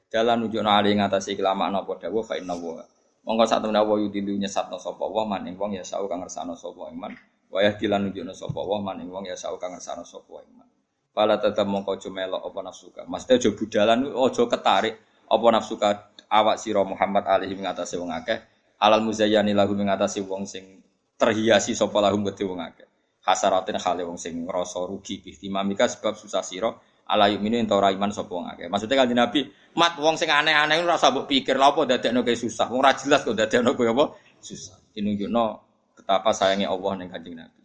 Jalan 0.08 0.48
nunjukno 0.48 0.72
ali 0.72 0.96
ngatasi 0.96 1.36
kelamaan 1.36 1.76
apa 1.76 1.92
dawuh 2.00 2.24
fa 2.24 2.40
inna 2.40 2.56
wa. 2.56 2.80
Monggo 3.28 3.44
sak 3.44 3.60
temene 3.60 3.84
wa 3.84 4.00
yudilu 4.00 4.40
nyesatno 4.40 4.80
sapa 4.80 5.04
wa 5.04 5.28
maning 5.28 5.60
wong 5.60 5.76
ya 5.76 5.84
sau 5.84 6.08
kang 6.08 6.24
ngersano 6.24 6.56
sapa 6.56 6.88
iman. 6.88 7.12
Wayah 7.48 7.80
dilan 7.80 8.08
nunjukno 8.08 8.36
sapa 8.36 8.60
wa 8.60 8.78
maning 8.84 9.08
wong 9.08 9.24
ya 9.24 9.36
sau 9.36 9.56
kang 9.56 9.72
ngersano 9.72 10.04
sapa 10.04 10.28
wa 10.28 10.42
iman. 10.44 10.68
Pala 11.16 11.40
tetep 11.40 11.64
mongko 11.64 11.96
aja 11.96 12.08
melok 12.12 12.44
apa 12.44 12.60
nafsuka. 12.68 13.02
Mesti 13.08 13.40
aja 13.40 13.50
budalan 13.56 13.98
aja 14.12 14.42
ketarik 14.44 14.94
apa 15.28 15.46
nafsuka 15.48 15.88
awak 16.28 16.60
sira 16.60 16.84
Muhammad 16.84 17.24
alaihi 17.24 17.56
ngatasi 17.56 17.96
wong 17.96 18.12
akeh. 18.12 18.38
Alal 18.78 19.00
muzayyani 19.00 19.56
lahu 19.56 19.74
ngatasi 19.74 20.22
wong 20.28 20.44
sing 20.44 20.84
terhiasi 21.16 21.72
sapa 21.72 21.98
lahum 22.04 22.20
gede 22.28 22.44
wong 22.44 22.60
akeh. 22.60 22.86
Hasaratin 23.24 23.80
khale 23.80 24.04
wong 24.04 24.20
sing 24.20 24.44
ngrasa 24.44 24.84
rugi 24.84 25.24
bihtimamika 25.24 25.88
sebab 25.88 26.14
susah 26.20 26.44
sira 26.44 26.70
ala 27.08 27.32
yuminu 27.32 27.56
ento 27.56 27.74
ora 27.74 27.88
iman 27.88 28.12
sapa 28.12 28.28
wong 28.28 28.46
akeh. 28.52 28.68
Maksudnya 28.68 29.00
kanjeng 29.00 29.18
Nabi, 29.18 29.40
mat 29.74 29.96
wong 29.96 30.20
sing 30.20 30.28
aneh-aneh 30.28 30.84
ora 30.84 31.00
usah 31.00 31.10
mbok 31.10 31.24
pikir 31.24 31.56
lha 31.56 31.72
apa 31.72 31.80
dadekno 31.96 32.20
kaya 32.20 32.36
susah. 32.36 32.68
Wong 32.68 32.84
ora 32.84 32.92
jelas 32.92 33.24
kok 33.24 33.32
dadekno 33.32 33.72
kaya 33.72 33.96
apa 33.96 34.04
susah. 34.38 34.76
Dinunjukno 34.92 35.67
betapa 36.08 36.32
sayangnya 36.32 36.72
Allah 36.72 36.92
neng 36.96 37.12
kanjeng 37.12 37.36
Nabi. 37.36 37.62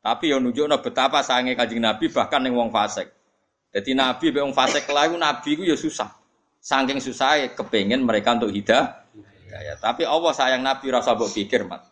Tapi 0.00 0.32
yang 0.32 0.40
nunjukno 0.40 0.80
betapa 0.80 1.20
sayangnya 1.20 1.52
kanjeng 1.52 1.84
Nabi 1.84 2.08
bahkan 2.08 2.40
neng 2.40 2.56
wong 2.56 2.72
fasik. 2.72 3.12
Jadi 3.68 3.92
Nabi 3.92 4.32
be 4.32 4.40
wong 4.40 4.56
fasik 4.56 4.88
lalu 4.88 5.20
Nabi 5.20 5.52
ku 5.52 5.68
ya 5.68 5.76
susah. 5.76 6.08
Saking 6.64 6.96
susah 6.96 7.44
kepengen 7.52 8.08
mereka 8.08 8.40
untuk 8.40 8.56
hidah. 8.56 9.04
Ya, 9.52 9.76
tapi 9.76 10.08
Allah 10.08 10.32
sayang 10.32 10.64
Nabi 10.64 10.88
rasa 10.88 11.12
mbok 11.12 11.28
pikir 11.28 11.68
mat. 11.68 11.84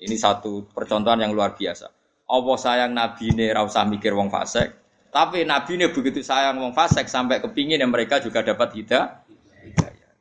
Ini 0.00 0.16
satu 0.16 0.64
percontohan 0.72 1.20
yang 1.20 1.36
luar 1.36 1.52
biasa. 1.52 1.92
Allah 2.24 2.56
sayang 2.56 2.96
Nabi 2.96 3.28
ini 3.28 3.52
rasa 3.52 3.84
mikir 3.84 4.16
wong 4.16 4.32
fasik. 4.32 4.72
Tapi 5.12 5.44
Nabi 5.44 5.76
ini 5.76 5.92
begitu 5.92 6.24
sayang 6.24 6.56
wong 6.56 6.72
fasik 6.72 7.04
sampai 7.04 7.44
kepingin 7.44 7.84
yang 7.84 7.92
mereka 7.92 8.16
juga 8.16 8.40
dapat 8.40 8.80
hidah. 8.80 9.28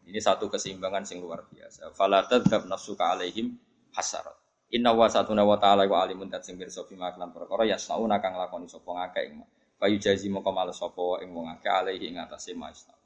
Ini 0.04 0.20
satu 0.20 0.52
keseimbangan 0.52 1.08
yang 1.16 1.24
luar 1.24 1.48
biasa. 1.48 1.96
Falatat 1.96 2.44
dab 2.52 2.68
nafsuka 2.68 3.16
alaihim 3.16 3.56
hasarat. 3.96 4.37
Inna 4.68 4.92
wa 4.92 5.08
satuna 5.08 5.48
wa 5.48 5.56
ta'ala 5.56 5.88
wa 5.88 6.04
alimun 6.04 6.28
dat 6.28 6.44
sing 6.44 6.60
pirsa 6.60 6.84
bima 6.84 7.16
lan 7.16 7.32
perkara 7.32 7.64
yasnauna 7.64 8.20
kang 8.20 8.36
lakoni 8.36 8.68
sapa 8.68 8.92
ngakeh 8.92 9.24
ing. 9.32 9.40
Kayu 9.80 9.96
jazi 9.96 10.28
moko 10.28 10.52
males 10.52 10.76
sapa 10.76 11.24
ing 11.24 11.32
wong 11.32 11.48
alaihi 11.64 12.12
ing 12.12 12.20
maisna. 12.60 12.97